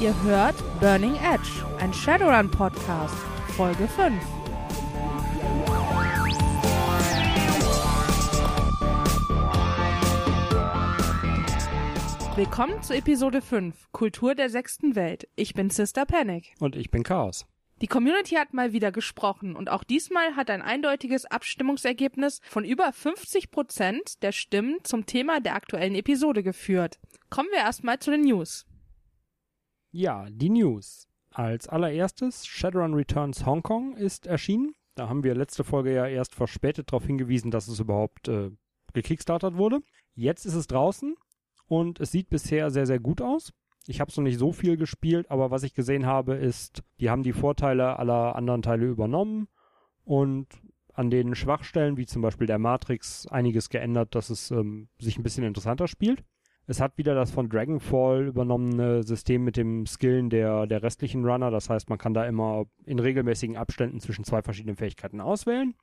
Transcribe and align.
Ihr 0.00 0.18
hört 0.22 0.54
Burning 0.80 1.14
Edge, 1.16 1.62
ein 1.78 1.92
Shadowrun 1.92 2.50
Podcast, 2.50 3.14
Folge 3.54 3.86
5. 3.86 4.14
Willkommen 12.34 12.82
zu 12.82 12.94
Episode 12.94 13.42
5, 13.42 13.92
Kultur 13.92 14.34
der 14.34 14.48
sechsten 14.48 14.96
Welt. 14.96 15.28
Ich 15.36 15.52
bin 15.52 15.68
Sister 15.68 16.06
Panic. 16.06 16.54
Und 16.60 16.76
ich 16.76 16.90
bin 16.90 17.02
Chaos. 17.02 17.44
Die 17.82 17.86
Community 17.86 18.36
hat 18.36 18.54
mal 18.54 18.72
wieder 18.72 18.92
gesprochen 18.92 19.54
und 19.54 19.68
auch 19.68 19.84
diesmal 19.84 20.34
hat 20.34 20.48
ein 20.48 20.62
eindeutiges 20.62 21.26
Abstimmungsergebnis 21.26 22.40
von 22.48 22.64
über 22.64 22.90
50 22.94 23.50
Prozent 23.50 24.22
der 24.22 24.32
Stimmen 24.32 24.78
zum 24.82 25.04
Thema 25.04 25.40
der 25.40 25.56
aktuellen 25.56 25.94
Episode 25.94 26.42
geführt. 26.42 26.98
Kommen 27.28 27.50
wir 27.52 27.58
erstmal 27.58 27.98
zu 27.98 28.10
den 28.10 28.22
News. 28.22 28.64
Ja, 29.92 30.28
die 30.30 30.50
News. 30.50 31.08
Als 31.32 31.68
allererstes 31.68 32.46
Shadowrun 32.46 32.94
Returns 32.94 33.44
Hong 33.44 33.62
Kong 33.62 33.96
ist 33.96 34.26
erschienen. 34.26 34.74
Da 34.94 35.08
haben 35.08 35.24
wir 35.24 35.34
letzte 35.34 35.64
Folge 35.64 35.92
ja 35.92 36.06
erst 36.06 36.34
verspätet 36.34 36.92
darauf 36.92 37.06
hingewiesen, 37.06 37.50
dass 37.50 37.66
es 37.66 37.80
überhaupt 37.80 38.28
äh, 38.28 38.50
gekickstartert 38.92 39.56
wurde. 39.56 39.80
Jetzt 40.14 40.44
ist 40.46 40.54
es 40.54 40.68
draußen 40.68 41.16
und 41.66 41.98
es 41.98 42.12
sieht 42.12 42.30
bisher 42.30 42.70
sehr, 42.70 42.86
sehr 42.86 43.00
gut 43.00 43.20
aus. 43.20 43.52
Ich 43.86 44.00
habe 44.00 44.10
es 44.10 44.16
noch 44.16 44.24
nicht 44.24 44.38
so 44.38 44.52
viel 44.52 44.76
gespielt, 44.76 45.28
aber 45.30 45.50
was 45.50 45.64
ich 45.64 45.74
gesehen 45.74 46.06
habe, 46.06 46.34
ist, 46.34 46.82
die 47.00 47.10
haben 47.10 47.24
die 47.24 47.32
Vorteile 47.32 47.98
aller 47.98 48.36
anderen 48.36 48.62
Teile 48.62 48.86
übernommen 48.86 49.48
und 50.04 50.46
an 50.94 51.10
den 51.10 51.34
Schwachstellen, 51.34 51.96
wie 51.96 52.06
zum 52.06 52.22
Beispiel 52.22 52.46
der 52.46 52.58
Matrix, 52.58 53.26
einiges 53.26 53.70
geändert, 53.70 54.14
dass 54.14 54.30
es 54.30 54.50
ähm, 54.50 54.88
sich 55.00 55.18
ein 55.18 55.22
bisschen 55.22 55.44
interessanter 55.44 55.88
spielt. 55.88 56.22
Es 56.70 56.80
hat 56.80 56.96
wieder 56.98 57.16
das 57.16 57.32
von 57.32 57.48
Dragonfall 57.48 58.28
übernommene 58.28 59.02
System 59.02 59.42
mit 59.42 59.56
dem 59.56 59.86
Skillen 59.86 60.30
der, 60.30 60.68
der 60.68 60.84
restlichen 60.84 61.24
Runner. 61.24 61.50
Das 61.50 61.68
heißt, 61.68 61.88
man 61.88 61.98
kann 61.98 62.14
da 62.14 62.24
immer 62.24 62.66
in 62.86 63.00
regelmäßigen 63.00 63.56
Abständen 63.56 63.98
zwischen 63.98 64.22
zwei 64.22 64.40
verschiedenen 64.40 64.76
Fähigkeiten 64.76 65.20
auswählen. 65.20 65.74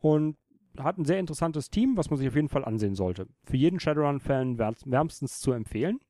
Und 0.00 0.36
hat 0.80 0.98
ein 0.98 1.04
sehr 1.04 1.20
interessantes 1.20 1.70
Team, 1.70 1.96
was 1.96 2.10
man 2.10 2.16
sich 2.16 2.26
auf 2.26 2.34
jeden 2.34 2.48
Fall 2.48 2.64
ansehen 2.64 2.96
sollte. 2.96 3.28
Für 3.44 3.56
jeden 3.56 3.78
Shadowrun-Fan 3.78 4.58
wärmstens 4.58 5.38
zu 5.38 5.52
empfehlen. 5.52 6.00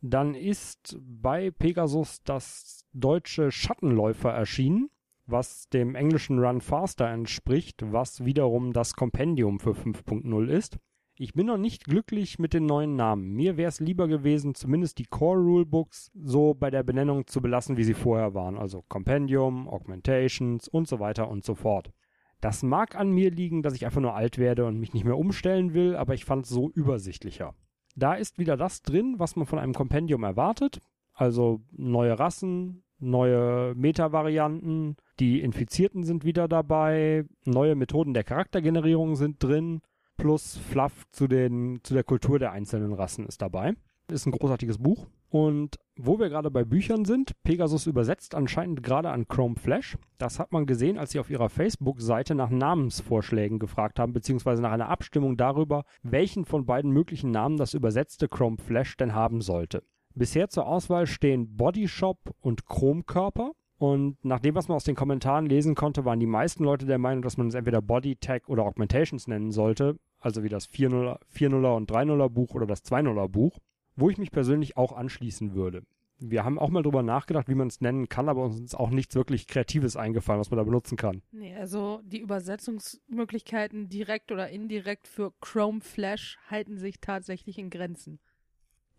Dann 0.00 0.36
ist 0.36 0.96
bei 1.00 1.50
Pegasus 1.50 2.22
das 2.22 2.86
deutsche 2.92 3.50
Schattenläufer 3.50 4.30
erschienen, 4.30 4.90
was 5.26 5.68
dem 5.70 5.96
englischen 5.96 6.38
Run 6.38 6.60
Faster 6.60 7.08
entspricht, 7.08 7.82
was 7.84 8.24
wiederum 8.24 8.72
das 8.72 8.94
Kompendium 8.94 9.58
für 9.58 9.72
5.0 9.72 10.46
ist. 10.46 10.78
Ich 11.22 11.34
bin 11.34 11.48
noch 11.48 11.58
nicht 11.58 11.84
glücklich 11.84 12.38
mit 12.38 12.54
den 12.54 12.64
neuen 12.64 12.96
Namen. 12.96 13.34
Mir 13.34 13.58
wäre 13.58 13.68
es 13.68 13.78
lieber 13.78 14.08
gewesen, 14.08 14.54
zumindest 14.54 14.98
die 14.98 15.04
Core 15.04 15.38
Rulebooks 15.38 16.10
so 16.14 16.54
bei 16.54 16.70
der 16.70 16.82
Benennung 16.82 17.26
zu 17.26 17.42
belassen, 17.42 17.76
wie 17.76 17.84
sie 17.84 17.92
vorher 17.92 18.32
waren. 18.32 18.56
Also 18.56 18.82
Compendium, 18.88 19.68
Augmentations 19.68 20.66
und 20.66 20.88
so 20.88 20.98
weiter 20.98 21.28
und 21.28 21.44
so 21.44 21.54
fort. 21.54 21.92
Das 22.40 22.62
mag 22.62 22.96
an 22.96 23.10
mir 23.10 23.30
liegen, 23.30 23.60
dass 23.60 23.74
ich 23.74 23.84
einfach 23.84 24.00
nur 24.00 24.14
alt 24.14 24.38
werde 24.38 24.64
und 24.64 24.80
mich 24.80 24.94
nicht 24.94 25.04
mehr 25.04 25.18
umstellen 25.18 25.74
will, 25.74 25.94
aber 25.94 26.14
ich 26.14 26.24
fand 26.24 26.46
es 26.46 26.48
so 26.48 26.70
übersichtlicher. 26.70 27.54
Da 27.94 28.14
ist 28.14 28.38
wieder 28.38 28.56
das 28.56 28.80
drin, 28.80 29.16
was 29.18 29.36
man 29.36 29.44
von 29.44 29.58
einem 29.58 29.74
Kompendium 29.74 30.22
erwartet. 30.22 30.80
Also 31.12 31.60
neue 31.70 32.18
Rassen, 32.18 32.82
neue 32.98 33.74
Meta-Varianten, 33.74 34.96
die 35.18 35.42
Infizierten 35.42 36.02
sind 36.02 36.24
wieder 36.24 36.48
dabei, 36.48 37.26
neue 37.44 37.74
Methoden 37.74 38.14
der 38.14 38.24
Charaktergenerierung 38.24 39.16
sind 39.16 39.42
drin 39.42 39.82
plus 40.20 40.58
Fluff 40.58 41.04
zu, 41.12 41.28
den, 41.28 41.80
zu 41.82 41.94
der 41.94 42.04
Kultur 42.04 42.38
der 42.38 42.52
einzelnen 42.52 42.92
Rassen 42.92 43.26
ist 43.26 43.40
dabei. 43.40 43.72
Ist 44.08 44.26
ein 44.26 44.32
großartiges 44.32 44.78
Buch. 44.78 45.06
Und 45.30 45.78
wo 45.96 46.18
wir 46.18 46.28
gerade 46.28 46.50
bei 46.50 46.64
Büchern 46.64 47.04
sind, 47.04 47.32
Pegasus 47.42 47.86
übersetzt 47.86 48.34
anscheinend 48.34 48.82
gerade 48.82 49.10
an 49.10 49.28
Chrome 49.28 49.54
Flash. 49.56 49.96
Das 50.18 50.38
hat 50.38 50.52
man 50.52 50.66
gesehen, 50.66 50.98
als 50.98 51.12
sie 51.12 51.20
auf 51.20 51.30
ihrer 51.30 51.48
Facebook-Seite 51.48 52.34
nach 52.34 52.50
Namensvorschlägen 52.50 53.58
gefragt 53.58 53.98
haben, 53.98 54.12
beziehungsweise 54.12 54.60
nach 54.60 54.72
einer 54.72 54.88
Abstimmung 54.88 55.36
darüber, 55.36 55.84
welchen 56.02 56.44
von 56.44 56.66
beiden 56.66 56.90
möglichen 56.90 57.30
Namen 57.30 57.56
das 57.56 57.72
übersetzte 57.72 58.28
Chrome 58.28 58.58
Flash 58.58 58.96
denn 58.96 59.14
haben 59.14 59.40
sollte. 59.40 59.84
Bisher 60.14 60.48
zur 60.50 60.66
Auswahl 60.66 61.06
stehen 61.06 61.56
Body 61.56 61.88
Shop 61.88 62.18
und 62.40 62.66
Chrome 62.66 63.04
Körper. 63.04 63.52
Und 63.78 64.22
nach 64.22 64.40
dem, 64.40 64.54
was 64.54 64.68
man 64.68 64.76
aus 64.76 64.84
den 64.84 64.96
Kommentaren 64.96 65.46
lesen 65.46 65.74
konnte, 65.74 66.04
waren 66.04 66.20
die 66.20 66.26
meisten 66.26 66.64
Leute 66.64 66.84
der 66.84 66.98
Meinung, 66.98 67.22
dass 67.22 67.38
man 67.38 67.46
es 67.46 67.54
entweder 67.54 67.80
Body, 67.80 68.16
Tag 68.16 68.48
oder 68.48 68.64
Augmentations 68.64 69.26
nennen 69.26 69.52
sollte 69.52 69.96
also 70.20 70.42
wie 70.42 70.48
das 70.48 70.68
4.0er 70.68 71.18
4.0er 71.34 71.76
und 71.76 71.90
3.0er 71.90 72.28
Buch 72.28 72.54
oder 72.54 72.66
das 72.66 72.84
2.0er 72.84 73.28
Buch, 73.28 73.58
wo 73.96 74.10
ich 74.10 74.18
mich 74.18 74.30
persönlich 74.30 74.76
auch 74.76 74.92
anschließen 74.92 75.54
würde. 75.54 75.82
Wir 76.22 76.44
haben 76.44 76.58
auch 76.58 76.68
mal 76.68 76.82
drüber 76.82 77.02
nachgedacht, 77.02 77.48
wie 77.48 77.54
man 77.54 77.68
es 77.68 77.80
nennen 77.80 78.10
kann, 78.10 78.28
aber 78.28 78.44
uns 78.44 78.60
ist 78.60 78.74
auch 78.74 78.90
nichts 78.90 79.14
wirklich 79.14 79.46
Kreatives 79.46 79.96
eingefallen, 79.96 80.38
was 80.38 80.50
man 80.50 80.58
da 80.58 80.64
benutzen 80.64 80.98
kann. 80.98 81.22
Nee, 81.32 81.56
also 81.56 82.02
die 82.04 82.20
Übersetzungsmöglichkeiten 82.20 83.88
direkt 83.88 84.30
oder 84.30 84.50
indirekt 84.50 85.08
für 85.08 85.32
Chrome 85.40 85.80
Flash 85.80 86.38
halten 86.48 86.76
sich 86.76 87.00
tatsächlich 87.00 87.58
in 87.58 87.70
Grenzen. 87.70 88.20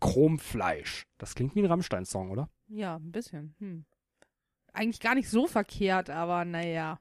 Chromfleisch. 0.00 1.06
Das 1.18 1.36
klingt 1.36 1.54
wie 1.54 1.60
ein 1.60 1.66
Rammstein-Song, 1.66 2.32
oder? 2.32 2.50
Ja, 2.66 2.96
ein 2.96 3.12
bisschen. 3.12 3.54
Hm. 3.60 3.84
Eigentlich 4.72 5.00
gar 5.00 5.14
nicht 5.14 5.28
so 5.28 5.46
verkehrt, 5.46 6.10
aber 6.10 6.44
naja. 6.44 6.98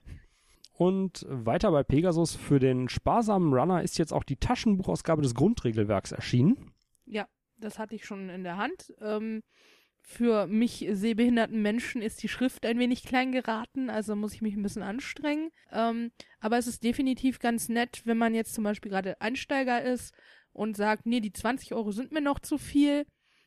Und 0.82 1.28
weiter 1.30 1.70
bei 1.70 1.84
Pegasus 1.84 2.34
für 2.34 2.58
den 2.58 2.90
sparsamen 2.90 3.54
Runner 3.54 3.84
ist 3.84 4.00
jetzt 4.00 4.12
auch 4.12 4.24
die 4.24 4.38
Taschenbuchausgabe 4.38 5.22
des 5.22 5.36
Grundregelwerks 5.36 6.12
erschienen. 6.12 6.74
Ja, 7.06 7.28
das 7.58 7.78
hatte 7.78 7.94
ich 7.94 8.04
schon 8.04 8.30
in 8.30 8.44
der 8.44 8.58
Hand. 8.58 8.92
Ähm, 9.00 9.44
für 10.02 10.48
mich 10.48 10.88
sehbehinderten 10.90 11.62
Menschen 11.62 12.02
ist 12.02 12.24
die 12.24 12.28
Schrift 12.28 12.66
ein 12.66 12.80
wenig 12.80 13.04
klein 13.04 13.32
geraten, 13.32 13.92
also 13.92 14.16
muss 14.16 14.34
ich 14.34 14.42
mich 14.42 14.56
ein 14.56 14.64
bisschen 14.64 14.82
anstrengen. 14.82 15.52
Ähm, 15.72 16.10
aber 16.40 16.58
es 16.58 16.66
ist 16.66 16.84
definitiv 16.84 17.38
ganz 17.38 17.70
nett, 17.70 18.02
wenn 18.06 18.18
man 18.18 18.34
jetzt 18.34 18.56
zum 18.56 18.64
Beispiel 18.64 18.90
gerade 18.90 19.22
Einsteiger 19.22 19.84
ist 19.84 20.16
und 20.52 20.76
sagt, 20.76 21.06
nee, 21.06 21.20
die 21.20 21.32
20 21.32 21.76
Euro 21.76 21.92
sind 21.92 22.12
mir 22.12 22.22
noch 22.22 22.40
zu 22.40 22.58
viel, 22.58 23.06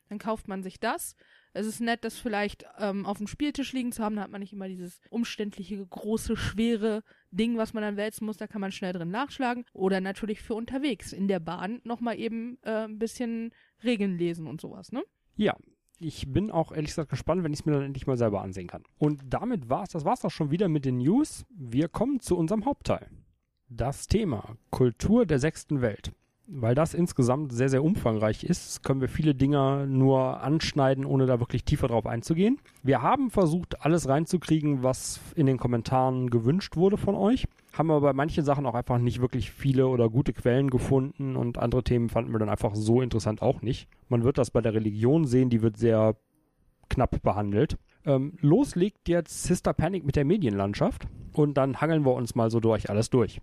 dann 0.09 0.21
kauft 0.21 0.47
man 0.47 0.63
sich 0.63 0.79
das. 0.79 1.17
Es 1.55 1.67
ist 1.67 1.81
nett, 1.81 2.05
das 2.05 2.19
vielleicht 2.19 2.67
ähm, 2.79 3.07
auf 3.07 3.19
dem 3.19 3.29
Spieltisch 3.29 3.73
liegen 3.73 3.93
zu 3.93 4.03
haben. 4.03 4.17
Da 4.17 4.23
hat 4.23 4.31
man 4.31 4.41
nicht 4.41 4.53
immer 4.53 4.69
dieses 4.69 5.01
umständliche, 5.09 5.87
große, 5.87 6.37
schwere 6.37 7.03
Ding, 7.31 7.57
was 7.57 7.73
man 7.73 7.83
dann 7.83 7.97
wälzen 7.97 8.27
muss. 8.27 8.37
Da 8.37 8.49
kann 8.49 8.61
man 8.61 8.73
schnell 8.73 8.93
drin 8.93 9.11
nachschlagen. 9.11 9.65
Oder 9.73 10.01
natürlich 10.01 10.43
für 10.43 10.55
unterwegs 10.55 11.13
in 11.13 11.29
der 11.29 11.39
Bahn 11.41 11.81
nochmal 11.85 12.19
eben 12.19 12.59
äh, 12.63 12.85
ein 12.85 12.99
bisschen 12.99 13.53
Regeln 13.85 14.19
lesen 14.19 14.49
und 14.49 14.61
sowas, 14.61 14.91
ne? 14.91 15.05
Ja, 15.37 15.57
ich 16.01 16.31
bin 16.33 16.51
auch 16.51 16.73
ehrlich 16.73 16.91
gesagt 16.91 17.11
gespannt, 17.11 17.45
wenn 17.45 17.53
ich 17.53 17.61
es 17.61 17.67
mir 17.67 17.73
dann 17.73 17.83
endlich 17.83 18.07
mal 18.07 18.17
selber 18.17 18.43
ansehen 18.43 18.67
kann. 18.67 18.83
Und 18.99 19.23
damit 19.29 19.69
war's, 19.69 19.91
das 19.91 20.05
war's 20.05 20.25
auch 20.25 20.31
schon 20.31 20.51
wieder 20.51 20.69
mit 20.69 20.85
den 20.85 20.99
News. 20.99 21.47
Wir 21.51 21.89
kommen 21.89 22.19
zu 22.19 22.37
unserem 22.37 22.65
Hauptteil. 22.65 23.09
Das 23.69 24.09
Thema 24.09 24.57
Kultur 24.71 25.25
der 25.25 25.39
sechsten 25.39 25.81
Welt 25.81 26.13
weil 26.47 26.75
das 26.75 26.95
insgesamt 26.95 27.53
sehr, 27.53 27.69
sehr 27.69 27.83
umfangreich 27.83 28.45
ist, 28.45 28.83
können 28.83 29.01
wir 29.01 29.09
viele 29.09 29.35
Dinge 29.35 29.87
nur 29.89 30.43
anschneiden, 30.43 31.05
ohne 31.05 31.27
da 31.27 31.41
wirklich 31.41 31.65
tiefer 31.65 31.89
drauf 31.89 32.07
einzugehen. 32.07 32.59
Wir 32.83 33.03
haben 33.03 33.31
versucht, 33.31 33.83
alles 33.83 34.09
reinzukriegen, 34.09 34.83
was 34.83 35.21
in 35.37 35.47
den 35.47 35.59
Kommentaren 35.59 36.29
gewünscht 36.31 36.77
wurde 36.77 36.97
von 36.97 37.15
euch, 37.15 37.47
haben 37.73 37.91
aber 37.91 38.03
bei 38.03 38.13
manchen 38.13 38.45
Sachen 38.45 38.67
auch 38.67 38.75
einfach 38.75 38.99
nicht 38.99 39.21
wirklich 39.21 39.51
viele 39.51 39.87
oder 39.87 40.11
gute 40.11 40.33
Quellen 40.33 40.71
gefunden 40.71 41.37
und 41.37 41.59
andere 41.59 41.83
Themen 41.83 42.09
fanden 42.09 42.33
wir 42.33 42.39
dann 42.39 42.51
einfach 42.51 42.75
so 42.75 43.01
interessant 43.01 43.41
auch 43.41 43.63
nicht. 43.63 43.89
Man 44.09 44.23
wird 44.23 44.39
das 44.39 44.51
bei 44.51 44.61
der 44.61 44.75
Religion 44.75 45.27
sehen, 45.27 45.51
die 45.51 45.63
wird 45.63 45.77
sehr 45.77 46.17
knapp 46.91 47.23
behandelt. 47.23 47.79
Ähm, 48.05 48.35
los 48.41 48.75
legt 48.75 49.09
jetzt 49.09 49.45
Sister 49.45 49.73
Panic 49.73 50.05
mit 50.05 50.17
der 50.17 50.27
Medienlandschaft 50.27 51.09
und 51.33 51.55
dann 51.55 51.81
hangeln 51.81 52.05
wir 52.05 52.13
uns 52.13 52.35
mal 52.35 52.51
so 52.51 52.61
durch 52.61 52.91
alles 52.91 53.09
durch. 53.09 53.41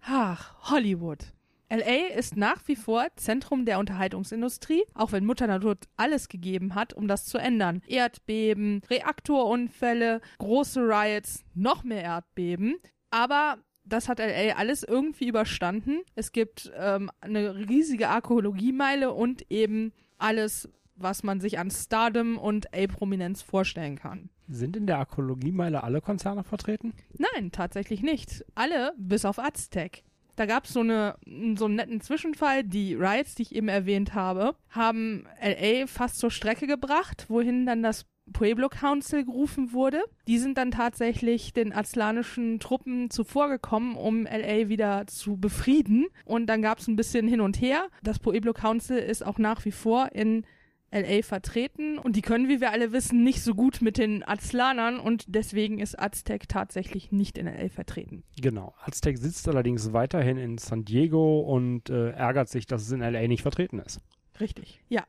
Ach, 0.00 0.54
Hollywood. 0.70 1.32
LA 1.72 2.14
ist 2.14 2.36
nach 2.36 2.68
wie 2.68 2.76
vor 2.76 3.06
Zentrum 3.16 3.64
der 3.64 3.78
Unterhaltungsindustrie, 3.78 4.82
auch 4.92 5.12
wenn 5.12 5.24
Mutter 5.24 5.46
Natur 5.46 5.78
alles 5.96 6.28
gegeben 6.28 6.74
hat, 6.74 6.92
um 6.92 7.08
das 7.08 7.24
zu 7.24 7.38
ändern. 7.38 7.80
Erdbeben, 7.86 8.82
Reaktorunfälle, 8.90 10.20
große 10.36 10.80
Riots, 10.80 11.44
noch 11.54 11.82
mehr 11.82 12.02
Erdbeben. 12.02 12.76
Aber 13.10 13.56
das 13.84 14.10
hat 14.10 14.18
LA 14.18 14.54
alles 14.56 14.82
irgendwie 14.82 15.28
überstanden. 15.28 16.00
Es 16.14 16.32
gibt 16.32 16.70
ähm, 16.76 17.10
eine 17.22 17.54
riesige 17.56 18.10
Archäologiemeile 18.10 19.10
und 19.10 19.50
eben 19.50 19.92
alles, 20.18 20.68
was 20.96 21.22
man 21.22 21.40
sich 21.40 21.58
an 21.58 21.70
Stardom 21.70 22.36
und 22.36 22.74
A-Prominenz 22.74 23.40
vorstellen 23.40 23.96
kann. 23.96 24.28
Sind 24.46 24.76
in 24.76 24.86
der 24.86 24.98
Archäologiemeile 24.98 25.82
alle 25.82 26.02
Konzerne 26.02 26.44
vertreten? 26.44 26.92
Nein, 27.16 27.50
tatsächlich 27.50 28.02
nicht. 28.02 28.44
Alle 28.54 28.92
bis 28.98 29.24
auf 29.24 29.38
Aztec. 29.38 30.04
Da 30.36 30.46
gab 30.46 30.64
es 30.64 30.72
so, 30.72 30.80
eine, 30.80 31.16
so 31.56 31.66
einen 31.66 31.76
netten 31.76 32.00
Zwischenfall. 32.00 32.64
Die 32.64 32.94
Riots, 32.94 33.34
die 33.34 33.42
ich 33.42 33.54
eben 33.54 33.68
erwähnt 33.68 34.14
habe, 34.14 34.56
haben 34.70 35.26
LA 35.42 35.86
fast 35.86 36.18
zur 36.18 36.30
Strecke 36.30 36.66
gebracht, 36.66 37.26
wohin 37.28 37.66
dann 37.66 37.82
das 37.82 38.06
Pueblo 38.32 38.68
Council 38.68 39.24
gerufen 39.24 39.72
wurde. 39.72 40.02
Die 40.26 40.38
sind 40.38 40.56
dann 40.56 40.70
tatsächlich 40.70 41.52
den 41.52 41.72
azlanischen 41.72 42.60
Truppen 42.60 43.10
zuvorgekommen, 43.10 43.96
um 43.96 44.24
LA 44.24 44.68
wieder 44.68 45.06
zu 45.06 45.36
befrieden. 45.36 46.06
Und 46.24 46.46
dann 46.46 46.62
gab 46.62 46.78
es 46.78 46.88
ein 46.88 46.96
bisschen 46.96 47.28
hin 47.28 47.40
und 47.40 47.60
her. 47.60 47.88
Das 48.02 48.18
Pueblo 48.18 48.52
Council 48.52 48.98
ist 48.98 49.24
auch 49.24 49.38
nach 49.38 49.64
wie 49.64 49.72
vor 49.72 50.10
in 50.12 50.44
LA 50.92 51.22
vertreten 51.22 51.98
und 51.98 52.16
die 52.16 52.22
können, 52.22 52.48
wie 52.48 52.60
wir 52.60 52.70
alle 52.70 52.92
wissen, 52.92 53.24
nicht 53.24 53.42
so 53.42 53.54
gut 53.54 53.80
mit 53.80 53.98
den 53.98 54.26
Aztlanern 54.26 55.00
und 55.00 55.24
deswegen 55.28 55.80
ist 55.80 55.98
Aztec 55.98 56.48
tatsächlich 56.48 57.10
nicht 57.12 57.38
in 57.38 57.46
LA 57.46 57.68
vertreten. 57.68 58.24
Genau. 58.40 58.74
Aztec 58.84 59.18
sitzt 59.18 59.48
allerdings 59.48 59.92
weiterhin 59.92 60.36
in 60.36 60.58
San 60.58 60.84
Diego 60.84 61.40
und 61.40 61.90
äh, 61.90 62.10
ärgert 62.10 62.48
sich, 62.48 62.66
dass 62.66 62.82
es 62.82 62.92
in 62.92 63.00
LA 63.00 63.26
nicht 63.26 63.42
vertreten 63.42 63.78
ist. 63.78 64.00
Richtig. 64.40 64.80
Ja. 64.88 65.04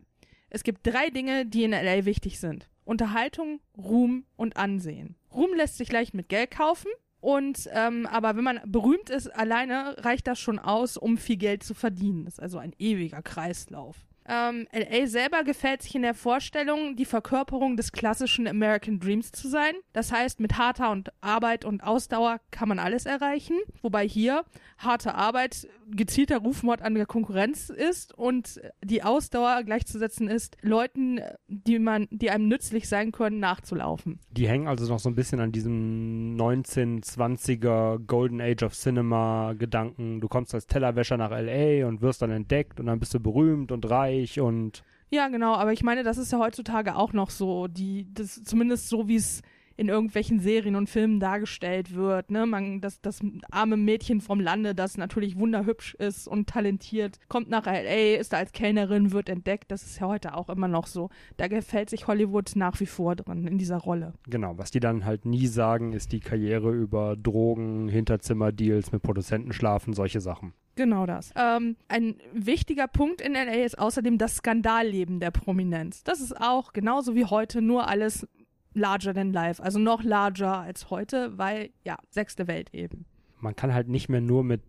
Es 0.50 0.64
gibt 0.64 0.86
drei 0.86 1.10
Dinge, 1.10 1.46
die 1.46 1.64
in 1.64 1.72
LA 1.72 2.06
wichtig 2.06 2.40
sind. 2.40 2.70
Unterhaltung, 2.86 3.60
Ruhm 3.78 4.26
und 4.36 4.58
Ansehen. 4.58 5.16
Ruhm 5.34 5.54
lässt 5.56 5.78
sich 5.78 5.92
leicht 5.92 6.14
mit 6.14 6.30
Geld 6.30 6.52
kaufen. 6.52 6.90
Und 7.20 7.70
ähm, 7.72 8.06
aber 8.06 8.36
wenn 8.36 8.44
man 8.44 8.60
berühmt 8.66 9.10
ist, 9.10 9.28
alleine 9.34 9.96
reicht 10.00 10.28
das 10.28 10.40
schon 10.40 10.60
aus, 10.60 10.98
um 10.98 11.18
viel 11.18 11.38
Geld 11.38 11.64
zu 11.64 11.74
verdienen. 11.74 12.26
Das 12.26 12.34
ist 12.34 12.40
also 12.42 12.58
ein 12.58 12.74
ewiger 12.78 13.22
Kreislauf. 13.22 13.96
Ähm, 14.28 14.68
LA 14.72 15.08
selber 15.08 15.44
gefällt 15.44 15.82
sich 15.82 15.96
in 15.96 16.02
der 16.02 16.14
Vorstellung, 16.14 16.96
die 16.96 17.06
Verkörperung 17.06 17.76
des 17.76 17.92
klassischen 17.92 18.48
American 18.48 19.00
Dreams 19.00 19.32
zu 19.32 19.50
sein. 19.50 19.74
Das 19.92 20.12
heißt, 20.12 20.40
mit 20.40 20.58
harter 20.58 20.92
und 20.92 21.12
Arbeit 21.22 21.66
und 21.66 21.84
Ausdauer 21.84 22.40
kann 22.52 22.70
man 22.70 22.80
alles 22.80 23.06
erreichen. 23.06 23.58
Wobei 23.82 24.08
hier 24.08 24.44
harte 24.78 25.16
Arbeit 25.16 25.68
gezielter 25.92 26.38
Rufmord 26.38 26.82
an 26.82 26.96
der 26.96 27.06
Konkurrenz 27.06 27.70
ist 27.70 28.18
und 28.18 28.62
die 28.84 29.04
Ausdauer 29.04 29.64
gleichzusetzen 29.64 30.28
ist, 30.30 30.58
Leuten, 30.62 31.20
die 31.48 31.80
man, 31.80 32.08
die 32.10 32.32
einem 32.32 32.48
nützlich 32.48 32.88
sein 32.88 33.12
können, 33.12 33.40
nachzulaufen. 33.40 34.20
Die 34.32 34.48
hängen 34.48 34.68
also 34.68 34.88
noch 34.88 35.00
so 35.00 35.10
ein 35.10 35.16
bisschen 35.16 35.40
an 35.40 35.52
diesem 35.52 36.36
1920er 36.38 38.00
Golden 38.06 38.42
Age 38.42 38.64
of 38.64 38.74
Cinema 38.74 39.54
Gedanken. 39.54 40.22
Du 40.22 40.28
kommst 40.28 40.54
als 40.54 40.68
Tellerwäscher 40.68 41.18
nach 41.18 41.32
LA 41.32 41.88
und 41.88 42.02
wirst 42.02 42.22
dann 42.22 42.32
entdeckt 42.32 42.80
und 42.80 42.86
dann 42.88 43.00
bist 43.00 43.14
du 43.14 43.20
berühmt 43.20 43.72
und 43.72 43.90
reich 43.90 44.13
und 44.40 44.84
ja, 45.14 45.28
genau, 45.28 45.54
aber 45.54 45.72
ich 45.74 45.84
meine, 45.84 46.02
das 46.02 46.18
ist 46.18 46.32
ja 46.32 46.40
heutzutage 46.40 46.96
auch 46.96 47.14
noch 47.14 47.30
so, 47.30 47.68
die, 47.68 48.08
das, 48.16 48.44
zumindest 48.44 48.90
so 48.90 49.08
wie 49.08 49.18
es 49.18 49.44
in 49.76 49.90
irgendwelchen 49.90 50.40
Serien 50.40 50.76
und 50.76 50.90
Filmen 50.90 51.20
dargestellt 51.20 51.94
wird. 51.94 52.32
Ne? 52.32 52.46
Man, 52.46 52.82
das, 52.82 53.02
das 53.02 53.22
arme 53.52 53.78
Mädchen 53.78 54.22
vom 54.22 54.40
Lande, 54.40 54.76
das 54.76 54.98
natürlich 54.98 55.38
wunderhübsch 55.38 55.96
ist 55.96 56.28
und 56.28 56.50
talentiert, 56.50 57.20
kommt 57.28 57.50
nach 57.50 57.66
LA, 57.66 58.16
ist 58.20 58.34
da 58.34 58.38
als 58.38 58.52
Kellnerin, 58.52 59.12
wird 59.12 59.30
entdeckt. 59.30 59.72
Das 59.72 59.84
ist 59.84 60.00
ja 60.00 60.08
heute 60.08 60.36
auch 60.36 60.50
immer 60.50 60.68
noch 60.68 60.88
so. 60.88 61.10
Da 61.38 61.48
gefällt 61.48 61.90
sich 61.90 62.08
Hollywood 62.08 62.52
nach 62.56 62.80
wie 62.80 62.86
vor 62.86 63.16
drin, 63.16 63.48
in 63.48 63.58
dieser 63.58 63.78
Rolle. 63.78 64.14
Genau, 64.28 64.58
was 64.58 64.72
die 64.72 64.80
dann 64.80 65.06
halt 65.06 65.26
nie 65.26 65.48
sagen, 65.48 65.94
ist 65.94 66.12
die 66.12 66.20
Karriere 66.20 66.72
über 66.72 67.16
Drogen, 67.16 67.88
Hinterzimmerdeals 67.88 68.92
mit 68.92 69.02
Produzenten 69.02 69.54
schlafen, 69.54 69.94
solche 69.94 70.22
Sachen. 70.22 70.54
Genau 70.76 71.06
das. 71.06 71.32
Ähm, 71.36 71.76
ein 71.88 72.16
wichtiger 72.34 72.88
Punkt 72.88 73.22
in 73.22 73.34
LA 73.34 73.64
ist 73.64 73.78
außerdem 73.78 74.18
das 74.18 74.38
Skandalleben 74.38 75.20
der 75.20 75.32
Prominenz. 75.32 76.04
Das 76.04 76.20
ist 76.20 76.40
auch 76.40 76.74
genauso 76.74 77.16
wie 77.16 77.26
heute 77.26 77.62
nur 77.62 77.88
alles 77.88 78.28
larger 78.74 79.14
than 79.14 79.32
life, 79.32 79.62
also 79.62 79.78
noch 79.78 80.04
larger 80.04 80.58
als 80.58 80.90
heute, 80.90 81.38
weil 81.38 81.70
ja, 81.84 81.98
sechste 82.10 82.48
Welt 82.48 82.74
eben. 82.74 83.06
Man 83.40 83.56
kann 83.56 83.74
halt 83.74 83.88
nicht 83.88 84.10
mehr 84.10 84.22
nur 84.22 84.44
mit 84.44 84.62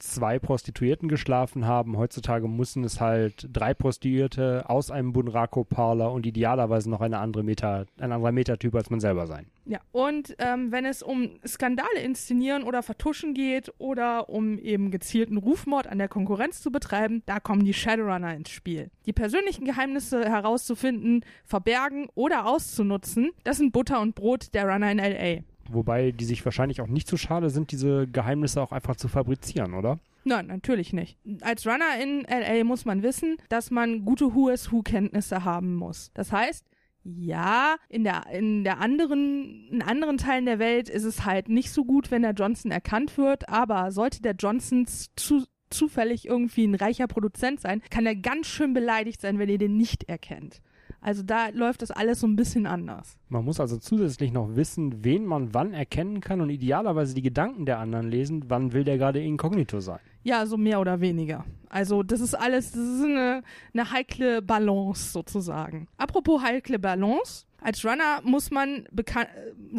zwei 0.00 0.38
Prostituierten 0.38 1.08
geschlafen 1.08 1.66
haben. 1.66 1.96
Heutzutage 1.96 2.48
müssen 2.48 2.84
es 2.84 3.00
halt 3.00 3.48
drei 3.52 3.74
Prostituierte 3.74 4.68
aus 4.68 4.90
einem 4.90 5.12
Bunraku-Parler 5.12 6.10
und 6.10 6.26
idealerweise 6.26 6.90
noch 6.90 7.00
eine 7.00 7.18
andere 7.18 7.42
Meta, 7.42 7.84
ein 7.98 8.12
anderer 8.12 8.32
Metatyp 8.32 8.74
als 8.74 8.90
man 8.90 9.00
selber 9.00 9.26
sein. 9.26 9.46
Ja, 9.66 9.78
und 9.92 10.34
ähm, 10.38 10.72
wenn 10.72 10.84
es 10.84 11.02
um 11.02 11.38
Skandale 11.46 12.00
inszenieren 12.02 12.64
oder 12.64 12.82
vertuschen 12.82 13.34
geht 13.34 13.72
oder 13.78 14.28
um 14.28 14.58
eben 14.58 14.90
gezielten 14.90 15.36
Rufmord 15.36 15.86
an 15.86 15.98
der 15.98 16.08
Konkurrenz 16.08 16.60
zu 16.60 16.72
betreiben, 16.72 17.22
da 17.26 17.38
kommen 17.38 17.64
die 17.64 17.74
Shadowrunner 17.74 18.34
ins 18.34 18.50
Spiel. 18.50 18.90
Die 19.06 19.12
persönlichen 19.12 19.64
Geheimnisse 19.64 20.24
herauszufinden, 20.24 21.24
verbergen 21.44 22.08
oder 22.14 22.46
auszunutzen, 22.46 23.30
das 23.44 23.58
sind 23.58 23.72
Butter 23.72 24.00
und 24.00 24.14
Brot 24.14 24.54
der 24.54 24.66
Runner 24.66 24.90
in 24.90 24.98
LA. 24.98 25.42
Wobei 25.72 26.12
die 26.12 26.24
sich 26.24 26.44
wahrscheinlich 26.44 26.80
auch 26.80 26.86
nicht 26.86 27.08
zu 27.08 27.16
schade 27.16 27.50
sind, 27.50 27.72
diese 27.72 28.06
Geheimnisse 28.06 28.60
auch 28.60 28.72
einfach 28.72 28.96
zu 28.96 29.08
fabrizieren, 29.08 29.74
oder? 29.74 29.98
Nein, 30.24 30.46
natürlich 30.46 30.92
nicht. 30.92 31.18
Als 31.40 31.66
Runner 31.66 32.00
in 32.02 32.26
LA 32.28 32.64
muss 32.64 32.84
man 32.84 33.02
wissen, 33.02 33.36
dass 33.48 33.70
man 33.70 34.04
gute 34.04 34.34
Who 34.34 34.48
is 34.48 34.70
Who 34.70 34.82
Kenntnisse 34.82 35.44
haben 35.44 35.74
muss. 35.74 36.10
Das 36.14 36.32
heißt, 36.32 36.66
ja, 37.02 37.76
in 37.88 38.04
der, 38.04 38.26
in 38.30 38.64
der 38.64 38.78
anderen, 38.78 39.68
in 39.70 39.82
anderen 39.82 40.18
Teilen 40.18 40.44
der 40.44 40.58
Welt 40.58 40.90
ist 40.90 41.04
es 41.04 41.24
halt 41.24 41.48
nicht 41.48 41.70
so 41.70 41.84
gut, 41.84 42.10
wenn 42.10 42.22
der 42.22 42.32
Johnson 42.32 42.70
erkannt 42.70 43.16
wird, 43.16 43.48
aber 43.48 43.90
sollte 43.90 44.20
der 44.20 44.34
Johnson 44.34 44.86
zu, 44.86 45.44
zufällig 45.70 46.26
irgendwie 46.26 46.66
ein 46.66 46.74
reicher 46.74 47.06
Produzent 47.06 47.60
sein, 47.60 47.80
kann 47.90 48.04
er 48.04 48.16
ganz 48.16 48.48
schön 48.48 48.74
beleidigt 48.74 49.20
sein, 49.20 49.38
wenn 49.38 49.48
ihr 49.48 49.58
den 49.58 49.76
nicht 49.76 50.04
erkennt. 50.04 50.60
Also 51.00 51.22
da 51.22 51.48
läuft 51.48 51.82
das 51.82 51.90
alles 51.90 52.20
so 52.20 52.26
ein 52.26 52.36
bisschen 52.36 52.66
anders. 52.66 53.16
Man 53.28 53.44
muss 53.44 53.58
also 53.58 53.78
zusätzlich 53.78 54.32
noch 54.32 54.54
wissen, 54.54 55.02
wen 55.02 55.24
man 55.24 55.54
wann 55.54 55.72
erkennen 55.72 56.20
kann 56.20 56.40
und 56.40 56.50
idealerweise 56.50 57.14
die 57.14 57.22
Gedanken 57.22 57.64
der 57.64 57.78
anderen 57.78 58.10
lesen, 58.10 58.44
wann 58.48 58.72
will 58.72 58.84
der 58.84 58.98
gerade 58.98 59.22
inkognito 59.22 59.80
sein. 59.80 60.00
Ja, 60.22 60.44
so 60.44 60.58
mehr 60.58 60.80
oder 60.80 61.00
weniger. 61.00 61.46
Also 61.70 62.02
das 62.02 62.20
ist 62.20 62.34
alles, 62.34 62.72
das 62.72 62.82
ist 62.82 63.04
eine, 63.04 63.42
eine 63.72 63.90
heikle 63.90 64.42
Balance 64.42 65.12
sozusagen. 65.12 65.88
Apropos 65.96 66.42
heikle 66.42 66.78
Balance, 66.78 67.46
als 67.60 67.84
Runner 67.84 68.20
muss 68.22 68.50
man 68.50 68.86
bekannt, 68.92 69.28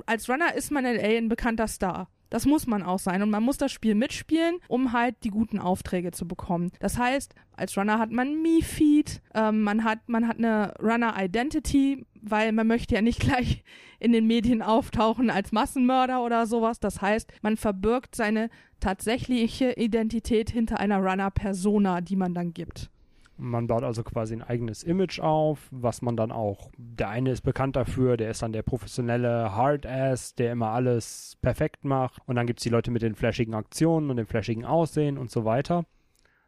als 0.06 0.30
Runner 0.30 0.56
ist 0.56 0.72
man 0.72 0.86
in 0.86 0.96
LA 0.96 1.18
ein 1.18 1.30
bekannter 1.30 1.68
Star. 1.68 2.10
Das 2.32 2.46
muss 2.46 2.66
man 2.66 2.82
auch 2.82 2.98
sein 2.98 3.22
und 3.22 3.30
man 3.30 3.44
muss 3.44 3.58
das 3.58 3.74
Spiel 3.74 3.94
mitspielen, 3.94 4.56
um 4.70 4.94
halt 4.94 5.18
die 5.26 5.30
guten 5.30 5.60
Aufträge 5.60 6.12
zu 6.12 6.26
bekommen. 6.28 6.72
Das 6.80 6.98
heißt, 6.98 7.36
als 7.52 7.78
Runner 7.78 8.00
hat 8.00 8.10
man 8.10 8.42
Me-Feed, 8.42 9.22
ähm, 9.36 9.64
man 9.64 9.84
hat 9.84 10.08
man 10.08 10.28
hat 10.30 10.38
eine 10.38 10.74
Runner-Identity, 10.82 12.06
weil 12.22 12.54
man 12.54 12.68
möchte 12.68 12.96
ja 12.96 13.02
nicht 13.02 13.20
gleich 13.28 13.64
in 14.00 14.14
den 14.14 14.28
Medien 14.28 14.62
auftauchen 14.62 15.30
als 15.30 15.52
Massenmörder 15.52 16.24
oder 16.24 16.48
sowas. 16.48 16.80
Das 16.80 17.02
heißt, 17.02 17.30
man 17.42 17.58
verbirgt 17.58 18.16
seine 18.16 18.50
tatsächliche 18.80 19.74
Identität 19.74 20.50
hinter 20.50 20.80
einer 20.80 21.00
Runner-Persona, 21.00 22.00
die 22.00 22.16
man 22.16 22.34
dann 22.34 22.54
gibt. 22.54 22.91
Man 23.44 23.66
baut 23.66 23.84
also 23.84 24.04
quasi 24.04 24.36
ein 24.36 24.44
eigenes 24.44 24.84
Image 24.84 25.20
auf, 25.20 25.68
was 25.72 26.04
man 26.04 26.16
dann 26.16 26.32
auch, 26.32 26.70
der 26.78 27.10
eine 27.10 27.32
ist 27.32 27.42
bekannt 27.42 27.76
dafür, 27.76 28.16
der 28.16 28.30
ist 28.30 28.44
dann 28.44 28.54
der 28.54 28.62
professionelle 28.62 29.56
Hard-Ass, 29.56 30.36
der 30.36 30.52
immer 30.52 30.68
alles 30.68 31.38
perfekt 31.42 31.84
macht. 31.84 32.22
Und 32.28 32.36
dann 32.36 32.46
gibt 32.46 32.60
es 32.60 32.64
die 32.64 32.70
Leute 32.70 32.92
mit 32.92 33.02
den 33.02 33.16
flashigen 33.16 33.56
Aktionen 33.56 34.12
und 34.12 34.18
dem 34.18 34.28
flashigen 34.28 34.64
Aussehen 34.64 35.18
und 35.18 35.32
so 35.32 35.44
weiter. 35.44 35.86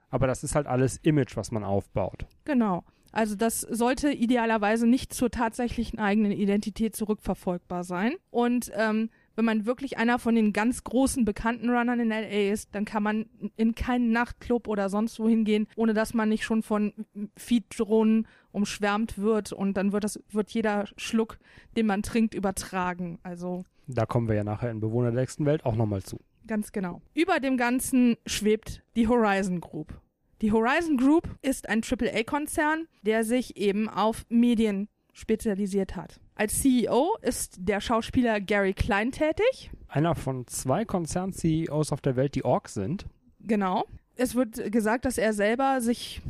Aber 0.09 0.27
das 0.27 0.43
ist 0.43 0.53
halt 0.53 0.67
alles 0.67 0.97
Image, 0.97 1.35
was 1.35 1.51
man 1.51 1.63
aufbaut. 1.63 2.27
Genau. 2.45 2.83
Also 3.11 3.35
das 3.35 3.61
sollte 3.61 4.11
idealerweise 4.11 4.85
nicht 4.85 5.13
zur 5.13 5.31
tatsächlichen 5.31 5.97
eigenen 5.97 6.31
Identität 6.31 6.95
zurückverfolgbar 6.95 7.83
sein. 7.83 8.13
Und 8.29 8.71
ähm, 8.75 9.09
wenn 9.35 9.45
man 9.45 9.65
wirklich 9.65 9.97
einer 9.97 10.19
von 10.19 10.35
den 10.35 10.53
ganz 10.53 10.83
großen 10.83 11.25
bekannten 11.25 11.69
Runnern 11.69 11.99
in 11.99 12.09
LA 12.09 12.51
ist, 12.51 12.73
dann 12.73 12.85
kann 12.85 13.03
man 13.03 13.25
in 13.55 13.75
keinen 13.75 14.11
Nachtclub 14.11 14.67
oder 14.67 14.89
sonst 14.89 15.19
wohin 15.19 15.43
gehen, 15.45 15.67
ohne 15.75 15.93
dass 15.93 16.13
man 16.13 16.29
nicht 16.29 16.43
schon 16.43 16.63
von 16.63 16.93
Feed-Drohnen 17.37 18.27
umschwärmt 18.51 19.17
wird 19.17 19.51
und 19.51 19.75
dann 19.75 19.91
wird 19.91 20.03
das, 20.03 20.19
wird 20.29 20.51
jeder 20.51 20.85
Schluck, 20.97 21.39
den 21.75 21.87
man 21.87 22.03
trinkt, 22.03 22.33
übertragen. 22.33 23.19
Also. 23.23 23.65
Da 23.87 24.05
kommen 24.05 24.27
wir 24.27 24.35
ja 24.35 24.43
nachher 24.43 24.71
in 24.71 24.79
Bewohner 24.79 25.11
der 25.11 25.21
nächsten 25.21 25.45
Welt 25.45 25.65
auch 25.65 25.75
nochmal 25.75 26.03
zu. 26.03 26.19
Ganz 26.45 26.71
genau. 26.71 27.01
Über 27.13 27.39
dem 27.39 27.57
Ganzen 27.57 28.17
schwebt 28.25 28.83
die 28.95 29.07
Horizon 29.07 29.61
Group. 29.61 29.99
Die 30.41 30.51
Horizon 30.51 30.97
Group 30.97 31.29
ist 31.41 31.69
ein 31.69 31.81
AAA-Konzern, 31.81 32.87
der 33.01 33.23
sich 33.23 33.55
eben 33.55 33.87
auf 33.87 34.25
Medien 34.29 34.89
spezialisiert 35.13 35.95
hat. 35.95 36.19
Als 36.35 36.61
CEO 36.61 37.15
ist 37.21 37.57
der 37.59 37.79
Schauspieler 37.79 38.41
Gary 38.41 38.73
Klein 38.73 39.11
tätig. 39.11 39.71
Einer 39.87 40.15
von 40.15 40.47
zwei 40.47 40.83
Konzern-CEOs 40.83 41.91
auf 41.91 42.01
der 42.01 42.15
Welt, 42.15 42.33
die 42.35 42.43
Org 42.43 42.69
sind. 42.69 43.05
Genau. 43.39 43.85
Es 44.15 44.33
wird 44.33 44.71
gesagt, 44.71 45.05
dass 45.05 45.17
er 45.17 45.33
selber 45.33 45.81
sich 45.81 46.21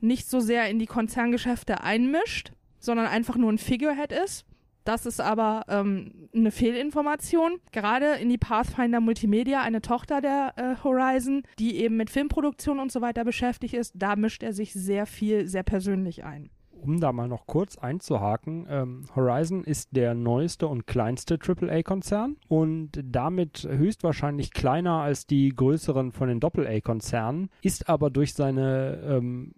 nicht 0.00 0.28
so 0.28 0.40
sehr 0.40 0.68
in 0.68 0.78
die 0.78 0.86
Konzerngeschäfte 0.86 1.82
einmischt, 1.82 2.52
sondern 2.80 3.06
einfach 3.06 3.36
nur 3.36 3.52
ein 3.52 3.58
Figurehead 3.58 4.10
ist. 4.10 4.44
Das 4.84 5.06
ist 5.06 5.20
aber 5.20 5.64
ähm, 5.68 6.28
eine 6.34 6.50
Fehlinformation. 6.50 7.60
Gerade 7.70 8.14
in 8.14 8.28
die 8.28 8.38
Pathfinder 8.38 9.00
Multimedia, 9.00 9.62
eine 9.62 9.80
Tochter 9.80 10.20
der 10.20 10.54
äh, 10.56 10.82
Horizon, 10.82 11.44
die 11.60 11.76
eben 11.76 11.96
mit 11.96 12.10
Filmproduktion 12.10 12.80
und 12.80 12.90
so 12.90 13.00
weiter 13.00 13.24
beschäftigt 13.24 13.74
ist, 13.74 13.92
da 13.94 14.16
mischt 14.16 14.42
er 14.42 14.52
sich 14.52 14.72
sehr 14.72 15.06
viel, 15.06 15.46
sehr 15.46 15.62
persönlich 15.62 16.24
ein 16.24 16.50
um 16.82 17.00
da 17.00 17.12
mal 17.12 17.28
noch 17.28 17.46
kurz 17.46 17.78
einzuhaken, 17.78 18.66
ähm, 18.68 19.04
Horizon 19.14 19.64
ist 19.64 19.90
der 19.92 20.14
neueste 20.14 20.66
und 20.66 20.86
kleinste 20.86 21.38
AAA-Konzern 21.38 22.36
und 22.48 22.90
damit 23.02 23.68
höchstwahrscheinlich 23.70 24.52
kleiner 24.52 25.00
als 25.00 25.26
die 25.26 25.50
größeren 25.50 26.12
von 26.12 26.28
den 26.28 26.40
Doppel-A-Konzernen, 26.40 27.50
ist 27.62 27.88
aber 27.88 28.10
durch 28.10 28.34
seine 28.34 29.00
ähm, 29.06 29.54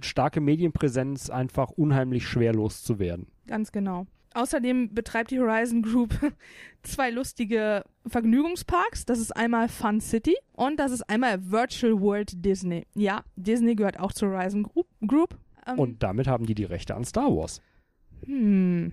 starke 0.00 0.40
Medienpräsenz 0.40 1.30
einfach 1.30 1.70
unheimlich 1.70 2.26
schwer 2.26 2.52
loszuwerden. 2.52 3.28
Ganz 3.46 3.72
genau. 3.72 4.06
Außerdem 4.34 4.92
betreibt 4.92 5.30
die 5.30 5.40
Horizon 5.40 5.80
Group 5.80 6.10
zwei 6.82 7.10
lustige 7.10 7.84
Vergnügungsparks. 8.06 9.06
Das 9.06 9.18
ist 9.18 9.34
einmal 9.34 9.68
Fun 9.68 10.00
City 10.00 10.36
und 10.52 10.78
das 10.78 10.92
ist 10.92 11.08
einmal 11.08 11.50
Virtual 11.50 11.98
World 11.98 12.44
Disney. 12.44 12.86
Ja, 12.94 13.22
Disney 13.36 13.74
gehört 13.74 13.98
auch 13.98 14.12
zur 14.12 14.30
Horizon 14.30 14.68
Group. 15.06 15.38
Ähm, 15.66 15.78
Und 15.78 16.02
damit 16.02 16.26
haben 16.26 16.46
die 16.46 16.54
die 16.54 16.64
Rechte 16.64 16.94
an 16.94 17.04
Star 17.04 17.34
Wars. 17.36 17.60
Hm. 18.24 18.92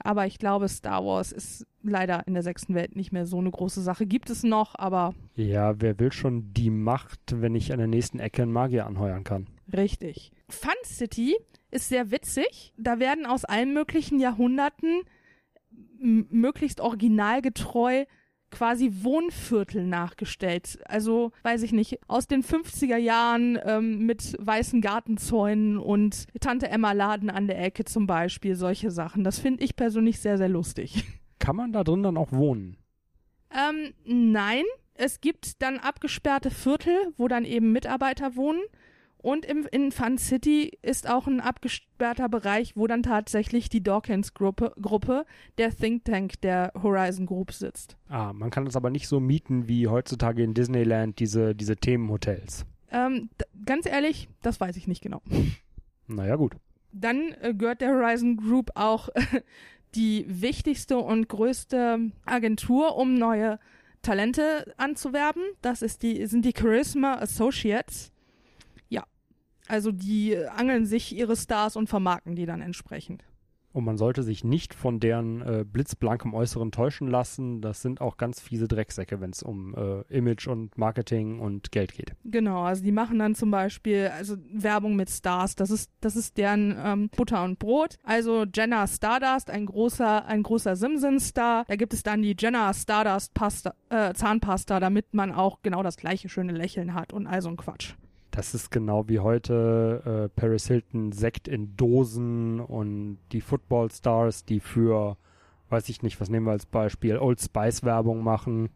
Aber 0.00 0.26
ich 0.26 0.38
glaube, 0.38 0.68
Star 0.68 1.04
Wars 1.04 1.32
ist 1.32 1.66
leider 1.82 2.24
in 2.28 2.34
der 2.34 2.44
sechsten 2.44 2.74
Welt 2.74 2.94
nicht 2.94 3.10
mehr 3.12 3.26
so 3.26 3.38
eine 3.38 3.50
große 3.50 3.82
Sache. 3.82 4.06
Gibt 4.06 4.30
es 4.30 4.44
noch, 4.44 4.76
aber 4.76 5.14
Ja, 5.34 5.80
wer 5.80 5.98
will 5.98 6.12
schon 6.12 6.52
die 6.52 6.70
Macht, 6.70 7.20
wenn 7.40 7.54
ich 7.56 7.72
an 7.72 7.78
der 7.78 7.88
nächsten 7.88 8.20
Ecke 8.20 8.42
einen 8.42 8.52
Magier 8.52 8.86
anheuern 8.86 9.24
kann? 9.24 9.46
richtig. 9.72 10.30
Fun 10.48 10.70
City 10.84 11.36
ist 11.70 11.88
sehr 11.88 12.10
witzig. 12.10 12.72
Da 12.78 12.98
werden 13.00 13.26
aus 13.26 13.44
allen 13.44 13.74
möglichen 13.74 14.18
Jahrhunderten 14.20 15.02
möglichst 15.98 16.80
originalgetreu 16.80 18.04
quasi 18.50 18.90
Wohnviertel 19.02 19.86
nachgestellt. 19.86 20.78
Also, 20.84 21.32
weiß 21.42 21.62
ich 21.62 21.72
nicht, 21.72 21.98
aus 22.08 22.26
den 22.26 22.42
50er 22.42 22.96
Jahren 22.96 23.58
ähm, 23.64 24.06
mit 24.06 24.36
weißen 24.38 24.80
Gartenzäunen 24.80 25.78
und 25.78 26.26
Tante 26.40 26.68
Emma 26.68 26.92
Laden 26.92 27.30
an 27.30 27.46
der 27.46 27.62
Ecke 27.62 27.84
zum 27.84 28.06
Beispiel, 28.06 28.54
solche 28.54 28.90
Sachen. 28.90 29.24
Das 29.24 29.38
finde 29.38 29.64
ich 29.64 29.76
persönlich 29.76 30.20
sehr, 30.20 30.38
sehr 30.38 30.48
lustig. 30.48 31.04
Kann 31.38 31.56
man 31.56 31.72
da 31.72 31.84
drin 31.84 32.02
dann 32.02 32.16
auch 32.16 32.32
wohnen? 32.32 32.76
Ähm, 33.50 33.94
nein, 34.04 34.64
es 34.94 35.20
gibt 35.20 35.62
dann 35.62 35.78
abgesperrte 35.78 36.50
Viertel, 36.50 36.96
wo 37.16 37.28
dann 37.28 37.44
eben 37.44 37.72
Mitarbeiter 37.72 38.36
wohnen. 38.36 38.60
Und 39.20 39.44
im, 39.44 39.66
in 39.72 39.90
Fun 39.90 40.16
City 40.16 40.78
ist 40.80 41.10
auch 41.10 41.26
ein 41.26 41.40
abgesperrter 41.40 42.28
Bereich, 42.28 42.76
wo 42.76 42.86
dann 42.86 43.02
tatsächlich 43.02 43.68
die 43.68 43.82
Dawkins-Gruppe, 43.82 44.74
Gruppe, 44.80 45.26
der 45.58 45.74
Think 45.74 46.04
Tank 46.04 46.40
der 46.40 46.72
Horizon 46.80 47.26
Group 47.26 47.52
sitzt. 47.52 47.96
Ah, 48.08 48.32
man 48.32 48.50
kann 48.50 48.66
es 48.66 48.76
aber 48.76 48.90
nicht 48.90 49.08
so 49.08 49.18
mieten 49.18 49.66
wie 49.66 49.88
heutzutage 49.88 50.42
in 50.44 50.54
Disneyland 50.54 51.18
diese, 51.18 51.54
diese 51.54 51.76
Themenhotels. 51.76 52.64
Ähm, 52.90 53.28
ganz 53.66 53.86
ehrlich, 53.86 54.28
das 54.42 54.60
weiß 54.60 54.76
ich 54.76 54.86
nicht 54.86 55.02
genau. 55.02 55.20
Naja, 56.06 56.36
gut. 56.36 56.54
Dann 56.92 57.34
äh, 57.40 57.54
gehört 57.54 57.80
der 57.80 57.90
Horizon 57.90 58.36
Group 58.36 58.70
auch 58.74 59.08
die 59.94 60.24
wichtigste 60.28 60.98
und 60.98 61.28
größte 61.28 62.12
Agentur, 62.24 62.96
um 62.96 63.14
neue 63.14 63.58
Talente 64.02 64.72
anzuwerben. 64.76 65.42
Das 65.60 65.82
ist 65.82 66.02
die, 66.02 66.24
sind 66.26 66.44
die 66.44 66.54
Charisma 66.56 67.14
Associates. 67.14 68.12
Also 69.68 69.92
die 69.92 70.36
angeln 70.36 70.86
sich 70.86 71.14
ihre 71.14 71.36
Stars 71.36 71.76
und 71.76 71.88
vermarkten 71.88 72.34
die 72.34 72.46
dann 72.46 72.62
entsprechend. 72.62 73.24
Und 73.72 73.84
man 73.84 73.98
sollte 73.98 74.22
sich 74.22 74.44
nicht 74.44 74.74
von 74.74 74.98
deren 74.98 75.42
äh, 75.42 75.64
blitzblankem 75.64 76.34
Äußeren 76.34 76.72
täuschen 76.72 77.06
lassen. 77.06 77.60
Das 77.60 77.82
sind 77.82 78.00
auch 78.00 78.16
ganz 78.16 78.40
fiese 78.40 78.66
Drecksäcke, 78.66 79.20
wenn 79.20 79.30
es 79.30 79.42
um 79.42 79.74
äh, 79.74 80.00
Image 80.08 80.48
und 80.48 80.76
Marketing 80.78 81.38
und 81.38 81.70
Geld 81.70 81.92
geht. 81.92 82.12
Genau, 82.24 82.62
also 82.62 82.82
die 82.82 82.92
machen 82.92 83.18
dann 83.18 83.34
zum 83.34 83.50
Beispiel 83.50 84.10
also 84.16 84.36
Werbung 84.50 84.96
mit 84.96 85.10
Stars. 85.10 85.54
Das 85.54 85.70
ist, 85.70 85.92
das 86.00 86.16
ist 86.16 86.38
deren 86.38 86.76
ähm, 86.82 87.10
Butter 87.14 87.44
und 87.44 87.58
Brot. 87.58 87.98
Also 88.02 88.46
Jenna 88.52 88.86
Stardust, 88.86 89.50
ein 89.50 89.66
großer, 89.66 90.24
ein 90.24 90.42
großer 90.42 90.74
Simpsons-Star. 90.74 91.64
Da 91.68 91.76
gibt 91.76 91.92
es 91.92 92.02
dann 92.02 92.22
die 92.22 92.34
Jenna 92.38 92.72
Stardust 92.72 93.34
Pasta, 93.34 93.74
äh, 93.90 94.14
Zahnpasta, 94.14 94.80
damit 94.80 95.12
man 95.12 95.30
auch 95.30 95.60
genau 95.62 95.82
das 95.82 95.98
gleiche 95.98 96.28
schöne 96.28 96.52
Lächeln 96.52 96.94
hat 96.94 97.12
und 97.12 97.26
all 97.26 97.42
so 97.42 97.50
ein 97.50 97.56
Quatsch. 97.56 97.94
Das 98.38 98.54
ist 98.54 98.70
genau 98.70 99.08
wie 99.08 99.18
heute 99.18 100.28
äh, 100.30 100.40
Paris 100.40 100.68
Hilton 100.68 101.10
Sekt 101.10 101.48
in 101.48 101.76
Dosen 101.76 102.60
und 102.60 103.18
die 103.32 103.40
Football 103.40 103.90
Stars, 103.90 104.44
die 104.44 104.60
für, 104.60 105.16
weiß 105.70 105.88
ich 105.88 106.02
nicht, 106.02 106.20
was 106.20 106.28
nehmen 106.28 106.46
wir 106.46 106.52
als 106.52 106.64
Beispiel, 106.64 107.18
Old 107.18 107.40
Spice 107.40 107.82
Werbung 107.82 108.22
machen. 108.22 108.68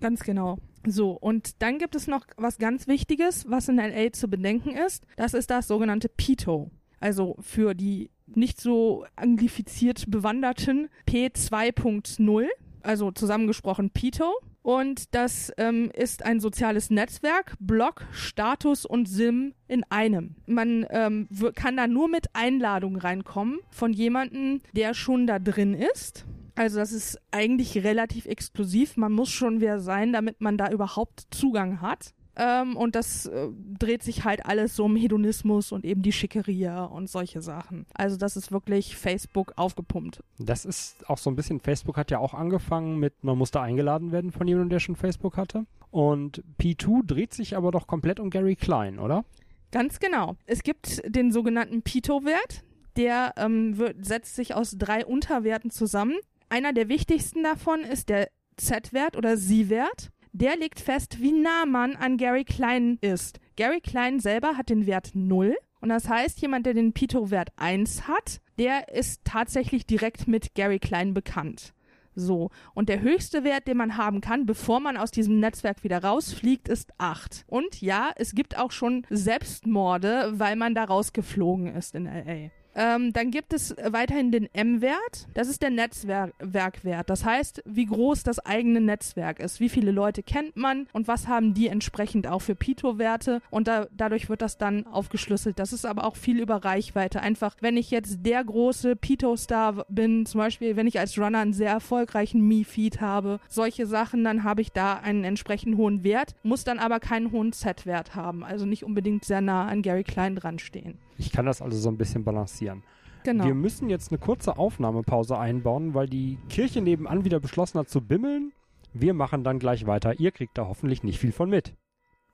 Ganz 0.00 0.24
genau. 0.24 0.58
So, 0.84 1.12
und 1.12 1.62
dann 1.62 1.78
gibt 1.78 1.94
es 1.94 2.08
noch 2.08 2.26
was 2.36 2.58
ganz 2.58 2.88
Wichtiges, 2.88 3.48
was 3.48 3.68
in 3.68 3.76
LA 3.76 4.10
zu 4.12 4.26
bedenken 4.26 4.70
ist. 4.70 5.06
Das 5.14 5.32
ist 5.32 5.52
das 5.52 5.68
sogenannte 5.68 6.08
PITO. 6.08 6.72
Also 6.98 7.36
für 7.38 7.74
die 7.74 8.10
nicht 8.26 8.60
so 8.60 9.06
anglifiziert 9.14 10.10
Bewanderten 10.10 10.88
P2.0, 11.06 12.48
also 12.82 13.12
zusammengesprochen 13.12 13.90
PITO. 13.90 14.32
Und 14.62 15.14
das 15.14 15.52
ähm, 15.56 15.90
ist 15.92 16.24
ein 16.24 16.38
soziales 16.38 16.88
Netzwerk, 16.88 17.56
Blog, 17.58 18.06
Status 18.12 18.86
und 18.86 19.08
Sim 19.08 19.54
in 19.66 19.82
einem. 19.90 20.36
Man 20.46 20.86
ähm, 20.90 21.28
kann 21.54 21.76
da 21.76 21.88
nur 21.88 22.08
mit 22.08 22.26
Einladung 22.32 22.96
reinkommen 22.96 23.58
von 23.70 23.92
jemandem, 23.92 24.60
der 24.72 24.94
schon 24.94 25.26
da 25.26 25.40
drin 25.40 25.74
ist. 25.74 26.24
Also 26.54 26.78
das 26.78 26.92
ist 26.92 27.18
eigentlich 27.30 27.82
relativ 27.82 28.26
exklusiv. 28.26 28.96
Man 28.96 29.12
muss 29.12 29.30
schon 29.30 29.60
wer 29.60 29.80
sein, 29.80 30.12
damit 30.12 30.40
man 30.40 30.58
da 30.58 30.70
überhaupt 30.70 31.26
Zugang 31.30 31.80
hat. 31.80 32.14
Ähm, 32.36 32.76
und 32.76 32.94
das 32.94 33.26
äh, 33.26 33.48
dreht 33.78 34.02
sich 34.02 34.24
halt 34.24 34.46
alles 34.46 34.74
so 34.74 34.84
um 34.84 34.96
Hedonismus 34.96 35.70
und 35.70 35.84
eben 35.84 36.02
die 36.02 36.12
Schickeria 36.12 36.84
und 36.84 37.10
solche 37.10 37.42
Sachen. 37.42 37.86
Also 37.94 38.16
das 38.16 38.36
ist 38.36 38.50
wirklich 38.50 38.96
Facebook 38.96 39.52
aufgepumpt. 39.56 40.22
Das 40.38 40.64
ist 40.64 41.08
auch 41.08 41.18
so 41.18 41.30
ein 41.30 41.36
bisschen, 41.36 41.60
Facebook 41.60 41.96
hat 41.96 42.10
ja 42.10 42.18
auch 42.18 42.34
angefangen 42.34 42.98
mit, 42.98 43.22
man 43.22 43.36
musste 43.36 43.60
eingeladen 43.60 44.12
werden 44.12 44.32
von 44.32 44.48
jemandem, 44.48 44.70
der 44.70 44.80
schon 44.80 44.96
Facebook 44.96 45.36
hatte. 45.36 45.66
Und 45.90 46.42
P2 46.58 47.06
dreht 47.06 47.34
sich 47.34 47.56
aber 47.56 47.70
doch 47.70 47.86
komplett 47.86 48.18
um 48.18 48.30
Gary 48.30 48.56
Klein, 48.56 48.98
oder? 48.98 49.24
Ganz 49.72 50.00
genau. 50.00 50.36
Es 50.46 50.62
gibt 50.62 51.02
den 51.06 51.32
sogenannten 51.32 51.82
Pito-Wert. 51.82 52.64
Der 52.96 53.34
ähm, 53.36 53.78
wird, 53.78 54.04
setzt 54.04 54.36
sich 54.36 54.54
aus 54.54 54.76
drei 54.78 55.04
Unterwerten 55.04 55.70
zusammen. 55.70 56.14
Einer 56.50 56.74
der 56.74 56.88
wichtigsten 56.88 57.42
davon 57.42 57.80
ist 57.80 58.10
der 58.10 58.28
Z-Wert 58.56 59.16
oder 59.16 59.36
Sie-Wert. 59.36 60.10
Der 60.34 60.56
legt 60.56 60.80
fest, 60.80 61.20
wie 61.20 61.32
nah 61.32 61.66
man 61.66 61.94
an 61.94 62.16
Gary 62.16 62.44
Klein 62.44 62.96
ist. 63.02 63.38
Gary 63.56 63.82
Klein 63.82 64.18
selber 64.18 64.56
hat 64.56 64.70
den 64.70 64.86
Wert 64.86 65.10
0. 65.12 65.54
Und 65.80 65.90
das 65.90 66.08
heißt, 66.08 66.40
jemand, 66.40 66.64
der 66.64 66.72
den 66.72 66.94
Pito-Wert 66.94 67.50
1 67.56 68.08
hat, 68.08 68.40
der 68.58 68.88
ist 68.88 69.20
tatsächlich 69.24 69.84
direkt 69.84 70.28
mit 70.28 70.54
Gary 70.54 70.78
Klein 70.78 71.12
bekannt. 71.12 71.74
So. 72.14 72.50
Und 72.72 72.88
der 72.88 73.02
höchste 73.02 73.44
Wert, 73.44 73.68
den 73.68 73.76
man 73.76 73.98
haben 73.98 74.22
kann, 74.22 74.46
bevor 74.46 74.80
man 74.80 74.96
aus 74.96 75.10
diesem 75.10 75.38
Netzwerk 75.38 75.84
wieder 75.84 76.02
rausfliegt, 76.02 76.66
ist 76.66 76.92
8. 76.96 77.44
Und 77.46 77.82
ja, 77.82 78.10
es 78.16 78.34
gibt 78.34 78.56
auch 78.56 78.70
schon 78.70 79.06
Selbstmorde, 79.10 80.32
weil 80.34 80.56
man 80.56 80.74
da 80.74 80.84
rausgeflogen 80.84 81.74
ist 81.74 81.94
in 81.94 82.06
LA. 82.06 82.50
Ähm, 82.74 83.12
dann 83.12 83.30
gibt 83.30 83.52
es 83.52 83.74
weiterhin 83.84 84.32
den 84.32 84.48
M-Wert. 84.52 85.26
Das 85.34 85.48
ist 85.48 85.62
der 85.62 85.70
Netzwerkwert. 85.70 87.10
Das 87.10 87.24
heißt, 87.24 87.62
wie 87.66 87.86
groß 87.86 88.22
das 88.22 88.38
eigene 88.38 88.80
Netzwerk 88.80 89.40
ist. 89.40 89.60
Wie 89.60 89.68
viele 89.68 89.90
Leute 89.90 90.22
kennt 90.22 90.56
man 90.56 90.86
und 90.92 91.08
was 91.08 91.28
haben 91.28 91.54
die 91.54 91.68
entsprechend 91.68 92.26
auch 92.26 92.40
für 92.40 92.54
Pito-Werte. 92.54 93.42
Und 93.50 93.68
da, 93.68 93.86
dadurch 93.96 94.28
wird 94.28 94.42
das 94.42 94.58
dann 94.58 94.86
aufgeschlüsselt. 94.86 95.58
Das 95.58 95.72
ist 95.72 95.84
aber 95.84 96.04
auch 96.04 96.16
viel 96.16 96.40
über 96.40 96.64
Reichweite. 96.64 97.20
Einfach, 97.20 97.56
wenn 97.60 97.76
ich 97.76 97.90
jetzt 97.90 98.24
der 98.24 98.42
große 98.42 98.96
Pito-Star 98.96 99.84
bin, 99.88 100.26
zum 100.26 100.38
Beispiel, 100.38 100.76
wenn 100.76 100.86
ich 100.86 100.98
als 100.98 101.18
Runner 101.18 101.38
einen 101.38 101.52
sehr 101.52 101.70
erfolgreichen 101.70 102.46
Me-Feed 102.46 103.00
habe, 103.00 103.40
solche 103.48 103.86
Sachen, 103.86 104.24
dann 104.24 104.44
habe 104.44 104.62
ich 104.62 104.72
da 104.72 104.94
einen 104.94 105.24
entsprechend 105.24 105.76
hohen 105.76 106.04
Wert, 106.04 106.34
muss 106.42 106.64
dann 106.64 106.78
aber 106.78 107.00
keinen 107.00 107.32
hohen 107.32 107.52
Z-Wert 107.52 108.14
haben. 108.14 108.44
Also 108.44 108.66
nicht 108.66 108.84
unbedingt 108.84 109.24
sehr 109.24 109.40
nah 109.40 109.66
an 109.66 109.82
Gary 109.82 110.04
Klein 110.04 110.36
dran 110.36 110.58
stehen. 110.58 110.98
Ich 111.18 111.32
kann 111.32 111.46
das 111.46 111.62
also 111.62 111.76
so 111.78 111.88
ein 111.88 111.98
bisschen 111.98 112.24
balancieren. 112.24 112.82
Genau. 113.24 113.44
Wir 113.44 113.54
müssen 113.54 113.88
jetzt 113.88 114.10
eine 114.10 114.18
kurze 114.18 114.56
Aufnahmepause 114.56 115.38
einbauen, 115.38 115.94
weil 115.94 116.08
die 116.08 116.38
Kirche 116.48 116.80
nebenan 116.80 117.24
wieder 117.24 117.40
beschlossen 117.40 117.78
hat 117.78 117.88
zu 117.88 118.00
bimmeln. 118.00 118.52
Wir 118.92 119.14
machen 119.14 119.44
dann 119.44 119.58
gleich 119.58 119.86
weiter. 119.86 120.18
Ihr 120.18 120.32
kriegt 120.32 120.58
da 120.58 120.66
hoffentlich 120.66 121.02
nicht 121.02 121.18
viel 121.18 121.32
von 121.32 121.48
mit. 121.48 121.74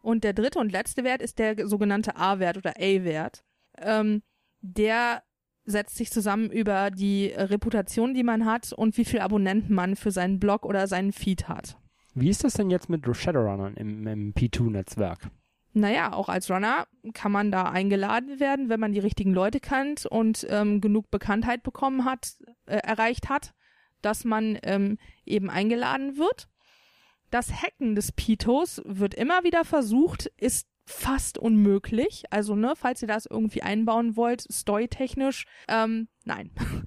Und 0.03 0.25
der 0.25 0.33
dritte 0.33 0.59
und 0.59 0.73
letzte 0.73 1.05
Wert 1.05 1.23
ist 1.23 1.39
der 1.39 1.67
sogenannte 1.67 2.17
A-Wert 2.17 2.57
oder 2.57 2.75
A-Wert. 2.79 3.45
Ähm, 3.77 4.23
der 4.61 5.23
setzt 5.65 5.97
sich 5.97 6.11
zusammen 6.11 6.51
über 6.51 6.91
die 6.91 7.27
Reputation, 7.27 8.15
die 8.15 8.23
man 8.23 8.47
hat 8.47 8.73
und 8.73 8.97
wie 8.97 9.05
viele 9.05 9.23
Abonnenten 9.23 9.75
man 9.75 9.97
für 9.97 10.11
seinen 10.11 10.41
Blog 10.41 10.65
oder 10.65 10.87
seinen 10.87 11.13
Feed 11.13 11.49
hat. 11.49 11.77
Wie 12.15 12.31
ist 12.31 12.43
das 12.43 12.55
denn 12.55 12.71
jetzt 12.71 12.89
mit 12.89 13.05
Shadowrunnern 13.15 13.75
im, 13.75 14.07
im 14.07 14.33
P2-Netzwerk? 14.33 15.31
Naja, 15.75 16.13
auch 16.13 16.29
als 16.29 16.51
Runner 16.51 16.87
kann 17.13 17.31
man 17.31 17.51
da 17.53 17.65
eingeladen 17.65 18.41
werden, 18.41 18.69
wenn 18.69 18.81
man 18.81 18.93
die 18.93 18.99
richtigen 18.99 19.33
Leute 19.33 19.61
kennt 19.61 20.07
und 20.07 20.47
ähm, 20.49 20.81
genug 20.81 21.11
Bekanntheit 21.11 21.63
bekommen 21.63 22.05
hat, 22.05 22.37
äh, 22.67 22.77
erreicht 22.77 23.29
hat, 23.29 23.55
dass 24.03 24.25
man 24.25 24.59
ähm, 24.63 24.99
eben 25.25 25.51
eingeladen 25.51 26.17
wird. 26.17 26.49
Das 27.31 27.63
Hacken 27.63 27.95
des 27.95 28.13
Pitos 28.13 28.81
wird 28.85 29.15
immer 29.15 29.45
wieder 29.45 29.65
versucht, 29.65 30.27
ist 30.39 30.67
fast 30.87 31.37
unmöglich. 31.37 32.25
Also, 32.31 32.57
ne, 32.57 32.73
falls 32.75 33.03
ihr 33.03 33.09
das 33.09 33.27
irgendwie 33.27 33.63
einbauen 33.63 34.17
wollt, 34.17 34.41
storytechnisch, 34.51 35.45
ähm, 35.69 36.09
nein. 36.25 36.51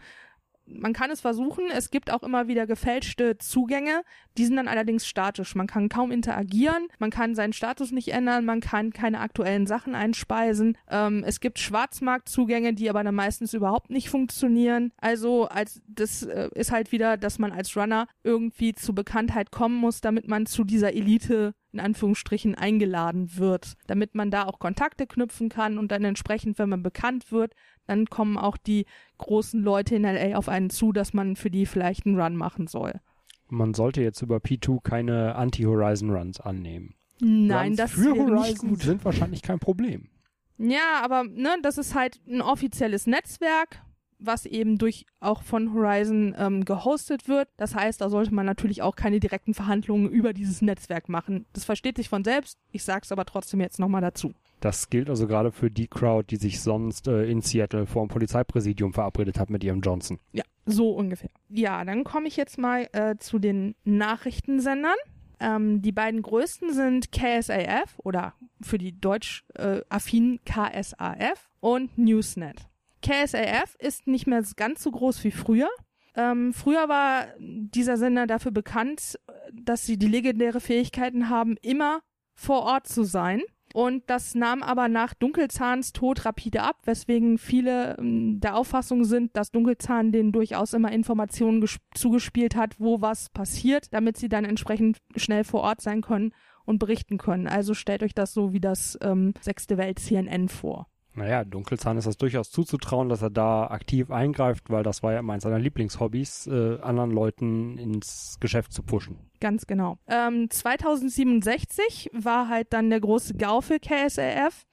Man 0.74 0.94
kann 0.94 1.12
es 1.12 1.22
versuchen, 1.22 1.66
es 1.74 1.92
gibt 1.92 2.12
auch 2.12 2.24
immer 2.24 2.48
wieder 2.48 2.68
gefälschte 2.68 3.38
Zugänge, 3.38 4.04
die 4.38 4.46
sind 4.46 4.56
dann 4.56 4.68
allerdings 4.68 5.06
statisch. 5.06 5.56
Man 5.56 5.68
kann 5.68 5.90
kaum 5.90 6.12
interagieren, 6.12 6.88
man 7.00 7.10
kann 7.10 7.36
seinen 7.36 7.54
Status 7.54 7.92
nicht 7.92 8.10
ändern, 8.10 8.46
man 8.46 8.62
kann 8.62 8.92
keine 8.92 9.20
aktuellen 9.20 9.68
Sachen 9.68 9.96
einspeisen. 9.96 10.78
Ähm, 10.90 11.24
es 11.26 11.40
gibt 11.40 11.60
Schwarzmarktzugänge, 11.60 12.74
die 12.74 12.90
aber 12.90 13.04
dann 13.04 13.16
meistens 13.16 13.54
überhaupt 13.54 13.90
nicht 13.90 14.10
funktionieren. 14.10 14.92
Also 14.98 15.48
als 15.48 15.82
das 15.88 16.24
äh, 16.24 16.50
ist 16.54 16.72
halt 16.72 16.92
wieder, 16.92 17.18
dass 17.18 17.40
man 17.40 17.52
als 17.52 17.76
Runner 17.76 18.08
irgendwie 18.24 18.74
zu 18.74 18.94
Bekanntheit 18.94 19.52
kommen 19.52 19.76
muss, 19.76 20.02
damit 20.02 20.28
man 20.28 20.46
zu 20.46 20.64
dieser 20.64 20.94
Elite 20.94 21.54
in 21.74 21.80
Anführungsstrichen 21.80 22.56
eingeladen 22.56 23.38
wird, 23.38 23.74
damit 23.88 24.16
man 24.16 24.30
da 24.30 24.46
auch 24.46 24.60
Kontakte 24.60 25.08
knüpfen 25.08 25.50
kann 25.50 25.78
und 25.78 25.92
dann 25.92 26.04
entsprechend, 26.04 26.60
wenn 26.60 26.70
man 26.70 26.84
bekannt 26.84 27.32
wird, 27.32 27.54
dann 27.88 28.08
kommen 28.08 28.38
auch 28.38 28.58
die 28.58 28.86
großen 29.18 29.62
Leute 29.62 29.96
in 29.96 30.04
LA 30.04 30.38
auf 30.38 30.50
einen 30.50 30.70
zu, 30.70 30.92
dass 30.92 31.14
man 31.14 31.36
für 31.36 31.50
die 31.52 31.66
vielleicht 31.66 32.06
einen 32.06 32.20
Run 32.20 32.36
machen 32.36 32.68
soll. 32.68 33.00
Man 33.50 33.74
sollte 33.74 34.02
jetzt 34.02 34.22
über 34.22 34.38
P2 34.38 34.82
keine 34.82 35.36
Anti-Horizon-Runs 35.36 36.40
annehmen. 36.40 36.96
Nein, 37.20 37.68
Runs 37.68 37.78
das 37.78 37.92
für 37.92 38.16
Horizon 38.16 38.76
sind 38.78 39.06
wahrscheinlich 39.06 39.42
kein 39.42 39.60
Problem. 39.60 40.10
Ja, 40.58 41.02
aber 41.04 41.24
ne, 41.24 41.58
das 41.62 41.78
ist 41.78 41.96
halt 41.96 42.20
ein 42.28 42.42
offizielles 42.42 43.08
Netzwerk, 43.08 43.82
was 44.20 44.46
eben 44.46 44.78
durch 44.78 45.06
auch 45.20 45.44
von 45.44 45.74
Horizon 45.74 46.36
ähm, 46.38 46.66
gehostet 46.66 47.28
wird. 47.28 47.50
Das 47.58 47.76
heißt, 47.76 48.00
da 48.00 48.10
sollte 48.10 48.34
man 48.34 48.46
natürlich 48.46 48.82
auch 48.82 48.96
keine 48.96 49.20
direkten 49.20 49.54
Verhandlungen 49.54 50.10
über 50.10 50.34
dieses 50.34 50.62
Netzwerk 50.62 51.10
machen. 51.10 51.46
Das 51.54 51.66
versteht 51.66 51.98
sich 51.98 52.10
von 52.10 52.24
selbst. 52.24 52.60
Ich 52.72 52.84
sag's 52.84 53.12
aber 53.12 53.26
trotzdem 53.26 53.60
jetzt 53.60 53.80
nochmal 53.80 54.02
dazu. 54.02 54.34
Das 54.62 54.92
gilt 54.92 55.10
also 55.10 55.28
gerade 55.28 55.52
für 55.52 55.72
die 55.72 55.88
Crowd, 55.88 56.28
die 56.30 56.38
sich 56.38 56.62
sonst 56.62 57.08
äh, 57.08 57.26
in 57.26 57.42
Seattle 57.42 57.88
vor 57.88 58.06
dem 58.06 58.10
Polizeipräsidium 58.10 58.94
verabredet 58.94 59.40
hat 59.40 59.50
mit 59.50 59.64
ihrem 59.64 59.82
Johnson. 59.82 60.20
Ja, 60.32 60.44
so 60.66 60.92
ungefähr. 60.92 61.32
Ja, 61.50 61.84
dann 61.84 62.04
komme 62.04 62.28
ich 62.28 62.38
jetzt 62.38 62.60
mal 62.60 62.88
äh, 62.94 63.18
zu 63.18 63.40
den 63.40 63.76
Nachrichtensendern. 63.84 64.96
Ähm, 65.40 65.82
die 65.82 65.92
beiden 65.92 66.22
größten 66.22 66.74
sind 66.74 67.12
KSAF 67.12 67.98
oder 67.98 68.36
für 68.62 68.78
die 68.78 69.00
deutsch 69.00 69.44
äh, 69.56 69.82
KSAF 70.46 71.50
und 71.60 71.98
Newsnet. 71.98 72.68
KSAF 73.02 73.76
ist 73.80 74.06
nicht 74.06 74.28
mehr 74.28 74.44
ganz 74.56 74.84
so 74.84 74.92
groß 74.92 75.24
wie 75.24 75.32
früher. 75.32 75.70
Ähm, 76.16 76.54
früher 76.54 76.88
war 76.88 77.26
dieser 77.40 77.98
Sender 77.98 78.28
dafür 78.28 78.52
bekannt, 78.52 79.18
dass 79.52 79.88
sie 79.88 79.98
die 79.98 80.08
legendäre 80.08 80.60
Fähigkeiten 80.60 81.30
haben, 81.30 81.58
immer 81.64 82.02
vor 82.36 82.62
Ort 82.62 82.88
zu 82.88 83.04
sein. 83.04 83.42
Und 83.74 84.04
das 84.10 84.36
nahm 84.36 84.64
aber 84.64 84.88
nach 84.88 85.14
Dunkelzahns 85.14 85.94
Tod 85.94 86.26
rapide 86.26 86.64
ab, 86.64 86.78
weswegen 86.86 87.38
viele 87.38 87.98
ähm, 87.98 88.40
der 88.40 88.56
Auffassung 88.56 89.06
sind, 89.06 89.36
dass 89.38 89.52
Dunkelzahn 89.52 90.12
denen 90.12 90.32
durchaus 90.32 90.74
immer 90.74 90.92
Informationen 90.92 91.64
ges- 91.64 91.80
zugespielt 91.96 92.56
hat, 92.56 92.80
wo 92.80 93.02
was 93.02 93.30
passiert, 93.30 93.94
damit 93.94 94.18
sie 94.18 94.30
dann 94.30 94.46
entsprechend 94.46 94.98
schnell 95.16 95.44
vor 95.44 95.62
Ort 95.62 95.82
sein 95.82 96.02
können 96.02 96.34
und 96.66 96.80
berichten 96.80 97.18
können. 97.18 97.48
Also 97.48 97.74
stellt 97.74 98.04
euch 98.04 98.14
das 98.14 98.34
so 98.34 98.54
wie 98.54 98.60
das 98.60 98.98
ähm, 99.02 99.34
sechste 99.42 99.78
Welt 99.78 100.00
CNN 100.00 100.50
vor. 100.50 100.88
Naja, 101.14 101.44
Dunkelzahn 101.44 101.98
ist 101.98 102.08
das 102.08 102.18
durchaus 102.18 102.52
zuzutrauen, 102.52 103.10
dass 103.10 103.22
er 103.22 103.30
da 103.30 103.68
aktiv 103.68 104.12
eingreift, 104.12 104.70
weil 104.70 104.84
das 104.84 105.04
war 105.04 105.12
ja 105.14 105.20
immer 105.20 105.34
eins 105.34 105.44
seiner 105.44 105.60
Lieblingshobbys, 105.60 106.48
äh, 106.48 106.80
anderen 106.82 107.12
Leuten 107.12 107.78
ins 107.78 108.38
Geschäft 108.40 108.72
zu 108.72 108.82
pushen. 108.84 109.18
Ganz 109.42 109.68
genau. 109.68 109.98
Ähm, 110.08 110.50
2067 110.50 112.12
war 112.14 112.48
halt 112.48 112.72
dann 112.72 112.90
der 112.90 113.02
große 113.02 113.34
GAU 113.34 113.62
für 113.62 113.80
KSAF. 113.80 114.66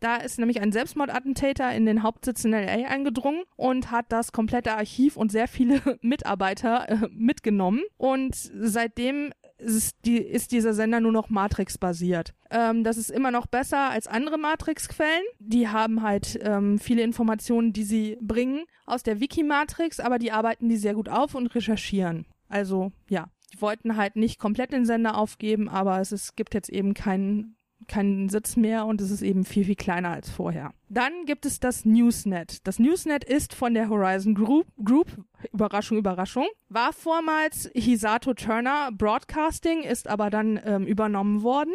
Da 0.00 0.16
ist 0.16 0.38
nämlich 0.38 0.62
ein 0.62 0.72
Selbstmordattentäter 0.72 1.74
in 1.74 1.84
den 1.84 2.02
Hauptsitz 2.02 2.44
in 2.44 2.52
LA 2.52 2.88
eingedrungen 2.88 3.42
und 3.56 3.90
hat 3.90 4.06
das 4.08 4.32
komplette 4.32 4.72
Archiv 4.72 5.16
und 5.16 5.30
sehr 5.30 5.46
viele 5.46 5.82
Mitarbeiter 6.00 6.88
äh, 6.88 7.08
mitgenommen. 7.10 7.82
Und 7.98 8.34
seitdem 8.34 9.32
ist, 9.60 9.96
die, 10.04 10.18
ist 10.18 10.52
dieser 10.52 10.74
Sender 10.74 11.00
nur 11.00 11.12
noch 11.12 11.30
Matrix-basiert. 11.30 12.34
Ähm, 12.50 12.84
das 12.84 12.96
ist 12.96 13.10
immer 13.10 13.30
noch 13.30 13.46
besser 13.46 13.90
als 13.90 14.06
andere 14.06 14.38
Matrix-Quellen. 14.38 15.24
Die 15.38 15.68
haben 15.68 16.02
halt 16.02 16.38
ähm, 16.42 16.78
viele 16.78 17.02
Informationen, 17.02 17.72
die 17.72 17.84
sie 17.84 18.18
bringen 18.20 18.64
aus 18.86 19.02
der 19.02 19.20
Wiki-Matrix, 19.20 20.00
aber 20.00 20.18
die 20.18 20.32
arbeiten 20.32 20.68
die 20.68 20.76
sehr 20.76 20.94
gut 20.94 21.08
auf 21.08 21.34
und 21.34 21.54
recherchieren. 21.54 22.26
Also 22.48 22.92
ja, 23.08 23.28
die 23.52 23.60
wollten 23.60 23.96
halt 23.96 24.16
nicht 24.16 24.38
komplett 24.38 24.72
den 24.72 24.86
Sender 24.86 25.16
aufgeben, 25.16 25.68
aber 25.68 26.00
es 26.00 26.12
ist, 26.12 26.36
gibt 26.36 26.54
jetzt 26.54 26.70
eben 26.70 26.94
keinen 26.94 27.56
keinen 27.90 28.28
Sitz 28.28 28.56
mehr 28.56 28.86
und 28.86 29.00
es 29.00 29.10
ist 29.10 29.22
eben 29.22 29.44
viel, 29.44 29.64
viel 29.64 29.74
kleiner 29.74 30.10
als 30.10 30.30
vorher. 30.30 30.72
Dann 30.88 31.26
gibt 31.26 31.44
es 31.44 31.60
das 31.60 31.84
Newsnet. 31.84 32.66
Das 32.66 32.78
Newsnet 32.78 33.24
ist 33.24 33.52
von 33.52 33.74
der 33.74 33.88
Horizon 33.88 34.34
Group, 34.34 34.66
Group 34.82 35.08
Überraschung, 35.52 35.98
Überraschung, 35.98 36.46
war 36.68 36.92
vormals 36.92 37.70
Hisato 37.74 38.34
Turner 38.34 38.90
Broadcasting, 38.92 39.82
ist 39.82 40.08
aber 40.08 40.30
dann 40.30 40.60
ähm, 40.64 40.86
übernommen 40.86 41.42
worden. 41.42 41.72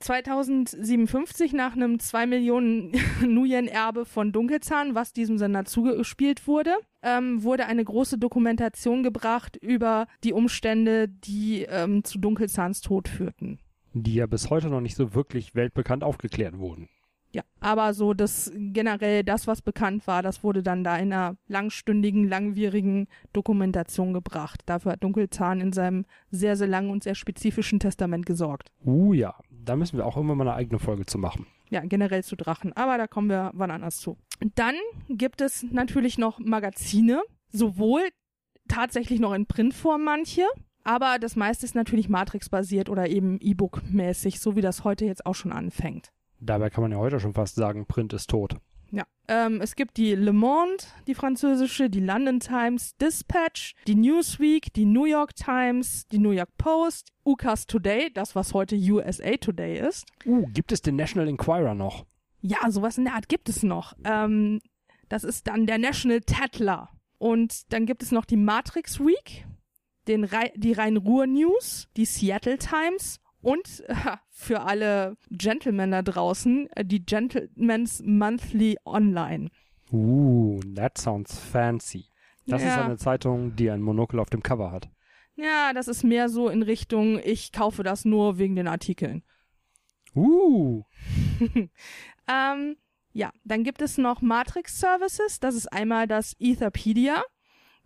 2057 0.00 1.52
nach 1.52 1.76
einem 1.76 2.00
2 2.00 2.26
Millionen 2.26 2.92
Nuyen-Erbe 3.24 4.04
von 4.04 4.32
Dunkelzahn, 4.32 4.94
was 4.94 5.12
diesem 5.12 5.38
Sender 5.38 5.64
zugespielt 5.64 6.46
wurde, 6.46 6.74
ähm, 7.02 7.42
wurde 7.44 7.66
eine 7.66 7.84
große 7.84 8.18
Dokumentation 8.18 9.02
gebracht 9.02 9.56
über 9.56 10.06
die 10.24 10.32
Umstände, 10.32 11.08
die 11.08 11.62
ähm, 11.68 12.02
zu 12.04 12.18
Dunkelzahns 12.18 12.80
Tod 12.80 13.08
führten. 13.08 13.60
Die 13.94 14.14
ja 14.14 14.26
bis 14.26 14.50
heute 14.50 14.68
noch 14.68 14.80
nicht 14.80 14.96
so 14.96 15.14
wirklich 15.14 15.54
weltbekannt 15.54 16.04
aufgeklärt 16.04 16.58
wurden. 16.58 16.88
Ja, 17.34 17.42
aber 17.60 17.94
so 17.94 18.12
das 18.12 18.52
generell 18.54 19.24
das, 19.24 19.46
was 19.46 19.62
bekannt 19.62 20.06
war, 20.06 20.22
das 20.22 20.44
wurde 20.44 20.62
dann 20.62 20.84
da 20.84 20.98
in 20.98 21.12
einer 21.12 21.36
langstündigen, 21.48 22.28
langwierigen 22.28 23.08
Dokumentation 23.32 24.12
gebracht. 24.12 24.60
Dafür 24.66 24.92
hat 24.92 25.02
Dunkelzahn 25.02 25.60
in 25.60 25.72
seinem 25.72 26.04
sehr, 26.30 26.56
sehr 26.56 26.68
langen 26.68 26.90
und 26.90 27.02
sehr 27.02 27.14
spezifischen 27.14 27.80
Testament 27.80 28.26
gesorgt. 28.26 28.70
Uh 28.84 29.14
ja, 29.14 29.34
da 29.50 29.76
müssen 29.76 29.96
wir 29.96 30.04
auch 30.04 30.18
immer 30.18 30.34
mal 30.34 30.46
eine 30.46 30.56
eigene 30.56 30.78
Folge 30.78 31.06
zu 31.06 31.16
machen. 31.16 31.46
Ja, 31.70 31.80
generell 31.80 32.22
zu 32.22 32.36
Drachen. 32.36 32.74
Aber 32.74 32.98
da 32.98 33.06
kommen 33.06 33.30
wir 33.30 33.50
wann 33.54 33.70
anders 33.70 33.96
zu. 33.96 34.18
Dann 34.54 34.74
gibt 35.08 35.40
es 35.40 35.62
natürlich 35.62 36.18
noch 36.18 36.38
Magazine, 36.38 37.22
sowohl 37.50 38.02
tatsächlich 38.68 39.20
noch 39.20 39.32
in 39.32 39.46
Printform 39.46 40.04
manche, 40.04 40.42
aber 40.84 41.18
das 41.18 41.36
meiste 41.36 41.66
ist 41.66 41.74
natürlich 41.74 42.08
Matrix-basiert 42.08 42.88
oder 42.88 43.08
eben 43.08 43.38
E-Book-mäßig, 43.40 44.40
so 44.40 44.56
wie 44.56 44.60
das 44.60 44.84
heute 44.84 45.04
jetzt 45.04 45.26
auch 45.26 45.34
schon 45.34 45.52
anfängt. 45.52 46.12
Dabei 46.40 46.70
kann 46.70 46.82
man 46.82 46.92
ja 46.92 46.98
heute 46.98 47.20
schon 47.20 47.34
fast 47.34 47.54
sagen, 47.54 47.86
Print 47.86 48.12
ist 48.12 48.28
tot. 48.28 48.56
Ja. 48.90 49.04
Ähm, 49.26 49.60
es 49.62 49.74
gibt 49.74 49.96
die 49.96 50.14
Le 50.14 50.32
Monde, 50.34 50.84
die 51.06 51.14
französische, 51.14 51.88
die 51.88 52.00
London 52.00 52.40
Times, 52.40 52.94
Dispatch, 52.98 53.74
die 53.86 53.94
Newsweek, 53.94 54.72
die 54.74 54.84
New 54.84 55.06
York 55.06 55.34
Times, 55.34 56.06
die 56.08 56.18
New 56.18 56.32
York 56.32 56.50
Post, 56.58 57.10
UCAS 57.24 57.66
Today, 57.66 58.12
das 58.12 58.36
was 58.36 58.52
heute 58.52 58.76
USA 58.76 59.36
Today 59.38 59.78
ist. 59.78 60.04
Uh, 60.26 60.46
gibt 60.52 60.72
es 60.72 60.82
den 60.82 60.96
National 60.96 61.28
Enquirer 61.28 61.74
noch? 61.74 62.04
Ja, 62.42 62.70
sowas 62.70 62.98
in 62.98 63.04
der 63.04 63.14
Art 63.14 63.28
gibt 63.28 63.48
es 63.48 63.62
noch. 63.62 63.94
Ähm, 64.04 64.60
das 65.08 65.24
ist 65.24 65.46
dann 65.46 65.66
der 65.66 65.78
National 65.78 66.20
Tattler. 66.20 66.90
Und 67.18 67.72
dann 67.72 67.86
gibt 67.86 68.02
es 68.02 68.10
noch 68.10 68.24
die 68.24 68.36
Matrix 68.36 68.98
Week, 68.98 69.46
den 70.08 70.24
Rhein, 70.24 70.50
die 70.56 70.72
Rhein-Ruhr 70.72 71.26
News, 71.26 71.88
die 71.96 72.04
Seattle 72.04 72.58
Times 72.58 73.20
und 73.40 73.84
äh, 73.88 73.94
für 74.30 74.62
alle 74.62 75.16
Gentlemen 75.30 75.90
da 75.90 76.02
draußen 76.02 76.68
äh, 76.74 76.84
die 76.84 77.04
Gentleman's 77.04 78.02
Monthly 78.04 78.78
Online. 78.84 79.50
Uh, 79.90 80.60
that 80.74 80.96
sounds 80.98 81.38
fancy. 81.38 82.06
Das 82.46 82.62
ist 82.62 82.68
Ja. 82.68 82.84
eine 82.84 82.96
Zeitung, 82.96 83.54
die 83.56 83.70
ein 83.70 83.82
Monokel 83.82 84.18
auf 84.18 84.30
dem 84.30 84.42
Cover 84.42 84.72
hat. 84.72 84.88
Ja, 85.36 85.72
das 85.72 85.88
ist 85.88 86.02
mehr 86.02 86.28
so 86.28 86.48
in 86.48 86.62
Richtung, 86.62 87.18
ich 87.22 87.52
kaufe 87.52 87.82
das 87.82 88.04
nur 88.04 88.38
wegen 88.38 88.56
den 88.56 88.68
Artikeln. 88.68 89.22
Uh, 90.14 90.82
Ähm, 92.28 92.76
ja, 93.12 93.30
dann 93.44 93.64
gibt 93.64 93.82
es 93.82 93.98
noch 93.98 94.22
Matrix 94.22 94.78
Services. 94.78 95.40
Das 95.40 95.54
ist 95.54 95.66
einmal 95.72 96.06
das 96.06 96.34
Etherpedia. 96.38 97.22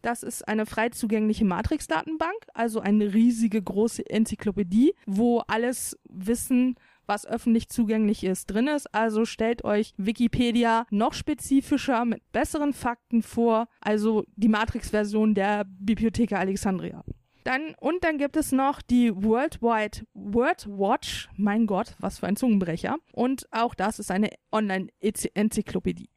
Das 0.06 0.22
ist 0.22 0.46
eine 0.46 0.66
frei 0.66 0.90
zugängliche 0.90 1.44
Matrix-Datenbank, 1.44 2.36
also 2.54 2.78
eine 2.78 3.12
riesige 3.12 3.60
große 3.60 4.08
Enzyklopädie, 4.08 4.94
wo 5.04 5.40
alles 5.48 5.98
Wissen, 6.08 6.76
was 7.06 7.26
öffentlich 7.26 7.70
zugänglich 7.70 8.22
ist, 8.22 8.46
drin 8.46 8.68
ist. 8.68 8.94
Also 8.94 9.24
stellt 9.24 9.64
euch 9.64 9.94
Wikipedia 9.96 10.86
noch 10.90 11.12
spezifischer 11.12 12.04
mit 12.04 12.22
besseren 12.30 12.72
Fakten 12.72 13.20
vor, 13.20 13.66
also 13.80 14.22
die 14.36 14.46
Matrix-Version 14.46 15.34
der 15.34 15.64
Bibliotheka 15.66 16.36
Alexandria. 16.36 17.02
Dann, 17.42 17.74
und 17.80 18.04
dann 18.04 18.16
gibt 18.16 18.36
es 18.36 18.52
noch 18.52 18.82
die 18.82 19.12
Worldwide 19.12 20.06
Word 20.14 20.68
Watch. 20.68 21.28
Mein 21.36 21.66
Gott, 21.66 21.96
was 21.98 22.20
für 22.20 22.28
ein 22.28 22.36
Zungenbrecher. 22.36 22.98
Und 23.10 23.48
auch 23.50 23.74
das 23.74 23.98
ist 23.98 24.12
eine 24.12 24.30
Online-Enzyklopädie. 24.52 26.10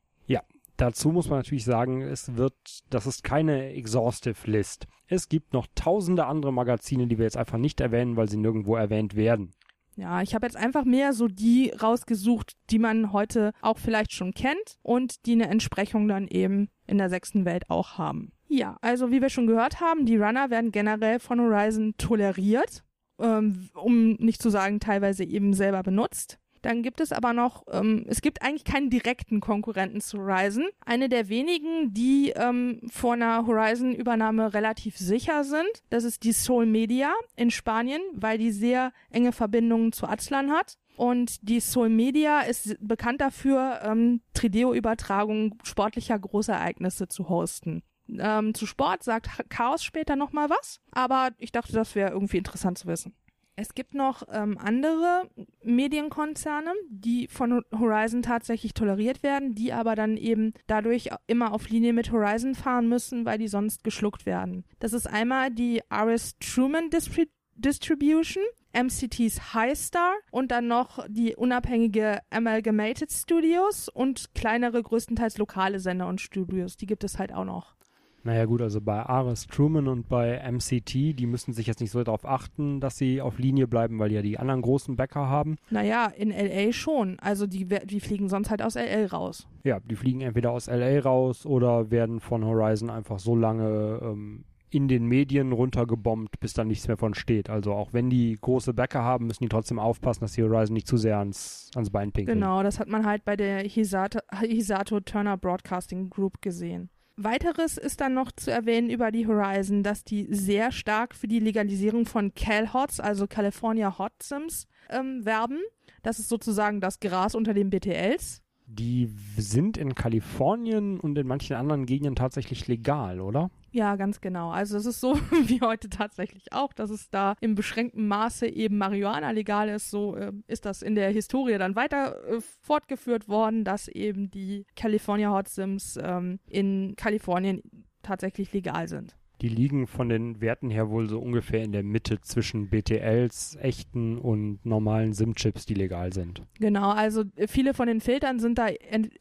Dazu 0.82 1.12
muss 1.12 1.30
man 1.30 1.40
natürlich 1.40 1.66
sagen, 1.66 2.02
es 2.02 2.36
wird, 2.36 2.56
das 2.90 3.08
ist 3.08 3.24
keine 3.24 3.74
exhaustive 3.74 4.50
List. 4.50 4.88
Es 5.08 5.30
gibt 5.30 5.54
noch 5.54 5.68
tausende 5.76 6.26
andere 6.26 6.54
Magazine, 6.54 7.08
die 7.08 7.18
wir 7.18 7.26
jetzt 7.26 7.38
einfach 7.38 7.58
nicht 7.58 7.82
erwähnen, 7.82 8.16
weil 8.16 8.30
sie 8.30 8.38
nirgendwo 8.38 8.76
erwähnt 8.76 9.16
werden. 9.16 9.52
Ja, 9.96 10.22
ich 10.22 10.34
habe 10.34 10.46
jetzt 10.46 10.56
einfach 10.56 10.86
mehr 10.86 11.12
so 11.12 11.28
die 11.28 11.72
rausgesucht, 11.72 12.54
die 12.70 12.80
man 12.80 13.12
heute 13.12 13.52
auch 13.62 13.78
vielleicht 13.78 14.14
schon 14.14 14.34
kennt 14.34 14.78
und 14.82 15.26
die 15.26 15.34
eine 15.34 15.50
Entsprechung 15.50 16.08
dann 16.08 16.28
eben 16.28 16.70
in 16.88 16.98
der 16.98 17.10
sechsten 17.10 17.44
Welt 17.44 17.70
auch 17.70 17.98
haben. 17.98 18.32
Ja, 18.48 18.78
also 18.82 19.12
wie 19.12 19.22
wir 19.22 19.30
schon 19.30 19.46
gehört 19.46 19.82
haben, 19.82 20.06
die 20.06 20.16
Runner 20.16 20.50
werden 20.50 20.72
generell 20.72 21.20
von 21.20 21.42
Horizon 21.42 21.96
toleriert, 21.98 22.84
ähm, 23.20 23.70
um 23.74 24.14
nicht 24.14 24.42
zu 24.42 24.50
sagen 24.50 24.80
teilweise 24.80 25.26
eben 25.26 25.54
selber 25.54 25.84
benutzt. 25.84 26.40
Dann 26.62 26.84
gibt 26.84 27.02
es 27.02 27.12
aber 27.12 27.34
noch, 27.34 27.64
ähm, 27.72 28.06
es 28.08 28.22
gibt 28.22 28.42
eigentlich 28.42 28.64
keinen 28.64 28.90
direkten 28.90 29.40
Konkurrenten 29.40 30.02
zu 30.02 30.20
Horizon. 30.20 30.68
Eine 30.86 31.10
der 31.10 31.30
wenigen, 31.30 31.94
die 31.94 32.32
ähm, 32.36 32.82
vor 32.92 33.14
einer 33.14 33.46
Horizon-Übernahme 33.46 34.54
relativ 34.54 34.98
sicher 34.98 35.44
sind, 35.44 35.84
das 35.90 36.04
ist 36.04 36.24
die 36.24 36.34
Soul 36.34 36.66
Media 36.66 37.14
in 37.36 37.52
Spanien, 37.52 38.02
weil 38.14 38.38
die 38.38 38.52
sehr 38.52 38.92
enge 39.10 39.32
Verbindungen 39.32 39.92
zu 39.92 40.08
Aztlan 40.08 40.52
hat. 40.52 40.78
Und 40.98 41.48
die 41.48 41.62
Soul 41.62 41.88
Media 41.88 42.42
ist 42.42 42.76
bekannt 42.82 43.22
dafür, 43.22 43.80
ähm, 43.84 44.22
Trideo-Übertragungen 44.34 45.58
sportlicher 45.64 46.20
Großereignisse 46.20 47.08
zu 47.08 47.30
hosten. 47.30 47.84
Ähm, 48.18 48.54
zu 48.54 48.66
Sport 48.66 49.04
sagt 49.04 49.30
Chaos 49.50 49.84
später 49.84 50.16
nochmal 50.16 50.50
was, 50.50 50.82
aber 50.92 51.30
ich 51.38 51.52
dachte, 51.52 51.74
das 51.74 51.96
wäre 51.96 52.12
irgendwie 52.12 52.38
interessant 52.38 52.78
zu 52.78 52.88
wissen. 52.88 53.14
Es 53.62 53.74
gibt 53.74 53.94
noch 53.94 54.24
ähm, 54.32 54.58
andere 54.58 55.30
Medienkonzerne, 55.64 56.72
die 56.90 57.28
von 57.28 57.62
Horizon 57.78 58.22
tatsächlich 58.22 58.74
toleriert 58.74 59.22
werden, 59.22 59.54
die 59.54 59.74
aber 59.74 59.96
dann 59.96 60.16
eben 60.16 60.54
dadurch 60.68 61.10
immer 61.28 61.52
auf 61.52 61.68
Linie 61.68 61.92
mit 61.92 62.14
Horizon 62.14 62.56
fahren 62.56 62.88
müssen, 62.88 63.26
weil 63.26 63.38
die 63.38 63.50
sonst 63.50 63.84
geschluckt 63.84 64.26
werden. 64.26 64.64
Das 64.80 64.94
ist 64.94 65.08
einmal 65.08 65.52
die 65.52 65.82
RS 65.94 66.38
Truman 66.40 66.90
Distri 66.90 67.30
Distribution, 67.56 68.46
MCTs 68.72 69.54
High 69.54 69.78
Star 69.78 70.14
und 70.32 70.52
dann 70.52 70.70
noch 70.70 71.06
die 71.10 71.36
unabhängige 71.36 72.20
Amalgamated 72.30 73.12
Studios 73.12 73.90
und 73.90 74.34
kleinere, 74.34 74.82
größtenteils 74.82 75.38
lokale 75.38 75.82
Sender 75.82 76.08
und 76.08 76.22
Studios. 76.22 76.78
Die 76.78 76.86
gibt 76.86 77.04
es 77.04 77.20
halt 77.20 77.34
auch 77.34 77.44
noch. 77.44 77.76
Naja 78.24 78.46
gut, 78.46 78.62
also 78.62 78.82
bei 78.82 79.02
Ares 79.02 79.48
Truman 79.48 79.88
und 79.88 80.10
bei 80.10 80.40
MCT, 80.52 80.94
die 80.94 81.26
müssen 81.26 81.54
sich 81.54 81.68
jetzt 81.68 81.80
nicht 81.80 81.92
so 81.92 82.04
darauf 82.04 82.26
achten, 82.26 82.80
dass 82.80 82.98
sie 82.98 83.22
auf 83.22 83.40
Linie 83.40 83.68
bleiben, 83.68 84.00
weil 84.00 84.10
die 84.10 84.16
ja 84.16 84.22
die 84.22 84.38
anderen 84.38 84.62
großen 84.62 84.96
Bäcker 84.96 85.30
haben. 85.30 85.58
Naja, 85.70 86.08
in 86.08 86.30
LA 86.30 86.74
schon. 86.74 87.18
Also 87.20 87.48
die, 87.48 87.66
die 87.66 88.00
fliegen 88.00 88.30
sonst 88.30 88.50
halt 88.50 88.62
aus 88.62 88.76
LA 88.76 89.08
raus. 89.08 89.48
Ja, 89.64 89.80
die 89.80 89.96
fliegen 89.96 90.22
entweder 90.22 90.52
aus 90.52 90.68
LA 90.68 91.00
raus 91.00 91.46
oder 91.46 91.92
werden 91.92 92.20
von 92.20 92.44
Horizon 92.44 92.90
einfach 92.90 93.20
so 93.20 93.36
lange 93.36 94.00
ähm, 94.02 94.44
in 94.72 94.88
den 94.88 95.06
Medien 95.06 95.52
runtergebombt, 95.52 96.40
bis 96.40 96.54
da 96.54 96.64
nichts 96.64 96.88
mehr 96.88 96.98
von 96.98 97.14
steht. 97.14 97.50
Also 97.50 97.74
auch 97.74 97.94
wenn 97.94 98.10
die 98.10 98.38
große 98.40 98.74
Bäcker 98.74 99.04
haben, 99.04 99.28
müssen 99.28 99.44
die 99.44 99.50
trotzdem 99.50 99.80
aufpassen, 99.80 100.22
dass 100.22 100.34
die 100.34 100.44
Horizon 100.44 100.74
nicht 100.74 100.88
zu 100.88 100.98
sehr 100.98 101.18
ans, 101.18 101.72
ans 101.76 101.90
Bein 101.90 102.12
pinkeln. 102.12 102.40
Genau, 102.40 102.62
das 102.64 102.80
hat 102.80 102.88
man 102.88 103.06
halt 103.06 103.26
bei 103.26 103.36
der 103.36 103.60
Hisato, 103.62 104.20
Hisato 104.42 105.00
Turner 105.00 105.38
Broadcasting 105.38 106.10
Group 106.10 106.42
gesehen. 106.42 106.90
Weiteres 107.22 107.78
ist 107.78 108.00
dann 108.00 108.14
noch 108.14 108.32
zu 108.32 108.50
erwähnen 108.50 108.90
über 108.90 109.12
die 109.12 109.28
Horizon, 109.28 109.84
dass 109.84 110.06
die 110.06 110.28
sehr 110.34 110.72
stark 110.72 111.14
für 111.14 111.28
die 111.28 111.40
Legalisierung 111.40 112.06
von 112.06 112.34
CalHots, 112.34 113.02
also 113.02 113.28
California 113.28 113.98
Hot 113.98 114.14
Sims, 114.24 114.68
ähm, 114.90 115.26
werben. 115.26 115.60
Das 116.02 116.20
ist 116.20 116.30
sozusagen 116.30 116.80
das 116.80 117.02
Gras 117.02 117.36
unter 117.36 117.54
den 117.54 117.70
BTLs. 117.70 118.42
Die 118.72 119.10
sind 119.36 119.78
in 119.78 119.96
Kalifornien 119.96 121.00
und 121.00 121.18
in 121.18 121.26
manchen 121.26 121.56
anderen 121.56 121.86
Gegenden 121.88 122.16
tatsächlich 122.16 122.68
legal, 122.68 123.20
oder? 123.20 123.50
Ja, 123.72 123.96
ganz 123.96 124.22
genau. 124.22 124.52
Also 124.52 124.78
es 124.78 124.86
ist 124.86 125.02
so 125.02 125.16
wie 125.46 125.62
heute 125.62 125.90
tatsächlich 125.90 126.54
auch, 126.54 126.72
dass 126.74 126.90
es 126.90 127.10
da 127.10 127.36
im 127.42 127.56
beschränkten 127.56 128.08
Maße 128.08 128.48
eben 128.48 128.78
Marihuana 128.78 129.32
legal 129.32 129.70
ist. 129.70 129.90
So 129.90 130.16
äh, 130.16 130.32
ist 130.48 130.66
das 130.66 130.82
in 130.82 130.96
der 130.96 131.10
Historie 131.10 131.58
dann 131.58 131.76
weiter 131.76 132.24
äh, 132.28 132.42
fortgeführt 132.62 133.28
worden, 133.28 133.64
dass 133.64 133.88
eben 133.88 134.30
die 134.30 134.66
California 134.76 135.32
Hot 135.32 135.50
Sims 135.50 136.00
ähm, 136.02 136.40
in 136.48 136.96
Kalifornien 136.96 137.64
tatsächlich 138.04 138.54
legal 138.54 138.88
sind 138.88 139.19
die 139.42 139.50
liegen 139.50 139.88
von 139.88 140.10
den 140.10 140.42
Werten 140.42 140.70
her 140.70 140.90
wohl 140.90 141.10
so 141.10 141.20
ungefähr 141.20 141.64
in 141.64 141.72
der 141.72 141.84
Mitte 141.84 142.22
zwischen 142.22 142.70
BTLs, 142.70 143.58
echten 143.62 144.18
und 144.18 144.66
normalen 144.66 145.14
SIM-Chips, 145.14 145.66
die 145.66 145.74
legal 145.74 146.14
sind. 146.14 146.44
Genau, 146.60 146.90
also 146.92 147.24
viele 147.48 147.74
von 147.74 147.88
den 147.88 148.02
Filtern 148.02 148.40
sind 148.40 148.58
da 148.58 148.68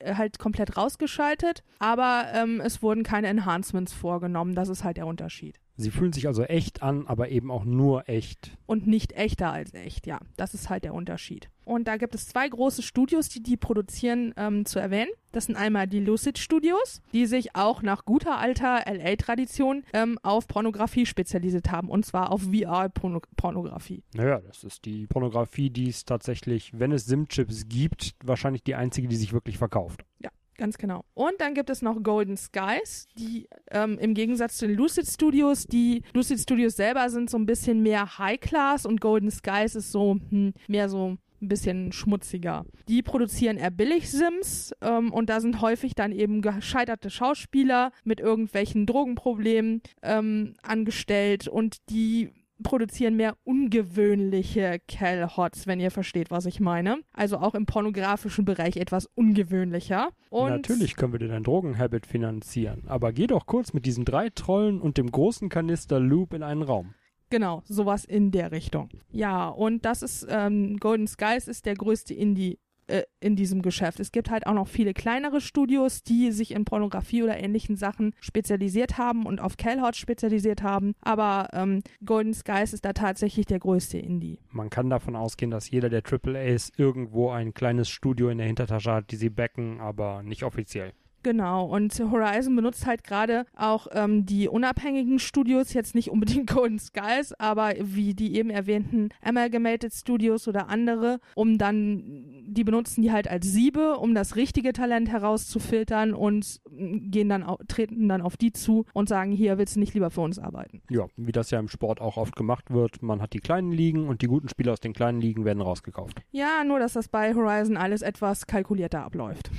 halt 0.05 0.39
komplett 0.39 0.77
rausgeschaltet, 0.77 1.63
aber 1.79 2.27
ähm, 2.35 2.61
es 2.61 2.83
wurden 2.83 3.03
keine 3.03 3.29
Enhancements 3.29 3.93
vorgenommen. 3.93 4.55
Das 4.55 4.69
ist 4.69 4.85
halt 4.85 4.97
der 4.97 5.07
Unterschied. 5.07 5.59
Sie 5.81 5.93
fühlen 5.93 6.13
sich 6.13 6.27
also 6.27 6.43
echt 6.43 6.83
an, 6.83 7.07
aber 7.07 7.29
eben 7.29 7.53
auch 7.53 7.65
nur 7.65 8.09
echt. 8.09 8.57
Und 8.67 8.89
nicht 8.89 9.13
echter 9.13 9.53
als 9.53 9.73
echt, 9.75 10.09
ja. 10.09 10.19
Das 10.37 10.53
ist 10.53 10.69
halt 10.69 10.83
der 10.83 10.93
Unterschied. 10.93 11.51
Und 11.65 11.87
da 11.87 11.99
gibt 11.99 12.17
es 12.17 12.27
zwei 12.27 12.49
große 12.49 12.83
Studios, 12.83 13.29
die 13.29 13.43
die 13.43 13.57
produzieren, 13.57 14.35
ähm, 14.37 14.67
zu 14.67 14.81
erwähnen. 14.81 15.11
Das 15.31 15.45
sind 15.45 15.55
einmal 15.55 15.87
die 15.87 16.01
Lucid 16.01 16.39
Studios, 16.39 17.01
die 17.13 17.27
sich 17.27 17.55
auch 17.55 17.83
nach 17.83 18.05
guter 18.05 18.39
alter 18.39 18.83
LA-Tradition 18.87 19.85
ähm, 19.93 20.19
auf 20.25 20.49
Pornografie 20.49 21.07
spezialisiert 21.07 21.71
haben. 21.71 21.91
Und 21.91 22.05
zwar 22.05 22.33
auf 22.33 22.43
VR-Pornografie. 22.43 24.03
Naja, 24.15 24.41
das 24.41 24.65
ist 24.65 24.85
die 24.85 25.07
Pornografie, 25.07 25.71
die 25.71 25.91
es 25.91 26.05
tatsächlich, 26.05 26.73
wenn 26.75 26.91
es 26.91 27.07
SIM-Chips 27.07 27.69
gibt, 27.69 28.17
wahrscheinlich 28.25 28.65
die 28.65 28.75
einzige, 28.75 29.07
die 29.07 29.17
sich 29.17 29.33
wirklich 29.33 29.59
verkauft. 29.59 30.05
Ja. 30.19 30.31
Ganz 30.59 30.77
genau. 30.77 31.05
Und 31.15 31.41
dann 31.41 31.55
gibt 31.55 31.71
es 31.71 31.83
noch 31.83 32.03
Golden 32.03 32.37
Skies, 32.37 33.07
die 33.17 33.49
ähm, 33.71 33.97
im 33.99 34.13
Gegensatz 34.13 34.59
zu 34.59 34.67
den 34.67 34.77
Lucid 34.77 35.07
Studios, 35.07 35.67
die 35.67 36.03
Lucid 36.13 36.41
Studios 36.41 36.75
selber 36.75 37.09
sind 37.11 37.31
so 37.31 37.39
ein 37.39 37.47
bisschen 37.47 37.81
mehr 37.81 38.19
High 38.19 38.41
Class 38.41 38.85
und 38.85 39.01
Golden 39.01 39.31
Skies 39.31 39.77
ist 39.77 39.93
so 39.93 40.17
hm, 40.31 40.53
mehr 40.67 40.89
so 40.89 41.17
ein 41.41 41.49
bisschen 41.49 41.93
schmutziger. 41.93 42.67
Die 42.89 43.03
produzieren 43.03 43.57
eher 43.57 43.71
Billig-Sims 43.71 44.75
ähm, 44.81 45.13
und 45.13 45.31
da 45.31 45.41
sind 45.41 45.61
häufig 45.61 45.95
dann 45.95 46.11
eben 46.11 46.43
gescheiterte 46.43 47.09
Schauspieler 47.09 47.93
mit 48.03 48.19
irgendwelchen 48.19 48.85
Drogenproblemen 48.85 49.83
ähm, 50.03 50.55
angestellt 50.63 51.47
und 51.47 51.89
die 51.89 52.33
produzieren 52.63 53.17
mehr 53.17 53.37
ungewöhnliche 53.45 54.81
Cal-Hots, 54.89 55.67
wenn 55.67 55.81
ihr 55.81 55.91
versteht, 55.91 56.31
was 56.31 56.47
ich 56.47 56.61
meine. 56.61 56.99
Also 57.13 57.39
auch 57.39 57.55
im 57.55 57.67
pornografischen 57.67 58.45
Bereich 58.45 58.77
etwas 58.77 59.07
ungewöhnlicher. 59.15 60.11
Und 60.31 60.51
Natürlich 60.51 60.97
können 60.97 61.13
wir 61.13 61.19
dir 61.19 61.29
dein 61.29 61.45
Drogenhabit 61.45 62.07
finanzieren, 62.07 62.85
aber 62.87 63.13
geh 63.13 63.27
doch 63.27 63.47
kurz 63.47 63.73
mit 63.73 63.87
diesen 63.87 64.05
drei 64.05 64.31
Trollen 64.31 64.81
und 64.81 64.99
dem 64.99 65.11
großen 65.11 65.49
Kanister 65.49 66.01
Loop 66.01 66.35
in 66.35 66.43
einen 66.43 66.63
Raum. 66.63 66.95
Genau, 67.31 67.63
sowas 67.67 68.05
in 68.05 68.31
der 68.31 68.53
Richtung. 68.53 68.89
Ja, 69.11 69.49
und 69.49 69.85
das 69.85 70.03
ist, 70.03 70.27
ähm, 70.31 70.79
Golden 70.79 71.07
Skies 71.07 71.47
ist 71.47 71.67
der 71.67 71.75
größte 71.75 72.15
Indie 72.15 72.59
äh, 72.89 73.03
in 73.21 73.37
diesem 73.37 73.63
Geschäft. 73.63 74.01
Es 74.01 74.13
gibt 74.13 74.31
halt 74.31 74.47
auch 74.47 74.55
noch 74.55 74.69
viele 74.69 74.95
kleinere 74.95 75.41
Studios, 75.41 76.03
die 76.03 76.33
sich 76.33 76.53
in 76.53 76.65
Pornografie 76.65 77.23
oder 77.23 77.39
ähnlichen 77.39 77.77
Sachen 77.77 78.15
spezialisiert 78.21 78.99
haben 78.99 79.27
und 79.27 79.41
auf 79.41 79.57
Calhot 79.57 79.97
spezialisiert 79.97 80.63
haben. 80.63 80.95
Aber 81.01 81.49
ähm, 81.53 81.83
Golden 82.05 82.35
Skies 82.35 82.73
ist 82.73 82.85
da 82.85 82.93
tatsächlich 82.93 83.47
der 83.47 83.59
größte 83.59 83.99
Indie. 83.99 84.41
Man 84.51 84.71
kann 84.71 84.91
davon 84.91 85.17
ausgehen, 85.17 85.51
dass 85.51 85.71
jeder 85.71 85.89
der 85.89 86.03
AAAs 86.03 86.73
irgendwo 86.77 87.31
ein 87.31 87.55
kleines 87.55 87.89
Studio 87.89 88.29
in 88.29 88.39
der 88.39 88.47
Hintertasche 88.47 88.93
hat, 88.93 89.11
die 89.11 89.17
sie 89.17 89.31
backen, 89.31 89.81
aber 89.81 90.23
nicht 90.23 90.43
offiziell. 90.43 90.93
Genau, 91.23 91.67
und 91.67 91.99
Horizon 91.99 92.55
benutzt 92.55 92.87
halt 92.87 93.05
gerade 93.05 93.45
auch 93.57 93.89
ähm, 93.93 94.25
die 94.25 94.49
unabhängigen 94.49 95.19
Studios, 95.19 95.73
jetzt 95.73 95.95
nicht 95.95 96.11
unbedingt 96.11 96.49
Golden 96.51 96.79
Skies, 96.79 97.33
aber 97.39 97.75
wie 97.81 98.15
die 98.15 98.37
eben 98.37 98.51
erwähnten 98.51 99.09
Amalgamated 99.23 99.93
Studios 99.93 100.47
oder 100.49 100.69
andere, 100.69 101.21
um 101.35 101.59
dann, 101.59 102.45
die 102.47 102.65
benutzen 102.65 103.03
die 103.03 103.13
halt 103.13 103.29
als 103.29 103.47
Siebe, 103.47 103.97
um 103.99 104.15
das 104.15 104.37
richtige 104.37 104.73
Talent 104.73 105.11
herauszufiltern 105.11 106.15
und 106.15 106.61
gehen 106.71 107.29
dann, 107.29 107.45
treten 107.67 108.09
dann 108.09 108.23
auf 108.23 108.37
die 108.37 108.53
zu 108.53 108.85
und 108.93 109.09
sagen, 109.09 109.33
hier 109.33 109.59
willst 109.59 109.77
du 109.77 109.81
nicht 109.81 109.95
lieber 109.95 110.11
für 110.11 110.21
uns 110.21 110.39
arbeiten. 110.39 110.83
Ja, 110.89 111.07
wie 111.17 111.33
das 111.33 111.51
ja 111.51 111.59
im 111.59 111.69
Sport 111.69 112.01
auch 112.01 112.17
oft 112.17 112.37
gemacht 112.37 112.71
wird, 112.71 113.03
man 113.03 113.21
hat 113.21 113.33
die 113.33 113.41
kleinen 113.41 113.73
Ligen 113.73 114.09
und 114.09 114.23
die 114.23 114.27
guten 114.27 114.49
Spieler 114.49 114.73
aus 114.73 114.81
den 114.81 114.93
kleinen 114.93 115.21
Ligen 115.21 115.45
werden 115.45 115.63
rausgekauft. 115.63 116.21
Ja, 116.31 116.63
nur 116.65 116.79
dass 116.79 116.93
das 116.93 117.09
bei 117.09 117.35
Horizon 117.35 117.77
alles 117.77 118.03
etwas 118.03 118.47
kalkulierter 118.47 119.03
abläuft. 119.03 119.51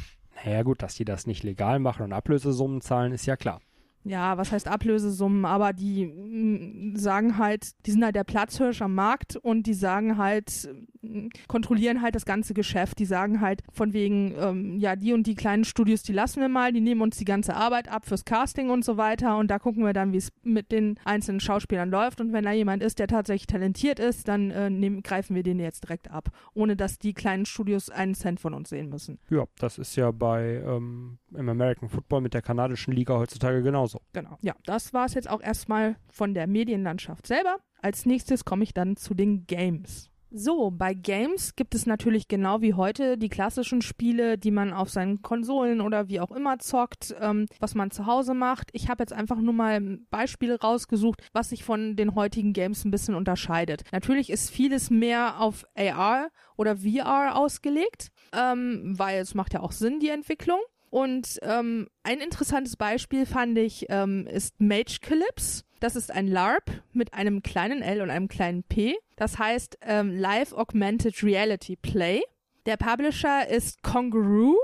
Naja 0.43 0.63
gut, 0.63 0.81
dass 0.81 0.95
die 0.95 1.05
das 1.05 1.27
nicht 1.27 1.43
legal 1.43 1.79
machen 1.79 2.03
und 2.03 2.13
Ablösesummen 2.13 2.81
zahlen, 2.81 3.11
ist 3.11 3.25
ja 3.25 3.35
klar 3.35 3.61
ja, 4.05 4.37
was 4.37 4.51
heißt 4.51 4.67
Ablösesummen, 4.67 5.45
aber 5.45 5.73
die 5.73 6.05
mm, 6.05 6.95
sagen 6.95 7.37
halt, 7.37 7.71
die 7.85 7.91
sind 7.91 8.03
halt 8.03 8.15
der 8.15 8.23
Platzhirsch 8.23 8.81
am 8.81 8.95
Markt 8.95 9.35
und 9.35 9.67
die 9.67 9.73
sagen 9.73 10.17
halt, 10.17 10.69
mm, 11.01 11.27
kontrollieren 11.47 12.01
halt 12.01 12.15
das 12.15 12.25
ganze 12.25 12.53
Geschäft. 12.53 12.99
Die 12.99 13.05
sagen 13.05 13.41
halt 13.41 13.61
von 13.73 13.91
wegen, 13.91 14.33
ähm, 14.39 14.79
ja, 14.79 14.95
die 14.95 15.11
und 15.11 15.27
die 15.27 15.35
kleinen 15.35 15.65
Studios, 15.65 16.01
die 16.01 16.13
lassen 16.13 16.39
wir 16.39 16.47
mal, 16.47 16.71
die 16.71 16.79
nehmen 16.79 17.01
uns 17.01 17.17
die 17.17 17.25
ganze 17.25 17.55
Arbeit 17.55 17.89
ab 17.89 18.05
fürs 18.05 18.23
Casting 18.23 18.69
und 18.69 18.85
so 18.85 18.95
weiter 18.95 19.37
und 19.37 19.51
da 19.51 19.59
gucken 19.59 19.83
wir 19.83 19.93
dann, 19.93 20.13
wie 20.13 20.17
es 20.17 20.31
mit 20.43 20.71
den 20.71 20.97
einzelnen 21.03 21.41
Schauspielern 21.41 21.89
läuft 21.89 22.21
und 22.21 22.31
wenn 22.31 22.45
da 22.45 22.53
jemand 22.53 22.81
ist, 22.81 22.99
der 22.99 23.07
tatsächlich 23.07 23.47
talentiert 23.47 23.99
ist, 23.99 24.29
dann 24.29 24.49
äh, 24.51 24.69
nehmen, 24.69 25.03
greifen 25.03 25.35
wir 25.35 25.43
den 25.43 25.59
jetzt 25.59 25.83
direkt 25.83 26.09
ab, 26.09 26.29
ohne 26.53 26.77
dass 26.77 26.99
die 26.99 27.13
kleinen 27.13 27.45
Studios 27.45 27.89
einen 27.89 28.15
Cent 28.15 28.39
von 28.39 28.53
uns 28.53 28.69
sehen 28.69 28.89
müssen. 28.89 29.19
Ja, 29.29 29.43
das 29.57 29.77
ist 29.77 29.97
ja 29.97 30.11
bei 30.11 30.63
ähm, 30.65 31.17
im 31.35 31.49
American 31.49 31.89
Football 31.89 32.21
mit 32.21 32.33
der 32.33 32.41
kanadischen 32.41 32.93
Liga 32.93 33.17
heutzutage 33.17 33.61
genauso 33.61 33.88
genauso. 33.89 34.01
Genau. 34.13 34.37
Ja, 34.41 34.55
das 34.65 34.93
war 34.93 35.05
es 35.05 35.13
jetzt 35.13 35.29
auch 35.29 35.41
erstmal 35.41 35.95
von 36.11 36.33
der 36.33 36.47
Medienlandschaft 36.47 37.27
selber. 37.27 37.57
Als 37.81 38.05
nächstes 38.05 38.45
komme 38.45 38.63
ich 38.63 38.73
dann 38.73 38.95
zu 38.95 39.13
den 39.13 39.45
Games. 39.45 40.09
So, 40.31 40.69
bei 40.69 40.93
Games 40.93 41.55
gibt 41.55 41.73
es 41.73 41.87
natürlich 41.87 42.27
genau 42.27 42.61
wie 42.61 42.75
heute 42.75 43.17
die 43.17 43.29
klassischen 43.29 43.81
Spiele, 43.81 44.37
die 44.37 44.51
man 44.51 44.73
auf 44.73 44.91
seinen 44.91 45.23
Konsolen 45.23 45.81
oder 45.81 46.07
wie 46.07 46.19
auch 46.19 46.29
immer 46.29 46.59
zockt, 46.59 47.15
ähm, 47.19 47.47
was 47.59 47.73
man 47.73 47.89
zu 47.89 48.05
Hause 48.05 48.35
macht. 48.35 48.69
Ich 48.73 48.89
habe 48.89 49.01
jetzt 49.01 49.13
einfach 49.13 49.37
nur 49.37 49.55
mal 49.55 49.97
Beispiele 50.11 50.59
rausgesucht, 50.59 51.27
was 51.33 51.49
sich 51.49 51.63
von 51.63 51.95
den 51.95 52.13
heutigen 52.13 52.53
Games 52.53 52.85
ein 52.85 52.91
bisschen 52.91 53.15
unterscheidet. 53.15 53.81
Natürlich 53.91 54.29
ist 54.29 54.51
vieles 54.51 54.91
mehr 54.91 55.41
auf 55.41 55.65
AR 55.75 56.29
oder 56.57 56.77
VR 56.77 57.35
ausgelegt, 57.35 58.09
ähm, 58.31 58.93
weil 58.99 59.21
es 59.21 59.33
macht 59.33 59.55
ja 59.55 59.61
auch 59.61 59.71
Sinn, 59.71 59.99
die 59.99 60.09
Entwicklung. 60.09 60.59
Und 60.89 61.39
ähm, 61.43 61.87
ein 62.03 62.19
interessantes 62.19 62.75
Beispiel 62.75 63.25
fand 63.25 63.57
ich 63.57 63.85
ähm, 63.89 64.25
ist 64.27 64.59
Mage 64.59 64.99
Calypse. 65.01 65.63
Das 65.79 65.95
ist 65.95 66.11
ein 66.11 66.27
LARP 66.27 66.83
mit 66.91 67.13
einem 67.13 67.41
kleinen 67.41 67.81
L 67.81 68.01
und 68.01 68.09
einem 68.09 68.27
kleinen 68.27 68.63
P. 68.63 68.95
Das 69.15 69.37
heißt 69.37 69.77
ähm, 69.81 70.17
Live 70.17 70.51
Augmented 70.53 71.23
Reality 71.23 71.75
Play. 71.75 72.21
Der 72.65 72.77
Publisher 72.77 73.47
ist 73.47 73.81
Congaroo 73.83 74.57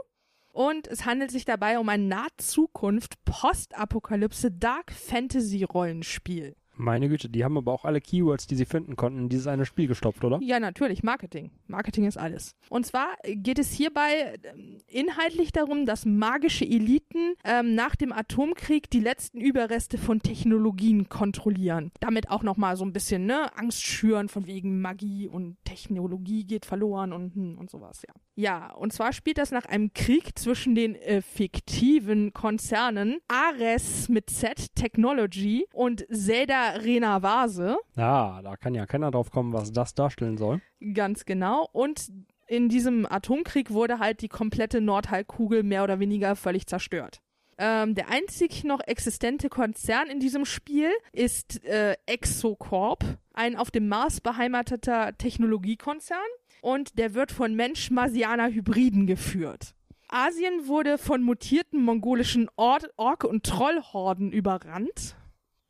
und 0.51 0.87
es 0.87 1.05
handelt 1.05 1.31
sich 1.31 1.45
dabei 1.45 1.79
um 1.79 1.89
ein 1.89 2.07
Nahzukunft 2.07 3.23
Postapokalypse 3.25 4.51
Dark 4.51 4.91
Fantasy 4.91 5.63
Rollenspiel. 5.63 6.55
Meine 6.77 7.07
Güte, 7.09 7.29
die 7.29 7.43
haben 7.43 7.57
aber 7.57 7.71
auch 7.71 7.85
alle 7.85 8.01
Keywords, 8.01 8.47
die 8.47 8.55
sie 8.55 8.65
finden 8.65 8.95
konnten, 8.95 9.19
in 9.19 9.29
dieses 9.29 9.47
eine 9.47 9.65
Spiel 9.65 9.87
gestopft, 9.87 10.23
oder? 10.23 10.39
Ja, 10.41 10.59
natürlich, 10.59 11.03
Marketing. 11.03 11.51
Marketing 11.67 12.05
ist 12.05 12.17
alles. 12.17 12.55
Und 12.69 12.85
zwar 12.85 13.15
geht 13.25 13.59
es 13.59 13.71
hierbei 13.71 14.35
ähm, 14.43 14.79
inhaltlich 14.87 15.51
darum, 15.51 15.85
dass 15.85 16.05
magische 16.05 16.65
Eliten 16.65 17.35
ähm, 17.43 17.75
nach 17.75 17.95
dem 17.95 18.11
Atomkrieg 18.11 18.89
die 18.89 18.99
letzten 18.99 19.39
Überreste 19.39 19.97
von 19.97 20.21
Technologien 20.21 21.07
kontrollieren. 21.07 21.91
Damit 21.99 22.29
auch 22.29 22.43
nochmal 22.43 22.75
so 22.75 22.83
ein 22.83 22.93
bisschen, 22.93 23.25
ne, 23.25 23.55
Angst 23.57 23.83
schüren 23.83 24.27
von 24.27 24.45
wegen 24.45 24.81
Magie 24.81 25.27
und 25.27 25.57
Technologie 25.63 26.45
geht 26.45 26.65
verloren 26.65 27.13
und, 27.13 27.35
hm, 27.35 27.57
und 27.57 27.69
sowas, 27.69 28.01
ja. 28.07 28.13
Ja, 28.37 28.73
und 28.73 28.91
zwar 28.91 29.13
spielt 29.13 29.37
das 29.37 29.51
nach 29.51 29.65
einem 29.65 29.93
Krieg 29.93 30.37
zwischen 30.37 30.75
den 30.75 30.95
äh, 30.95 31.21
fiktiven 31.21 32.33
Konzernen 32.33 33.19
Ares 33.29 34.09
mit 34.09 34.29
Z 34.29 34.75
Technology 34.75 35.65
und 35.73 36.05
Zelda 36.11 36.71
Rena 36.71 37.23
Vase. 37.23 37.77
Ja, 37.95 38.41
da 38.41 38.57
kann 38.57 38.75
ja 38.75 38.85
keiner 38.85 39.09
drauf 39.09 39.31
kommen, 39.31 39.53
was 39.53 39.71
das 39.71 39.95
darstellen 39.95 40.37
soll. 40.37 40.61
Ganz 40.93 41.23
genau. 41.23 41.69
Und 41.71 42.11
in 42.47 42.67
diesem 42.67 43.05
Atomkrieg 43.09 43.71
wurde 43.71 43.99
halt 43.99 44.21
die 44.21 44.27
komplette 44.27 44.81
Nordhalbkugel 44.81 45.63
mehr 45.63 45.85
oder 45.85 45.99
weniger 45.99 46.35
völlig 46.35 46.67
zerstört. 46.67 47.21
Ähm, 47.57 47.95
der 47.95 48.09
einzig 48.09 48.65
noch 48.65 48.81
existente 48.85 49.47
Konzern 49.47 50.09
in 50.09 50.19
diesem 50.19 50.43
Spiel 50.43 50.91
ist 51.13 51.63
äh, 51.63 51.95
Exocorp, 52.05 53.05
ein 53.33 53.55
auf 53.55 53.71
dem 53.71 53.87
Mars 53.87 54.19
beheimateter 54.19 55.17
Technologiekonzern. 55.17 56.19
Und 56.65 56.97
der 56.97 57.13
wird 57.13 57.31
von 57.31 57.53
Mensch-Marsianer-Hybriden 57.53 59.05
geführt. 59.05 59.75
Asien 60.07 60.65
wurde 60.65 60.97
von 60.97 61.21
mutierten 61.21 61.83
mongolischen 61.83 62.49
Or 62.57 62.79
Ork- 62.97 63.23
und 63.23 63.43
Trollhorden 63.43 64.31
überrannt. 64.31 65.15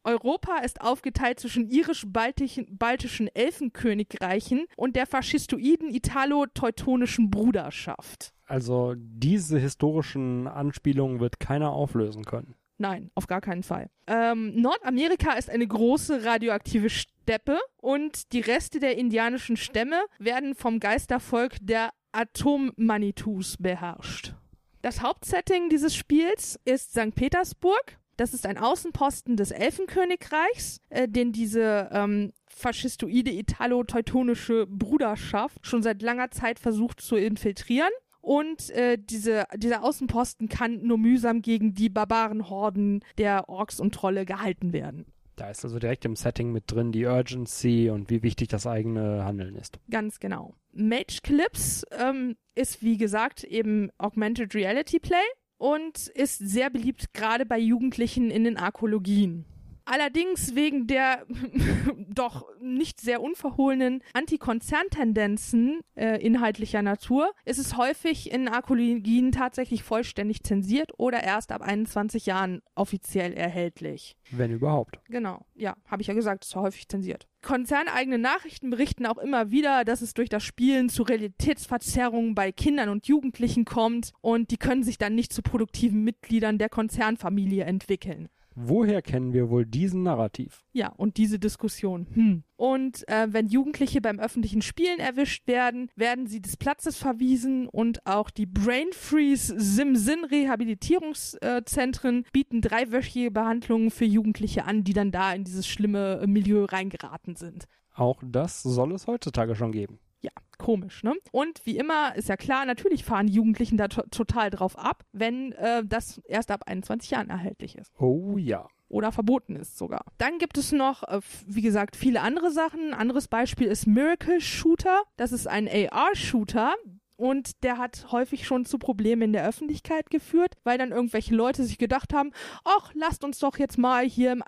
Europa 0.06 0.60
ist 0.60 0.80
aufgeteilt 0.80 1.42
zwischen 1.42 1.70
irisch-baltischen 1.70 3.28
Elfenkönigreichen 3.34 4.68
und 4.78 4.96
der 4.96 5.06
faschistoiden 5.06 5.90
italo-teutonischen 5.90 7.30
Bruderschaft. 7.30 8.34
Also 8.46 8.94
diese 8.96 9.60
historischen 9.60 10.48
Anspielungen 10.48 11.20
wird 11.20 11.42
keiner 11.42 11.74
auflösen 11.74 12.24
können. 12.24 12.56
Nein, 12.78 13.10
auf 13.16 13.28
gar 13.28 13.42
keinen 13.42 13.64
Fall. 13.64 13.90
Ähm, 14.08 14.60
Nordamerika 14.60 15.34
ist 15.34 15.50
eine 15.50 15.66
große 15.66 16.26
radioaktive 16.26 16.90
Steppe 16.90 17.60
und 17.78 18.34
die 18.34 18.42
Reste 18.42 18.80
der 18.80 18.98
indianischen 18.98 19.58
Stämme 19.58 20.02
werden 20.20 20.56
vom 20.56 20.80
Geistervolk 20.80 21.56
der 21.62 21.92
Atommanitus 22.12 23.58
beherrscht. 23.58 24.34
Das 24.82 25.02
Hauptsetting 25.02 25.70
dieses 25.70 25.96
Spiels 25.96 26.60
ist 26.66 26.92
St. 26.92 27.16
Petersburg 27.16 27.98
das 28.18 28.34
ist 28.34 28.46
ein 28.46 28.58
Außenposten 28.58 29.36
des 29.36 29.52
Elfenkönigreichs, 29.52 30.80
äh, 30.90 31.08
den 31.08 31.32
diese 31.32 31.90
ähm, 31.92 32.32
faschistoide 32.48 33.32
italo-teutonische 33.32 34.66
Bruderschaft 34.68 35.66
schon 35.66 35.84
seit 35.84 36.02
langer 36.02 36.32
Zeit 36.32 36.60
versucht 36.60 37.02
zu 37.02 37.18
infiltrieren. 37.18 37.92
Und 38.26 38.72
äh, 38.72 38.98
diese, 38.98 39.46
dieser 39.56 39.84
Außenposten 39.84 40.50
kann 40.50 40.82
nur 40.82 40.98
mühsam 40.98 41.44
gegen 41.44 41.76
die 41.76 41.90
Barbarenhorden 41.90 43.04
der 43.20 43.50
Orks 43.50 43.80
und 43.80 43.94
Trolle 43.94 44.26
gehalten 44.26 44.74
werden. 44.74 45.06
Da 45.36 45.52
ist 45.52 45.64
also 45.64 45.78
direkt 45.78 46.06
im 46.06 46.16
Setting 46.16 46.52
mit 46.52 46.64
drin 46.72 46.92
die 46.92 47.06
Urgency 47.06 47.92
und 47.92 48.10
wie 48.10 48.24
wichtig 48.24 48.48
das 48.48 48.66
eigene 48.66 49.24
Handeln 49.26 49.54
ist. 49.54 49.78
Ganz 49.92 50.20
genau. 50.20 50.56
Mage 50.74 51.20
Clips 51.22 51.86
ähm, 51.92 52.36
ist 52.56 52.82
wie 52.82 52.98
gesagt 52.98 53.44
eben 53.44 53.92
Augmented 54.00 54.56
Reality 54.56 55.00
Play 55.00 55.18
und 55.58 56.08
ist 56.08 56.40
sehr 56.40 56.72
beliebt 56.72 57.14
gerade 57.14 57.46
bei 57.46 57.60
Jugendlichen 57.60 58.32
in 58.32 58.44
den 58.44 58.58
Arkologien. 58.58 59.46
Allerdings 59.86 60.56
wegen 60.56 60.88
der 60.88 61.26
doch 62.10 62.48
nicht 62.60 63.00
sehr 63.00 63.22
unverhohlenen 63.22 64.02
Antikonzerntendenzen 64.14 65.82
äh, 65.96 66.20
inhaltlicher 66.26 66.82
Natur 66.82 67.32
ist 67.46 67.60
es 67.60 67.78
häufig 67.78 68.32
in 68.32 68.48
Arkologien 68.48 69.32
tatsächlich 69.32 69.84
vollständig 69.84 70.44
zensiert 70.44 70.92
oder 70.98 71.24
erst 71.24 71.52
ab 71.52 71.62
21 71.62 72.26
Jahren 72.26 72.62
offiziell 72.74 73.34
erhältlich. 73.34 74.16
Wenn 74.32 74.52
überhaupt. 74.52 75.00
Genau, 75.08 75.46
ja, 75.54 75.76
habe 75.86 76.02
ich 76.02 76.08
ja 76.08 76.16
gesagt, 76.16 76.46
ist 76.46 76.56
häufig 76.56 76.88
zensiert. 76.88 77.28
Konzerneigene 77.44 78.18
Nachrichten 78.18 78.72
berichten 78.72 79.06
auch 79.06 79.20
immer 79.20 79.52
wieder, 79.52 79.86
dass 79.86 80.02
es 80.02 80.16
durch 80.16 80.30
das 80.30 80.44
Spielen 80.44 80.90
zu 80.90 81.04
Realitätsverzerrungen 81.04 82.34
bei 82.34 82.52
Kindern 82.52 82.90
und 82.90 83.06
Jugendlichen 83.06 83.66
kommt 83.66 84.14
und 84.22 84.50
die 84.50 84.58
können 84.58 84.82
sich 84.82 84.98
dann 84.98 85.14
nicht 85.14 85.32
zu 85.32 85.44
produktiven 85.44 86.04
Mitgliedern 86.04 86.58
der 86.58 86.70
Konzernfamilie 86.70 87.64
entwickeln. 87.66 88.30
Woher 88.56 89.02
kennen 89.02 89.34
wir 89.34 89.50
wohl 89.50 89.66
diesen 89.66 90.04
Narrativ? 90.04 90.64
Ja, 90.72 90.90
und 90.90 91.18
diese 91.18 91.40
Diskussion. 91.40 92.08
Hm. 92.14 92.44
Und 92.56 93.06
äh, 93.10 93.28
wenn 93.32 93.48
Jugendliche 93.48 94.00
beim 94.00 94.18
öffentlichen 94.18 94.62
Spielen 94.62 95.00
erwischt 95.00 95.46
werden, 95.46 95.90
werden 95.98 96.28
sie 96.28 96.42
des 96.42 96.56
Platzes 96.56 96.98
verwiesen 96.98 97.68
und 97.68 98.08
auch 98.08 98.30
die 98.30 98.46
Brain 98.46 98.88
Freeze 98.94 99.54
Sim-Sin 99.58 100.24
Rehabilitierungszentren 100.24 102.26
bieten 102.32 102.62
dreiwöchige 102.62 103.32
Behandlungen 103.32 103.92
für 103.92 104.06
Jugendliche 104.06 104.64
an, 104.64 104.86
die 104.86 104.94
dann 104.94 105.12
da 105.12 105.34
in 105.34 105.44
dieses 105.44 105.68
schlimme 105.68 106.24
Milieu 106.26 106.64
reingeraten 106.64 107.36
sind. 107.36 107.66
Auch 107.94 108.24
das 108.26 108.64
soll 108.64 108.94
es 108.94 109.08
heutzutage 109.08 109.56
schon 109.56 109.74
geben 109.74 110.00
ja, 110.26 110.32
komisch, 110.58 111.04
ne? 111.04 111.14
Und 111.32 111.66
wie 111.66 111.78
immer 111.78 112.16
ist 112.16 112.30
ja 112.30 112.38
klar, 112.38 112.66
natürlich 112.66 113.04
fahren 113.04 113.28
die 113.28 113.34
Jugendlichen 113.34 113.78
da 113.78 113.88
total 113.88 114.50
drauf 114.50 114.78
ab, 114.78 115.04
wenn 115.12 115.52
äh, 115.54 115.84
das 115.86 116.20
erst 116.26 116.52
ab 116.52 116.64
21 116.66 117.12
Jahren 117.12 117.30
erhältlich 117.30 117.78
ist. 117.78 117.92
Oh 118.00 118.38
ja. 118.38 118.68
Oder 118.88 119.12
verboten 119.12 119.56
ist 119.56 119.78
sogar. 119.78 120.06
Dann 120.18 120.38
gibt 120.38 120.58
es 120.58 120.72
noch, 120.72 121.04
äh, 121.04 121.20
wie 121.48 121.62
gesagt, 121.62 121.96
viele 121.96 122.22
andere 122.22 122.52
Sachen. 122.52 122.90
Ein 122.90 122.94
anderes 122.94 123.28
Beispiel 123.28 123.68
ist 123.68 123.88
Miracle 123.88 124.42
Shooter. 124.42 125.02
Das 125.18 125.32
ist 125.32 125.48
ein 125.48 125.68
AR-Shooter, 125.68 126.76
und 127.18 127.64
der 127.64 127.78
hat 127.78 128.12
häufig 128.12 128.46
schon 128.46 128.66
zu 128.66 128.78
Problemen 128.78 129.22
in 129.22 129.34
der 129.34 129.48
Öffentlichkeit 129.48 130.10
geführt, 130.10 130.56
weil 130.64 130.78
dann 130.78 130.92
irgendwelche 130.92 131.34
Leute 131.34 131.64
sich 131.64 131.78
gedacht 131.78 132.14
haben, 132.14 132.32
ach, 132.66 132.92
lasst 132.94 133.24
uns 133.24 133.40
doch 133.40 133.58
jetzt 133.58 133.78
mal 133.78 134.06
hier 134.06 134.34
im 134.34 134.44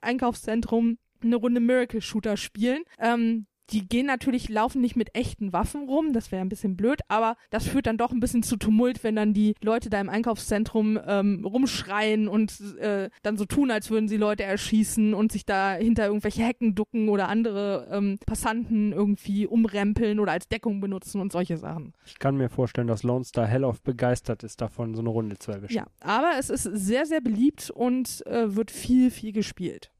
Einkaufszentrum 0.00 0.98
eine 1.22 1.36
Runde 1.36 1.60
Miracle 1.60 2.00
Shooter 2.02 2.36
spielen. 2.36 2.82
Ähm, 2.98 3.46
die 3.72 3.88
gehen 3.88 4.06
natürlich, 4.06 4.48
laufen 4.48 4.80
nicht 4.80 4.96
mit 4.96 5.14
echten 5.14 5.52
Waffen 5.52 5.88
rum, 5.88 6.12
das 6.12 6.32
wäre 6.32 6.42
ein 6.42 6.48
bisschen 6.48 6.76
blöd, 6.76 7.00
aber 7.08 7.36
das 7.50 7.66
führt 7.66 7.86
dann 7.86 7.96
doch 7.96 8.10
ein 8.12 8.20
bisschen 8.20 8.42
zu 8.42 8.56
Tumult, 8.56 9.04
wenn 9.04 9.16
dann 9.16 9.32
die 9.32 9.54
Leute 9.62 9.90
da 9.90 10.00
im 10.00 10.08
Einkaufszentrum 10.08 10.98
ähm, 11.06 11.44
rumschreien 11.44 12.28
und 12.28 12.60
äh, 12.78 13.10
dann 13.22 13.36
so 13.36 13.44
tun, 13.44 13.70
als 13.70 13.90
würden 13.90 14.08
sie 14.08 14.16
Leute 14.16 14.42
erschießen 14.42 15.14
und 15.14 15.32
sich 15.32 15.44
da 15.44 15.74
hinter 15.74 16.06
irgendwelche 16.06 16.42
Hecken 16.42 16.74
ducken 16.74 17.08
oder 17.08 17.28
andere 17.28 17.88
ähm, 17.90 18.18
Passanten 18.26 18.92
irgendwie 18.92 19.46
umrempeln 19.46 20.20
oder 20.20 20.32
als 20.32 20.48
Deckung 20.48 20.80
benutzen 20.80 21.20
und 21.20 21.32
solche 21.32 21.56
Sachen. 21.56 21.92
Ich 22.04 22.18
kann 22.18 22.36
mir 22.36 22.48
vorstellen, 22.48 22.88
dass 22.88 23.02
Lone 23.02 23.24
Star 23.24 23.46
Helloff 23.46 23.82
begeistert 23.82 24.42
ist 24.42 24.60
davon, 24.60 24.94
so 24.94 25.00
eine 25.00 25.10
Runde 25.10 25.38
zu 25.38 25.52
erwischen. 25.52 25.76
Ja, 25.76 25.86
aber 26.00 26.32
es 26.38 26.50
ist 26.50 26.64
sehr, 26.64 27.06
sehr 27.06 27.20
beliebt 27.20 27.70
und 27.70 28.24
äh, 28.26 28.54
wird 28.54 28.70
viel, 28.70 29.10
viel 29.10 29.32
gespielt. 29.32 29.90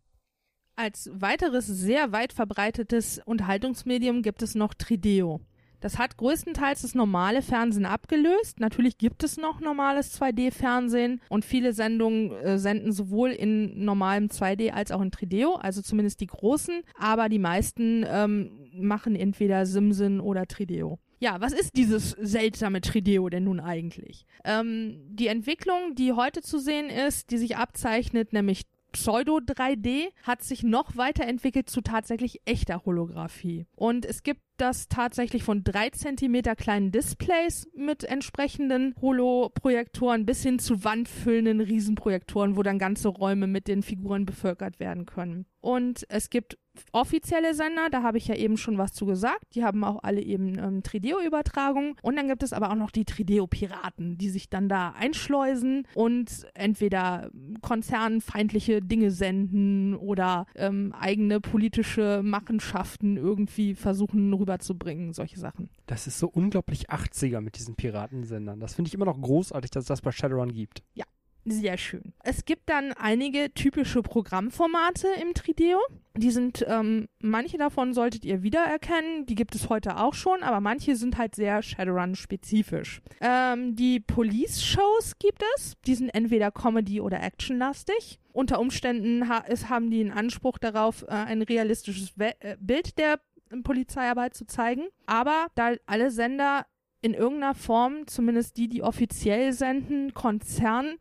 Als 0.76 1.10
weiteres 1.12 1.66
sehr 1.66 2.12
weit 2.12 2.32
verbreitetes 2.32 3.20
Unterhaltungsmedium 3.24 4.22
gibt 4.22 4.42
es 4.42 4.54
noch 4.54 4.74
Trideo. 4.74 5.40
Das 5.80 5.98
hat 5.98 6.18
größtenteils 6.18 6.82
das 6.82 6.94
normale 6.94 7.42
Fernsehen 7.42 7.86
abgelöst. 7.86 8.60
Natürlich 8.60 8.98
gibt 8.98 9.24
es 9.24 9.38
noch 9.38 9.60
normales 9.60 10.20
2D-Fernsehen 10.20 11.20
und 11.30 11.44
viele 11.44 11.72
Sendungen 11.72 12.32
äh, 12.32 12.58
senden 12.58 12.92
sowohl 12.92 13.30
in 13.30 13.84
normalem 13.84 14.26
2D 14.26 14.72
als 14.72 14.92
auch 14.92 15.00
in 15.00 15.10
Trideo, 15.10 15.54
also 15.54 15.80
zumindest 15.80 16.20
die 16.20 16.26
großen, 16.26 16.82
aber 16.98 17.28
die 17.28 17.38
meisten 17.38 18.04
ähm, 18.06 18.68
machen 18.74 19.16
entweder 19.16 19.64
Simsin 19.64 20.20
oder 20.20 20.46
Trideo. 20.46 20.98
Ja, 21.18 21.40
was 21.40 21.52
ist 21.52 21.76
dieses 21.76 22.10
seltsame 22.12 22.80
Trideo 22.80 23.28
denn 23.28 23.44
nun 23.44 23.60
eigentlich? 23.60 24.24
Ähm, 24.44 25.00
die 25.10 25.26
Entwicklung, 25.26 25.94
die 25.94 26.12
heute 26.12 26.40
zu 26.40 26.58
sehen 26.58 26.88
ist, 26.88 27.30
die 27.30 27.36
sich 27.36 27.56
abzeichnet, 27.58 28.32
nämlich 28.32 28.62
Pseudo-3D 28.92 30.12
hat 30.22 30.42
sich 30.42 30.62
noch 30.62 30.96
weiterentwickelt 30.96 31.70
zu 31.70 31.80
tatsächlich 31.80 32.40
echter 32.44 32.84
Holographie. 32.84 33.66
Und 33.76 34.04
es 34.04 34.22
gibt 34.22 34.42
das 34.60 34.88
tatsächlich 34.88 35.42
von 35.42 35.64
drei 35.64 35.90
Zentimeter 35.90 36.56
kleinen 36.56 36.92
Displays 36.92 37.68
mit 37.74 38.04
entsprechenden 38.04 38.94
Holoprojektoren 39.00 40.26
bis 40.26 40.42
hin 40.42 40.58
zu 40.58 40.84
wandfüllenden 40.84 41.60
Riesenprojektoren, 41.60 42.56
wo 42.56 42.62
dann 42.62 42.78
ganze 42.78 43.08
Räume 43.08 43.46
mit 43.46 43.68
den 43.68 43.82
Figuren 43.82 44.26
bevölkert 44.26 44.80
werden 44.80 45.06
können. 45.06 45.46
Und 45.60 46.04
es 46.08 46.30
gibt 46.30 46.58
offizielle 46.92 47.54
Sender, 47.54 47.88
da 47.90 48.02
habe 48.02 48.18
ich 48.18 48.28
ja 48.28 48.34
eben 48.34 48.56
schon 48.56 48.78
was 48.78 48.92
zu 48.92 49.06
gesagt. 49.06 49.54
Die 49.54 49.64
haben 49.64 49.84
auch 49.84 50.02
alle 50.02 50.20
eben 50.22 50.58
ähm, 50.58 50.82
Trideo-Übertragungen. 50.82 51.96
Und 52.02 52.16
dann 52.16 52.28
gibt 52.28 52.42
es 52.42 52.52
aber 52.52 52.70
auch 52.70 52.76
noch 52.76 52.90
die 52.90 53.04
Trideo-Piraten, 53.04 54.18
die 54.18 54.30
sich 54.30 54.48
dann 54.48 54.68
da 54.68 54.90
einschleusen 54.90 55.86
und 55.94 56.46
entweder 56.54 57.30
konzernfeindliche 57.60 58.80
Dinge 58.80 59.10
senden 59.10 59.94
oder 59.94 60.46
ähm, 60.54 60.94
eigene 60.98 61.40
politische 61.40 62.22
Machenschaften 62.22 63.16
irgendwie 63.16 63.74
versuchen 63.74 64.30
rüberzubringen, 64.50 65.12
solche 65.12 65.38
Sachen. 65.38 65.70
Das 65.86 66.06
ist 66.06 66.18
so 66.18 66.28
unglaublich 66.28 66.90
80er 66.90 67.40
mit 67.40 67.56
diesen 67.56 67.76
Piratensendern. 67.76 68.60
Das 68.60 68.74
finde 68.74 68.88
ich 68.88 68.94
immer 68.94 69.04
noch 69.04 69.20
großartig, 69.20 69.70
dass 69.70 69.84
es 69.84 69.88
das 69.88 70.02
bei 70.02 70.10
Shadowrun 70.10 70.52
gibt. 70.52 70.82
Ja, 70.94 71.04
sehr 71.44 71.78
schön. 71.78 72.12
Es 72.22 72.44
gibt 72.44 72.68
dann 72.68 72.92
einige 72.92 73.52
typische 73.54 74.02
Programmformate 74.02 75.08
im 75.22 75.32
Trideo. 75.32 75.78
Die 76.16 76.30
sind, 76.30 76.64
ähm, 76.68 77.08
manche 77.20 77.56
davon 77.56 77.94
solltet 77.94 78.24
ihr 78.24 78.42
wiedererkennen, 78.42 79.24
die 79.24 79.36
gibt 79.36 79.54
es 79.54 79.68
heute 79.68 79.96
auch 79.96 80.12
schon, 80.12 80.42
aber 80.42 80.60
manche 80.60 80.96
sind 80.96 81.16
halt 81.16 81.34
sehr 81.34 81.62
Shadowrun-spezifisch. 81.62 83.00
Ähm, 83.20 83.74
die 83.74 84.00
Police-Shows 84.00 85.18
gibt 85.18 85.42
es, 85.56 85.76
die 85.86 85.94
sind 85.94 86.10
entweder 86.10 86.50
Comedy- 86.50 87.00
oder 87.00 87.22
Actionlastig. 87.22 88.18
Unter 88.32 88.60
Umständen 88.60 89.28
ha 89.28 89.42
es 89.48 89.68
haben 89.68 89.90
die 89.90 90.00
einen 90.00 90.12
Anspruch 90.12 90.58
darauf, 90.58 91.02
äh, 91.04 91.12
ein 91.12 91.42
realistisches 91.42 92.18
We 92.18 92.34
äh, 92.40 92.56
Bild 92.60 92.98
der 92.98 93.20
Polizeiarbeit 93.62 94.34
zu 94.34 94.46
zeigen. 94.46 94.82
Aber 95.06 95.46
da 95.54 95.74
alle 95.86 96.10
Sender 96.10 96.66
in 97.02 97.14
irgendeiner 97.14 97.54
Form, 97.54 98.06
zumindest 98.06 98.56
die, 98.56 98.68
die 98.68 98.82
offiziell 98.82 99.52
senden, 99.52 100.14
Konzern 100.14 100.96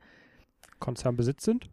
Konzernbesitz 0.80 1.44
sind? 1.44 1.70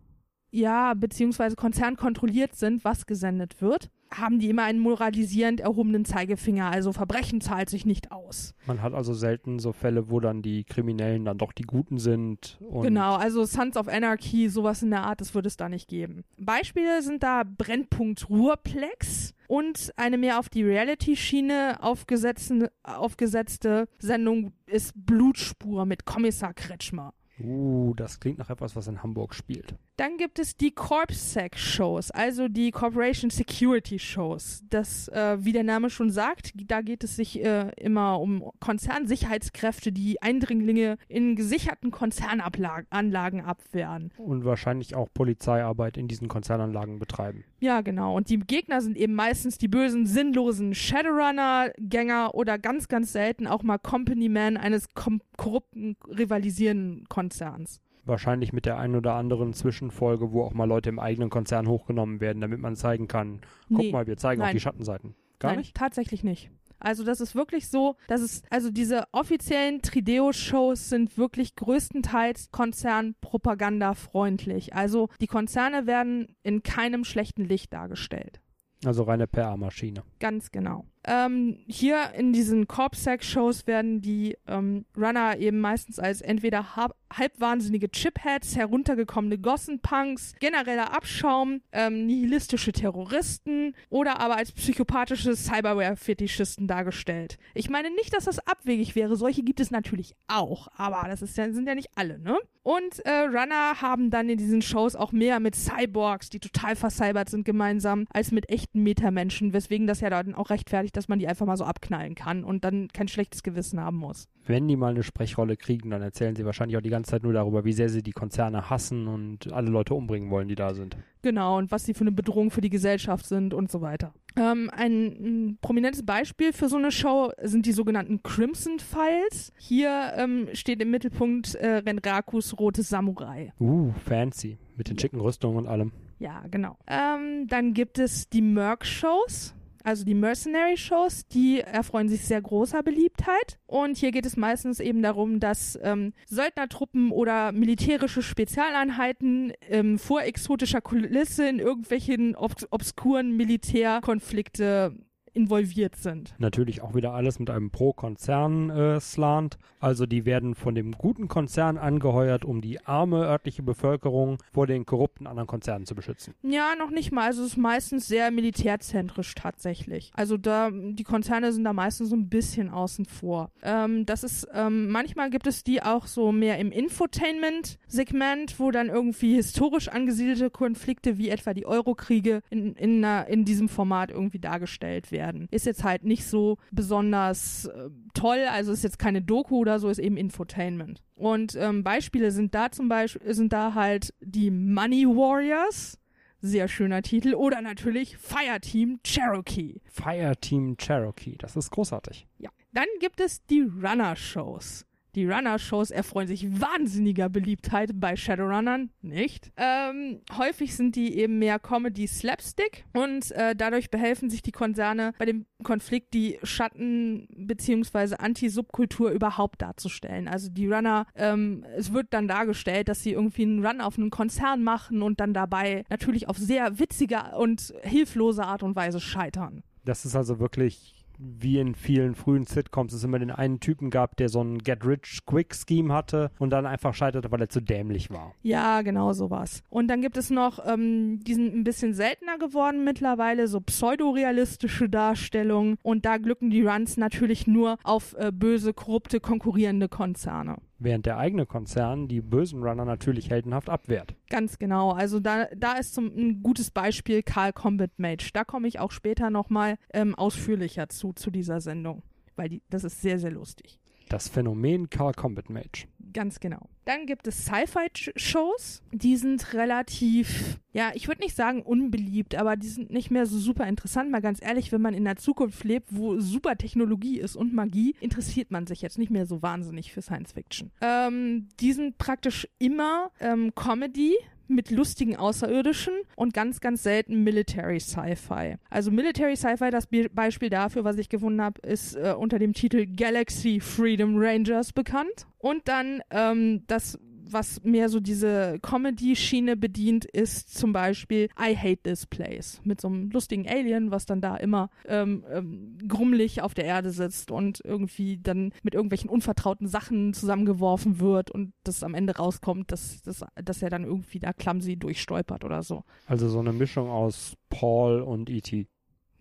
Ja, 0.50 0.94
beziehungsweise 0.94 1.56
konzernkontrolliert 1.56 2.54
sind, 2.56 2.84
was 2.84 3.06
gesendet 3.06 3.60
wird, 3.60 3.90
haben 4.10 4.38
die 4.38 4.48
immer 4.48 4.64
einen 4.64 4.80
moralisierend 4.80 5.60
erhobenen 5.60 6.04
Zeigefinger. 6.04 6.70
Also 6.70 6.92
Verbrechen 6.92 7.40
zahlt 7.40 7.70
sich 7.70 7.86
nicht 7.86 8.12
aus. 8.12 8.54
Man 8.66 8.82
hat 8.82 8.94
also 8.94 9.14
selten 9.14 9.58
so 9.58 9.72
Fälle, 9.72 10.10
wo 10.10 10.20
dann 10.20 10.42
die 10.42 10.64
Kriminellen 10.64 11.24
dann 11.24 11.38
doch 11.38 11.52
die 11.52 11.64
Guten 11.64 11.98
sind. 11.98 12.58
genau, 12.82 13.16
also 13.16 13.44
Sons 13.44 13.76
of 13.76 13.88
Anarchy, 13.88 14.48
sowas 14.48 14.82
in 14.82 14.90
der 14.90 15.02
Art, 15.02 15.20
das 15.20 15.34
würde 15.34 15.48
es 15.48 15.56
da 15.56 15.68
nicht 15.68 15.88
geben. 15.88 16.24
Beispiele 16.38 17.02
sind 17.02 17.22
da 17.22 17.42
Brennpunkt 17.44 18.28
Ruhrplex 18.28 19.34
und 19.48 19.92
eine 19.96 20.18
mehr 20.18 20.38
auf 20.38 20.48
die 20.48 20.64
Reality-Schiene 20.64 21.78
aufgesetzte, 21.80 22.72
aufgesetzte 22.82 23.88
Sendung 23.98 24.52
ist 24.66 24.92
Blutspur 24.94 25.86
mit 25.86 26.04
Kommissar 26.04 26.54
Kretschmer. 26.54 27.12
Uh, 27.38 27.92
das 27.94 28.18
klingt 28.18 28.38
nach 28.38 28.48
etwas, 28.48 28.76
was 28.76 28.86
in 28.86 29.02
Hamburg 29.02 29.34
spielt. 29.34 29.74
Dann 29.96 30.18
gibt 30.18 30.38
es 30.38 30.58
die 30.58 30.72
CorpSec-Shows, 30.72 32.10
also 32.10 32.48
die 32.48 32.70
Corporation 32.70 33.30
Security-Shows. 33.30 34.64
Das, 34.68 35.08
äh, 35.08 35.38
wie 35.40 35.52
der 35.52 35.64
Name 35.64 35.88
schon 35.88 36.10
sagt, 36.10 36.52
da 36.54 36.82
geht 36.82 37.02
es 37.02 37.16
sich 37.16 37.42
äh, 37.42 37.70
immer 37.78 38.20
um 38.20 38.50
Konzernsicherheitskräfte, 38.60 39.92
die 39.92 40.20
Eindringlinge 40.20 40.98
in 41.08 41.34
gesicherten 41.34 41.92
Konzernanlagen 41.92 43.40
abwehren. 43.40 44.12
Und 44.18 44.44
wahrscheinlich 44.44 44.94
auch 44.94 45.08
Polizeiarbeit 45.14 45.96
in 45.96 46.08
diesen 46.08 46.28
Konzernanlagen 46.28 46.98
betreiben. 46.98 47.44
Ja, 47.60 47.80
genau. 47.80 48.14
Und 48.14 48.28
die 48.28 48.38
Gegner 48.38 48.82
sind 48.82 48.98
eben 48.98 49.14
meistens 49.14 49.56
die 49.56 49.68
bösen, 49.68 50.04
sinnlosen 50.04 50.74
Shadowrunner-Gänger 50.74 52.34
oder 52.34 52.58
ganz, 52.58 52.88
ganz 52.88 53.12
selten 53.12 53.46
auch 53.46 53.62
mal 53.62 53.78
Company-Man 53.78 54.58
eines 54.58 54.88
korrupten, 55.36 55.96
rivalisierenden 56.06 57.06
Konzerns 57.08 57.80
wahrscheinlich 58.06 58.52
mit 58.52 58.66
der 58.66 58.78
einen 58.78 58.96
oder 58.96 59.14
anderen 59.14 59.52
Zwischenfolge, 59.52 60.32
wo 60.32 60.42
auch 60.42 60.54
mal 60.54 60.64
Leute 60.64 60.88
im 60.88 60.98
eigenen 60.98 61.30
Konzern 61.30 61.68
hochgenommen 61.68 62.20
werden, 62.20 62.40
damit 62.40 62.60
man 62.60 62.76
zeigen 62.76 63.08
kann, 63.08 63.40
guck 63.68 63.78
Nee. 63.78 63.92
mal, 63.92 64.06
wir 64.06 64.16
zeigen 64.16 64.40
auch 64.42 64.46
Nein. 64.46 64.56
die 64.56 64.60
Schattenseiten. 64.60 65.14
Gar 65.38 65.50
Nein, 65.50 65.58
nicht? 65.58 65.74
tatsächlich 65.74 66.24
nicht. 66.24 66.50
Also 66.78 67.04
das 67.04 67.22
ist 67.22 67.34
wirklich 67.34 67.68
so, 67.68 67.96
dass 68.06 68.20
es, 68.20 68.42
also 68.50 68.70
diese 68.70 69.04
offiziellen 69.12 69.80
Trideo-Shows 69.80 70.90
sind 70.90 71.16
wirklich 71.16 71.56
größtenteils 71.56 72.50
konzernpropagandafreundlich. 72.50 74.74
Also 74.74 75.08
die 75.20 75.26
Konzerne 75.26 75.86
werden 75.86 76.36
in 76.42 76.62
keinem 76.62 77.04
schlechten 77.04 77.44
Licht 77.44 77.72
dargestellt. 77.72 78.40
Also 78.84 79.04
reine 79.04 79.26
PR-Maschine. 79.26 80.02
Ganz 80.20 80.50
genau. 80.50 80.84
Ähm, 81.06 81.58
hier 81.66 82.12
in 82.16 82.32
diesen 82.32 82.66
Corpsec-Shows 82.66 83.66
werden 83.66 84.00
die 84.00 84.36
ähm, 84.48 84.84
Runner 84.96 85.36
eben 85.38 85.60
meistens 85.60 85.98
als 86.00 86.20
entweder 86.20 86.74
ha- 86.74 86.94
halbwahnsinnige 87.16 87.88
Chipheads, 87.88 88.56
heruntergekommene 88.56 89.38
Gossenpunks, 89.38 90.34
genereller 90.40 90.94
Abschaum, 90.94 91.60
ähm, 91.70 92.06
nihilistische 92.06 92.72
Terroristen 92.72 93.74
oder 93.88 94.18
aber 94.18 94.36
als 94.36 94.50
psychopathische 94.50 95.36
Cyberware-Fetischisten 95.36 96.66
dargestellt. 96.66 97.38
Ich 97.54 97.70
meine 97.70 97.90
nicht, 97.90 98.12
dass 98.12 98.24
das 98.24 98.40
abwegig 98.40 98.96
wäre, 98.96 99.14
solche 99.16 99.44
gibt 99.44 99.60
es 99.60 99.70
natürlich 99.70 100.14
auch, 100.26 100.68
aber 100.76 101.08
das 101.08 101.22
ist 101.22 101.36
ja, 101.36 101.52
sind 101.52 101.68
ja 101.68 101.76
nicht 101.76 101.90
alle, 101.94 102.18
ne? 102.18 102.36
Und 102.62 102.98
äh, 103.06 103.10
Runner 103.12 103.80
haben 103.80 104.10
dann 104.10 104.28
in 104.28 104.38
diesen 104.38 104.60
Shows 104.60 104.96
auch 104.96 105.12
mehr 105.12 105.38
mit 105.38 105.54
Cyborgs, 105.54 106.30
die 106.30 106.40
total 106.40 106.74
vercybert 106.74 107.28
sind, 107.28 107.44
gemeinsam, 107.44 108.06
als 108.12 108.32
mit 108.32 108.50
echten 108.50 108.82
Metamenschen, 108.82 109.52
weswegen 109.52 109.86
das 109.86 110.00
ja 110.00 110.10
dann 110.10 110.34
auch 110.34 110.50
rechtfertigt, 110.50 110.95
dass 110.96 111.08
man 111.08 111.18
die 111.18 111.28
einfach 111.28 111.46
mal 111.46 111.56
so 111.56 111.64
abknallen 111.64 112.14
kann 112.14 112.44
und 112.44 112.64
dann 112.64 112.88
kein 112.88 113.08
schlechtes 113.08 113.42
Gewissen 113.42 113.80
haben 113.80 113.98
muss. 113.98 114.28
Wenn 114.46 114.68
die 114.68 114.76
mal 114.76 114.90
eine 114.90 115.02
Sprechrolle 115.02 115.56
kriegen, 115.56 115.90
dann 115.90 116.02
erzählen 116.02 116.36
sie 116.36 116.44
wahrscheinlich 116.44 116.76
auch 116.76 116.82
die 116.82 116.90
ganze 116.90 117.10
Zeit 117.10 117.22
nur 117.22 117.32
darüber, 117.32 117.64
wie 117.64 117.72
sehr 117.72 117.88
sie 117.88 118.02
die 118.02 118.12
Konzerne 118.12 118.70
hassen 118.70 119.08
und 119.08 119.52
alle 119.52 119.70
Leute 119.70 119.94
umbringen 119.94 120.30
wollen, 120.30 120.48
die 120.48 120.54
da 120.54 120.74
sind. 120.74 120.96
Genau, 121.22 121.58
und 121.58 121.72
was 121.72 121.84
sie 121.84 121.94
für 121.94 122.02
eine 122.02 122.12
Bedrohung 122.12 122.50
für 122.50 122.60
die 122.60 122.70
Gesellschaft 122.70 123.26
sind 123.26 123.52
und 123.52 123.70
so 123.70 123.80
weiter. 123.80 124.14
Ähm, 124.36 124.70
ein, 124.72 125.06
ein 125.06 125.58
prominentes 125.60 126.04
Beispiel 126.04 126.52
für 126.52 126.68
so 126.68 126.76
eine 126.76 126.92
Show 126.92 127.32
sind 127.42 127.66
die 127.66 127.72
sogenannten 127.72 128.22
Crimson 128.22 128.78
Files. 128.78 129.52
Hier 129.58 130.12
ähm, 130.16 130.48
steht 130.52 130.80
im 130.80 130.90
Mittelpunkt 130.90 131.54
äh, 131.56 131.78
Renrakus 131.78 132.58
rotes 132.58 132.88
Samurai. 132.88 133.52
Uh, 133.58 133.92
fancy. 134.04 134.58
Mit 134.76 134.88
den 134.88 134.98
schicken 134.98 135.20
Rüstungen 135.20 135.56
und 135.56 135.66
allem. 135.66 135.92
Ja, 136.18 136.44
genau. 136.50 136.76
Ähm, 136.86 137.46
dann 137.48 137.74
gibt 137.74 137.98
es 137.98 138.28
die 138.28 138.42
Merc-Shows. 138.42 139.55
Also 139.86 140.04
die 140.04 140.14
Mercenary-Shows, 140.14 141.28
die 141.28 141.60
erfreuen 141.60 142.08
sich 142.08 142.22
sehr 142.22 142.42
großer 142.42 142.82
Beliebtheit. 142.82 143.60
Und 143.66 143.96
hier 143.96 144.10
geht 144.10 144.26
es 144.26 144.36
meistens 144.36 144.80
eben 144.80 145.00
darum, 145.00 145.38
dass 145.38 145.78
ähm, 145.80 146.12
Söldnertruppen 146.26 147.12
oder 147.12 147.52
militärische 147.52 148.20
Spezialeinheiten 148.20 149.52
ähm, 149.68 150.00
vor 150.00 150.24
exotischer 150.24 150.80
Kulisse 150.80 151.48
in 151.48 151.60
irgendwelchen 151.60 152.34
obs 152.34 152.66
obskuren 152.72 153.36
Militärkonflikte 153.36 154.96
involviert 155.36 155.96
sind. 155.96 156.34
Natürlich 156.38 156.82
auch 156.82 156.94
wieder 156.94 157.12
alles 157.12 157.38
mit 157.38 157.50
einem 157.50 157.70
Pro-Konzern-Slant. 157.70 159.58
also 159.80 160.06
die 160.06 160.24
werden 160.24 160.54
von 160.54 160.74
dem 160.74 160.92
guten 160.92 161.28
Konzern 161.28 161.78
angeheuert, 161.78 162.44
um 162.44 162.60
die 162.60 162.84
arme 162.86 163.18
örtliche 163.18 163.62
Bevölkerung 163.62 164.38
vor 164.52 164.66
den 164.66 164.86
korrupten 164.86 165.26
anderen 165.26 165.46
Konzernen 165.46 165.86
zu 165.86 165.94
beschützen. 165.94 166.34
Ja, 166.42 166.74
noch 166.78 166.90
nicht 166.90 167.12
mal. 167.12 167.26
Also 167.26 167.42
es 167.42 167.50
ist 167.50 167.56
meistens 167.56 168.08
sehr 168.08 168.30
militärzentrisch 168.30 169.34
tatsächlich. 169.34 170.10
Also 170.14 170.36
da, 170.36 170.70
die 170.72 171.04
Konzerne 171.04 171.52
sind 171.52 171.64
da 171.64 171.72
meistens 171.72 172.08
so 172.08 172.16
ein 172.16 172.28
bisschen 172.28 172.70
außen 172.70 173.04
vor. 173.04 173.50
Ähm, 173.62 174.06
das 174.06 174.24
ist, 174.24 174.48
ähm, 174.54 174.88
manchmal 174.88 175.30
gibt 175.30 175.46
es 175.46 175.62
die 175.64 175.82
auch 175.82 176.06
so 176.06 176.32
mehr 176.32 176.58
im 176.58 176.72
Infotainment-Segment, 176.72 178.58
wo 178.58 178.70
dann 178.70 178.88
irgendwie 178.88 179.34
historisch 179.34 179.88
angesiedelte 179.88 180.50
Konflikte 180.50 181.18
wie 181.18 181.28
etwa 181.28 181.52
die 181.52 181.66
Eurokriege 181.66 182.40
in, 182.50 182.74
in, 182.74 183.04
einer, 183.04 183.26
in 183.28 183.44
diesem 183.44 183.68
Format 183.68 184.10
irgendwie 184.10 184.38
dargestellt 184.38 185.12
werden. 185.12 185.25
Ist 185.50 185.66
jetzt 185.66 185.84
halt 185.84 186.04
nicht 186.04 186.26
so 186.26 186.58
besonders 186.70 187.66
äh, 187.66 187.90
toll, 188.14 188.44
also 188.50 188.72
ist 188.72 188.84
jetzt 188.84 188.98
keine 188.98 189.22
Doku 189.22 189.56
oder 189.58 189.78
so, 189.78 189.88
ist 189.88 189.98
eben 189.98 190.16
Infotainment. 190.16 191.02
Und 191.14 191.54
ähm, 191.56 191.82
Beispiele 191.82 192.30
sind 192.30 192.54
da 192.54 192.70
zum 192.70 192.88
Beispiel, 192.88 193.34
sind 193.34 193.52
da 193.52 193.74
halt 193.74 194.12
die 194.20 194.50
Money 194.50 195.06
Warriors, 195.06 195.98
sehr 196.40 196.68
schöner 196.68 197.02
Titel, 197.02 197.34
oder 197.34 197.60
natürlich 197.60 198.16
Fireteam 198.18 199.00
Cherokee. 199.02 199.80
Fireteam 199.90 200.76
Cherokee, 200.76 201.36
das 201.38 201.56
ist 201.56 201.70
großartig. 201.70 202.26
Ja. 202.38 202.50
Dann 202.72 202.86
gibt 203.00 203.20
es 203.20 203.44
die 203.46 203.62
Runner-Shows. 203.62 204.84
Die 205.16 205.26
Runner-Shows 205.26 205.90
erfreuen 205.90 206.28
sich 206.28 206.60
wahnsinniger 206.60 207.30
Beliebtheit 207.30 207.92
bei 207.94 208.16
Shadowrunnern, 208.16 208.90
nicht? 209.00 209.50
Ähm, 209.56 210.20
häufig 210.36 210.76
sind 210.76 210.94
die 210.94 211.16
eben 211.18 211.38
mehr 211.38 211.58
Comedy-Slapstick 211.58 212.84
und 212.92 213.30
äh, 213.32 213.56
dadurch 213.56 213.90
behelfen 213.90 214.28
sich 214.28 214.42
die 214.42 214.52
Konzerne 214.52 215.14
bei 215.18 215.24
dem 215.24 215.46
Konflikt, 215.62 216.12
die 216.12 216.38
Schatten- 216.42 217.28
bzw. 217.34 218.16
Anti-Subkultur 218.16 219.10
überhaupt 219.10 219.62
darzustellen. 219.62 220.28
Also 220.28 220.50
die 220.50 220.68
Runner, 220.68 221.06
ähm, 221.14 221.64
es 221.76 221.94
wird 221.94 222.08
dann 222.10 222.28
dargestellt, 222.28 222.88
dass 222.88 223.02
sie 223.02 223.12
irgendwie 223.12 223.44
einen 223.44 223.64
Run 223.64 223.80
auf 223.80 223.96
einen 223.96 224.10
Konzern 224.10 224.62
machen 224.62 225.00
und 225.00 225.18
dann 225.20 225.32
dabei 225.32 225.84
natürlich 225.88 226.28
auf 226.28 226.36
sehr 226.36 226.78
witzige 226.78 227.36
und 227.38 227.72
hilflose 227.82 228.44
Art 228.44 228.62
und 228.62 228.76
Weise 228.76 229.00
scheitern. 229.00 229.62
Das 229.86 230.04
ist 230.04 230.14
also 230.14 230.40
wirklich 230.40 230.95
wie 231.18 231.58
in 231.58 231.74
vielen 231.74 232.14
frühen 232.14 232.44
Sitcoms 232.44 232.92
es 232.92 233.04
immer 233.04 233.18
den 233.18 233.30
einen 233.30 233.60
Typen 233.60 233.90
gab, 233.90 234.16
der 234.16 234.28
so 234.28 234.42
ein 234.42 234.58
Get-Rich-Quick-Scheme 234.58 235.92
hatte 235.92 236.30
und 236.38 236.50
dann 236.50 236.66
einfach 236.66 236.94
scheiterte, 236.94 237.30
weil 237.30 237.40
er 237.40 237.48
zu 237.48 237.60
dämlich 237.60 238.10
war. 238.10 238.34
Ja, 238.42 238.82
genau 238.82 239.12
sowas. 239.12 239.62
Und 239.68 239.88
dann 239.88 240.02
gibt 240.02 240.16
es 240.16 240.30
noch, 240.30 240.64
ähm, 240.66 241.20
die 241.24 241.34
sind 241.34 241.54
ein 241.54 241.64
bisschen 241.64 241.94
seltener 241.94 242.38
geworden 242.38 242.84
mittlerweile, 242.84 243.48
so 243.48 243.60
pseudorealistische 243.60 244.88
Darstellungen. 244.88 245.76
Und 245.82 246.04
da 246.04 246.18
glücken 246.18 246.50
die 246.50 246.62
Runs 246.62 246.96
natürlich 246.96 247.46
nur 247.46 247.78
auf 247.84 248.14
äh, 248.18 248.32
böse, 248.32 248.72
korrupte, 248.72 249.20
konkurrierende 249.20 249.88
Konzerne 249.88 250.56
während 250.78 251.06
der 251.06 251.18
eigene 251.18 251.46
Konzern 251.46 252.08
die 252.08 252.20
bösen 252.20 252.62
Runner 252.62 252.84
natürlich 252.84 253.30
heldenhaft 253.30 253.68
abwehrt. 253.70 254.14
Ganz 254.28 254.58
genau. 254.58 254.90
Also 254.90 255.20
da, 255.20 255.46
da 255.56 255.74
ist 255.74 255.94
zum, 255.94 256.06
ein 256.06 256.42
gutes 256.42 256.70
Beispiel 256.70 257.22
Karl 257.22 257.52
Combat 257.52 257.90
Mage. 257.98 258.30
Da 258.32 258.44
komme 258.44 258.68
ich 258.68 258.78
auch 258.80 258.90
später 258.90 259.30
nochmal 259.30 259.76
ähm, 259.92 260.14
ausführlicher 260.14 260.88
zu, 260.88 261.12
zu 261.12 261.30
dieser 261.30 261.60
Sendung, 261.60 262.02
weil 262.36 262.48
die, 262.48 262.62
das 262.70 262.84
ist 262.84 263.00
sehr, 263.00 263.18
sehr 263.18 263.32
lustig. 263.32 263.80
Das 264.08 264.28
Phänomen 264.28 264.88
Carl 264.88 265.12
Combat 265.12 265.50
Mage. 265.50 265.86
Ganz 266.12 266.40
genau. 266.40 266.68
Dann 266.84 267.06
gibt 267.06 267.26
es 267.26 267.44
Sci-Fi-Shows. 267.44 268.82
Die 268.92 269.16
sind 269.16 269.52
relativ, 269.52 270.60
ja, 270.72 270.92
ich 270.94 271.08
würde 271.08 271.22
nicht 271.22 271.34
sagen 271.34 271.62
unbeliebt, 271.62 272.36
aber 272.36 272.56
die 272.56 272.68
sind 272.68 272.90
nicht 272.90 273.10
mehr 273.10 273.26
so 273.26 273.38
super 273.38 273.66
interessant. 273.66 274.10
Mal 274.10 274.22
ganz 274.22 274.40
ehrlich, 274.40 274.70
wenn 274.70 274.80
man 274.80 274.94
in 274.94 275.04
der 275.04 275.16
Zukunft 275.16 275.64
lebt, 275.64 275.88
wo 275.90 276.18
super 276.20 276.56
Technologie 276.56 277.18
ist 277.18 277.36
und 277.36 277.52
Magie, 277.52 277.96
interessiert 278.00 278.50
man 278.50 278.66
sich 278.66 278.80
jetzt 278.80 278.98
nicht 278.98 279.10
mehr 279.10 279.26
so 279.26 279.42
wahnsinnig 279.42 279.92
für 279.92 280.00
Science 280.00 280.32
Fiction. 280.32 280.70
Ähm, 280.80 281.48
die 281.58 281.72
sind 281.72 281.98
praktisch 281.98 282.48
immer 282.58 283.10
ähm, 283.20 283.52
Comedy 283.54 284.14
mit 284.48 284.70
lustigen 284.70 285.16
Außerirdischen 285.16 285.94
und 286.16 286.34
ganz, 286.34 286.60
ganz 286.60 286.82
selten 286.82 287.22
Military 287.24 287.80
Sci-Fi. 287.80 288.56
Also 288.70 288.90
Military 288.90 289.36
Sci-Fi, 289.36 289.70
das 289.70 289.86
Be 289.86 290.08
Beispiel 290.08 290.50
dafür, 290.50 290.84
was 290.84 290.98
ich 290.98 291.08
gefunden 291.08 291.40
habe, 291.40 291.60
ist 291.62 291.96
äh, 291.96 292.14
unter 292.16 292.38
dem 292.38 292.52
Titel 292.52 292.86
Galaxy 292.86 293.60
Freedom 293.60 294.16
Rangers 294.16 294.72
bekannt. 294.72 295.26
Und 295.38 295.68
dann 295.68 296.02
ähm, 296.10 296.64
das 296.66 296.98
was 297.30 297.62
mehr 297.64 297.88
so 297.88 298.00
diese 298.00 298.58
Comedy-Schiene 298.60 299.56
bedient, 299.56 300.04
ist 300.04 300.56
zum 300.56 300.72
Beispiel 300.72 301.28
I 301.38 301.56
Hate 301.56 301.82
This 301.82 302.06
Place 302.06 302.60
mit 302.64 302.80
so 302.80 302.88
einem 302.88 303.10
lustigen 303.10 303.48
Alien, 303.48 303.90
was 303.90 304.06
dann 304.06 304.20
da 304.20 304.36
immer 304.36 304.70
ähm, 304.86 305.24
ähm, 305.30 305.78
grummelig 305.88 306.42
auf 306.42 306.54
der 306.54 306.64
Erde 306.64 306.90
sitzt 306.90 307.30
und 307.30 307.60
irgendwie 307.64 308.18
dann 308.18 308.52
mit 308.62 308.74
irgendwelchen 308.74 309.10
unvertrauten 309.10 309.68
Sachen 309.68 310.14
zusammengeworfen 310.14 311.00
wird 311.00 311.30
und 311.30 311.52
das 311.64 311.82
am 311.82 311.94
Ende 311.94 312.16
rauskommt, 312.16 312.72
dass, 312.72 313.02
dass, 313.02 313.24
dass 313.42 313.62
er 313.62 313.70
dann 313.70 313.84
irgendwie 313.84 314.18
da 314.18 314.32
clumsy 314.32 314.76
durchstolpert 314.76 315.44
oder 315.44 315.62
so. 315.62 315.84
Also 316.06 316.28
so 316.28 316.40
eine 316.40 316.52
Mischung 316.52 316.88
aus 316.88 317.36
Paul 317.50 318.00
und 318.00 318.30
E.T. 318.30 318.66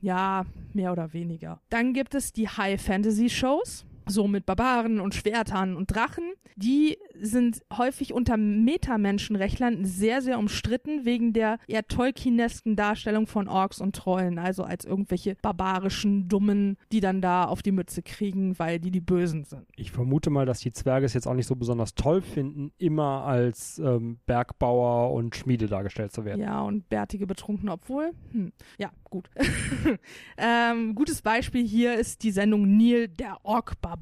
Ja, 0.02 0.46
mehr 0.74 0.92
oder 0.92 1.14
weniger. 1.14 1.62
Dann 1.70 1.94
gibt 1.94 2.14
es 2.16 2.32
die 2.32 2.48
High 2.48 2.82
Fantasy 2.82 3.30
Shows 3.30 3.86
so 4.08 4.28
mit 4.28 4.46
Barbaren 4.46 5.00
und 5.00 5.16
Schwertern 5.16 5.76
und 5.76 5.96
Drachen. 5.96 6.34
Die 6.58 6.98
sind 7.20 7.64
häufig 7.76 8.14
unter 8.14 8.38
Metamenschenrechtlern 8.38 9.84
sehr, 9.84 10.22
sehr 10.22 10.40
umstritten 10.40 11.04
wegen 11.04 11.34
der 11.34 11.58
eher 11.68 11.86
tolkienesken 11.86 12.78
Darstellung 12.78 13.28
von 13.28 13.50
Orks 13.50 13.82
und 13.82 13.96
Trollen, 13.96 14.40
also 14.40 14.64
als 14.64 14.86
irgendwelche 14.86 15.36
barbarischen 15.42 16.30
Dummen, 16.30 16.78
die 16.94 17.02
dann 17.02 17.22
da 17.22 17.44
auf 17.44 17.62
die 17.62 17.74
Mütze 17.74 18.02
kriegen, 18.04 18.58
weil 18.58 18.80
die 18.80 18.92
die 18.92 19.02
Bösen 19.02 19.44
sind. 19.44 19.66
Ich 19.76 19.92
vermute 19.92 20.30
mal, 20.30 20.46
dass 20.46 20.60
die 20.60 20.72
Zwerge 20.72 21.06
es 21.06 21.14
jetzt 21.14 21.28
auch 21.28 21.34
nicht 21.34 21.48
so 21.48 21.58
besonders 21.58 21.94
toll 21.94 22.22
finden, 22.22 22.72
immer 22.78 23.26
als 23.26 23.78
ähm, 23.80 24.20
Bergbauer 24.26 25.12
und 25.12 25.36
Schmiede 25.36 25.68
dargestellt 25.68 26.14
zu 26.14 26.24
werden. 26.24 26.42
Ja, 26.42 26.62
und 26.62 26.88
bärtige 26.88 27.28
Betrunkene, 27.28 27.74
obwohl, 27.74 28.12
hm, 28.32 28.54
ja, 28.78 28.92
gut. 29.10 29.30
ähm, 30.38 30.96
gutes 30.96 31.22
Beispiel 31.22 31.68
hier 31.68 31.96
ist 31.96 32.24
die 32.24 32.32
Sendung 32.32 32.78
Neil, 32.78 33.10
der 33.10 33.44
Ork-Barbar. 33.44 33.95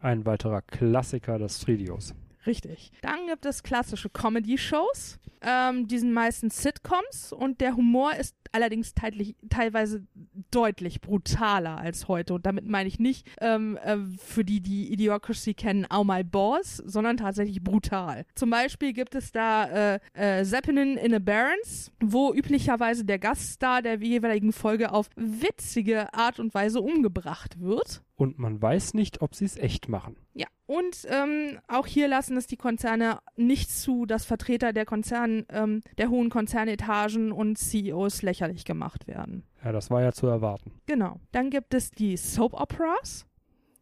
Ein 0.00 0.26
weiterer 0.26 0.62
Klassiker 0.62 1.38
des 1.38 1.62
Studios. 1.62 2.14
Richtig. 2.46 2.92
Dann 3.00 3.26
gibt 3.26 3.46
es 3.46 3.62
klassische 3.62 4.10
Comedy-Shows. 4.10 5.18
Ähm, 5.40 5.88
die 5.88 5.98
sind 5.98 6.12
meistens 6.12 6.62
Sitcoms 6.62 7.32
und 7.32 7.60
der 7.60 7.76
Humor 7.76 8.14
ist 8.14 8.36
allerdings 8.54 8.94
teillich, 8.94 9.34
teilweise 9.50 10.06
deutlich 10.50 11.00
brutaler 11.00 11.76
als 11.76 12.08
heute. 12.08 12.34
Und 12.34 12.46
damit 12.46 12.66
meine 12.66 12.88
ich 12.88 12.98
nicht 12.98 13.26
ähm, 13.40 13.76
äh, 13.84 13.96
für 14.18 14.44
die, 14.44 14.60
die 14.60 14.92
Idiocracy 14.92 15.54
kennen, 15.54 15.86
Oh 15.92 16.04
My 16.04 16.22
Boss, 16.22 16.76
sondern 16.76 17.16
tatsächlich 17.16 17.62
brutal. 17.62 18.24
Zum 18.34 18.50
Beispiel 18.50 18.92
gibt 18.92 19.14
es 19.14 19.32
da 19.32 19.94
äh, 19.94 20.00
äh, 20.14 20.44
Zeppelin 20.44 20.96
in 20.96 21.14
a 21.14 21.18
Barons, 21.18 21.90
wo 22.00 22.32
üblicherweise 22.32 23.04
der 23.04 23.18
Gaststar 23.18 23.82
der 23.82 23.96
jeweiligen 23.96 24.52
Folge 24.52 24.92
auf 24.92 25.08
witzige 25.16 26.14
Art 26.14 26.38
und 26.38 26.54
Weise 26.54 26.80
umgebracht 26.80 27.60
wird. 27.60 28.02
Und 28.16 28.38
man 28.38 28.62
weiß 28.62 28.94
nicht, 28.94 29.22
ob 29.22 29.34
sie 29.34 29.44
es 29.44 29.56
echt 29.56 29.88
machen. 29.88 30.16
Ja, 30.34 30.46
und 30.66 31.06
ähm, 31.10 31.58
auch 31.68 31.86
hier 31.86 32.08
lassen 32.08 32.36
es 32.36 32.46
die 32.46 32.56
Konzerne 32.56 33.18
nicht 33.36 33.70
zu, 33.70 34.06
dass 34.06 34.24
Vertreter 34.24 34.72
der 34.72 34.86
Konzern, 34.86 35.44
ähm, 35.50 35.82
der 35.98 36.10
hohen 36.10 36.30
Konzernetagen 36.30 37.32
und 37.32 37.58
CEOs 37.58 38.22
lächerlich 38.22 38.43
gemacht 38.64 39.06
werden. 39.06 39.44
Ja, 39.64 39.72
das 39.72 39.90
war 39.90 40.02
ja 40.02 40.12
zu 40.12 40.26
erwarten. 40.26 40.72
Genau. 40.86 41.20
Dann 41.32 41.50
gibt 41.50 41.74
es 41.74 41.90
die 41.90 42.16
Soap 42.16 42.54
Operas. 42.54 43.26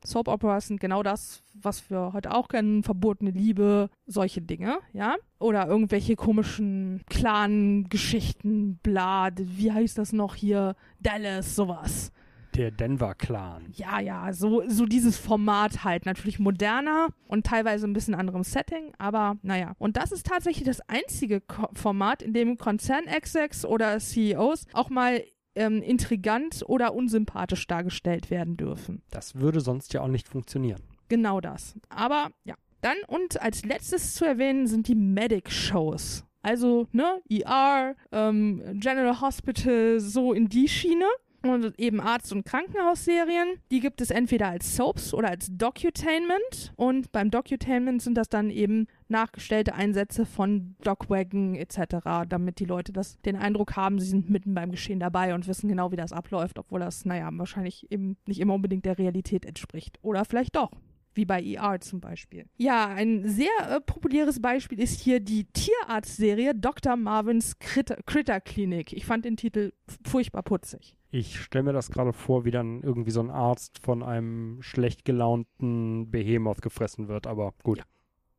Soap 0.04 0.28
Operas 0.28 0.66
sind 0.66 0.80
genau 0.80 1.02
das, 1.02 1.42
was 1.54 1.88
wir 1.88 2.12
heute 2.12 2.34
auch 2.34 2.48
kennen, 2.48 2.82
verbotene 2.82 3.30
Liebe, 3.30 3.88
solche 4.06 4.42
Dinge, 4.42 4.78
ja. 4.92 5.14
Oder 5.38 5.68
irgendwelche 5.68 6.16
komischen 6.16 7.02
Clan-Geschichten, 7.08 8.78
bla, 8.82 9.30
wie 9.36 9.70
heißt 9.70 9.98
das 9.98 10.12
noch 10.12 10.34
hier? 10.34 10.74
Dallas, 10.98 11.54
sowas. 11.54 12.10
Der 12.56 12.70
Denver 12.70 13.14
Clan. 13.14 13.68
Ja, 13.72 14.00
ja, 14.00 14.32
so, 14.32 14.62
so 14.68 14.84
dieses 14.86 15.16
Format 15.16 15.84
halt. 15.84 16.06
Natürlich 16.06 16.38
moderner 16.38 17.08
und 17.26 17.46
teilweise 17.46 17.86
ein 17.86 17.92
bisschen 17.92 18.14
anderem 18.14 18.44
Setting, 18.44 18.92
aber 18.98 19.36
naja. 19.42 19.74
Und 19.78 19.96
das 19.96 20.12
ist 20.12 20.26
tatsächlich 20.26 20.64
das 20.64 20.80
einzige 20.88 21.40
Ko 21.40 21.68
Format, 21.72 22.22
in 22.22 22.34
dem 22.34 22.58
Konzern-Execs 22.58 23.64
oder 23.64 23.98
CEOs 23.98 24.66
auch 24.72 24.90
mal 24.90 25.24
ähm, 25.54 25.82
intrigant 25.82 26.62
oder 26.66 26.94
unsympathisch 26.94 27.66
dargestellt 27.66 28.30
werden 28.30 28.56
dürfen. 28.56 29.02
Das 29.10 29.36
würde 29.36 29.60
sonst 29.60 29.92
ja 29.92 30.02
auch 30.02 30.08
nicht 30.08 30.28
funktionieren. 30.28 30.82
Genau 31.08 31.40
das. 31.40 31.74
Aber 31.88 32.30
ja. 32.44 32.54
Dann 32.82 32.96
und 33.06 33.40
als 33.40 33.64
letztes 33.64 34.14
zu 34.14 34.24
erwähnen 34.24 34.66
sind 34.66 34.88
die 34.88 34.96
Medic-Shows. 34.96 36.24
Also, 36.42 36.88
ne, 36.90 37.22
ER, 37.30 37.94
ähm, 38.10 38.60
General 38.80 39.20
Hospital, 39.20 40.00
so 40.00 40.32
in 40.32 40.48
die 40.48 40.66
Schiene 40.66 41.06
und 41.42 41.78
eben 41.78 42.00
Arzt- 42.00 42.32
und 42.32 42.44
Krankenhausserien. 42.44 43.48
Die 43.70 43.80
gibt 43.80 44.00
es 44.00 44.10
entweder 44.10 44.48
als 44.48 44.76
Soaps 44.76 45.14
oder 45.14 45.28
als 45.28 45.48
Docutainment. 45.50 46.72
Und 46.76 47.12
beim 47.12 47.30
Docutainment 47.30 48.02
sind 48.02 48.16
das 48.16 48.28
dann 48.28 48.50
eben 48.50 48.86
nachgestellte 49.08 49.74
Einsätze 49.74 50.24
von 50.26 50.76
Dogwagon 50.82 51.54
etc., 51.54 51.96
damit 52.28 52.58
die 52.58 52.64
Leute 52.64 52.92
das, 52.92 53.20
den 53.22 53.36
Eindruck 53.36 53.76
haben, 53.76 53.98
sie 53.98 54.06
sind 54.06 54.30
mitten 54.30 54.54
beim 54.54 54.70
Geschehen 54.70 55.00
dabei 55.00 55.34
und 55.34 55.46
wissen 55.46 55.68
genau, 55.68 55.92
wie 55.92 55.96
das 55.96 56.12
abläuft, 56.12 56.58
obwohl 56.58 56.80
das, 56.80 57.04
naja, 57.04 57.28
wahrscheinlich 57.32 57.90
eben 57.90 58.16
nicht 58.26 58.40
immer 58.40 58.54
unbedingt 58.54 58.84
der 58.84 58.98
Realität 58.98 59.44
entspricht. 59.44 59.98
Oder 60.02 60.24
vielleicht 60.24 60.56
doch 60.56 60.70
wie 61.14 61.24
bei 61.24 61.42
ER 61.42 61.80
zum 61.80 62.00
Beispiel. 62.00 62.46
Ja, 62.56 62.86
ein 62.88 63.28
sehr 63.28 63.50
äh, 63.68 63.80
populäres 63.80 64.40
Beispiel 64.40 64.80
ist 64.80 65.00
hier 65.00 65.20
die 65.20 65.44
Tierarztserie 65.44 66.54
Dr. 66.54 66.96
Marvins 66.96 67.58
Critter, 67.58 67.96
Critter 68.06 68.40
Klinik. 68.40 68.92
Ich 68.92 69.06
fand 69.06 69.24
den 69.24 69.36
Titel 69.36 69.72
furchtbar 70.04 70.42
putzig. 70.42 70.96
Ich 71.10 71.38
stelle 71.40 71.64
mir 71.64 71.72
das 71.72 71.90
gerade 71.90 72.12
vor, 72.12 72.44
wie 72.44 72.50
dann 72.50 72.82
irgendwie 72.82 73.10
so 73.10 73.20
ein 73.20 73.30
Arzt 73.30 73.78
von 73.78 74.02
einem 74.02 74.62
schlecht 74.62 75.04
gelaunten 75.04 76.10
Behemoth 76.10 76.62
gefressen 76.62 77.08
wird, 77.08 77.26
aber 77.26 77.52
gut. 77.62 77.78
Ja, 77.78 77.84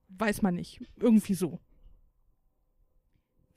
weiß 0.09 0.41
man 0.41 0.55
nicht. 0.55 0.81
Irgendwie 0.99 1.35
so. 1.35 1.59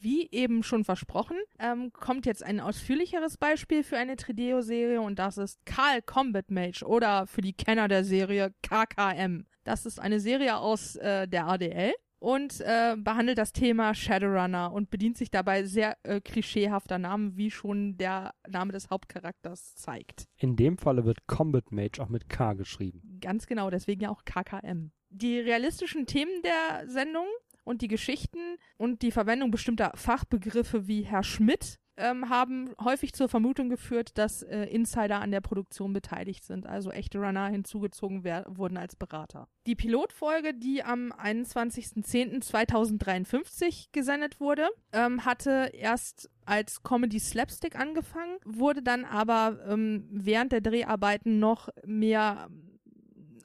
Wie 0.07 0.29
eben 0.31 0.63
schon 0.63 0.85
versprochen, 0.85 1.37
ähm, 1.59 1.93
kommt 1.93 2.27
jetzt 2.27 2.45
ein 2.45 2.61
ausführlicheres 2.61 3.39
Beispiel 3.39 3.83
für 3.83 3.97
eine 3.97 4.15
Trideo-Serie 4.15 5.01
und 5.01 5.19
das 5.19 5.37
ist 5.37 5.59
Karl 5.67 6.01
Combat 6.01 6.49
Mage 6.49 6.85
oder 6.87 7.27
für 7.27 7.41
die 7.41 7.55
Kenner 7.55 7.89
der 7.89 8.05
Serie 8.05 8.55
KKM. 8.63 9.47
Das 9.65 9.85
ist 9.85 9.99
eine 9.99 10.21
Serie 10.21 10.59
aus 10.59 10.95
äh, 10.95 11.27
der 11.27 11.49
ADL 11.49 11.93
und 12.21 12.61
äh, 12.61 12.95
behandelt 12.97 13.37
das 13.37 13.53
Thema 13.53 13.95
Shadowrunner 13.95 14.73
und 14.73 14.91
bedient 14.91 15.19
sich 15.19 15.33
dabei 15.33 15.65
sehr 15.65 15.97
äh, 16.05 16.21
klischeehafter 16.21 17.01
Namen, 17.01 17.37
wie 17.37 17.51
schon 17.51 17.99
der 17.99 18.33
Name 18.49 18.71
des 18.71 18.91
Hauptcharakters 18.91 19.75
zeigt. 19.75 20.29
In 20.37 20.55
dem 20.55 20.79
Falle 20.79 21.05
wird 21.05 21.27
Combat 21.27 21.73
Mage 21.73 22.01
auch 22.01 22.11
mit 22.11 22.29
K 22.29 22.53
geschrieben. 22.53 23.19
Ganz 23.21 23.49
genau, 23.49 23.71
deswegen 23.71 24.03
ja 24.03 24.11
auch 24.11 24.25
KKM. 24.25 24.93
Die 25.11 25.41
realistischen 25.41 26.07
Themen 26.07 26.43
der 26.43 26.89
Sendung 26.89 27.27
und 27.67 27.83
die 27.83 27.89
Geschichten 27.89 28.39
und 28.79 29.03
die 29.03 29.11
Verwendung 29.11 29.51
bestimmter 29.51 29.91
Fachbegriffe 29.97 30.87
wie 30.87 31.03
Herr 31.03 31.25
Schmidt 31.25 31.81
ähm, 31.97 32.29
haben 32.29 32.71
häufig 32.83 33.13
zur 33.15 33.29
Vermutung 33.29 33.69
geführt, 33.69 34.19
dass 34.19 34.43
äh, 34.43 34.65
Insider 34.65 35.21
an 35.21 35.31
der 35.33 35.41
Produktion 35.41 35.93
beteiligt 35.93 36.45
sind, 36.45 36.67
also 36.67 36.91
echte 36.91 37.19
Runner 37.19 37.47
hinzugezogen 37.49 38.25
wurden 38.25 38.77
als 38.77 38.97
Berater. 38.97 39.49
Die 39.67 39.75
Pilotfolge, 39.75 40.55
die 40.55 40.85
am 40.85 41.11
21.10.2053 41.13 43.87
gesendet 43.93 44.41
wurde, 44.41 44.69
ähm, 44.93 45.25
hatte 45.25 45.71
erst 45.73 46.29
als 46.45 46.83
Comedy 46.83 47.19
Slapstick 47.19 47.77
angefangen, 47.77 48.37
wurde 48.45 48.83
dann 48.83 49.07
aber 49.07 49.59
ähm, 49.67 50.07
während 50.11 50.53
der 50.53 50.61
Dreharbeiten 50.61 51.39
noch 51.39 51.71
mehr 51.85 52.51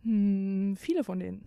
Hm, 0.03 0.75
viele 0.77 1.05
von 1.05 1.21
denen. 1.21 1.45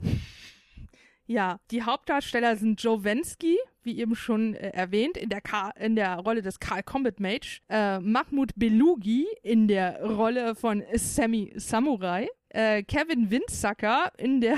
Ja, 1.26 1.60
die 1.72 1.84
Hauptdarsteller 1.84 2.56
sind 2.56 2.82
Joe 2.82 3.04
Wensky, 3.04 3.58
wie 3.84 4.00
eben 4.00 4.16
schon 4.16 4.56
äh, 4.56 4.70
erwähnt, 4.70 5.18
in 5.18 5.30
der, 5.30 5.42
Ka 5.42 5.72
in 5.80 5.96
der 5.96 6.18
Rolle 6.18 6.42
des 6.42 6.60
Karl 6.60 6.84
Combat 6.84 7.20
Mage, 7.20 7.62
äh, 7.70 8.00
Mahmoud 8.00 8.52
Belugi 8.56 9.26
in 9.42 9.68
der 9.68 10.04
Rolle 10.04 10.56
von 10.56 10.84
Sammy 10.94 11.54
Samurai, 11.56 12.28
äh, 12.50 12.84
Kevin 12.84 13.32
Windsucker 13.32 14.12
in 14.18 14.42
der 14.42 14.58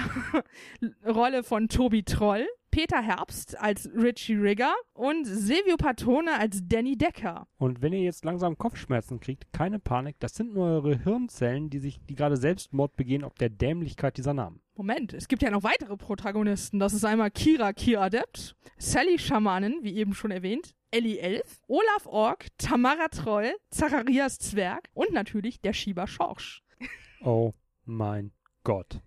Rolle 1.05 1.43
von 1.43 1.70
Tobi 1.70 2.03
Troll, 2.03 2.47
Peter 2.70 3.01
Herbst 3.01 3.57
als 3.59 3.89
Richie 3.95 4.36
Rigger 4.36 4.74
und 4.93 5.26
Silvio 5.26 5.78
Patone 5.78 6.38
als 6.38 6.59
Danny 6.68 6.97
Decker. 6.97 7.47
Und 7.57 7.82
wenn 7.82 7.93
ihr 7.93 8.01
jetzt 8.01 8.24
langsam 8.24 8.57
Kopfschmerzen 8.57 9.20
kriegt, 9.20 9.51
keine 9.51 9.80
Panik, 9.80 10.18
das 10.20 10.36
sind 10.36 10.53
nur 10.53 10.68
eure 10.68 10.97
Hirnzellen, 10.97 11.70
die 11.70 11.80
sich, 11.80 11.99
die 12.07 12.15
gerade 12.15 12.38
Selbstmord 12.38 12.95
begehen 12.95 13.24
ob 13.24 13.38
der 13.39 13.49
Dämlichkeit 13.49 14.18
dieser 14.18 14.34
Namen. 14.34 14.61
Moment, 14.78 15.13
es 15.13 15.28
gibt 15.28 15.41
ja 15.41 15.49
noch 15.49 15.63
weitere 15.63 15.97
Protagonisten. 15.97 16.78
Das 16.78 16.93
ist 16.93 17.03
einmal 17.03 17.32
Kira 17.32 17.73
Kira 17.73 18.05
Adept, 18.05 18.55
Sally 18.78 19.17
Schamanin, 19.17 19.80
wie 19.82 19.95
eben 19.95 20.13
schon 20.13 20.30
erwähnt, 20.30 20.75
Ellie 20.91 21.17
Elf, 21.17 21.59
Olaf 21.67 22.05
Ork, 22.05 22.45
Tamara 22.59 23.07
Troll, 23.07 23.55
Zacharias 23.71 24.38
Zwerg 24.38 24.89
und 24.93 25.11
natürlich 25.11 25.59
der 25.61 25.73
Schieber 25.73 26.07
Schorsch. 26.07 26.61
Oh 27.21 27.53
mein 27.86 28.32
Gott. 28.63 29.01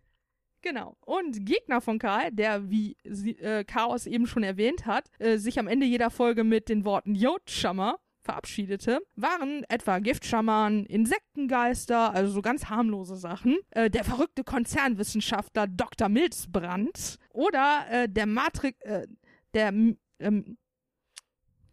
Genau. 0.63 0.97
Und 1.07 1.47
Gegner 1.47 1.81
von 1.81 2.01
Karl, 2.01 2.33
der, 2.33 2.69
wie 2.69 2.97
sie, 3.05 3.39
äh, 3.39 3.63
Chaos 3.63 4.07
eben 4.07 4.27
schon 4.27 4.43
erwähnt 4.43 4.85
hat, 4.85 5.09
äh, 5.21 5.37
sich 5.39 5.61
am 5.61 5.69
Ende 5.69 5.87
jeder 5.87 6.11
Folge 6.11 6.43
mit 6.43 6.69
den 6.69 6.85
Worten 6.85 7.15
Jodschammer 7.15 8.01
verabschiedete, 8.23 9.01
waren 9.17 9.65
etwa 9.69 9.99
Giftschamanen, 9.99 10.87
Insektengeister, 10.87 12.13
also 12.13 12.33
so 12.33 12.43
ganz 12.43 12.67
harmlose 12.67 13.17
Sachen, 13.17 13.59
äh, 13.71 13.91
der 13.91 14.05
verrückte 14.05 14.45
Konzernwissenschaftler 14.45 15.67
Dr. 15.67 16.09
Milzbrand 16.09 17.17
oder 17.31 17.87
äh, 17.91 18.09
der 18.09 18.27
Matrix, 18.27 18.81
äh, 18.83 19.07
der, 19.55 19.69
ähm, 19.69 20.59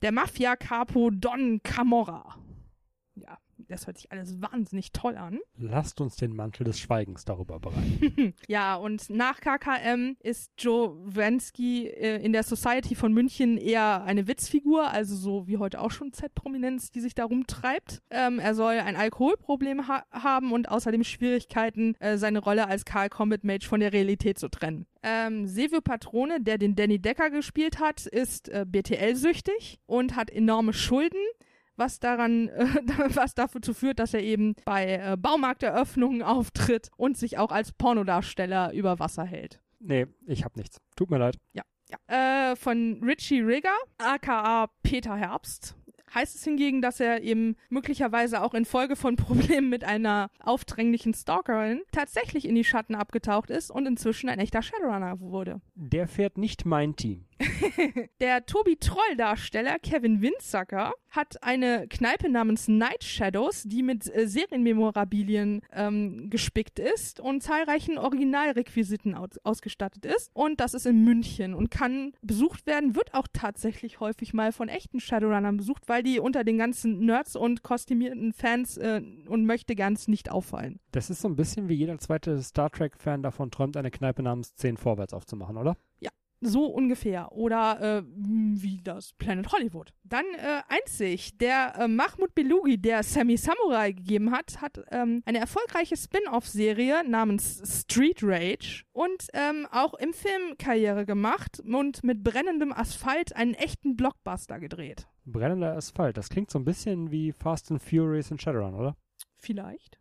der 0.02 0.12
Mafia-Capo 0.12 1.10
Don 1.12 1.62
Camorra. 1.64 2.38
Das 3.68 3.86
hört 3.86 3.98
sich 3.98 4.12
alles 4.12 4.42
wahnsinnig 4.42 4.92
toll 4.92 5.18
an. 5.18 5.40
Lasst 5.58 6.00
uns 6.00 6.16
den 6.16 6.36
Mantel 6.36 6.64
des 6.64 6.80
Schweigens 6.80 7.26
darüber 7.26 7.60
bereiten. 7.60 8.34
ja, 8.48 8.76
und 8.76 9.10
nach 9.10 9.42
KKM 9.42 10.16
ist 10.22 10.52
Joe 10.58 10.96
Wensky 11.04 11.88
äh, 11.88 12.24
in 12.24 12.34
der 12.34 12.44
Society 12.44 12.96
von 12.96 13.14
München 13.14 13.58
eher 13.58 14.04
eine 14.04 14.28
Witzfigur, 14.28 14.90
also 14.90 15.16
so 15.16 15.48
wie 15.48 15.58
heute 15.58 15.82
auch 15.82 15.92
schon 15.92 16.14
Z-Prominenz, 16.14 16.92
die 16.92 17.02
sich 17.02 17.16
da 17.16 17.26
rumtreibt. 17.26 18.02
Ähm, 18.10 18.40
er 18.40 18.56
soll 18.56 18.76
ein 18.76 18.96
Alkoholproblem 18.96 19.88
ha 19.88 20.04
haben 20.12 20.54
und 20.54 20.70
außerdem 20.70 21.04
Schwierigkeiten, 21.04 21.96
äh, 22.00 22.18
seine 22.18 22.40
Rolle 22.40 22.68
als 22.68 22.86
Karl 22.86 23.10
Combat 23.10 23.44
Mage 23.44 23.68
von 23.68 23.80
der 23.80 23.94
Realität 23.94 24.40
zu 24.40 24.48
trennen. 24.48 24.86
Ähm, 25.04 25.48
Silvio 25.48 25.82
Patrone, 25.82 26.42
der 26.42 26.58
den 26.58 26.76
Danny 26.76 27.00
Decker 27.00 27.30
gespielt 27.30 27.80
hat, 27.80 28.06
ist 28.06 28.50
äh, 28.50 28.66
BTL-süchtig 28.68 29.80
und 29.86 30.16
hat 30.16 30.30
enorme 30.30 30.74
Schulden 30.74 31.20
was 31.78 32.00
daran, 32.00 32.50
äh, 32.50 32.66
was 33.16 33.36
dafür 33.36 33.62
führt, 33.74 34.00
dass 34.00 34.14
er 34.14 34.22
eben 34.22 34.56
bei 34.66 34.96
äh, 34.96 35.18
Baumarkteröffnungen 35.18 36.22
auftritt 36.22 36.90
und 36.98 37.18
sich 37.18 37.38
auch 37.38 37.52
als 37.52 37.72
Pornodarsteller 37.72 38.74
über 38.74 39.00
Wasser 39.00 39.24
hält. 39.24 39.62
Nee, 39.80 40.08
ich 40.26 40.44
hab 40.44 40.58
nichts. 40.58 40.82
Tut 40.96 41.10
mir 41.10 41.20
leid. 41.20 41.38
Ja. 41.54 41.64
ja. 41.90 42.52
Äh, 42.52 42.56
von 42.56 43.02
Richie 43.04 43.42
Rigger, 43.42 43.78
aka 44.00 44.68
Peter 44.84 45.16
Herbst, 45.16 45.77
heißt 46.14 46.36
es 46.36 46.44
hingegen, 46.44 46.82
dass 46.82 47.00
er 47.00 47.22
eben 47.22 47.56
möglicherweise 47.70 48.42
auch 48.42 48.54
infolge 48.54 48.96
von 48.96 49.16
Problemen 49.28 49.70
mit 49.70 49.84
einer 49.84 50.30
aufdränglichen 50.40 51.14
Stalkerin 51.14 51.82
tatsächlich 51.92 52.48
in 52.48 52.56
die 52.56 52.64
Schatten 52.64 52.96
abgetaucht 52.96 53.50
ist 53.50 53.72
und 53.72 53.86
inzwischen 53.86 54.30
ein 54.30 54.40
echter 54.40 54.62
Shadowrunner 54.62 55.20
wurde. 55.20 55.62
Der 55.76 56.08
fährt 56.08 56.38
nicht 56.38 56.66
mein 56.66 56.96
Team. 56.96 57.26
der 58.20 58.46
Tobi 58.46 58.78
Troll-Darsteller 58.78 59.78
Kevin 59.80 60.22
Windsacker 60.22 60.94
hat 61.10 61.44
eine 61.44 61.88
Kneipe 61.88 62.30
namens 62.30 62.68
Night 62.68 63.04
Shadows, 63.04 63.64
die 63.64 63.84
mit 63.84 64.14
äh, 64.14 64.28
Serienmemorabilien 64.28 65.62
ähm, 65.72 66.30
gespickt 66.30 66.80
ist 66.80 67.20
und 67.20 67.42
zahlreichen 67.42 67.98
Originalrequisiten 67.98 69.16
aus 69.16 69.38
ausgestattet 69.44 70.06
ist. 70.06 70.32
Und 70.34 70.60
das 70.60 70.74
ist 70.74 70.86
in 70.86 71.04
München 71.04 71.54
und 71.54 71.70
kann 71.70 72.14
besucht 72.22 72.66
werden, 72.66 72.96
wird 72.96 73.14
auch 73.14 73.28
tatsächlich 73.32 74.00
häufig 74.00 74.34
mal 74.34 74.52
von 74.52 74.70
echten 74.70 75.00
Shadowrunnern 75.00 75.58
besucht, 75.58 75.84
weil 75.88 75.97
die 76.04 76.20
unter 76.20 76.44
den 76.44 76.58
ganzen 76.58 77.06
Nerds 77.06 77.36
und 77.36 77.64
kostümierten 77.64 78.34
Fans 78.34 78.78
äh, 78.78 79.02
und 79.28 79.46
möchte 79.46 79.76
ganz 79.76 80.08
nicht 80.08 80.32
auffallen. 80.32 80.80
Das 80.92 81.10
ist 81.10 81.22
so 81.22 81.28
ein 81.28 81.36
bisschen 81.36 81.70
wie 81.70 81.76
jeder 81.76 81.98
zweite 82.00 82.42
Star 82.42 82.70
Trek-Fan 82.70 83.24
davon 83.24 83.52
träumt, 83.52 83.78
eine 83.78 83.92
Kneipe 83.92 84.24
namens 84.24 84.56
10 84.56 84.78
Vorwärts 84.78 85.14
aufzumachen, 85.14 85.58
oder? 85.58 85.78
Ja, 86.00 86.10
so 86.42 86.66
ungefähr. 86.66 87.32
Oder 87.32 88.00
äh, 88.00 88.04
wie 88.06 88.82
das 88.84 89.14
Planet 89.14 89.52
Hollywood. 89.52 89.94
Dann 90.04 90.26
äh, 90.36 90.62
einzig, 90.68 91.38
der 91.38 91.76
äh, 91.78 91.88
Mahmoud 91.88 92.34
Belugi, 92.36 92.78
der 92.78 93.04
Sammy 93.04 93.38
Samurai 93.38 93.92
gegeben 93.92 94.32
hat, 94.32 94.62
hat 94.62 94.80
ähm, 94.92 95.22
eine 95.26 95.40
erfolgreiche 95.40 95.98
Spin-off-Serie 95.98 97.04
namens 97.08 97.62
Street 97.66 98.20
Rage 98.22 98.84
und 98.94 99.28
ähm, 99.34 99.68
auch 99.72 99.94
im 99.96 100.14
Film 100.14 100.58
Karriere 100.58 101.06
gemacht 101.06 101.60
und 101.60 102.04
mit 102.04 102.24
brennendem 102.24 102.72
Asphalt 102.72 103.36
einen 103.36 103.54
echten 103.54 103.96
Blockbuster 103.96 104.60
gedreht. 104.60 105.08
Brennender 105.26 105.76
Asphalt, 105.76 106.18
das 106.18 106.30
klingt 106.30 106.52
so 106.52 106.60
ein 106.60 106.66
bisschen 106.66 107.12
wie 107.12 107.34
Fast 107.34 107.72
and 107.72 107.82
Furious 107.82 108.32
in 108.32 108.40
Shadowrun, 108.40 108.76
oder? 108.76 108.96
Vielleicht. 109.38 110.00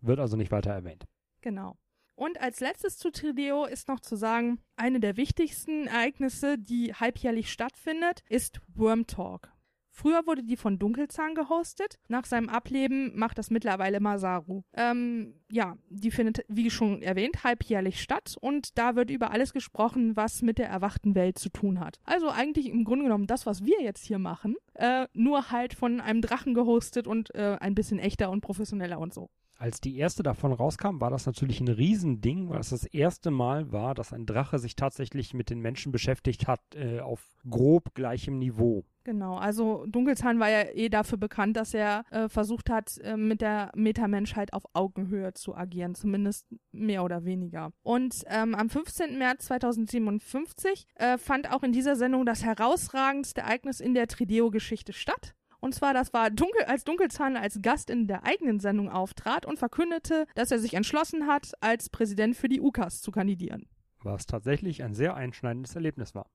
Wird 0.00 0.20
also 0.20 0.36
nicht 0.36 0.50
weiter 0.50 0.70
erwähnt. 0.70 1.04
Genau. 1.40 1.76
Und 2.18 2.40
als 2.40 2.58
letztes 2.58 2.98
zu 2.98 3.12
Trideo 3.12 3.64
ist 3.64 3.86
noch 3.86 4.00
zu 4.00 4.16
sagen, 4.16 4.58
eine 4.74 4.98
der 4.98 5.16
wichtigsten 5.16 5.86
Ereignisse, 5.86 6.58
die 6.58 6.92
halbjährlich 6.92 7.52
stattfindet, 7.52 8.24
ist 8.28 8.60
Worm 8.74 9.06
Talk. 9.06 9.52
Früher 9.92 10.26
wurde 10.26 10.42
die 10.42 10.56
von 10.56 10.80
Dunkelzahn 10.80 11.36
gehostet. 11.36 12.00
Nach 12.08 12.24
seinem 12.24 12.48
Ableben 12.48 13.16
macht 13.16 13.38
das 13.38 13.50
mittlerweile 13.50 14.00
Masaru. 14.00 14.62
Ähm, 14.74 15.34
ja, 15.48 15.76
die 15.90 16.10
findet, 16.10 16.44
wie 16.48 16.70
schon 16.70 17.02
erwähnt, 17.02 17.44
halbjährlich 17.44 18.02
statt 18.02 18.34
und 18.40 18.76
da 18.78 18.96
wird 18.96 19.10
über 19.10 19.30
alles 19.30 19.52
gesprochen, 19.52 20.16
was 20.16 20.42
mit 20.42 20.58
der 20.58 20.68
erwachten 20.68 21.14
Welt 21.14 21.38
zu 21.38 21.50
tun 21.50 21.78
hat. 21.78 22.00
Also 22.02 22.30
eigentlich 22.30 22.68
im 22.68 22.82
Grunde 22.82 23.04
genommen 23.04 23.28
das, 23.28 23.46
was 23.46 23.64
wir 23.64 23.80
jetzt 23.80 24.04
hier 24.04 24.18
machen, 24.18 24.56
äh, 24.74 25.06
nur 25.12 25.52
halt 25.52 25.72
von 25.72 26.00
einem 26.00 26.20
Drachen 26.20 26.54
gehostet 26.54 27.06
und 27.06 27.32
äh, 27.36 27.58
ein 27.60 27.76
bisschen 27.76 28.00
echter 28.00 28.30
und 28.30 28.40
professioneller 28.40 28.98
und 28.98 29.14
so. 29.14 29.30
Als 29.60 29.80
die 29.80 29.96
erste 29.96 30.22
davon 30.22 30.52
rauskam, 30.52 31.00
war 31.00 31.10
das 31.10 31.26
natürlich 31.26 31.60
ein 31.60 31.66
Riesending, 31.66 32.48
weil 32.48 32.60
es 32.60 32.70
das 32.70 32.84
erste 32.84 33.32
Mal 33.32 33.72
war, 33.72 33.92
dass 33.94 34.12
ein 34.12 34.24
Drache 34.24 34.60
sich 34.60 34.76
tatsächlich 34.76 35.34
mit 35.34 35.50
den 35.50 35.58
Menschen 35.58 35.90
beschäftigt 35.90 36.46
hat, 36.46 36.60
äh, 36.76 37.00
auf 37.00 37.20
grob 37.50 37.92
gleichem 37.92 38.38
Niveau. 38.38 38.84
Genau, 39.02 39.36
also 39.36 39.84
Dunkelzahn 39.86 40.38
war 40.38 40.48
ja 40.48 40.66
eh 40.74 40.88
dafür 40.88 41.18
bekannt, 41.18 41.56
dass 41.56 41.74
er 41.74 42.04
äh, 42.10 42.28
versucht 42.28 42.70
hat, 42.70 42.98
äh, 42.98 43.16
mit 43.16 43.40
der 43.40 43.72
Metamenschheit 43.74 44.52
auf 44.52 44.62
Augenhöhe 44.74 45.34
zu 45.34 45.56
agieren, 45.56 45.96
zumindest 45.96 46.46
mehr 46.70 47.02
oder 47.02 47.24
weniger. 47.24 47.72
Und 47.82 48.22
ähm, 48.26 48.54
am 48.54 48.70
15. 48.70 49.18
März 49.18 49.46
2057 49.46 50.86
äh, 50.94 51.18
fand 51.18 51.50
auch 51.50 51.64
in 51.64 51.72
dieser 51.72 51.96
Sendung 51.96 52.26
das 52.26 52.44
herausragendste 52.44 53.40
Ereignis 53.40 53.80
in 53.80 53.94
der 53.94 54.06
Trideo-Geschichte 54.06 54.92
statt. 54.92 55.34
Und 55.60 55.74
zwar, 55.74 55.92
das 55.92 56.12
war 56.12 56.30
Dunkel, 56.30 56.64
als 56.64 56.84
Dunkelzahn 56.84 57.36
als 57.36 57.60
Gast 57.62 57.90
in 57.90 58.06
der 58.06 58.24
eigenen 58.24 58.60
Sendung 58.60 58.88
auftrat 58.88 59.44
und 59.44 59.58
verkündete, 59.58 60.26
dass 60.34 60.50
er 60.50 60.58
sich 60.58 60.74
entschlossen 60.74 61.26
hat, 61.26 61.52
als 61.60 61.90
Präsident 61.90 62.36
für 62.36 62.48
die 62.48 62.60
UKAS 62.60 63.00
zu 63.00 63.10
kandidieren. 63.10 63.68
Was 64.02 64.26
tatsächlich 64.26 64.82
ein 64.82 64.94
sehr 64.94 65.16
einschneidendes 65.16 65.74
Erlebnis 65.74 66.14
war. 66.14 66.30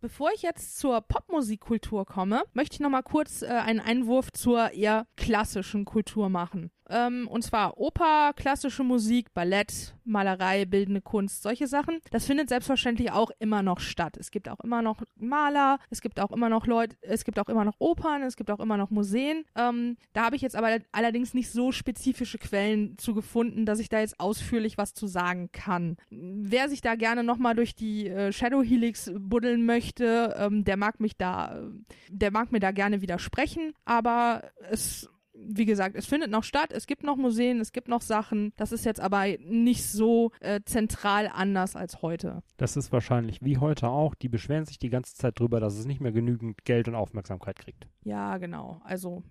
Bevor 0.00 0.30
ich 0.34 0.42
jetzt 0.42 0.76
zur 0.76 1.00
Popmusikkultur 1.00 2.04
komme, 2.04 2.44
möchte 2.52 2.74
ich 2.74 2.80
nochmal 2.80 3.02
kurz 3.02 3.40
äh, 3.40 3.46
einen 3.46 3.80
Einwurf 3.80 4.30
zur 4.30 4.72
eher 4.72 5.06
klassischen 5.16 5.86
Kultur 5.86 6.28
machen. 6.28 6.70
Ähm, 6.88 7.28
und 7.28 7.42
zwar 7.42 7.78
Oper, 7.78 8.32
klassische 8.34 8.84
Musik, 8.84 9.32
Ballett, 9.34 9.94
Malerei, 10.04 10.64
bildende 10.64 11.00
Kunst, 11.00 11.42
solche 11.42 11.66
Sachen. 11.66 12.00
Das 12.10 12.26
findet 12.26 12.48
selbstverständlich 12.48 13.12
auch 13.12 13.30
immer 13.38 13.62
noch 13.62 13.80
statt. 13.80 14.16
Es 14.16 14.30
gibt 14.30 14.48
auch 14.48 14.60
immer 14.60 14.82
noch 14.82 15.02
Maler, 15.16 15.78
es 15.90 16.00
gibt 16.00 16.20
auch 16.20 16.30
immer 16.30 16.48
noch 16.48 16.66
Leute, 16.66 16.96
es 17.02 17.24
gibt 17.24 17.38
auch 17.38 17.48
immer 17.48 17.64
noch 17.64 17.74
Opern, 17.78 18.22
es 18.22 18.36
gibt 18.36 18.50
auch 18.50 18.60
immer 18.60 18.76
noch 18.76 18.90
Museen. 18.90 19.44
Ähm, 19.56 19.96
da 20.12 20.24
habe 20.24 20.36
ich 20.36 20.42
jetzt 20.42 20.56
aber 20.56 20.78
allerdings 20.92 21.34
nicht 21.34 21.50
so 21.50 21.72
spezifische 21.72 22.38
Quellen 22.38 22.96
zu 22.98 23.14
gefunden, 23.14 23.66
dass 23.66 23.80
ich 23.80 23.88
da 23.88 24.00
jetzt 24.00 24.20
ausführlich 24.20 24.78
was 24.78 24.94
zu 24.94 25.06
sagen 25.06 25.50
kann. 25.52 25.96
Wer 26.10 26.68
sich 26.68 26.80
da 26.80 26.94
gerne 26.94 27.24
nochmal 27.24 27.54
durch 27.54 27.74
die 27.74 28.08
äh, 28.08 28.32
Shadow 28.32 28.62
Helix 28.62 29.10
buddeln 29.18 29.66
möchte, 29.66 30.34
ähm, 30.38 30.64
der 30.64 30.76
mag 30.76 31.00
mich 31.00 31.16
da, 31.16 31.60
der 32.08 32.30
mag 32.30 32.52
mir 32.52 32.60
da 32.60 32.70
gerne 32.70 33.00
widersprechen, 33.00 33.72
aber 33.84 34.42
es 34.70 35.08
wie 35.38 35.64
gesagt, 35.64 35.96
es 35.96 36.06
findet 36.06 36.30
noch 36.30 36.44
statt, 36.44 36.72
es 36.72 36.86
gibt 36.86 37.02
noch 37.02 37.16
Museen, 37.16 37.60
es 37.60 37.72
gibt 37.72 37.88
noch 37.88 38.00
Sachen. 38.00 38.52
Das 38.56 38.72
ist 38.72 38.84
jetzt 38.84 39.00
aber 39.00 39.26
nicht 39.38 39.84
so 39.84 40.32
äh, 40.40 40.60
zentral 40.64 41.30
anders 41.32 41.76
als 41.76 42.02
heute. 42.02 42.42
Das 42.56 42.76
ist 42.76 42.92
wahrscheinlich 42.92 43.42
wie 43.42 43.58
heute 43.58 43.88
auch. 43.88 44.14
Die 44.14 44.28
beschweren 44.28 44.64
sich 44.64 44.78
die 44.78 44.90
ganze 44.90 45.14
Zeit 45.14 45.38
drüber, 45.38 45.60
dass 45.60 45.76
es 45.76 45.86
nicht 45.86 46.00
mehr 46.00 46.12
genügend 46.12 46.64
Geld 46.64 46.88
und 46.88 46.94
Aufmerksamkeit 46.94 47.58
kriegt. 47.58 47.86
Ja, 48.04 48.38
genau. 48.38 48.80
Also 48.84 49.22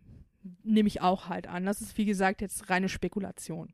nehme 0.64 0.88
ich 0.88 1.02
auch 1.02 1.30
halt 1.30 1.48
an. 1.48 1.66
Das 1.66 1.82
ist 1.82 1.98
wie 1.98 2.06
gesagt 2.06 2.42
jetzt 2.42 2.70
reine 2.70 2.90
Spekulation. 2.90 3.74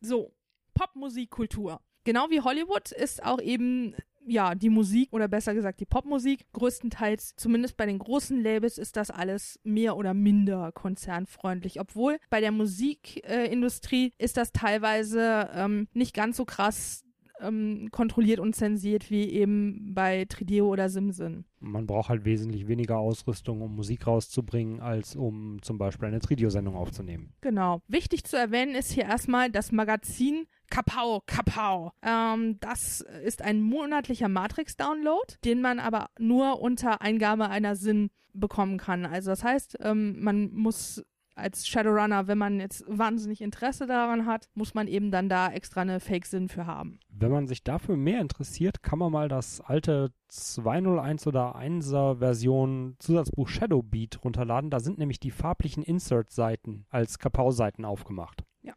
So, 0.00 0.34
Popmusikkultur. 0.74 1.80
Genau 2.04 2.30
wie 2.30 2.40
Hollywood 2.40 2.92
ist 2.92 3.24
auch 3.24 3.40
eben 3.40 3.94
ja, 4.26 4.54
die 4.54 4.70
Musik 4.70 5.12
oder 5.12 5.28
besser 5.28 5.54
gesagt 5.54 5.80
die 5.80 5.86
Popmusik. 5.86 6.46
Größtenteils, 6.52 7.34
zumindest 7.36 7.76
bei 7.76 7.86
den 7.86 7.98
großen 7.98 8.42
Labels, 8.42 8.78
ist 8.78 8.96
das 8.96 9.10
alles 9.10 9.60
mehr 9.64 9.96
oder 9.96 10.14
minder 10.14 10.72
konzernfreundlich. 10.72 11.80
Obwohl 11.80 12.18
bei 12.30 12.40
der 12.40 12.52
Musikindustrie 12.52 14.12
äh, 14.18 14.24
ist 14.24 14.36
das 14.36 14.52
teilweise 14.52 15.50
ähm, 15.54 15.88
nicht 15.92 16.14
ganz 16.14 16.36
so 16.36 16.44
krass 16.44 17.03
ähm, 17.40 17.88
kontrolliert 17.90 18.40
und 18.40 18.54
zensiert 18.54 19.10
wie 19.10 19.30
eben 19.30 19.94
bei 19.94 20.24
Trideo 20.26 20.68
oder 20.68 20.88
Simson. 20.88 21.44
Man 21.60 21.86
braucht 21.86 22.08
halt 22.08 22.24
wesentlich 22.24 22.68
weniger 22.68 22.98
Ausrüstung, 22.98 23.62
um 23.62 23.74
Musik 23.74 24.06
rauszubringen, 24.06 24.80
als 24.80 25.16
um 25.16 25.60
zum 25.62 25.78
Beispiel 25.78 26.08
eine 26.08 26.20
Trideo-Sendung 26.20 26.76
aufzunehmen. 26.76 27.32
Genau. 27.40 27.80
Wichtig 27.88 28.24
zu 28.24 28.36
erwähnen 28.36 28.74
ist 28.74 28.92
hier 28.92 29.04
erstmal 29.04 29.50
das 29.50 29.72
Magazin 29.72 30.46
Kapau, 30.70 31.22
Kapau. 31.26 31.92
Ähm, 32.02 32.58
das 32.60 33.00
ist 33.24 33.42
ein 33.42 33.60
monatlicher 33.62 34.28
Matrix-Download, 34.28 35.34
den 35.44 35.60
man 35.60 35.78
aber 35.78 36.10
nur 36.18 36.60
unter 36.60 37.00
Eingabe 37.00 37.48
einer 37.48 37.76
SIN 37.76 38.10
bekommen 38.32 38.78
kann. 38.78 39.06
Also 39.06 39.30
das 39.30 39.44
heißt, 39.44 39.78
ähm, 39.80 40.16
man 40.20 40.52
muss 40.52 41.04
als 41.34 41.66
Shadowrunner, 41.66 42.26
wenn 42.26 42.38
man 42.38 42.60
jetzt 42.60 42.84
wahnsinnig 42.86 43.40
Interesse 43.40 43.86
daran 43.86 44.26
hat, 44.26 44.48
muss 44.54 44.74
man 44.74 44.86
eben 44.86 45.10
dann 45.10 45.28
da 45.28 45.50
extra 45.52 45.82
eine 45.82 46.00
Fake-Sinn 46.00 46.48
für 46.48 46.66
haben. 46.66 47.00
Wenn 47.08 47.30
man 47.30 47.46
sich 47.46 47.64
dafür 47.64 47.96
mehr 47.96 48.20
interessiert, 48.20 48.82
kann 48.82 48.98
man 48.98 49.12
mal 49.12 49.28
das 49.28 49.60
alte 49.60 50.12
201 50.28 51.26
oder 51.26 51.56
1er 51.56 52.18
Version 52.18 52.96
Zusatzbuch 52.98 53.48
Shadowbeat 53.48 54.24
runterladen. 54.24 54.70
Da 54.70 54.80
sind 54.80 54.98
nämlich 54.98 55.20
die 55.20 55.30
farblichen 55.30 55.82
Insert-Seiten 55.82 56.86
als 56.90 57.18
Kapau-Seiten 57.18 57.84
aufgemacht. 57.84 58.44
Ja. 58.62 58.74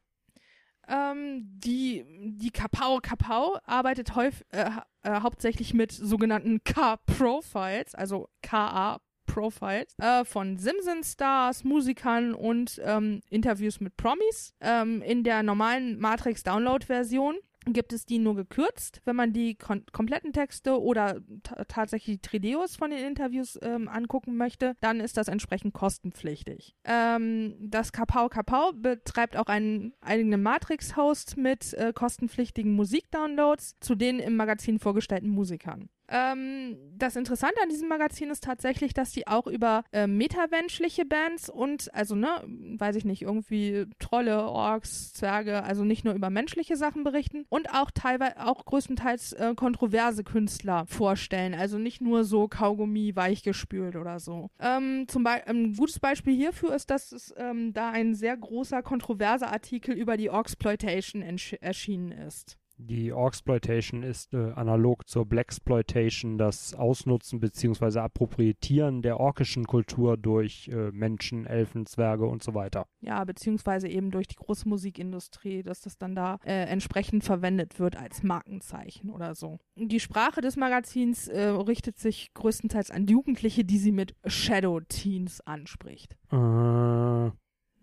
Ähm, 0.87 1.43
die, 1.43 2.05
die 2.37 2.51
Kapau 2.51 2.99
Kapau 3.01 3.57
arbeitet 3.65 4.15
häufig, 4.15 4.45
äh, 4.51 4.69
äh, 5.03 5.21
hauptsächlich 5.21 5.73
mit 5.73 5.91
sogenannten 5.91 6.63
K-Profiles, 6.63 7.93
also 7.93 8.29
KA 8.41 8.99
Profiles 9.27 9.93
äh, 9.99 10.25
von 10.25 10.57
Simpson-Stars, 10.57 11.63
Musikern 11.63 12.33
und 12.33 12.81
ähm, 12.83 13.21
Interviews 13.29 13.79
mit 13.79 13.95
Promis. 13.97 14.53
Ähm, 14.59 15.03
in 15.03 15.23
der 15.23 15.43
normalen 15.43 15.99
Matrix-Download-Version 15.99 17.35
gibt 17.73 17.93
es 17.93 18.05
die 18.05 18.19
nur 18.19 18.35
gekürzt. 18.35 19.01
Wenn 19.05 19.15
man 19.15 19.33
die 19.33 19.55
kompletten 19.55 20.33
Texte 20.33 20.81
oder 20.81 21.21
tatsächlich 21.67 22.17
die 22.17 22.21
Trideos 22.21 22.75
von 22.75 22.91
den 22.91 23.05
Interviews 23.05 23.59
ähm, 23.61 23.87
angucken 23.87 24.37
möchte, 24.37 24.75
dann 24.79 24.99
ist 24.99 25.17
das 25.17 25.27
entsprechend 25.27 25.73
kostenpflichtig. 25.73 26.75
Ähm, 26.83 27.55
das 27.59 27.91
Kapau 27.91 28.29
Kapau 28.29 28.71
betreibt 28.73 29.37
auch 29.37 29.47
einen 29.47 29.93
eigenen 30.01 30.41
Matrix-Host 30.41 31.37
mit 31.37 31.73
äh, 31.73 31.93
kostenpflichtigen 31.93 32.73
Musikdownloads 32.73 33.75
zu 33.79 33.95
den 33.95 34.19
im 34.19 34.35
Magazin 34.35 34.79
vorgestellten 34.79 35.29
Musikern. 35.29 35.89
Ähm, 36.09 36.77
das 36.95 37.15
Interessante 37.15 37.61
an 37.61 37.69
diesem 37.69 37.87
Magazin 37.87 38.29
ist 38.29 38.43
tatsächlich, 38.43 38.93
dass 38.93 39.11
die 39.11 39.27
auch 39.27 39.47
über 39.47 39.83
äh, 39.91 40.07
metavenschliche 40.07 41.05
Bands 41.05 41.49
und, 41.49 41.93
also, 41.93 42.15
ne, 42.15 42.29
weiß 42.77 42.95
ich 42.95 43.05
nicht, 43.05 43.21
irgendwie 43.21 43.85
Trolle, 43.99 44.43
Orks, 44.43 45.13
Zwerge, 45.13 45.63
also 45.63 45.83
nicht 45.83 46.05
nur 46.05 46.13
über 46.13 46.29
menschliche 46.29 46.77
Sachen 46.77 47.03
berichten 47.03 47.45
und 47.49 47.73
auch 47.73 47.91
teilweise, 47.91 48.45
auch 48.45 48.65
größtenteils 48.65 49.33
äh, 49.33 49.53
kontroverse 49.55 50.23
Künstler 50.23 50.85
vorstellen. 50.87 51.53
Also 51.53 51.77
nicht 51.77 52.01
nur 52.01 52.23
so 52.23 52.47
Kaugummi 52.47 53.15
weichgespült 53.15 53.95
oder 53.95 54.19
so. 54.19 54.49
Ähm, 54.59 55.05
zum 55.07 55.25
ein 55.27 55.73
gutes 55.73 55.99
Beispiel 55.99 56.35
hierfür 56.35 56.73
ist, 56.73 56.89
dass 56.89 57.11
es 57.11 57.33
ähm, 57.37 57.73
da 57.73 57.89
ein 57.89 58.15
sehr 58.15 58.37
großer 58.37 58.81
kontroverser 58.81 59.51
Artikel 59.51 59.93
über 59.93 60.15
die 60.15 60.29
Orksploitation 60.29 61.21
erschienen 61.21 62.11
ist. 62.11 62.57
Die 62.79 63.11
Orxploitation 63.11 64.03
ist 64.03 64.35
äh, 64.35 64.51
analog 64.51 65.07
zur 65.07 65.25
Blaxploitation 65.25 66.37
das 66.37 66.75
Ausnutzen 66.75 67.39
bzw. 67.39 67.99
Appropriieren 67.99 69.01
der 69.01 69.19
orkischen 69.19 69.65
Kultur 69.65 70.15
durch 70.15 70.67
äh, 70.67 70.91
Menschen, 70.91 71.47
Elfen, 71.47 71.87
Zwerge 71.87 72.27
und 72.27 72.43
so 72.43 72.53
weiter. 72.53 72.85
Ja, 73.01 73.23
beziehungsweise 73.23 73.87
eben 73.87 74.11
durch 74.11 74.27
die 74.27 74.35
große 74.35 74.69
Musikindustrie, 74.69 75.63
dass 75.63 75.81
das 75.81 75.97
dann 75.97 76.13
da 76.13 76.37
äh, 76.45 76.65
entsprechend 76.65 77.23
verwendet 77.23 77.79
wird 77.79 77.97
als 77.97 78.21
Markenzeichen 78.21 79.09
oder 79.09 79.33
so. 79.33 79.57
Die 79.75 79.99
Sprache 79.99 80.41
des 80.41 80.55
Magazins 80.55 81.27
äh, 81.27 81.47
richtet 81.47 81.97
sich 81.97 82.31
größtenteils 82.35 82.91
an 82.91 83.07
Jugendliche, 83.07 83.65
die 83.65 83.79
sie 83.79 83.91
mit 83.91 84.13
Shadow 84.27 84.81
Teens 84.81 85.41
anspricht. 85.41 86.15
Äh. 86.31 87.31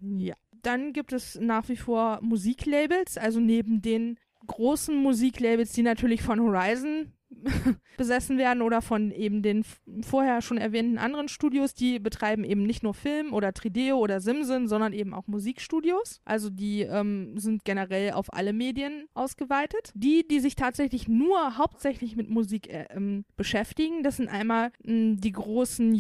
Ja. 0.01 0.35
Dann 0.63 0.95
gibt 0.95 1.13
es 1.13 1.39
nach 1.39 1.69
wie 1.69 1.77
vor 1.77 2.21
Musiklabels, 2.23 3.19
also 3.19 3.39
neben 3.39 3.83
den 3.83 4.19
großen 4.47 4.97
Musiklabels, 4.97 5.73
die 5.73 5.83
natürlich 5.83 6.23
von 6.23 6.41
Horizon 6.41 7.13
besessen 7.97 8.39
werden 8.39 8.63
oder 8.63 8.83
von 8.83 9.11
eben 9.11 9.43
den 9.43 9.65
vorher 10.03 10.43
schon 10.43 10.59
erwähnten 10.59 10.99
anderen 10.99 11.29
Studios, 11.29 11.75
die 11.75 11.99
betreiben 11.99 12.45
eben 12.45 12.63
nicht 12.63 12.83
nur 12.83 12.95
Film 12.95 13.33
oder 13.33 13.53
Trideo 13.53 13.99
oder 13.99 14.21
Simson, 14.21 14.69
sondern 14.69 14.93
eben 14.93 15.15
auch 15.15 15.27
Musikstudios. 15.27 16.21
Also 16.25 16.51
die 16.51 16.83
ähm, 16.83 17.39
sind 17.39 17.65
generell 17.65 18.13
auf 18.13 18.33
alle 18.33 18.53
Medien 18.53 19.07
ausgeweitet. 19.15 19.93
Die, 19.95 20.27
die 20.27 20.41
sich 20.41 20.55
tatsächlich 20.55 21.09
nur 21.09 21.57
hauptsächlich 21.59 22.17
mit 22.17 22.31
Musik 22.31 22.69
äh, 22.73 22.87
ähm, 22.91 23.25
beschäftigen, 23.37 24.03
das 24.03 24.17
sind 24.17 24.29
einmal 24.29 24.71
mh, 24.85 25.17
die 25.19 25.33
großen 25.33 25.95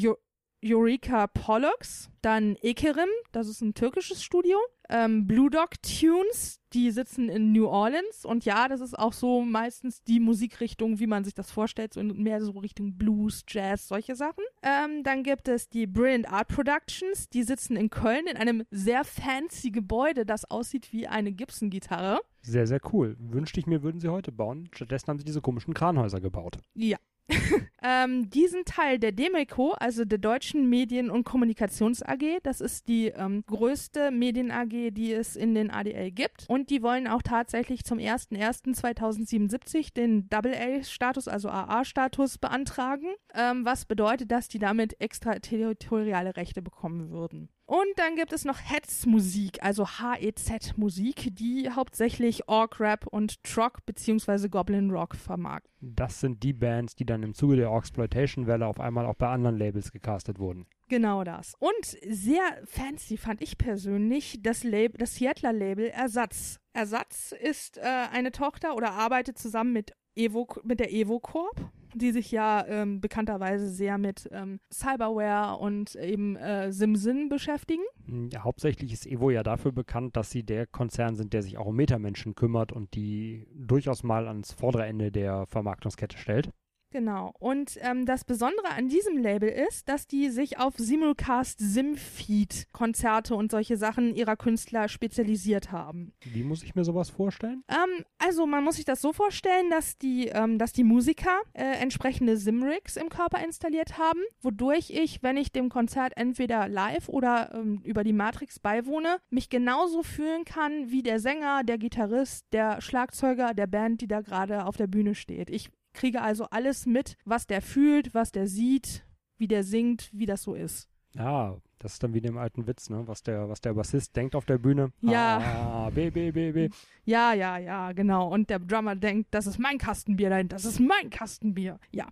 Eureka 0.65 1.27
Pollux, 1.27 2.09
dann 2.23 2.57
Ekerim, 2.62 3.09
das 3.33 3.49
ist 3.49 3.61
ein 3.61 3.75
türkisches 3.75 4.23
Studio, 4.23 4.57
ähm, 4.89 5.27
Blue 5.27 5.51
Dog 5.51 5.71
Tunes, 5.83 6.59
die 6.73 6.91
sitzen 6.91 7.29
in 7.29 7.53
New 7.53 7.67
Orleans 7.67 8.25
und 8.25 8.47
ja, 8.47 8.67
das 8.69 8.81
ist 8.81 8.99
auch 8.99 9.12
so 9.12 9.43
meistens 9.43 10.03
die 10.05 10.21
Musikrichtung, 10.21 10.99
wie 10.99 11.07
man 11.07 11.25
sich 11.25 11.35
das 11.35 11.51
vorstellt, 11.51 11.93
so 11.93 12.03
mehr 12.03 12.41
so 12.41 12.53
Richtung 12.53 12.97
Blues, 12.97 13.45
Jazz, 13.47 13.89
solche 13.89 14.17
Sachen. 14.17 14.43
Ähm, 14.62 15.03
dann 15.03 15.23
gibt 15.23 15.49
es 15.49 15.69
die 15.69 15.87
Brilliant 15.87 16.31
Art 16.31 16.49
Productions, 16.49 17.29
die 17.29 17.43
sitzen 17.43 17.77
in 17.77 17.91
Köln 17.91 18.27
in 18.27 18.39
einem 18.39 18.65
sehr 18.71 19.05
fancy 19.05 19.71
Gebäude, 19.71 20.25
das 20.25 20.51
aussieht 20.51 20.93
wie 20.93 21.07
eine 21.07 21.33
Gibson-Gitarre. 21.33 22.21
Sehr, 22.41 22.67
sehr 22.67 22.81
cool. 22.93 23.17
Wünschte 23.19 23.61
ich 23.61 23.67
mir, 23.67 23.83
würden 23.83 24.01
sie 24.01 24.09
heute 24.09 24.33
bauen. 24.33 24.69
Stattdessen 24.73 25.09
haben 25.09 25.19
sie 25.19 25.25
diese 25.25 25.41
komischen 25.41 25.75
Kranhäuser 25.75 26.21
gebaut. 26.21 26.59
Ja, 26.75 26.99
ähm, 27.83 28.29
diesen 28.31 28.64
Teil 28.64 28.99
der 28.99 29.12
Demeco, 29.12 29.72
also 29.72 30.05
der 30.05 30.18
Deutschen 30.18 30.68
Medien- 30.68 31.11
und 31.11 31.25
Kommunikations 31.25 32.03
AG, 32.03 32.41
das 32.43 32.61
ist 32.61 32.89
die 32.89 33.07
ähm, 33.09 33.45
größte 33.47 34.11
Medien 34.11 34.51
AG, 34.51 34.91
die 34.93 35.12
es 35.12 35.37
in 35.37 35.55
den 35.55 35.70
ADL 35.70 36.11
gibt. 36.11 36.45
Und 36.49 36.70
die 36.70 36.83
wollen 36.83 37.07
auch 37.07 37.22
tatsächlich 37.22 37.85
zum 37.85 37.99
01.01.2077 37.99 39.95
den 39.95 40.29
Double-A-Status, 40.29 41.29
also 41.29 41.49
AA-Status 41.49 42.39
beantragen, 42.39 43.14
ähm, 43.35 43.64
was 43.64 43.87
bedeutet, 43.87 44.31
dass 44.31 44.49
die 44.49 44.59
damit 44.59 45.01
extraterritoriale 45.01 46.37
Rechte 46.37 46.61
bekommen 46.62 47.11
würden. 47.11 47.49
Und 47.75 47.99
dann 47.99 48.14
gibt 48.14 48.33
es 48.33 48.45
noch 48.45 48.61
Hetz-Musik, 48.61 49.59
also 49.61 49.85
HEZ-Musik, 49.85 51.35
die 51.35 51.68
hauptsächlich 51.68 52.49
Orc-Rap 52.49 53.05
und 53.09 53.43
Trock 53.43 53.85
bzw. 53.85 54.47
Goblin 54.49 54.93
Rock 54.93 55.16
vermarkten. 55.16 55.72
Das 55.81 56.20
sind 56.20 56.45
die 56.45 56.53
Bands, 56.53 56.95
die 56.95 57.05
dann 57.05 57.25
im 57.25 57.35
Zuge 57.35 57.57
der 57.57 57.72
Orxploitation-Welle 57.72 58.64
auf 58.64 58.79
einmal 58.79 59.07
auch 59.07 59.16
bei 59.16 59.27
anderen 59.27 59.59
Labels 59.59 59.91
gecastet 59.91 60.39
wurden. 60.39 60.68
Genau 60.87 61.25
das. 61.25 61.55
Und 61.59 61.99
sehr 62.09 62.45
fancy 62.64 63.16
fand 63.16 63.43
ich 63.43 63.59
persönlich 63.59 64.39
das, 64.41 64.62
Label, 64.62 64.97
das 64.99 65.16
Seattler-Label 65.16 65.89
Ersatz. 65.89 66.61
Ersatz 66.75 67.33
ist 67.33 67.79
äh, 67.79 67.81
eine 68.12 68.31
Tochter 68.31 68.77
oder 68.77 68.93
arbeitet 68.93 69.37
zusammen 69.37 69.72
mit, 69.72 69.97
Evo, 70.14 70.47
mit 70.62 70.79
der 70.79 70.93
Evo 70.93 71.18
Corp 71.18 71.72
die 71.95 72.13
sich 72.13 72.31
ja 72.31 72.65
ähm, 72.67 73.01
bekannterweise 73.01 73.69
sehr 73.69 73.99
mit 73.99 74.29
ähm, 74.33 74.61
Cyberware 74.73 75.59
und 75.59 75.95
eben 75.97 76.37
äh, 76.37 76.73
SimSin 76.73 77.29
beschäftigen. 77.29 77.83
Hm, 78.07 78.29
ja, 78.33 78.45
hauptsächlich 78.45 78.93
ist 78.93 79.07
Evo 79.07 79.31
ja 79.31 79.43
dafür 79.43 79.73
bekannt, 79.73 80.17
dass 80.17 80.31
sie 80.31 80.43
der 80.43 80.67
Konzern 80.67 81.17
sind, 81.17 81.33
der 81.33 81.43
sich 81.43 81.59
auch 81.59 81.67
um 81.67 81.77
Metamenschen 81.77 82.35
kümmert 82.35 82.73
und 82.73 82.95
die 82.95 83.47
durchaus 83.55 84.03
mal 84.03 84.29
ans 84.29 84.53
vordere 84.53 84.87
Ende 84.87 85.11
der 85.11 85.47
Vermarktungskette 85.47 86.19
stellt. 86.19 86.51
Genau. 86.95 87.35
Und 87.41 87.77
ähm, 87.81 88.07
das 88.07 88.23
Besondere 88.23 88.69
an 88.69 88.87
diesem 88.87 89.19
Label 89.19 89.49
ist, 89.49 89.89
dass 89.89 90.07
die 90.07 90.31
sich 90.31 90.61
auf 90.61 90.75
Simulcast 90.77 91.59
Simfeed 91.59 92.69
Konzerte 92.71 93.35
und 93.35 93.51
solche 93.51 93.77
Sachen 93.77 94.15
ihrer 94.15 94.37
Künstler 94.37 94.87
spezialisiert 94.87 95.73
haben. 95.73 96.13
Wie 96.23 96.45
muss 96.45 96.63
ich 96.63 96.77
mir 96.77 96.85
sowas 96.85 97.11
vorstellen? 97.11 97.65
Ähm, 97.69 98.05
also 98.19 98.47
man 98.47 98.63
muss 98.63 98.77
sich 98.77 98.85
das 98.85 99.03
so 99.03 99.13
vorstellen, 99.13 99.71
dass 99.71 99.99
die, 99.99 100.29
ähm, 100.29 100.57
dass 100.57 100.73
die 100.73 100.85
Musiker 100.85 101.41
äh, 101.53 101.65
entsprechende 101.65 102.37
Simrigs 102.37 102.97
im 102.97 103.09
Körper 103.09 103.43
installiert 103.45 103.99
haben, 103.99 104.21
wodurch 104.41 104.91
ich, 104.91 105.21
wenn 105.21 105.37
ich 105.37 105.51
dem 105.51 105.71
Konzert 105.71 106.13
entweder 106.17 106.69
live 106.69 107.09
oder 107.09 107.53
ähm, 107.55 107.81
über 107.83 108.05
die 108.05 108.13
Matrix 108.13 108.61
beiwohne, 108.61 109.17
mich 109.31 109.49
genauso 109.49 110.05
fühlen 110.05 110.45
kann 110.45 110.93
wie 110.93 111.03
der 111.03 111.19
Sänger, 111.19 111.65
der 111.65 111.79
Gitarrist, 111.79 112.47
der 112.53 112.81
Schlagzeuger 112.81 113.53
der 113.53 113.67
Band, 113.67 114.01
die 114.01 114.07
da 114.07 114.21
gerade 114.21 114.65
auf 114.65 114.77
der 114.77 114.87
Bühne 114.87 115.17
steht. 115.17 115.51
Ich 115.51 115.73
kriege 115.95 116.21
also 116.21 116.45
alles 116.51 116.85
mit, 116.85 117.17
was 117.25 117.47
der 117.47 117.63
fühlt, 117.63 118.13
was 118.13 118.33
der 118.33 118.47
sieht, 118.47 119.07
wie 119.39 119.49
der 119.49 119.65
singt, 119.65 120.11
wie 120.13 120.27
das 120.27 120.43
so 120.43 120.55
ist. 120.55 120.89
Ah, 121.17 121.57
das 121.85 121.93
ist 121.95 122.03
dann 122.03 122.14
wie 122.14 122.22
dem 122.22 122.39
alten 122.39 122.66
Witz, 122.66 122.89
ne? 122.89 123.03
Was 123.05 123.22
der, 123.22 123.51
was 123.51 123.61
der 123.61 123.74
Bassist 123.74 124.16
denkt 124.16 124.35
auf 124.35 124.47
der 124.47 124.57
Bühne. 124.57 124.91
Ja. 125.03 125.37
Ah, 125.39 125.91
B, 125.95 126.09
B, 126.09 126.30
B, 126.30 126.51
B. 126.53 126.70
Ja, 127.05 127.35
ja, 127.35 127.59
ja, 127.59 127.93
genau. 127.93 128.32
Und 128.32 128.49
der 128.49 128.59
Drummer 128.59 128.97
denkt, 128.97 129.28
das 129.32 129.47
ist 129.47 129.59
mein 129.59 129.76
Kastenbier 129.76 130.30
dahin, 130.30 130.49
das 130.49 130.64
ist 130.64 130.80
mein 130.80 131.11
Kastenbier. 131.11 131.78
Ja, 131.93 132.09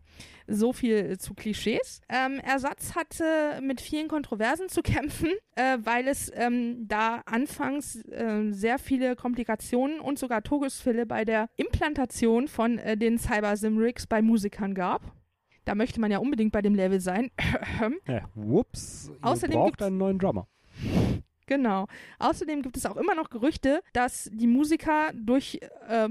so 0.47 0.75
viel 0.75 1.19
zu 1.19 1.33
Klischees. 1.33 2.03
Ähm, 2.11 2.39
Ersatz 2.41 2.95
hatte 2.95 3.61
mit 3.63 3.81
vielen 3.81 4.09
Kontroversen 4.09 4.69
zu 4.69 4.83
kämpfen, 4.83 5.31
äh, 5.55 5.79
weil 5.83 6.07
es 6.07 6.31
ähm, 6.35 6.87
da 6.87 7.23
anfangs 7.25 7.97
äh, 8.11 8.51
sehr 8.51 8.79
viele 8.79 9.17
Komplikationen 9.17 10.01
und 10.01 10.19
sogar 10.19 10.43
Todesfälle 10.43 11.07
bei 11.07 11.25
der 11.25 11.49
Implantation 11.57 12.47
von 12.47 12.77
äh, 12.77 12.99
den 12.99 13.17
Cyber 13.17 13.57
Simrigs 13.57 14.07
bei 14.07 14.21
Musikern 14.21 14.75
gab. 14.75 15.01
Da 15.65 15.75
möchte 15.75 16.01
man 16.01 16.11
ja 16.11 16.19
unbedingt 16.19 16.53
bei 16.53 16.63
dem 16.63 16.75
Level 16.75 17.01
sein. 17.01 17.31
Ja, 18.07 18.29
whoops. 18.35 19.11
Ihr 19.11 19.17
Außerdem 19.27 19.59
braucht 19.59 19.83
einen 19.83 19.99
neuen 19.99 20.19
Drummer. 20.19 20.47
Genau. 21.47 21.87
Außerdem 22.19 22.63
gibt 22.63 22.77
es 22.77 22.87
auch 22.87 22.97
immer 22.97 23.15
noch 23.15 23.29
Gerüchte, 23.29 23.81
dass 23.93 24.31
die 24.33 24.47
Musiker 24.47 25.11
durch, 25.15 25.61
äh, 25.89 26.09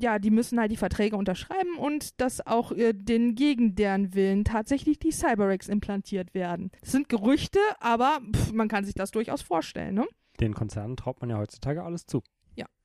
ja, 0.00 0.18
die 0.18 0.30
müssen 0.30 0.58
halt 0.58 0.70
die 0.72 0.76
Verträge 0.76 1.16
unterschreiben 1.16 1.76
und 1.76 2.20
dass 2.20 2.46
auch 2.46 2.72
äh, 2.72 2.92
den 2.94 3.34
gegen 3.34 3.74
deren 3.74 4.14
Willen 4.14 4.44
tatsächlich 4.44 4.98
die 4.98 5.12
Cyberrex 5.12 5.68
implantiert 5.68 6.34
werden. 6.34 6.70
Das 6.80 6.92
sind 6.92 7.08
Gerüchte, 7.08 7.58
aber 7.80 8.20
pff, 8.34 8.52
man 8.52 8.68
kann 8.68 8.84
sich 8.84 8.94
das 8.94 9.10
durchaus 9.10 9.42
vorstellen, 9.42 9.94
ne? 9.94 10.06
Den 10.40 10.54
Konzernen 10.54 10.96
traut 10.96 11.20
man 11.20 11.28
ja 11.30 11.36
heutzutage 11.36 11.82
alles 11.82 12.06
zu. 12.06 12.22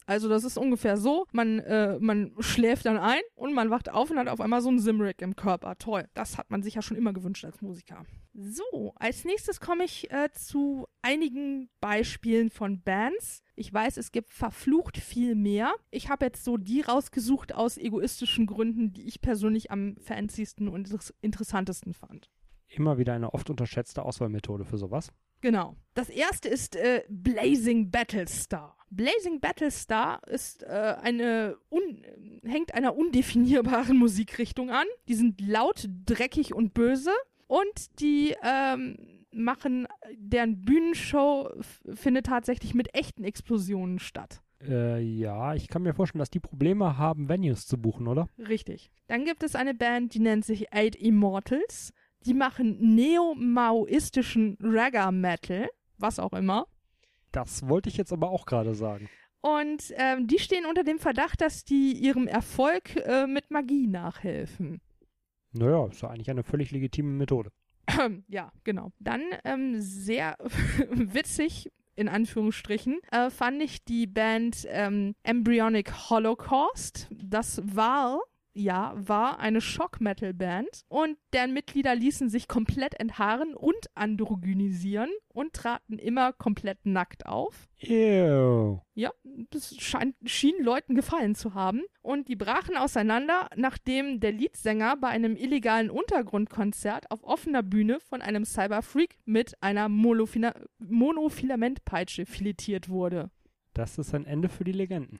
Also 0.07 0.29
das 0.29 0.43
ist 0.43 0.57
ungefähr 0.57 0.97
so, 0.97 1.25
man, 1.31 1.59
äh, 1.59 1.97
man 1.99 2.33
schläft 2.39 2.85
dann 2.85 2.97
ein 2.97 3.21
und 3.33 3.53
man 3.53 3.71
wacht 3.71 3.91
auf 3.91 4.11
und 4.11 4.19
hat 4.19 4.27
auf 4.27 4.39
einmal 4.39 4.61
so 4.61 4.69
ein 4.69 4.79
Simrick 4.79 5.21
im 5.21 5.35
Körper. 5.35 5.77
Toll. 5.77 6.07
Das 6.13 6.37
hat 6.37 6.51
man 6.51 6.61
sich 6.61 6.75
ja 6.75 6.81
schon 6.83 6.95
immer 6.95 7.11
gewünscht 7.11 7.43
als 7.43 7.61
Musiker. 7.61 8.03
So, 8.33 8.93
als 8.97 9.25
nächstes 9.25 9.59
komme 9.59 9.83
ich 9.85 10.11
äh, 10.11 10.29
zu 10.31 10.85
einigen 11.01 11.69
Beispielen 11.79 12.49
von 12.49 12.81
Bands. 12.81 13.41
Ich 13.55 13.73
weiß, 13.73 13.97
es 13.97 14.11
gibt 14.11 14.29
verflucht 14.31 14.97
viel 14.97 15.33
mehr. 15.33 15.73
Ich 15.89 16.09
habe 16.09 16.25
jetzt 16.25 16.43
so 16.43 16.57
die 16.57 16.81
rausgesucht 16.81 17.55
aus 17.55 17.77
egoistischen 17.77 18.45
Gründen, 18.45 18.93
die 18.93 19.07
ich 19.07 19.21
persönlich 19.21 19.71
am 19.71 19.95
fancysten 19.97 20.67
und 20.67 20.91
inter- 20.91 21.13
interessantesten 21.21 21.93
fand. 21.93 22.29
Immer 22.67 22.97
wieder 22.97 23.13
eine 23.13 23.33
oft 23.33 23.49
unterschätzte 23.49 24.03
Auswahlmethode 24.03 24.65
für 24.65 24.77
sowas. 24.77 25.11
Genau. 25.45 25.75
Das 25.93 26.09
erste 26.09 26.49
ist 26.49 26.75
äh, 26.75 27.03
Blazing 27.07 27.91
Battlestar. 27.91 28.75
Blazing 28.89 29.39
Battlestar 29.39 30.27
ist 30.27 30.63
äh, 30.63 30.95
eine 31.03 31.55
un 31.69 32.01
hängt 32.41 32.73
einer 32.73 32.95
undefinierbaren 32.95 33.95
Musikrichtung 33.99 34.71
an. 34.71 34.87
Die 35.07 35.13
sind 35.13 35.39
laut, 35.39 35.87
dreckig 36.07 36.55
und 36.55 36.73
böse 36.73 37.11
und 37.45 37.99
die 37.99 38.33
ähm, 38.43 38.97
machen 39.31 39.87
deren 40.15 40.61
Bühnenshow 40.61 41.51
findet 41.93 42.25
tatsächlich 42.25 42.73
mit 42.73 42.95
echten 42.95 43.23
Explosionen 43.23 43.99
statt. 43.99 44.41
Äh, 44.67 44.99
ja, 44.99 45.53
ich 45.53 45.67
kann 45.67 45.83
mir 45.83 45.93
vorstellen, 45.93 46.21
dass 46.21 46.31
die 46.31 46.39
Probleme 46.39 46.97
haben, 46.97 47.29
Venues 47.29 47.67
zu 47.67 47.77
buchen, 47.77 48.07
oder? 48.07 48.27
Richtig. 48.39 48.89
Dann 49.05 49.25
gibt 49.25 49.43
es 49.43 49.53
eine 49.53 49.75
Band, 49.75 50.15
die 50.15 50.21
nennt 50.21 50.43
sich 50.43 50.73
Eight 50.73 50.95
Immortals. 50.95 51.93
Die 52.25 52.33
machen 52.33 52.95
neo-maoistischen 52.95 54.57
Ragga-Metal, 54.61 55.69
was 55.97 56.19
auch 56.19 56.33
immer. 56.33 56.67
Das 57.31 57.67
wollte 57.67 57.89
ich 57.89 57.97
jetzt 57.97 58.13
aber 58.13 58.29
auch 58.29 58.45
gerade 58.45 58.75
sagen. 58.75 59.09
Und 59.41 59.93
ähm, 59.97 60.25
die 60.25 60.39
stehen 60.39 60.65
unter 60.65 60.83
dem 60.83 60.97
Verdacht, 60.97 61.41
dass 61.41 61.65
die 61.65 61.91
ihrem 61.91 62.27
Erfolg 62.27 62.95
äh, 62.95 63.27
mit 63.27 63.51
Magie 63.51 63.85
nachhelfen. 63.85 64.81
Naja, 65.51 65.85
ist 65.85 66.01
ja 66.01 66.09
eigentlich 66.09 66.31
eine 66.31 66.43
völlig 66.43 66.71
legitime 66.71 67.11
Methode. 67.11 67.51
ja, 68.27 68.51
genau. 68.63 68.91
Dann 68.99 69.21
ähm, 69.43 69.79
sehr 69.79 70.37
witzig, 70.89 71.71
in 71.95 72.09
Anführungsstrichen, 72.09 72.99
äh, 73.11 73.29
fand 73.29 73.61
ich 73.61 73.85
die 73.85 74.07
Band 74.07 74.65
ähm, 74.69 75.13
Embryonic 75.23 76.09
Holocaust. 76.09 77.07
Das 77.11 77.61
war, 77.63 78.19
ja, 78.55 78.93
war 78.95 79.39
eine 79.39 79.59
Shock-Metal-Band 79.59 80.85
und 80.87 81.17
deren 81.33 81.53
Mitglieder 81.53 81.93
ließen 81.93 82.29
sich 82.29 82.47
komplett 82.47 82.97
enthaaren 82.99 83.53
und 83.53 83.75
androgynisieren 83.95 85.09
und 85.27 85.53
traten 85.53 85.99
immer 85.99 86.31
komplett 86.31 86.85
nackt 86.85 87.25
auf. 87.25 87.67
Ew. 87.81 88.79
Ja, 88.93 89.11
das 89.51 89.75
scheint, 89.75 90.15
schien 90.23 90.55
Leuten 90.61 90.95
gefallen 90.95 91.35
zu 91.35 91.53
haben. 91.53 91.81
Und 92.01 92.29
die 92.29 92.37
brachen 92.37 92.77
auseinander, 92.77 93.49
nachdem 93.57 94.21
der 94.21 94.31
Leadsänger 94.31 94.95
bei 94.95 95.09
einem 95.09 95.35
illegalen 95.35 95.89
Untergrundkonzert 95.89 97.11
auf 97.11 97.23
offener 97.25 97.61
Bühne 97.61 97.99
von 97.99 98.21
einem 98.21 98.45
Cyberfreak 98.45 99.17
mit 99.25 99.61
einer 99.61 99.89
Monofina 99.89 100.53
Monofilamentpeitsche 100.79 102.25
filetiert 102.25 102.87
wurde. 102.87 103.31
Das 103.73 103.97
ist 103.97 104.15
ein 104.15 104.25
Ende 104.25 104.47
für 104.47 104.63
die 104.63 104.71
Legenden. 104.71 105.19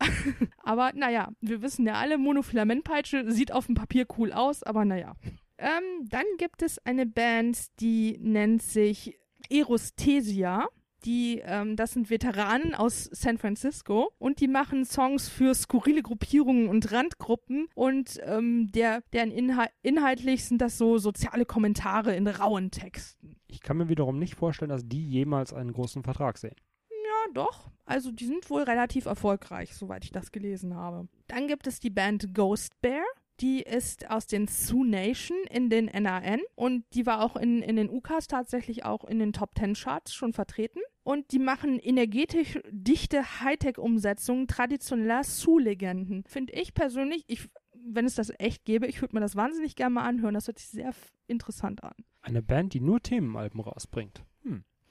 Aber 0.62 0.92
naja, 0.94 1.28
wir 1.40 1.62
wissen 1.62 1.86
ja 1.86 1.94
alle, 1.94 2.18
Monofilamentpeitsche 2.18 3.30
sieht 3.30 3.52
auf 3.52 3.66
dem 3.66 3.74
Papier 3.74 4.06
cool 4.18 4.32
aus, 4.32 4.62
aber 4.62 4.84
naja. 4.84 5.14
Ähm, 5.58 6.08
dann 6.08 6.24
gibt 6.38 6.62
es 6.62 6.78
eine 6.86 7.06
Band, 7.06 7.58
die 7.80 8.16
nennt 8.18 8.62
sich 8.62 9.18
Erosthesia. 9.50 10.66
Die, 11.04 11.40
ähm, 11.44 11.76
das 11.76 11.92
sind 11.92 12.10
Veteranen 12.10 12.74
aus 12.74 13.04
San 13.04 13.38
Francisco 13.38 14.10
und 14.18 14.40
die 14.40 14.48
machen 14.48 14.84
Songs 14.84 15.30
für 15.30 15.54
skurrile 15.54 16.02
Gruppierungen 16.02 16.68
und 16.68 16.92
Randgruppen 16.92 17.68
und 17.74 18.18
ähm, 18.22 18.70
der, 18.72 19.02
deren 19.14 19.30
Inhal 19.30 19.70
inhaltlich 19.82 20.44
sind 20.44 20.60
das 20.60 20.76
so 20.76 20.98
soziale 20.98 21.46
Kommentare 21.46 22.14
in 22.14 22.26
rauen 22.26 22.70
Texten. 22.70 23.36
Ich 23.46 23.62
kann 23.62 23.78
mir 23.78 23.88
wiederum 23.88 24.18
nicht 24.18 24.34
vorstellen, 24.34 24.68
dass 24.68 24.86
die 24.86 25.08
jemals 25.08 25.54
einen 25.54 25.72
großen 25.72 26.02
Vertrag 26.02 26.36
sehen. 26.36 26.56
Ja, 26.90 27.32
doch. 27.32 27.70
Also 27.90 28.12
die 28.12 28.26
sind 28.26 28.48
wohl 28.50 28.62
relativ 28.62 29.06
erfolgreich, 29.06 29.74
soweit 29.74 30.04
ich 30.04 30.12
das 30.12 30.30
gelesen 30.30 30.76
habe. 30.76 31.08
Dann 31.26 31.48
gibt 31.48 31.66
es 31.66 31.80
die 31.80 31.90
Band 31.90 32.32
Ghost 32.34 32.80
Bear. 32.80 33.02
Die 33.40 33.62
ist 33.62 34.08
aus 34.10 34.26
den 34.26 34.46
Sioux 34.46 34.84
Nation 34.84 35.36
in 35.50 35.70
den 35.70 35.86
NAN 35.86 36.40
und 36.54 36.84
die 36.92 37.04
war 37.06 37.22
auch 37.24 37.34
in, 37.36 37.62
in 37.62 37.74
den 37.74 37.90
UKAs 37.90 38.28
tatsächlich 38.28 38.84
auch 38.84 39.02
in 39.04 39.18
den 39.18 39.32
Top 39.32 39.54
Ten 39.56 39.74
Charts 39.74 40.14
schon 40.14 40.32
vertreten. 40.32 40.80
Und 41.02 41.32
die 41.32 41.38
machen 41.40 41.80
energetisch 41.80 42.60
dichte 42.70 43.40
Hightech-Umsetzungen 43.40 44.46
traditioneller 44.46 45.24
Sioux-Legenden. 45.24 46.22
Finde 46.28 46.52
ich 46.52 46.74
persönlich, 46.74 47.24
ich, 47.26 47.48
wenn 47.72 48.04
es 48.04 48.14
das 48.14 48.30
echt 48.38 48.66
gäbe, 48.66 48.86
ich 48.86 49.00
würde 49.00 49.16
mir 49.16 49.20
das 49.20 49.34
wahnsinnig 49.34 49.74
gerne 49.74 49.94
mal 49.94 50.04
anhören. 50.06 50.34
Das 50.34 50.46
hört 50.46 50.58
sich 50.58 50.68
sehr 50.68 50.92
interessant 51.26 51.82
an. 51.82 51.94
Eine 52.20 52.42
Band, 52.42 52.74
die 52.74 52.80
nur 52.80 53.00
Themenalben 53.00 53.60
rausbringt. 53.60 54.22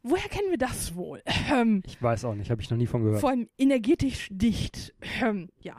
Woher 0.01 0.29
kennen 0.29 0.49
wir 0.49 0.57
das 0.57 0.95
wohl? 0.95 1.21
Ähm, 1.51 1.81
Ich 1.85 2.01
weiß 2.01 2.25
auch 2.25 2.35
nicht, 2.35 2.49
habe 2.51 2.61
ich 2.61 2.69
noch 2.69 2.77
nie 2.77 2.87
von 2.87 3.03
gehört. 3.03 3.19
vor 3.21 3.29
allem 3.31 3.49
energetisch 3.57 4.27
dicht. 4.31 4.93
Ähm, 5.21 5.49
ja. 5.59 5.75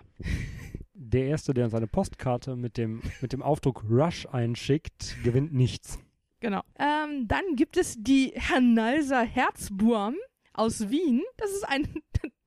Der 0.95 1.25
Erste, 1.27 1.55
der 1.55 1.65
uns 1.65 1.75
eine 1.75 1.87
Postkarte 1.87 2.55
mit 2.57 2.77
dem, 2.77 3.03
mit 3.21 3.33
dem 3.33 3.43
Aufdruck 3.43 3.85
Rush 3.89 4.27
einschickt, 4.27 5.17
gewinnt 5.25 5.53
nichts. 5.53 5.99
Genau. 6.41 6.61
Ähm, 6.79 7.27
dann 7.29 7.43
gibt 7.57 7.77
es 7.77 7.97
die 7.99 8.33
Hernalser 8.35 9.23
Herzburm 9.23 10.15
aus 10.53 10.91
Wien. 10.91 11.23
Das 11.37 11.51
ist 11.51 11.67
ein, 11.69 11.89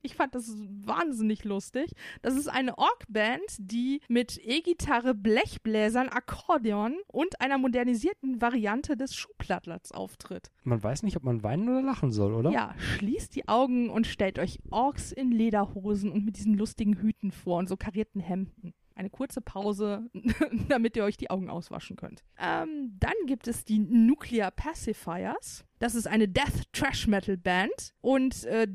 ich 0.04 0.16
fand 0.16 0.36
das 0.36 0.54
wahnsinnig 0.86 1.44
lustig. 1.44 1.92
Das 2.22 2.36
ist 2.36 2.48
eine 2.48 2.78
Org-Band, 2.78 3.42
die 3.58 4.02
mit 4.10 4.40
E-Gitarre, 4.44 5.16
Blechbläsern, 5.16 6.10
Akkordeon 6.10 6.98
und 7.08 7.42
einer 7.42 7.58
modernisierten 7.58 8.42
Variante 8.42 8.98
des 8.98 9.16
Schuhplattlers 9.16 9.92
auftritt. 9.92 10.52
Man 10.64 10.84
weiß 10.84 11.04
nicht, 11.04 11.16
ob 11.18 11.24
man 11.24 11.42
weinen 11.42 11.70
oder 11.70 11.82
lachen 11.82 12.12
soll, 12.12 12.34
oder? 12.34 12.52
Ja, 12.52 12.76
schließt 12.78 13.36
die 13.36 13.48
Augen 13.48 13.90
und 13.90 14.06
stellt 14.06 14.40
euch 14.40 14.60
Orks 14.70 15.12
in 15.12 15.32
Lederhosen 15.32 16.12
und 16.12 16.26
mit 16.26 16.38
diesen 16.38 16.56
lustigen 16.56 16.98
Hüten 16.98 17.32
vor 17.32 17.60
und 17.60 17.70
so 17.70 17.78
karierten 17.78 18.20
Hemden. 18.20 18.74
Eine 18.96 19.10
kurze 19.10 19.42
Pause, 19.42 20.10
damit 20.70 20.96
ihr 20.96 21.04
euch 21.04 21.18
die 21.18 21.30
Augen 21.30 21.50
auswaschen 21.50 21.96
könnt. 21.96 22.24
Ähm, 22.38 22.96
dann 23.00 23.14
gibt 23.26 23.48
es 23.48 23.66
die 23.66 23.80
Nuclear 23.80 24.52
Pacifiers. 24.52 25.66
Das 25.80 25.96
ist 25.96 26.08
eine 26.08 26.28
Death 26.28 26.72
Trash 26.74 27.08
Metal 27.08 27.38
Band 27.38 27.94
und 28.02 28.44
äh, 28.44 28.68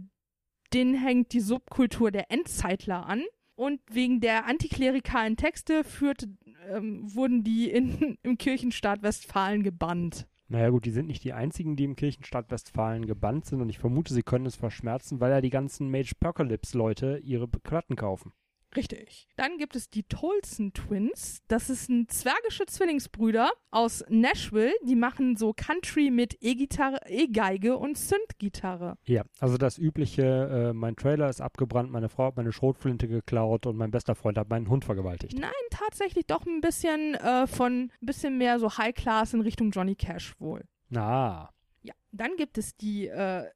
denen 0.73 0.95
hängt 0.95 1.33
die 1.33 1.41
Subkultur 1.41 2.11
der 2.11 2.31
Endzeitler 2.31 3.07
an. 3.07 3.23
Und 3.55 3.81
wegen 3.91 4.21
der 4.21 4.47
antiklerikalen 4.47 5.37
Texte 5.37 5.83
führt, 5.83 6.29
ähm, 6.71 7.12
wurden 7.12 7.43
die 7.43 7.69
in, 7.69 8.16
im 8.23 8.39
Kirchenstaat 8.39 9.03
Westfalen 9.03 9.64
gebannt. 9.64 10.29
Naja 10.47 10.71
gut, 10.71 10.87
die 10.87 10.93
sind 10.93 11.09
nicht 11.09 11.25
die 11.25 11.35
einzigen, 11.35 11.77
die 11.77 11.85
im 11.85 11.97
Kirchenstaat 11.97 12.51
Westfalen 12.51 13.07
gebannt 13.07 13.45
sind 13.47 13.61
und 13.61 13.69
ich 13.69 13.79
vermute, 13.79 14.14
sie 14.14 14.23
können 14.23 14.47
es 14.47 14.57
verschmerzen, 14.57 15.21
weil 15.21 15.31
ja 15.31 15.41
die 15.41 15.51
ganzen 15.51 15.91
Mage 15.91 16.12
Apocalypse-Leute 16.19 17.21
ihre 17.23 17.49
Platten 17.49 17.97
kaufen. 17.97 18.33
Richtig. 18.77 19.29
Dann 19.37 19.57
gibt 19.57 19.77
es 19.77 19.89
die 19.89 20.03
Tolson 20.03 20.73
Twins. 20.73 21.41
Das 21.49 21.69
sind 21.69 22.12
zwergische 22.12 22.66
Zwillingsbrüder 22.66 23.51
aus 23.71 24.05
Nashville. 24.09 24.75
Die 24.85 24.97
machen 24.97 25.37
so 25.37 25.55
Country 25.55 26.11
mit 26.11 26.37
E-Gitarre, 26.41 27.01
E-Geige 27.09 27.79
und 27.79 27.97
Synth-Gitarre. 27.97 28.97
Ja, 29.05 29.23
also 29.41 29.57
das 29.57 29.79
übliche, 29.79 30.23
äh, 30.23 30.73
mein 30.73 30.97
Trailer 30.97 31.29
ist 31.29 31.41
abgebrannt, 31.41 31.91
meine 31.91 32.09
Frau 32.09 32.27
hat 32.27 32.37
meine 32.37 32.53
Schrotflinte 32.53 33.09
geklaut 33.09 33.66
und 33.66 33.77
mein 33.77 33.91
bester 33.91 34.14
Freund 34.14 34.37
hat 34.37 34.51
meinen 34.51 34.69
Hund 34.69 34.85
vergewaltigt. 34.85 35.39
Nein, 35.39 35.51
tatsächlich 35.71 36.27
doch 36.27 36.45
ein 36.45 36.61
bisschen 36.61 37.14
äh, 37.14 37.47
von, 37.47 37.91
ein 38.01 38.07
bisschen 38.07 38.37
mehr 38.37 38.59
so 38.59 38.77
High 38.77 38.95
Class 38.95 39.33
in 39.33 39.41
Richtung 39.41 39.71
Johnny 39.71 39.95
Cash 39.95 40.39
wohl. 40.41 40.64
Ah. 40.95 41.49
Ja, 41.83 41.95
dann 42.12 42.37
gibt 42.37 42.59
es 42.59 42.77
die 42.77 43.07
äh, 43.07 43.47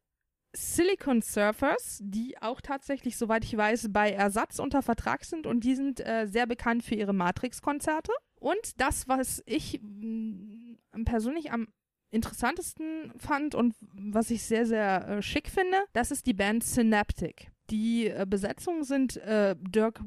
Silicon 0.54 1.22
Surfers, 1.22 2.00
die 2.02 2.40
auch 2.40 2.60
tatsächlich, 2.60 3.16
soweit 3.16 3.44
ich 3.44 3.56
weiß, 3.56 3.88
bei 3.90 4.10
Ersatz 4.10 4.58
unter 4.58 4.82
Vertrag 4.82 5.24
sind 5.24 5.46
und 5.46 5.64
die 5.64 5.74
sind 5.74 6.00
äh, 6.00 6.26
sehr 6.26 6.46
bekannt 6.46 6.82
für 6.84 6.94
ihre 6.94 7.14
Matrix-Konzerte. 7.14 8.12
Und 8.38 8.80
das, 8.80 9.08
was 9.08 9.42
ich 9.46 9.80
mh, 9.82 10.76
persönlich 11.04 11.52
am 11.52 11.68
interessantesten 12.10 13.12
fand 13.16 13.54
und 13.54 13.74
was 13.94 14.30
ich 14.30 14.42
sehr, 14.42 14.66
sehr 14.66 15.08
äh, 15.08 15.22
schick 15.22 15.48
finde, 15.48 15.78
das 15.94 16.10
ist 16.10 16.26
die 16.26 16.34
Band 16.34 16.62
Synaptic. 16.62 17.50
Die 17.70 18.08
äh, 18.08 18.26
Besetzungen 18.28 18.84
sind 18.84 19.16
äh, 19.16 19.56
Dirk 19.58 20.00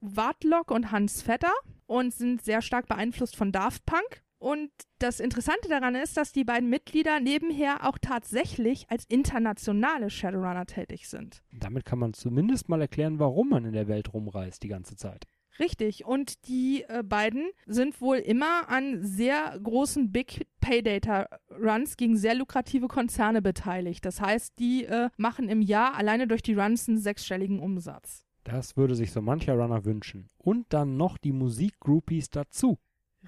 Wartlock 0.00 0.70
und 0.72 0.90
Hans 0.90 1.22
Vetter 1.22 1.52
und 1.86 2.12
sind 2.12 2.42
sehr 2.42 2.62
stark 2.62 2.88
beeinflusst 2.88 3.36
von 3.36 3.52
Daft 3.52 3.86
Punk. 3.86 4.24
Und 4.42 4.70
das 4.98 5.20
Interessante 5.20 5.68
daran 5.68 5.94
ist, 5.94 6.16
dass 6.16 6.32
die 6.32 6.42
beiden 6.42 6.68
Mitglieder 6.68 7.20
nebenher 7.20 7.88
auch 7.88 7.96
tatsächlich 7.96 8.90
als 8.90 9.04
internationale 9.04 10.10
Shadowrunner 10.10 10.66
tätig 10.66 11.08
sind. 11.08 11.44
Damit 11.52 11.84
kann 11.84 12.00
man 12.00 12.12
zumindest 12.12 12.68
mal 12.68 12.80
erklären, 12.80 13.20
warum 13.20 13.50
man 13.50 13.64
in 13.64 13.72
der 13.72 13.86
Welt 13.86 14.12
rumreist 14.12 14.64
die 14.64 14.68
ganze 14.68 14.96
Zeit. 14.96 15.28
Richtig. 15.60 16.04
Und 16.04 16.48
die 16.48 16.82
äh, 16.88 17.04
beiden 17.04 17.50
sind 17.66 18.00
wohl 18.00 18.16
immer 18.16 18.68
an 18.68 19.04
sehr 19.04 19.56
großen 19.62 20.10
Big 20.10 20.48
Pay 20.60 20.82
Data 20.82 21.28
Runs 21.50 21.96
gegen 21.96 22.16
sehr 22.16 22.34
lukrative 22.34 22.88
Konzerne 22.88 23.42
beteiligt. 23.42 24.04
Das 24.04 24.20
heißt, 24.20 24.58
die 24.58 24.86
äh, 24.86 25.08
machen 25.16 25.48
im 25.48 25.62
Jahr 25.62 25.94
alleine 25.94 26.26
durch 26.26 26.42
die 26.42 26.54
Runs 26.54 26.88
einen 26.88 26.98
sechsstelligen 26.98 27.60
Umsatz. 27.60 28.26
Das 28.42 28.76
würde 28.76 28.96
sich 28.96 29.12
so 29.12 29.22
mancher 29.22 29.54
Runner 29.54 29.84
wünschen. 29.84 30.30
Und 30.36 30.66
dann 30.72 30.96
noch 30.96 31.16
die 31.16 31.32
Musikgroupies 31.32 32.30
dazu. 32.30 32.80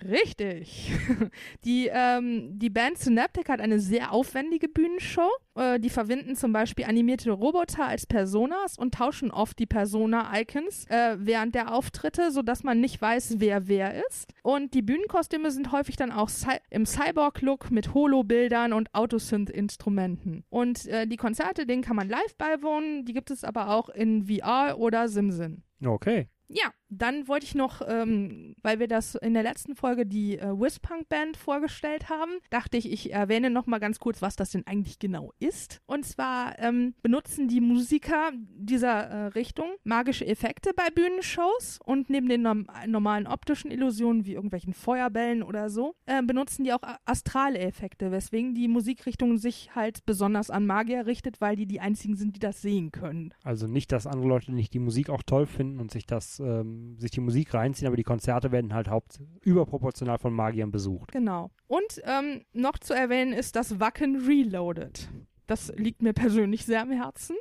Richtig. 0.03 0.93
Die, 1.65 1.89
ähm, 1.93 2.59
die 2.59 2.71
Band 2.71 2.99
Synaptic 2.99 3.49
hat 3.49 3.61
eine 3.61 3.79
sehr 3.79 4.13
aufwendige 4.13 4.69
Bühnenshow. 4.69 5.29
Äh, 5.55 5.79
die 5.79 5.89
verwenden 5.89 6.35
zum 6.35 6.53
Beispiel 6.53 6.85
animierte 6.85 7.31
Roboter 7.31 7.87
als 7.87 8.07
Personas 8.07 8.77
und 8.77 8.95
tauschen 8.95 9.31
oft 9.31 9.59
die 9.59 9.67
Persona-Icons 9.67 10.87
äh, 10.89 11.17
während 11.21 11.55
der 11.55 11.73
Auftritte, 11.73 12.33
sodass 12.33 12.65
man 12.65 12.81
nicht 12.81 13.01
weiß, 13.01 13.37
wer 13.39 13.69
wer 13.69 14.05
ist. 14.07 14.33
Und 14.43 14.75
die 14.75 14.83
Bühnenkostüme 14.83 15.51
sind 15.51 15.71
häufig 15.71 15.97
dann 15.97 16.11
auch 16.11 16.29
Cy 16.29 16.59
im 16.71 16.87
Cyborg-Look 16.87 17.71
mit 17.71 17.95
Holo-Bildern 17.95 18.73
und 18.73 18.93
Autosynth-Instrumenten. 18.95 20.45
Und 20.51 20.87
äh, 20.87 21.07
die 21.07 21.17
Konzerte, 21.17 21.67
denen 21.67 21.83
kann 21.83 21.97
man 21.97 22.09
live 22.09 22.37
beiwohnen. 22.37 23.05
Die 23.05 23.13
gibt 23.13 23.31
es 23.31 23.45
aber 23.45 23.71
auch 23.71 23.89
in 23.89 24.27
VR 24.27 24.77
oder 24.79 25.09
Simsin. 25.09 25.63
Okay. 25.85 26.29
Ja, 26.49 26.71
dann 26.99 27.29
wollte 27.29 27.47
ich 27.47 27.55
noch, 27.55 27.83
ähm, 27.87 28.55
weil 28.63 28.79
wir 28.79 28.89
das 28.89 29.15
in 29.15 29.35
der 29.35 29.43
letzten 29.43 29.75
Folge 29.75 30.07
die 30.07 30.39
äh, 30.39 30.49
Whispunk 30.49 31.09
Band 31.09 31.37
vorgestellt 31.37 32.09
haben, 32.09 32.33
dachte 32.51 32.77
ich, 32.77 32.91
ich 32.91 33.13
erwähne 33.13 33.51
noch 33.51 33.67
mal 33.67 33.79
ganz 33.79 33.99
kurz, 33.99 34.23
was 34.23 34.37
das 34.37 34.51
denn 34.51 34.67
eigentlich 34.67 34.99
genau 34.99 35.33
ist. 35.39 35.81
Und 35.87 36.05
zwar 36.05 36.59
ähm, 36.59 36.95
benutzen 37.03 37.49
die 37.49 37.61
Musiker 37.61 38.31
dieser 38.55 39.03
äh, 39.03 39.27
Richtung 39.29 39.67
magische 39.85 40.27
Effekte 40.27 40.71
bei 40.75 40.89
Bühnenshows 40.95 41.79
und 41.85 42.11
neben 42.11 42.29
den 42.29 42.43
norm 42.43 42.67
normalen 42.87 43.27
optischen 43.27 43.71
Illusionen 43.71 44.25
wie 44.25 44.35
irgendwelchen 44.35 44.75
Feuerbällen 44.75 45.43
oder 45.43 45.71
so, 45.71 45.95
äh, 46.07 46.23
benutzen 46.23 46.65
die 46.65 46.73
auch 46.73 46.83
astrale 47.05 47.59
Effekte, 47.59 48.11
weswegen 48.11 48.55
die 48.55 48.69
Musikrichtung 48.69 49.37
sich 49.37 49.75
halt 49.75 50.05
besonders 50.07 50.51
an 50.51 50.67
Magier 50.67 51.07
richtet, 51.07 51.41
weil 51.41 51.57
die 51.57 51.67
die 51.67 51.81
einzigen 51.81 52.17
sind, 52.17 52.37
die 52.37 52.41
das 52.41 52.63
sehen 52.63 52.93
können. 52.93 53.35
Also 53.43 53.67
nicht, 53.67 53.93
dass 53.93 54.07
andere 54.07 54.29
Leute 54.29 54.53
nicht 54.53 54.75
die 54.75 54.79
Musik 54.79 55.11
auch 55.11 55.23
toll 55.23 55.47
finden 55.47 55.81
und 55.81 55.91
sich 55.91 56.07
das 56.07 56.41
ähm 56.41 56.84
sich 56.99 57.11
die 57.11 57.21
Musik 57.21 57.55
reinziehen, 57.55 57.87
aber 57.87 57.97
die 57.97 58.03
Konzerte 58.03 58.53
werden 58.53 58.75
halt 58.75 58.89
haupt 58.89 59.21
überproportional 59.43 60.19
von 60.19 60.33
Magiern 60.33 60.71
besucht. 60.71 61.13
Genau. 61.13 61.51
Und 61.67 62.03
ähm, 62.05 62.43
noch 62.53 62.79
zu 62.79 62.95
erwähnen 62.95 63.33
ist 63.33 63.57
das 63.57 63.81
Wacken 63.81 64.27
Reloaded. 64.27 65.09
Das 65.47 65.73
liegt 65.77 66.03
mir 66.03 66.15
persönlich 66.15 66.65
sehr 66.65 66.83
am 66.83 66.91
Herzen. 66.91 67.37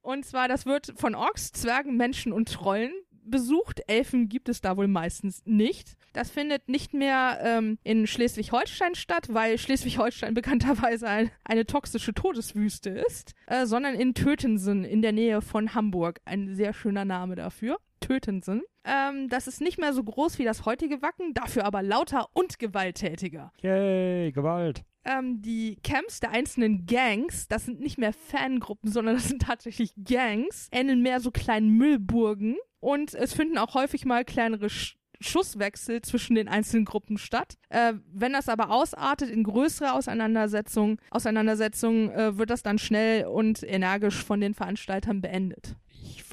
und 0.00 0.24
zwar, 0.24 0.48
das 0.48 0.66
wird 0.66 0.92
von 0.96 1.14
Orks, 1.14 1.52
Zwergen, 1.52 1.96
Menschen 1.96 2.32
und 2.32 2.52
Trollen 2.52 2.92
besucht. 3.30 3.82
Elfen 3.86 4.28
gibt 4.28 4.48
es 4.48 4.60
da 4.60 4.76
wohl 4.76 4.88
meistens 4.88 5.42
nicht. 5.44 5.94
Das 6.12 6.30
findet 6.30 6.68
nicht 6.68 6.94
mehr 6.94 7.38
ähm, 7.42 7.78
in 7.84 8.06
Schleswig-Holstein 8.06 8.94
statt, 8.94 9.28
weil 9.30 9.58
Schleswig-Holstein 9.58 10.34
bekannterweise 10.34 11.08
ein, 11.08 11.30
eine 11.44 11.66
toxische 11.66 12.14
Todeswüste 12.14 12.90
ist, 12.90 13.34
äh, 13.46 13.66
sondern 13.66 13.94
in 13.94 14.14
Tötensen 14.14 14.84
in 14.84 15.02
der 15.02 15.12
Nähe 15.12 15.42
von 15.42 15.74
Hamburg. 15.74 16.20
Ein 16.24 16.54
sehr 16.54 16.72
schöner 16.72 17.04
Name 17.04 17.36
dafür. 17.36 17.78
Tötensen. 18.00 18.62
Ähm, 18.84 19.28
das 19.28 19.46
ist 19.46 19.60
nicht 19.60 19.78
mehr 19.78 19.92
so 19.92 20.02
groß 20.02 20.38
wie 20.38 20.44
das 20.44 20.64
heutige 20.64 21.02
Wacken, 21.02 21.34
dafür 21.34 21.64
aber 21.64 21.82
lauter 21.82 22.28
und 22.32 22.58
gewalttätiger. 22.58 23.52
Yay, 23.60 24.32
Gewalt. 24.32 24.82
Ähm, 25.04 25.40
die 25.40 25.76
Camps 25.82 26.20
der 26.20 26.30
einzelnen 26.30 26.86
Gangs, 26.86 27.48
das 27.48 27.64
sind 27.64 27.80
nicht 27.80 27.98
mehr 27.98 28.12
Fangruppen, 28.12 28.90
sondern 28.90 29.14
das 29.16 29.28
sind 29.28 29.42
tatsächlich 29.42 29.92
Gangs, 30.02 30.68
ähneln 30.72 31.02
mehr 31.02 31.20
so 31.20 31.30
kleinen 31.30 31.70
Müllburgen. 31.70 32.56
Und 32.80 33.14
es 33.14 33.32
finden 33.32 33.58
auch 33.58 33.74
häufig 33.74 34.04
mal 34.04 34.24
kleinere 34.24 34.68
Sch 34.70 34.96
Schusswechsel 35.20 36.00
zwischen 36.02 36.36
den 36.36 36.46
einzelnen 36.46 36.84
Gruppen 36.84 37.18
statt. 37.18 37.54
Äh, 37.70 37.94
wenn 38.06 38.32
das 38.32 38.48
aber 38.48 38.70
ausartet 38.70 39.30
in 39.30 39.42
größere 39.42 39.92
Auseinandersetzungen, 39.92 40.98
Auseinandersetzungen 41.10 42.10
äh, 42.10 42.38
wird 42.38 42.50
das 42.50 42.62
dann 42.62 42.78
schnell 42.78 43.26
und 43.26 43.64
energisch 43.64 44.22
von 44.22 44.40
den 44.40 44.54
Veranstaltern 44.54 45.20
beendet 45.20 45.74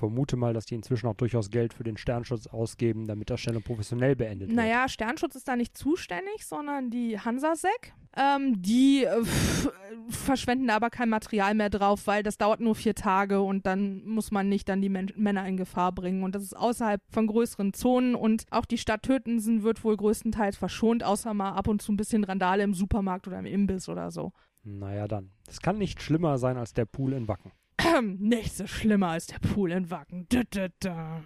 vermute 0.07 0.37
mal, 0.37 0.53
dass 0.53 0.65
die 0.65 0.75
inzwischen 0.75 1.07
auch 1.07 1.15
durchaus 1.15 1.49
Geld 1.49 1.73
für 1.73 1.83
den 1.83 1.97
Sternschutz 1.97 2.47
ausgeben, 2.47 3.07
damit 3.07 3.29
das 3.29 3.41
schnell 3.41 3.57
und 3.57 3.65
professionell 3.65 4.15
beendet 4.15 4.49
wird. 4.49 4.55
Naja, 4.55 4.87
Sternschutz 4.87 5.35
ist 5.35 5.47
da 5.47 5.55
nicht 5.55 5.77
zuständig, 5.77 6.45
sondern 6.45 6.89
die 6.89 7.19
Hansasek. 7.19 7.93
Ähm, 8.17 8.61
die 8.61 9.03
äh, 9.03 9.23
verschwenden 10.09 10.69
aber 10.69 10.89
kein 10.89 11.09
Material 11.09 11.53
mehr 11.53 11.69
drauf, 11.69 12.07
weil 12.07 12.23
das 12.23 12.37
dauert 12.37 12.61
nur 12.61 12.75
vier 12.75 12.95
Tage 12.95 13.41
und 13.41 13.65
dann 13.65 14.05
muss 14.05 14.31
man 14.31 14.47
nicht 14.47 14.69
dann 14.69 14.81
die 14.81 14.89
Men 14.89 15.11
Männer 15.17 15.45
in 15.47 15.57
Gefahr 15.57 15.91
bringen. 15.91 16.23
Und 16.23 16.33
das 16.33 16.43
ist 16.43 16.55
außerhalb 16.55 17.01
von 17.09 17.27
größeren 17.27 17.73
Zonen 17.73 18.15
und 18.15 18.45
auch 18.51 18.65
die 18.65 18.77
Stadt 18.77 19.03
Tötensen 19.03 19.63
wird 19.63 19.83
wohl 19.83 19.97
größtenteils 19.97 20.55
verschont, 20.55 21.03
außer 21.03 21.33
mal 21.33 21.51
ab 21.51 21.67
und 21.67 21.81
zu 21.81 21.91
ein 21.91 21.97
bisschen 21.97 22.23
Randale 22.23 22.63
im 22.63 22.73
Supermarkt 22.73 23.27
oder 23.27 23.39
im 23.39 23.45
Imbiss 23.45 23.89
oder 23.89 24.11
so. 24.11 24.31
Naja, 24.63 25.07
dann. 25.07 25.31
Das 25.45 25.59
kann 25.59 25.77
nicht 25.77 26.01
schlimmer 26.01 26.37
sein 26.37 26.57
als 26.57 26.73
der 26.73 26.85
Pool 26.85 27.13
in 27.13 27.27
Wacken. 27.27 27.51
Nichts 28.01 28.57
so 28.57 28.67
schlimmer 28.67 29.09
als 29.09 29.27
der 29.27 29.39
Pool 29.39 29.71
in 29.71 29.89
Wacken. 29.89 30.25
Da, 30.29 30.43
da, 30.49 30.67
da. 30.79 31.23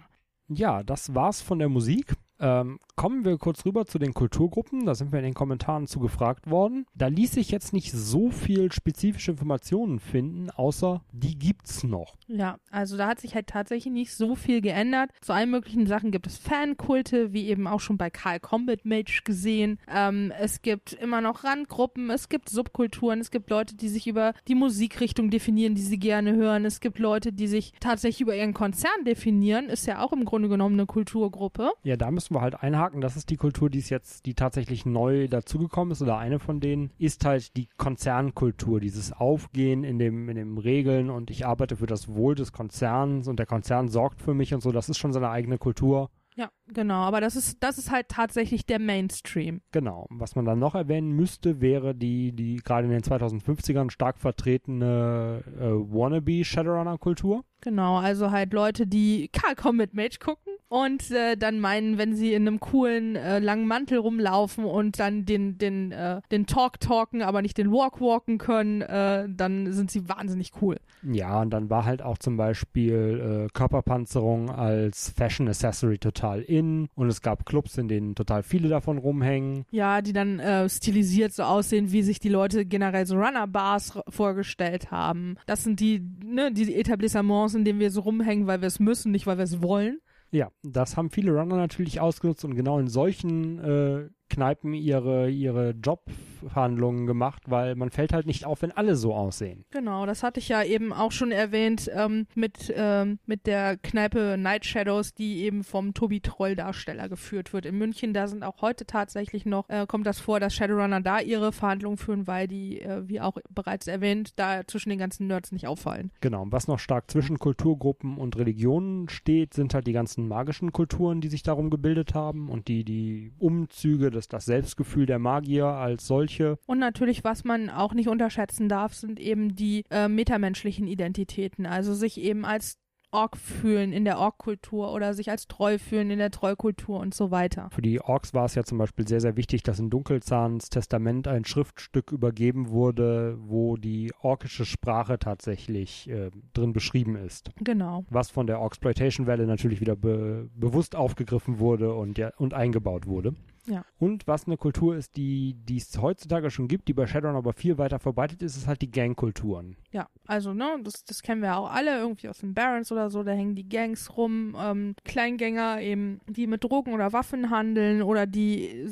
Ja, 0.48 0.82
das 0.82 1.14
war's 1.14 1.40
von 1.40 1.58
der 1.58 1.68
Musik. 1.68 2.14
Ähm, 2.40 2.78
kommen 2.96 3.24
wir 3.24 3.38
kurz 3.38 3.64
rüber 3.64 3.86
zu 3.86 3.98
den 3.98 4.14
Kulturgruppen. 4.14 4.86
Da 4.86 4.94
sind 4.94 5.12
wir 5.12 5.18
in 5.18 5.24
den 5.24 5.34
Kommentaren 5.34 5.86
zu 5.86 6.00
gefragt 6.00 6.50
worden. 6.50 6.86
Da 6.94 7.06
ließ 7.06 7.32
sich 7.32 7.50
jetzt 7.50 7.72
nicht 7.72 7.92
so 7.92 8.30
viel 8.30 8.72
spezifische 8.72 9.32
Informationen 9.32 10.00
finden, 10.00 10.50
außer 10.50 11.02
die 11.12 11.38
gibt's 11.38 11.84
noch. 11.84 12.16
Ja, 12.26 12.58
also 12.70 12.96
da 12.96 13.08
hat 13.08 13.20
sich 13.20 13.34
halt 13.34 13.46
tatsächlich 13.46 13.92
nicht 13.92 14.14
so 14.14 14.34
viel 14.34 14.60
geändert. 14.60 15.10
Zu 15.20 15.32
allen 15.32 15.50
möglichen 15.50 15.86
Sachen 15.86 16.10
gibt 16.10 16.26
es 16.26 16.38
Fankulte, 16.38 17.32
wie 17.32 17.48
eben 17.48 17.66
auch 17.66 17.80
schon 17.80 17.98
bei 17.98 18.10
Karl 18.10 18.40
Combat 18.40 18.84
Mage 18.84 19.22
gesehen. 19.24 19.78
Ähm, 19.88 20.32
es 20.38 20.62
gibt 20.62 20.92
immer 20.94 21.20
noch 21.20 21.44
Randgruppen, 21.44 22.10
es 22.10 22.28
gibt 22.28 22.48
Subkulturen, 22.48 23.20
es 23.20 23.30
gibt 23.30 23.50
Leute, 23.50 23.76
die 23.76 23.88
sich 23.88 24.06
über 24.06 24.32
die 24.48 24.54
Musikrichtung 24.54 25.30
definieren, 25.30 25.74
die 25.74 25.82
sie 25.82 25.98
gerne 25.98 26.34
hören. 26.34 26.64
Es 26.64 26.80
gibt 26.80 26.98
Leute, 26.98 27.32
die 27.32 27.46
sich 27.46 27.72
tatsächlich 27.80 28.20
über 28.20 28.36
ihren 28.36 28.54
Konzern 28.54 29.04
definieren. 29.04 29.66
Ist 29.66 29.86
ja 29.86 30.02
auch 30.02 30.12
im 30.12 30.24
Grunde 30.24 30.48
genommen 30.48 30.74
eine 30.74 30.86
Kulturgruppe. 30.86 31.72
Ja, 31.82 31.96
da 31.96 32.10
müssen 32.10 32.29
müssen 32.30 32.38
wir 32.38 32.42
halt 32.42 32.62
einhaken. 32.62 33.00
Das 33.00 33.16
ist 33.16 33.30
die 33.30 33.36
Kultur, 33.36 33.70
die 33.70 33.78
ist 33.78 33.90
jetzt, 33.90 34.26
die 34.26 34.34
tatsächlich 34.34 34.86
neu 34.86 35.28
dazugekommen 35.28 35.92
ist 35.92 36.02
oder 36.02 36.18
eine 36.18 36.38
von 36.38 36.60
denen, 36.60 36.92
ist 36.98 37.24
halt 37.24 37.56
die 37.56 37.68
Konzernkultur, 37.76 38.80
dieses 38.80 39.12
Aufgehen 39.12 39.84
in 39.84 39.98
dem, 39.98 40.28
in 40.28 40.36
dem 40.36 40.58
Regeln 40.58 41.10
und 41.10 41.30
ich 41.30 41.46
arbeite 41.46 41.76
für 41.76 41.86
das 41.86 42.08
Wohl 42.08 42.34
des 42.34 42.52
Konzerns 42.52 43.26
und 43.26 43.38
der 43.38 43.46
Konzern 43.46 43.88
sorgt 43.88 44.22
für 44.22 44.34
mich 44.34 44.54
und 44.54 44.62
so. 44.62 44.70
Das 44.70 44.88
ist 44.88 44.98
schon 44.98 45.12
seine 45.12 45.30
eigene 45.30 45.58
Kultur. 45.58 46.10
Ja, 46.36 46.48
genau, 46.68 47.02
aber 47.02 47.20
das 47.20 47.34
ist, 47.34 47.62
das 47.62 47.76
ist 47.76 47.90
halt 47.90 48.08
tatsächlich 48.08 48.64
der 48.64 48.78
Mainstream. 48.78 49.60
Genau. 49.72 50.06
Was 50.10 50.36
man 50.36 50.44
dann 50.44 50.60
noch 50.60 50.76
erwähnen 50.76 51.10
müsste, 51.10 51.60
wäre 51.60 51.94
die, 51.94 52.32
die 52.32 52.56
gerade 52.56 52.86
in 52.86 52.92
den 52.92 53.02
2050ern 53.02 53.90
stark 53.90 54.20
vertretene 54.20 55.42
äh, 55.58 55.64
Wannabe-Shadowrunner-Kultur. 55.64 57.44
Genau, 57.60 57.98
also 57.98 58.30
halt 58.30 58.52
Leute, 58.52 58.86
die 58.86 59.28
Karl 59.32 59.56
Combat 59.56 59.92
Mage 59.92 60.18
gucken 60.20 60.59
und 60.70 61.10
äh, 61.10 61.36
dann 61.36 61.58
meinen, 61.58 61.98
wenn 61.98 62.14
sie 62.14 62.32
in 62.32 62.46
einem 62.46 62.60
coolen 62.60 63.16
äh, 63.16 63.40
langen 63.40 63.66
Mantel 63.66 63.98
rumlaufen 63.98 64.64
und 64.64 65.00
dann 65.00 65.24
den 65.24 65.58
den 65.58 65.90
äh, 65.90 66.20
den 66.30 66.46
Talk 66.46 66.78
talken, 66.78 67.22
aber 67.22 67.42
nicht 67.42 67.58
den 67.58 67.72
Walk 67.72 68.00
walken 68.00 68.38
können, 68.38 68.80
äh, 68.80 69.28
dann 69.28 69.72
sind 69.72 69.90
sie 69.90 70.08
wahnsinnig 70.08 70.52
cool. 70.62 70.76
Ja, 71.02 71.40
und 71.40 71.50
dann 71.50 71.70
war 71.70 71.84
halt 71.86 72.02
auch 72.02 72.18
zum 72.18 72.36
Beispiel 72.36 73.48
äh, 73.48 73.52
Körperpanzerung 73.52 74.48
als 74.48 75.12
Fashion 75.16 75.48
Accessory 75.48 75.98
total 75.98 76.40
in 76.40 76.88
und 76.94 77.08
es 77.08 77.20
gab 77.20 77.46
Clubs, 77.46 77.76
in 77.76 77.88
denen 77.88 78.14
total 78.14 78.44
viele 78.44 78.68
davon 78.68 78.98
rumhängen. 78.98 79.64
Ja, 79.72 80.02
die 80.02 80.12
dann 80.12 80.38
äh, 80.38 80.68
stilisiert 80.68 81.32
so 81.32 81.42
aussehen, 81.42 81.90
wie 81.90 82.02
sich 82.02 82.20
die 82.20 82.28
Leute 82.28 82.64
generell 82.64 83.06
so 83.06 83.16
Runner 83.16 83.48
Bars 83.48 83.98
vorgestellt 84.08 84.92
haben. 84.92 85.34
Das 85.46 85.64
sind 85.64 85.80
die 85.80 86.00
ne 86.24 86.52
die 86.52 86.76
Etablissements, 86.76 87.56
in 87.56 87.64
denen 87.64 87.80
wir 87.80 87.90
so 87.90 88.02
rumhängen, 88.02 88.46
weil 88.46 88.60
wir 88.60 88.68
es 88.68 88.78
müssen, 88.78 89.10
nicht 89.10 89.26
weil 89.26 89.36
wir 89.36 89.44
es 89.44 89.60
wollen. 89.60 89.98
Ja, 90.32 90.50
das 90.62 90.96
haben 90.96 91.10
viele 91.10 91.32
Runner 91.32 91.56
natürlich 91.56 92.00
ausgenutzt 92.00 92.44
und 92.44 92.54
genau 92.54 92.78
in 92.78 92.88
solchen 92.88 93.58
äh, 93.58 94.08
Kneipen 94.30 94.72
ihre, 94.72 95.28
ihre 95.28 95.70
Jobverhandlungen 95.72 97.06
gemacht, 97.06 97.42
weil 97.46 97.74
man 97.74 97.90
fällt 97.90 98.12
halt 98.12 98.26
nicht 98.26 98.46
auf, 98.46 98.62
wenn 98.62 98.72
alle 98.72 98.96
so 98.96 99.14
aussehen. 99.14 99.64
Genau, 99.70 100.06
das 100.06 100.22
hatte 100.22 100.40
ich 100.40 100.48
ja 100.48 100.62
eben 100.62 100.92
auch 100.92 101.12
schon 101.12 101.32
erwähnt 101.32 101.90
ähm, 101.92 102.26
mit, 102.34 102.72
ähm, 102.74 103.18
mit 103.26 103.46
der 103.46 103.76
Kneipe 103.76 104.36
Night 104.38 104.64
Shadows, 104.64 105.12
die 105.12 105.42
eben 105.42 105.64
vom 105.64 105.92
Tobi 105.92 106.20
Troll 106.20 106.56
Darsteller 106.56 107.08
geführt 107.08 107.52
wird. 107.52 107.66
In 107.66 107.76
München, 107.76 108.14
da 108.14 108.28
sind 108.28 108.42
auch 108.42 108.62
heute 108.62 108.86
tatsächlich 108.86 109.44
noch, 109.44 109.68
äh, 109.68 109.86
kommt 109.86 110.06
das 110.06 110.20
vor, 110.20 110.40
dass 110.40 110.54
Shadowrunner 110.54 111.00
da 111.00 111.20
ihre 111.20 111.52
Verhandlungen 111.52 111.98
führen, 111.98 112.26
weil 112.26 112.48
die, 112.48 112.80
äh, 112.80 113.06
wie 113.08 113.20
auch 113.20 113.36
bereits 113.50 113.86
erwähnt, 113.86 114.32
da 114.36 114.66
zwischen 114.66 114.90
den 114.90 114.98
ganzen 114.98 115.26
Nerds 115.26 115.52
nicht 115.52 115.66
auffallen. 115.66 116.12
Genau, 116.20 116.42
und 116.42 116.52
was 116.52 116.68
noch 116.68 116.78
stark 116.78 117.10
zwischen 117.10 117.38
Kulturgruppen 117.38 118.16
und 118.16 118.38
Religionen 118.38 119.08
steht, 119.08 119.54
sind 119.54 119.74
halt 119.74 119.86
die 119.86 119.92
ganzen 119.92 120.28
magischen 120.28 120.72
Kulturen, 120.72 121.20
die 121.20 121.28
sich 121.28 121.42
darum 121.42 121.70
gebildet 121.70 122.14
haben 122.14 122.48
und 122.48 122.68
die, 122.68 122.84
die 122.84 123.32
Umzüge, 123.38 124.10
das, 124.20 124.28
das 124.28 124.44
Selbstgefühl 124.44 125.06
der 125.06 125.18
Magier 125.18 125.66
als 125.66 126.06
solche. 126.06 126.58
Und 126.66 126.78
natürlich, 126.78 127.24
was 127.24 127.44
man 127.44 127.70
auch 127.70 127.94
nicht 127.94 128.08
unterschätzen 128.08 128.68
darf, 128.68 128.94
sind 128.94 129.20
eben 129.20 129.54
die 129.54 129.84
äh, 129.90 130.08
metamenschlichen 130.08 130.86
Identitäten. 130.86 131.66
Also 131.66 131.94
sich 131.94 132.20
eben 132.20 132.44
als 132.44 132.78
Ork 133.12 133.36
fühlen 133.36 133.92
in 133.92 134.04
der 134.04 134.18
Ork-Kultur 134.18 134.92
oder 134.92 135.14
sich 135.14 135.30
als 135.30 135.48
treu 135.48 135.78
fühlen 135.78 136.10
in 136.10 136.18
der 136.18 136.30
Trollkultur 136.30 137.00
und 137.00 137.12
so 137.14 137.30
weiter. 137.30 137.68
Für 137.72 137.82
die 137.82 138.00
Orks 138.00 138.34
war 138.34 138.44
es 138.44 138.54
ja 138.54 138.64
zum 138.64 138.78
Beispiel 138.78 139.06
sehr, 139.08 139.20
sehr 139.20 139.36
wichtig, 139.36 139.62
dass 139.62 139.80
in 139.80 139.90
Dunkelzahns 139.90 140.70
Testament 140.70 141.26
ein 141.26 141.44
Schriftstück 141.44 142.12
übergeben 142.12 142.70
wurde, 142.70 143.36
wo 143.40 143.76
die 143.76 144.12
orkische 144.20 144.64
Sprache 144.64 145.18
tatsächlich 145.18 146.08
äh, 146.08 146.30
drin 146.52 146.72
beschrieben 146.72 147.16
ist. 147.16 147.50
Genau. 147.56 148.04
Was 148.10 148.30
von 148.30 148.46
der 148.46 148.60
Orksploitation-Welle 148.60 149.46
natürlich 149.46 149.80
wieder 149.80 149.96
be 149.96 150.48
bewusst 150.54 150.94
aufgegriffen 150.94 151.58
wurde 151.58 151.94
und, 151.94 152.18
ja, 152.18 152.32
und 152.36 152.54
eingebaut 152.54 153.06
wurde. 153.06 153.34
Ja. 153.66 153.84
Und 153.98 154.26
was 154.26 154.46
eine 154.46 154.56
Kultur 154.56 154.96
ist, 154.96 155.16
die 155.16 155.56
es 155.70 156.00
heutzutage 156.00 156.50
schon 156.50 156.68
gibt, 156.68 156.88
die 156.88 156.94
bei 156.94 157.06
Shadowrun 157.06 157.36
aber 157.36 157.52
viel 157.52 157.78
weiter 157.78 157.98
verbreitet 157.98 158.42
ist, 158.42 158.56
ist 158.56 158.66
halt 158.66 158.82
die 158.82 158.90
Gangkulturen. 158.90 159.76
Ja, 159.92 160.08
also 160.26 160.54
ne, 160.54 160.78
das, 160.82 161.04
das 161.04 161.22
kennen 161.22 161.42
wir 161.42 161.56
auch 161.56 161.70
alle 161.70 161.98
irgendwie 161.98 162.28
aus 162.28 162.38
den 162.38 162.54
Barons 162.54 162.92
oder 162.92 163.10
so, 163.10 163.22
da 163.22 163.32
hängen 163.32 163.54
die 163.54 163.68
Gangs 163.68 164.16
rum, 164.16 164.56
ähm, 164.58 164.94
Kleingänger 165.04 165.80
eben, 165.80 166.20
die 166.28 166.46
mit 166.46 166.64
Drogen 166.64 166.94
oder 166.94 167.12
Waffen 167.12 167.50
handeln 167.50 168.02
oder 168.02 168.26
die 168.26 168.86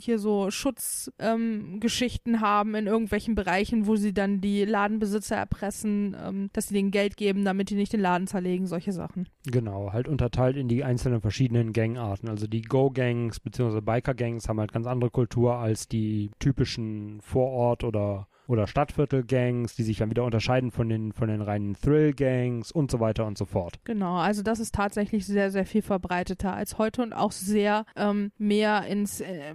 hier 0.00 0.18
so 0.18 0.50
Schutzgeschichten 0.50 2.34
ähm, 2.34 2.40
haben 2.40 2.74
in 2.74 2.86
irgendwelchen 2.86 3.34
Bereichen, 3.34 3.86
wo 3.86 3.96
sie 3.96 4.14
dann 4.14 4.40
die 4.40 4.64
Ladenbesitzer 4.64 5.36
erpressen, 5.36 6.16
ähm, 6.20 6.50
dass 6.52 6.68
sie 6.68 6.74
denen 6.74 6.90
Geld 6.90 7.16
geben, 7.16 7.44
damit 7.44 7.70
die 7.70 7.74
nicht 7.74 7.92
den 7.92 8.00
Laden 8.00 8.26
zerlegen, 8.26 8.66
solche 8.66 8.92
Sachen. 8.92 9.28
Genau, 9.44 9.92
halt 9.92 10.08
unterteilt 10.08 10.56
in 10.56 10.68
die 10.68 10.84
einzelnen 10.84 11.20
verschiedenen 11.20 11.72
Gangarten, 11.72 12.28
also 12.28 12.46
die 12.46 12.62
Go-Gangs 12.62 13.40
bzw. 13.40 13.80
Biker-Gangs 14.08 14.48
haben 14.48 14.60
halt 14.60 14.72
ganz 14.72 14.86
andere 14.86 15.10
Kultur 15.10 15.56
als 15.56 15.88
die 15.88 16.30
typischen 16.38 17.20
Vorort- 17.20 17.84
oder 17.84 18.28
oder 18.46 18.66
Stadtviertel-Gangs, 18.66 19.76
die 19.76 19.82
sich 19.82 19.98
dann 19.98 20.08
wieder 20.08 20.24
unterscheiden 20.24 20.70
von 20.70 20.88
den, 20.88 21.12
von 21.12 21.28
den 21.28 21.42
reinen 21.42 21.74
Thrill-Gangs 21.74 22.72
und 22.72 22.90
so 22.90 22.98
weiter 22.98 23.26
und 23.26 23.36
so 23.36 23.44
fort. 23.44 23.78
Genau, 23.84 24.16
also 24.16 24.42
das 24.42 24.58
ist 24.58 24.74
tatsächlich 24.74 25.26
sehr, 25.26 25.50
sehr 25.50 25.66
viel 25.66 25.82
verbreiteter 25.82 26.54
als 26.54 26.78
heute 26.78 27.02
und 27.02 27.12
auch 27.12 27.30
sehr 27.30 27.84
ähm, 27.94 28.32
mehr 28.38 28.86
ins 28.86 29.20
äh, 29.20 29.54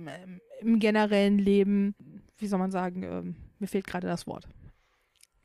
im 0.62 0.78
generellen 0.78 1.40
Leben, 1.40 1.96
wie 2.38 2.46
soll 2.46 2.60
man 2.60 2.70
sagen, 2.70 3.02
äh, 3.02 3.24
mir 3.58 3.68
fehlt 3.68 3.88
gerade 3.88 4.06
das 4.06 4.28
Wort. 4.28 4.48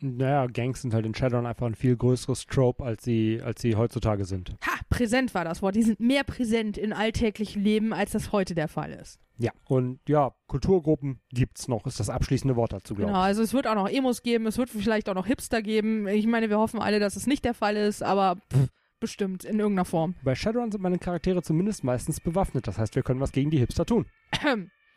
Naja, 0.01 0.47
Gangs 0.47 0.83
sind 0.83 0.93
halt 0.93 1.07
in 1.07 1.15
Shadowrun 1.15 1.47
einfach 1.47 1.67
ein 1.67 1.75
viel 1.75 1.97
größeres 1.97 2.45
Trope, 2.47 2.85
als 2.85 3.03
sie, 3.03 3.41
als 3.43 3.63
sie 3.63 3.77
heutzutage 3.77 4.27
sind. 4.27 4.57
Ha, 4.67 4.78
präsent 4.89 5.35
war 5.35 5.45
das 5.45 5.63
Wort. 5.63 5.77
Die 5.77 5.83
sind 5.83 6.01
mehr 6.01 6.25
präsent 6.25 6.79
in 6.79 6.93
alltäglichen 6.93 7.63
Leben, 7.63 7.93
als 7.93 8.13
das 8.13 8.33
heute 8.33 8.55
der 8.55 8.69
Fall 8.69 8.93
ist. 8.93 9.21
Ja, 9.39 9.53
und 9.67 10.01
ja, 10.09 10.35
Kulturgruppen 10.49 11.21
gibt's 11.31 11.69
noch, 11.69 11.87
ist 11.87 12.01
das 12.01 12.11
abschließende 12.11 12.57
Wort 12.57 12.73
dazu, 12.73 12.95
glaube 12.95 13.13
Genau, 13.13 13.23
also 13.23 13.43
es 13.43 13.55
wird 13.55 13.69
auch 13.69 13.77
noch 13.77 13.89
Emos 13.89 14.23
geben, 14.23 14.47
es 14.47 14.59
wird 14.59 14.69
vielleicht 14.69 15.09
auch 15.09 15.15
noch 15.15 15.27
Hipster 15.27 15.63
geben. 15.63 16.09
Ich 16.09 16.27
meine, 16.27 16.51
wir 16.51 16.59
hoffen 16.59 16.81
alle, 16.81 16.99
dass 16.99 17.15
es 17.15 17.29
nicht 17.29 17.45
der 17.45 17.55
Fall 17.55 17.77
ist, 17.77 18.03
aber 18.03 18.37
pff, 18.53 18.69
bestimmt 18.99 19.45
in 19.45 19.61
irgendeiner 19.61 19.85
Form. 19.85 20.17
Bei 20.25 20.35
Shadowrun 20.35 20.73
sind 20.73 20.81
meine 20.81 20.99
Charaktere 20.99 21.43
zumindest 21.43 21.85
meistens 21.85 22.21
bewaffnet, 22.21 22.67
das 22.67 22.79
heißt, 22.79 22.97
wir 22.97 23.05
können 23.05 23.21
was 23.21 23.31
gegen 23.31 23.51
die 23.51 23.59
Hipster 23.59 23.87
tun. 23.87 24.07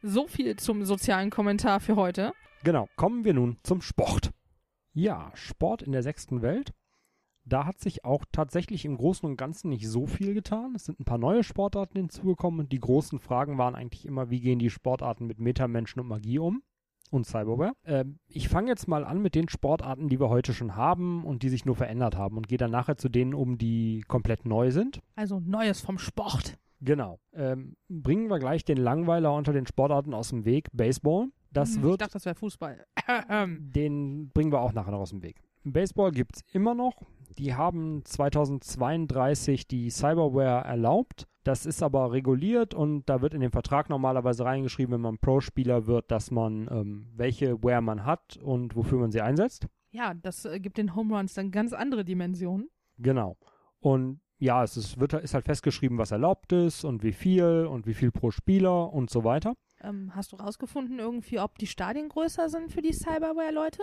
So 0.02 0.26
viel 0.28 0.56
zum 0.56 0.86
sozialen 0.86 1.30
Kommentar 1.30 1.80
für 1.80 1.96
heute. 1.96 2.34
Genau, 2.64 2.88
kommen 2.96 3.24
wir 3.24 3.36
nun 3.36 3.58
zum 3.62 3.82
Sport. 3.82 4.32
Ja, 4.94 5.32
Sport 5.36 5.84
in 5.84 5.92
der 5.92 6.02
sechsten 6.02 6.42
Welt. 6.42 6.74
Da 7.44 7.66
hat 7.66 7.80
sich 7.80 8.06
auch 8.06 8.24
tatsächlich 8.32 8.86
im 8.86 8.98
Großen 8.98 9.28
und 9.28 9.36
Ganzen 9.36 9.70
nicht 9.70 9.88
so 9.88 10.06
viel 10.06 10.34
getan. 10.34 10.74
Es 10.76 10.86
sind 10.86 11.00
ein 11.00 11.06
paar 11.06 11.18
neue 11.18 11.44
Sportarten 11.44 11.98
hinzugekommen 11.98 12.60
und 12.62 12.72
die 12.72 12.80
großen 12.80 13.20
Fragen 13.20 13.58
waren 13.58 13.76
eigentlich 13.76 14.06
immer, 14.06 14.30
wie 14.30 14.42
gehen 14.42 14.60
die 14.60 14.70
Sportarten 14.70 15.26
mit 15.26 15.40
Metamenschen 15.40 16.00
und 16.02 16.08
Magie 16.08 16.40
um? 16.40 16.62
Und 17.10 17.26
Cyberware. 17.26 17.74
Ähm, 17.84 18.20
ich 18.30 18.48
fange 18.48 18.70
jetzt 18.70 18.88
mal 18.88 19.04
an 19.04 19.22
mit 19.22 19.36
den 19.36 19.50
Sportarten, 19.50 20.08
die 20.08 20.18
wir 20.20 20.30
heute 20.30 20.54
schon 20.54 20.78
haben 20.78 21.26
und 21.26 21.44
die 21.44 21.50
sich 21.50 21.66
nur 21.66 21.76
verändert 21.76 22.16
haben 22.16 22.38
und 22.38 22.48
gehe 22.48 22.58
dann 22.58 22.72
nachher 22.72 22.96
zu 22.96 23.10
denen 23.10 23.34
um, 23.34 23.58
die 23.58 24.06
komplett 24.08 24.46
neu 24.46 24.72
sind. 24.72 25.02
Also 25.16 25.42
Neues 25.42 25.82
vom 25.82 25.98
Sport. 25.98 26.58
Genau. 26.80 27.20
Ähm, 27.34 27.76
bringen 27.90 28.30
wir 28.30 28.40
gleich 28.40 28.64
den 28.64 28.78
Langweiler 28.78 29.34
unter 29.36 29.52
den 29.52 29.68
Sportarten 29.68 30.14
aus 30.14 30.30
dem 30.30 30.46
Weg. 30.46 30.70
Baseball. 30.72 31.28
Das 31.52 31.76
Hm, 31.76 31.84
wird 31.84 31.94
Ich 31.96 31.98
dachte, 32.00 32.14
das 32.14 32.26
wäre 32.26 32.36
Fußball. 32.36 32.86
den 33.60 34.30
bringen 34.30 34.54
wir 34.54 34.62
auch 34.62 34.72
nachher 34.72 34.92
noch 34.92 35.02
aus 35.02 35.10
dem 35.10 35.22
Weg. 35.22 35.42
Baseball 35.66 36.12
gibt 36.12 36.38
es 36.38 36.42
immer 36.54 36.74
noch. 36.74 36.94
Die 37.38 37.56
haben 37.56 38.04
2032 38.04 39.68
die 39.68 39.90
Cyberware 39.90 40.66
erlaubt. 40.66 41.28
Das 41.44 41.66
ist 41.66 41.82
aber 41.82 42.12
reguliert 42.12 42.74
und 42.74 43.10
da 43.10 43.22
wird 43.22 43.34
in 43.34 43.42
den 43.42 43.52
Vertrag 43.52 43.90
normalerweise 43.90 44.46
reingeschrieben, 44.46 44.94
wenn 44.94 45.02
man 45.02 45.18
Pro-Spieler 45.18 45.88
wird, 45.88 46.12
dass 46.12 46.30
man 46.30 46.68
ähm, 46.72 47.08
welche 47.16 47.64
Ware 47.64 47.82
man 47.82 48.06
hat 48.06 48.38
und 48.38 48.76
wofür 48.76 49.00
man 49.00 49.12
sie 49.12 49.22
einsetzt. 49.22 49.68
Ja, 49.90 50.14
das 50.14 50.46
äh, 50.46 50.60
gibt 50.60 50.78
den 50.78 50.96
Home 50.96 51.18
Runs 51.18 51.34
dann 51.34 51.50
ganz 51.50 51.74
andere 51.74 52.06
Dimensionen. 52.06 52.70
Genau. 52.98 53.38
Und 53.80 54.22
ja, 54.38 54.64
es 54.64 54.78
ist, 54.78 55.00
wird, 55.00 55.14
ist 55.14 55.34
halt 55.34 55.46
festgeschrieben, 55.46 55.98
was 55.98 56.12
erlaubt 56.12 56.52
ist 56.52 56.84
und 56.84 57.04
wie 57.04 57.12
viel 57.12 57.68
und 57.70 57.88
wie 57.88 57.94
viel 57.94 58.12
pro 58.12 58.32
Spieler 58.32 58.92
und 58.94 59.10
so 59.10 59.24
weiter. 59.24 59.56
Ähm, 59.84 60.12
hast 60.16 60.32
du 60.32 60.36
rausgefunden 60.36 61.00
irgendwie, 61.00 61.40
ob 61.40 61.58
die 61.58 61.68
Stadien 61.68 62.10
größer 62.10 62.50
sind 62.50 62.72
für 62.72 62.82
die 62.82 62.94
Cyberware-Leute? 62.94 63.82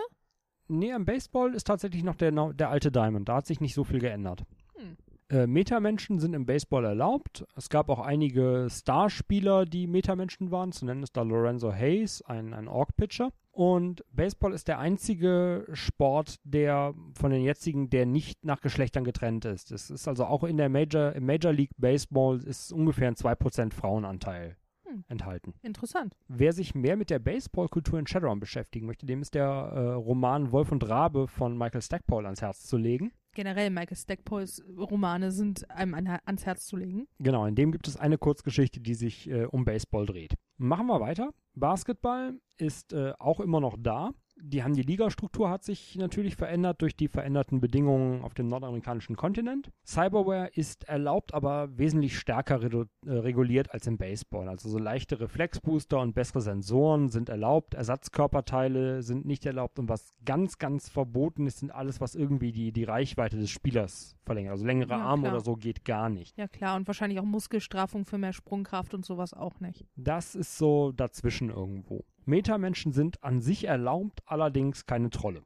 Nee, 0.69 0.91
im 0.91 1.03
Baseball 1.03 1.55
ist 1.55 1.65
tatsächlich 1.65 2.03
noch 2.03 2.15
der, 2.15 2.31
der 2.53 2.69
alte 2.69 2.91
Diamond. 2.91 3.27
Da 3.27 3.37
hat 3.37 3.47
sich 3.47 3.59
nicht 3.59 3.73
so 3.73 3.83
viel 3.83 3.99
geändert. 3.99 4.45
Hm. 4.75 4.97
Äh, 5.29 5.47
Metamenschen 5.47 6.19
sind 6.19 6.33
im 6.33 6.45
Baseball 6.45 6.85
erlaubt. 6.85 7.45
Es 7.55 7.69
gab 7.69 7.89
auch 7.89 7.99
einige 7.99 8.67
Starspieler, 8.69 9.65
die 9.65 9.87
Metamenschen 9.87 10.51
waren. 10.51 10.71
Zu 10.71 10.85
nennen 10.85 11.03
ist 11.03 11.17
da 11.17 11.23
Lorenzo 11.23 11.73
Hayes, 11.73 12.21
ein, 12.21 12.53
ein 12.53 12.67
Orc-Pitcher. 12.67 13.31
Und 13.51 14.05
Baseball 14.11 14.53
ist 14.53 14.67
der 14.67 14.79
einzige 14.79 15.65
Sport, 15.73 16.39
der 16.43 16.93
von 17.13 17.31
den 17.31 17.43
jetzigen, 17.43 17.89
der 17.89 18.05
nicht 18.05 18.45
nach 18.45 18.61
Geschlechtern 18.61 19.03
getrennt 19.03 19.45
ist. 19.45 19.71
Es 19.71 19.89
ist 19.89 20.07
also 20.07 20.25
auch 20.25 20.43
in 20.43 20.57
der 20.57 20.69
Major, 20.69 21.13
im 21.13 21.25
Major 21.25 21.51
League 21.51 21.73
Baseball 21.77 22.37
ist 22.37 22.71
ungefähr 22.71 23.07
ein 23.07 23.15
2% 23.15 23.73
Frauenanteil 23.73 24.55
Hm. 24.89 25.03
enthalten. 25.07 25.53
Interessant. 25.61 26.15
Wer 26.27 26.53
sich 26.53 26.73
mehr 26.73 26.97
mit 26.97 27.09
der 27.09 27.19
Baseballkultur 27.19 27.99
in 27.99 28.07
Shadowrun 28.07 28.39
beschäftigen 28.39 28.87
möchte, 28.87 29.05
dem 29.05 29.21
ist 29.21 29.35
der 29.35 29.45
äh, 29.45 29.79
Roman 29.93 30.51
Wolf 30.51 30.71
und 30.71 30.87
Rabe 30.87 31.27
von 31.27 31.57
Michael 31.57 31.81
Stackpole 31.81 32.25
ans 32.25 32.41
Herz 32.41 32.65
zu 32.65 32.77
legen. 32.77 33.11
Generell 33.33 33.69
Michael 33.69 33.97
Stackpoles 33.97 34.63
Romane 34.77 35.31
sind 35.31 35.69
einem 35.69 35.93
an, 35.93 36.07
ans 36.25 36.45
Herz 36.45 36.65
zu 36.65 36.75
legen. 36.75 37.07
Genau, 37.19 37.45
in 37.45 37.55
dem 37.55 37.71
gibt 37.71 37.87
es 37.87 37.97
eine 37.97 38.17
Kurzgeschichte, 38.17 38.79
die 38.79 38.95
sich 38.95 39.29
äh, 39.29 39.45
um 39.45 39.63
Baseball 39.63 40.07
dreht. 40.07 40.33
Machen 40.57 40.87
wir 40.87 40.99
weiter. 40.99 41.29
Basketball 41.53 42.39
ist 42.57 42.93
äh, 42.93 43.13
auch 43.19 43.39
immer 43.39 43.59
noch 43.59 43.77
da. 43.77 44.11
Die 44.41 44.63
haben 44.63 44.73
die 44.73 44.81
Ligastruktur 44.83 45.49
hat 45.49 45.63
sich 45.63 45.95
natürlich 45.97 46.35
verändert 46.35 46.81
durch 46.81 46.95
die 46.95 47.07
veränderten 47.07 47.59
Bedingungen 47.59 48.21
auf 48.23 48.33
dem 48.33 48.47
nordamerikanischen 48.47 49.15
Kontinent. 49.15 49.71
Cyberware 49.85 50.47
ist 50.53 50.85
erlaubt, 50.87 51.33
aber 51.33 51.77
wesentlich 51.77 52.17
stärker 52.17 52.57
redu- 52.61 52.87
äh, 53.05 53.11
reguliert 53.11 53.73
als 53.73 53.85
im 53.87 53.97
Baseball. 53.97 54.47
Also 54.47 54.69
so 54.69 54.77
leichte 54.77 55.19
Reflexbooster 55.19 55.99
und 55.99 56.13
bessere 56.15 56.41
Sensoren 56.41 57.09
sind 57.09 57.29
erlaubt, 57.29 57.73
Ersatzkörperteile 57.73 59.01
sind 59.01 59.25
nicht 59.25 59.45
erlaubt 59.45 59.79
und 59.79 59.89
was 59.89 60.13
ganz, 60.25 60.57
ganz 60.57 60.89
verboten 60.89 61.47
ist, 61.47 61.59
sind 61.59 61.71
alles, 61.71 62.01
was 62.01 62.15
irgendwie 62.15 62.51
die, 62.51 62.71
die 62.71 62.83
Reichweite 62.83 63.37
des 63.37 63.49
Spielers 63.49 64.15
verlängert. 64.25 64.51
Also 64.51 64.65
längere 64.65 64.91
Ja, 64.91 64.99
Arme 64.99 65.23
klar. 65.23 65.33
oder 65.33 65.43
so 65.43 65.55
geht 65.55 65.85
gar 65.85 66.09
nicht. 66.09 66.37
Ja 66.37 66.47
klar, 66.47 66.75
und 66.75 66.87
wahrscheinlich 66.87 67.19
auch 67.19 67.25
Muskelstrafung 67.25 68.05
für 68.05 68.17
mehr 68.17 68.33
Sprungkraft 68.33 68.93
und 68.93 69.05
sowas 69.05 69.33
auch 69.33 69.59
nicht. 69.59 69.85
Das 69.95 70.35
ist 70.35 70.57
so 70.57 70.91
dazwischen 70.91 71.49
irgendwo. 71.49 72.03
Metamenschen 72.29 72.91
sind 72.91 73.23
an 73.23 73.41
sich 73.41 73.65
erlaubt, 73.65 74.21
allerdings 74.25 74.85
keine 74.85 75.09
Trolle. 75.09 75.43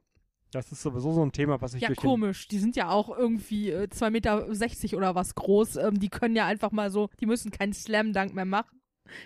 Das 0.52 0.70
ist 0.70 0.82
sowieso 0.82 1.12
so 1.12 1.22
ein 1.24 1.32
Thema, 1.32 1.60
was 1.60 1.72
sich 1.72 1.82
Ja, 1.82 1.92
komisch. 1.94 2.46
Die 2.46 2.58
sind 2.58 2.76
ja 2.76 2.90
auch 2.90 3.16
irgendwie 3.16 3.70
äh, 3.70 3.88
2,60 3.90 4.10
Meter 4.10 4.96
oder 4.96 5.14
was 5.16 5.34
groß. 5.34 5.76
Ähm, 5.76 5.98
die 5.98 6.08
können 6.08 6.36
ja 6.36 6.46
einfach 6.46 6.70
mal 6.70 6.90
so, 6.90 7.08
die 7.20 7.26
müssen 7.26 7.50
keinen 7.50 7.72
Slam-Dunk 7.72 8.34
mehr 8.34 8.44
machen. 8.44 8.80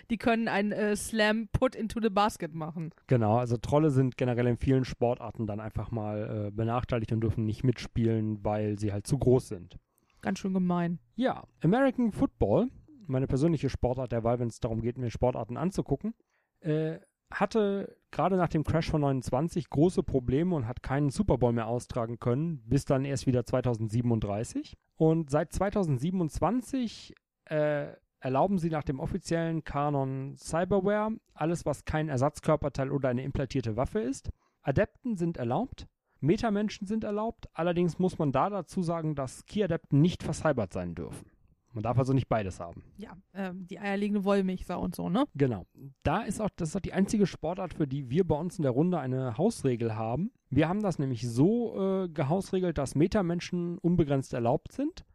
Die 0.09 0.17
können 0.17 0.47
ein 0.47 0.71
äh, 0.71 0.95
Slam 0.95 1.47
Put 1.51 1.75
into 1.75 2.01
the 2.01 2.09
Basket 2.09 2.53
machen. 2.53 2.89
Genau, 3.07 3.37
also 3.37 3.57
Trolle 3.57 3.91
sind 3.91 4.17
generell 4.17 4.47
in 4.47 4.57
vielen 4.57 4.85
Sportarten 4.85 5.45
dann 5.45 5.59
einfach 5.59 5.91
mal 5.91 6.47
äh, 6.47 6.51
benachteiligt 6.51 7.11
und 7.11 7.21
dürfen 7.21 7.45
nicht 7.45 7.63
mitspielen, 7.63 8.43
weil 8.43 8.79
sie 8.79 8.91
halt 8.91 9.05
zu 9.05 9.19
groß 9.19 9.49
sind. 9.49 9.77
Ganz 10.21 10.39
schön 10.39 10.53
gemein. 10.53 10.99
Ja, 11.15 11.43
American 11.61 12.11
Football 12.11 12.69
meine 13.09 13.27
persönliche 13.27 13.69
Sportart 13.69 14.11
der 14.11 14.23
Wahl, 14.23 14.39
wenn 14.39 14.47
es 14.47 14.59
darum 14.59 14.81
geht, 14.81 14.97
mir 14.97 15.09
Sportarten 15.09 15.57
anzugucken, 15.57 16.13
äh, 16.61 16.99
hatte 17.31 17.95
gerade 18.11 18.37
nach 18.37 18.49
dem 18.49 18.63
Crash 18.63 18.89
von 18.89 19.01
29 19.01 19.69
große 19.69 20.03
Probleme 20.03 20.55
und 20.55 20.67
hat 20.67 20.83
keinen 20.83 21.09
Super 21.09 21.37
Bowl 21.37 21.53
mehr 21.53 21.67
austragen 21.67 22.19
können, 22.19 22.61
bis 22.65 22.85
dann 22.85 23.05
erst 23.05 23.27
wieder 23.27 23.45
2037. 23.45 24.77
Und 24.95 25.29
seit 25.29 25.53
2027 25.53 27.13
äh, 27.45 27.87
erlauben 28.19 28.57
sie 28.57 28.69
nach 28.69 28.83
dem 28.83 28.99
offiziellen 28.99 29.63
Kanon 29.63 30.35
Cyberware 30.37 31.11
alles, 31.33 31.65
was 31.65 31.85
kein 31.85 32.09
Ersatzkörperteil 32.09 32.91
oder 32.91 33.09
eine 33.09 33.23
implantierte 33.23 33.77
Waffe 33.77 33.99
ist. 33.99 34.29
Adepten 34.61 35.15
sind 35.15 35.37
erlaubt, 35.37 35.87
Metamenschen 36.19 36.85
sind 36.85 37.03
erlaubt, 37.03 37.47
allerdings 37.53 37.97
muss 37.97 38.17
man 38.17 38.31
da 38.31 38.49
dazu 38.49 38.81
sagen, 38.83 39.15
dass 39.15 39.45
Key-Adepten 39.45 40.01
nicht 40.01 40.23
vercybert 40.23 40.73
sein 40.73 40.95
dürfen. 40.95 41.31
Man 41.73 41.83
darf 41.83 41.97
also 41.97 42.13
nicht 42.13 42.27
beides 42.27 42.59
haben. 42.59 42.83
Ja, 42.97 43.15
ähm, 43.33 43.67
die 43.67 43.79
eierlegende 43.79 44.23
Wollmilchsau 44.23 44.81
und 44.81 44.95
so, 44.95 45.09
ne? 45.09 45.25
Genau. 45.35 45.65
Da 46.03 46.21
ist 46.21 46.41
auch, 46.41 46.49
das 46.55 46.69
ist 46.69 46.75
auch 46.75 46.81
die 46.81 46.93
einzige 46.93 47.27
Sportart, 47.27 47.73
für 47.73 47.87
die 47.87 48.09
wir 48.09 48.27
bei 48.27 48.35
uns 48.35 48.57
in 48.57 48.63
der 48.63 48.71
Runde 48.71 48.99
eine 48.99 49.37
Hausregel 49.37 49.95
haben. 49.95 50.31
Wir 50.49 50.67
haben 50.67 50.81
das 50.81 50.97
nämlich 50.97 51.29
so 51.29 52.03
äh, 52.03 52.09
gehausregelt, 52.09 52.77
dass 52.77 52.95
Metamenschen 52.95 53.77
unbegrenzt 53.77 54.33
erlaubt 54.33 54.71
sind 54.71 55.05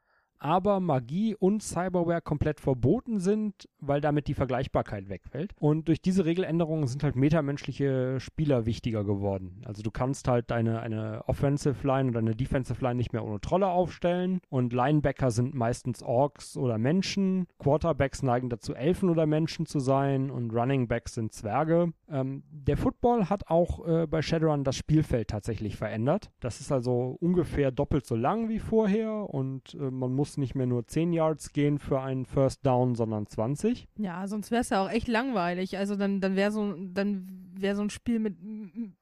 aber 0.44 0.78
Magie 0.78 1.34
und 1.34 1.62
Cyberware 1.62 2.20
komplett 2.20 2.60
verboten 2.60 3.18
sind, 3.18 3.66
weil 3.86 4.00
damit 4.00 4.28
die 4.28 4.34
Vergleichbarkeit 4.34 5.08
wegfällt. 5.08 5.52
Und 5.58 5.88
durch 5.88 6.00
diese 6.00 6.24
Regeländerungen 6.24 6.86
sind 6.86 7.02
halt 7.02 7.16
metamenschliche 7.16 8.18
Spieler 8.20 8.66
wichtiger 8.66 9.04
geworden. 9.04 9.62
Also 9.64 9.82
du 9.82 9.90
kannst 9.90 10.28
halt 10.28 10.50
deine 10.50 10.80
eine 10.80 11.22
Offensive 11.26 11.86
Line 11.86 12.10
oder 12.10 12.18
eine 12.20 12.36
Defensive 12.36 12.82
Line 12.82 12.96
nicht 12.96 13.12
mehr 13.12 13.24
ohne 13.24 13.40
Trolle 13.40 13.68
aufstellen 13.68 14.40
und 14.48 14.72
Linebacker 14.72 15.30
sind 15.30 15.54
meistens 15.54 16.02
Orks 16.02 16.56
oder 16.56 16.78
Menschen. 16.78 17.46
Quarterbacks 17.58 18.22
neigen 18.22 18.50
dazu, 18.50 18.74
Elfen 18.74 19.08
oder 19.08 19.26
Menschen 19.26 19.66
zu 19.66 19.78
sein 19.80 20.30
und 20.30 20.50
Running 20.50 20.88
Backs 20.88 21.14
sind 21.14 21.32
Zwerge. 21.32 21.92
Ähm, 22.08 22.42
der 22.50 22.76
Football 22.76 23.28
hat 23.28 23.48
auch 23.48 23.86
äh, 23.86 24.06
bei 24.06 24.22
Shadowrun 24.22 24.64
das 24.64 24.76
Spielfeld 24.76 25.28
tatsächlich 25.28 25.76
verändert. 25.76 26.30
Das 26.40 26.60
ist 26.60 26.72
also 26.72 27.16
ungefähr 27.20 27.70
doppelt 27.70 28.06
so 28.06 28.16
lang 28.16 28.48
wie 28.48 28.58
vorher 28.58 29.28
und 29.30 29.74
äh, 29.74 29.90
man 29.90 30.14
muss 30.14 30.36
nicht 30.36 30.54
mehr 30.54 30.66
nur 30.66 30.86
10 30.86 31.12
Yards 31.12 31.52
gehen 31.52 31.78
für 31.78 32.00
einen 32.00 32.26
First 32.26 32.64
Down, 32.66 32.94
sondern 32.94 33.26
20. 33.26 33.73
Ja, 33.98 34.26
sonst 34.26 34.50
wäre 34.50 34.62
es 34.62 34.70
ja 34.70 34.84
auch 34.84 34.90
echt 34.90 35.08
langweilig. 35.08 35.76
Also 35.78 35.96
dann, 35.96 36.20
dann 36.20 36.36
wäre 36.36 36.50
so, 36.50 36.74
dann 36.92 37.50
wäre 37.56 37.76
so 37.76 37.82
ein 37.82 37.90
Spiel 37.90 38.18
mit 38.18 38.36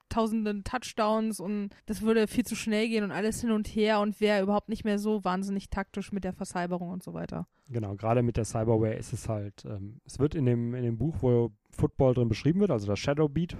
tausenden 0.08 0.62
Touchdowns 0.64 1.40
und 1.40 1.70
das 1.86 2.02
würde 2.02 2.26
viel 2.26 2.44
zu 2.44 2.54
schnell 2.54 2.88
gehen 2.88 3.04
und 3.04 3.12
alles 3.12 3.40
hin 3.40 3.50
und 3.50 3.66
her 3.68 4.00
und 4.00 4.20
wäre 4.20 4.42
überhaupt 4.42 4.68
nicht 4.68 4.84
mehr 4.84 4.98
so 4.98 5.24
wahnsinnig 5.24 5.70
taktisch 5.70 6.12
mit 6.12 6.24
der 6.24 6.34
Vercyberung 6.34 6.90
und 6.90 7.02
so 7.02 7.14
weiter. 7.14 7.46
Genau, 7.70 7.94
gerade 7.94 8.22
mit 8.22 8.36
der 8.36 8.44
Cyberware 8.44 8.94
ist 8.94 9.14
es 9.14 9.28
halt, 9.28 9.64
ähm, 9.64 10.00
es 10.04 10.18
wird 10.18 10.34
in 10.34 10.44
dem, 10.44 10.74
in 10.74 10.82
dem 10.82 10.98
Buch, 10.98 11.16
wo 11.20 11.50
Football 11.70 12.12
drin 12.12 12.28
beschrieben 12.28 12.60
wird, 12.60 12.70
also 12.70 12.86
das 12.86 12.98
Shadowbeat 12.98 13.56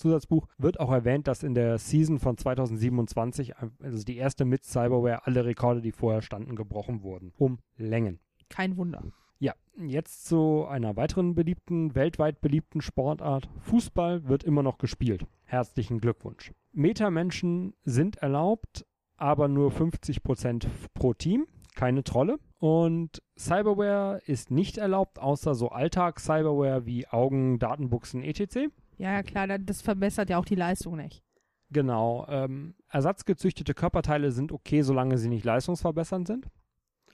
Zusatzbuch, 0.00 0.46
wird 0.58 0.80
auch 0.80 0.90
erwähnt, 0.90 1.28
dass 1.28 1.42
in 1.42 1.54
der 1.54 1.78
Season 1.78 2.18
von 2.18 2.36
2027, 2.36 3.54
also 3.56 4.04
die 4.04 4.16
erste 4.16 4.44
mit 4.44 4.64
Cyberware, 4.64 5.26
alle 5.26 5.44
Rekorde, 5.44 5.82
die 5.82 5.92
vorher 5.92 6.22
standen, 6.22 6.56
gebrochen 6.56 7.02
wurden. 7.02 7.32
Um 7.36 7.58
Längen. 7.76 8.18
Kein 8.48 8.76
Wunder. 8.76 9.04
Ja, 9.40 9.54
jetzt 9.78 10.26
zu 10.26 10.66
einer 10.66 10.96
weiteren 10.96 11.34
beliebten, 11.34 11.94
weltweit 11.94 12.42
beliebten 12.42 12.82
Sportart. 12.82 13.48
Fußball 13.62 14.28
wird 14.28 14.44
immer 14.44 14.62
noch 14.62 14.76
gespielt. 14.76 15.26
Herzlichen 15.44 15.98
Glückwunsch. 15.98 16.52
Metamenschen 16.72 17.74
sind 17.82 18.18
erlaubt, 18.18 18.86
aber 19.16 19.48
nur 19.48 19.70
50% 19.70 20.66
pro 20.92 21.14
Team. 21.14 21.46
Keine 21.74 22.04
Trolle. 22.04 22.38
Und 22.58 23.22
Cyberware 23.38 24.20
ist 24.26 24.50
nicht 24.50 24.76
erlaubt, 24.76 25.18
außer 25.18 25.54
so 25.54 25.70
Alltags-Cyberware 25.70 26.84
wie 26.84 27.08
Augen, 27.08 27.58
Datenbuchsen, 27.58 28.22
etc. 28.22 28.68
Ja, 28.98 29.22
klar, 29.22 29.46
das 29.58 29.80
verbessert 29.80 30.28
ja 30.28 30.36
auch 30.36 30.44
die 30.44 30.54
Leistung 30.54 30.96
nicht. 30.96 31.22
Genau. 31.70 32.26
Ähm, 32.28 32.74
ersatzgezüchtete 32.90 33.72
Körperteile 33.72 34.32
sind 34.32 34.52
okay, 34.52 34.82
solange 34.82 35.16
sie 35.16 35.30
nicht 35.30 35.44
leistungsverbessernd 35.46 36.26
sind. 36.26 36.46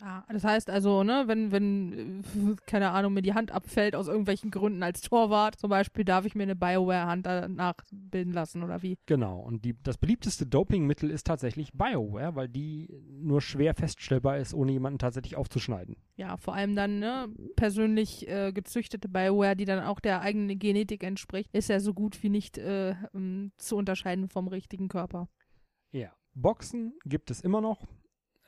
Ah, 0.01 0.25
das 0.31 0.45
heißt 0.45 0.69
also, 0.69 1.03
ne, 1.05 1.25
wenn, 1.27 1.53
wenn, 1.53 2.23
keine 2.67 2.91
Ahnung, 2.91 3.15
mir 3.15 3.23
die 3.23 3.33
Hand 3.33 3.51
abfällt 3.51 3.97
aus 3.97 4.09
irgendwelchen 4.09 4.51
Gründen 4.51 4.83
als 4.83 5.01
Torwart 5.01 5.59
zum 5.59 5.71
Beispiel, 5.71 6.05
darf 6.05 6.27
ich 6.27 6.35
mir 6.35 6.43
eine 6.43 6.57
Bioware-Hand 6.57 7.25
danach 7.25 7.77
bilden 7.91 8.33
lassen 8.33 8.63
oder 8.63 8.83
wie? 8.83 8.99
Genau. 9.07 9.41
Und 9.41 9.65
die, 9.65 9.75
das 9.83 9.97
beliebteste 9.97 10.47
Dopingmittel 10.47 11.11
ist 11.11 11.27
tatsächlich 11.27 11.73
Bioware, 11.73 12.37
weil 12.37 12.49
die 12.49 12.89
nur 13.09 13.41
schwer 13.41 13.75
feststellbar 13.75 14.37
ist, 14.37 14.53
ohne 14.53 14.73
jemanden 14.73 14.99
tatsächlich 14.99 15.37
aufzuschneiden. 15.37 15.97
Ja, 16.17 16.37
vor 16.37 16.55
allem 16.55 16.77
dann, 16.77 16.99
ne, 16.99 17.29
persönlich 17.57 18.29
äh, 18.29 18.53
gezüchtete 18.53 19.09
Bioware, 19.09 19.57
die 19.57 19.65
dann 19.65 19.83
auch 19.83 20.01
der 20.01 20.21
eigenen 20.21 20.59
Genetik 20.59 21.05
entspricht, 21.05 21.55
ist 21.55 21.69
ja 21.69 21.81
so 21.81 21.95
gut 21.95 22.23
wie 22.23 22.29
nicht 22.29 22.59
äh, 22.59 22.95
um, 23.13 23.53
zu 23.57 23.77
unterscheiden 23.77 24.29
vom 24.29 24.49
richtigen 24.49 24.89
Körper. 24.89 25.29
Ja. 25.93 26.13
Boxen 26.35 26.93
gibt 27.07 27.31
es 27.31 27.41
immer 27.41 27.63
noch. 27.63 27.87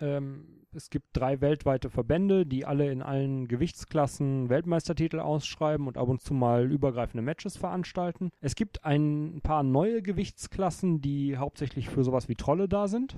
Ähm, 0.01 0.59
es 0.75 0.91
gibt 0.91 1.07
drei 1.15 1.41
weltweite 1.41 1.91
Verbände, 1.91 2.45
die 2.45 2.67
alle 2.67 2.91
in 2.91 3.03
allen 3.03 3.49
Gewichtsklassen 3.49 4.49
Weltmeistertitel 4.49 5.19
ausschreiben 5.19 5.87
und 5.87 5.97
ab 5.97 6.09
und 6.09 6.21
zu 6.21 6.35
mal 6.35 6.71
übergreifende 6.71 7.23
Matches 7.23 7.57
veranstalten. 7.57 8.31
Es 8.41 8.55
gibt 8.55 8.85
ein 8.85 9.41
paar 9.43 9.63
neue 9.63 10.03
Gewichtsklassen, 10.03 11.01
die 11.01 11.39
hauptsächlich 11.39 11.89
für 11.89 12.05
sowas 12.05 12.29
wie 12.29 12.35
Trolle 12.35 12.69
da 12.69 12.87
sind. 12.87 13.17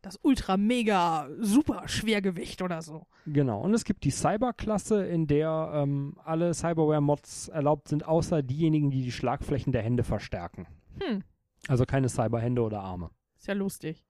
Das 0.00 0.18
ultra 0.22 0.56
mega 0.56 1.28
super 1.38 1.86
Schwergewicht 1.86 2.62
oder 2.62 2.80
so. 2.80 3.06
Genau. 3.26 3.60
Und 3.60 3.74
es 3.74 3.84
gibt 3.84 4.04
die 4.04 4.10
Cyber-Klasse, 4.10 5.04
in 5.04 5.26
der 5.26 5.70
ähm, 5.74 6.16
alle 6.24 6.54
Cyberware-Mods 6.54 7.48
erlaubt 7.48 7.88
sind, 7.88 8.06
außer 8.06 8.42
diejenigen, 8.42 8.90
die 8.90 9.02
die 9.02 9.12
Schlagflächen 9.12 9.72
der 9.72 9.82
Hände 9.82 10.02
verstärken. 10.02 10.66
Hm. 11.02 11.22
Also 11.68 11.84
keine 11.84 12.08
Cyberhände 12.08 12.62
oder 12.62 12.80
Arme. 12.80 13.10
Ist 13.38 13.48
ja 13.48 13.54
lustig. 13.54 14.02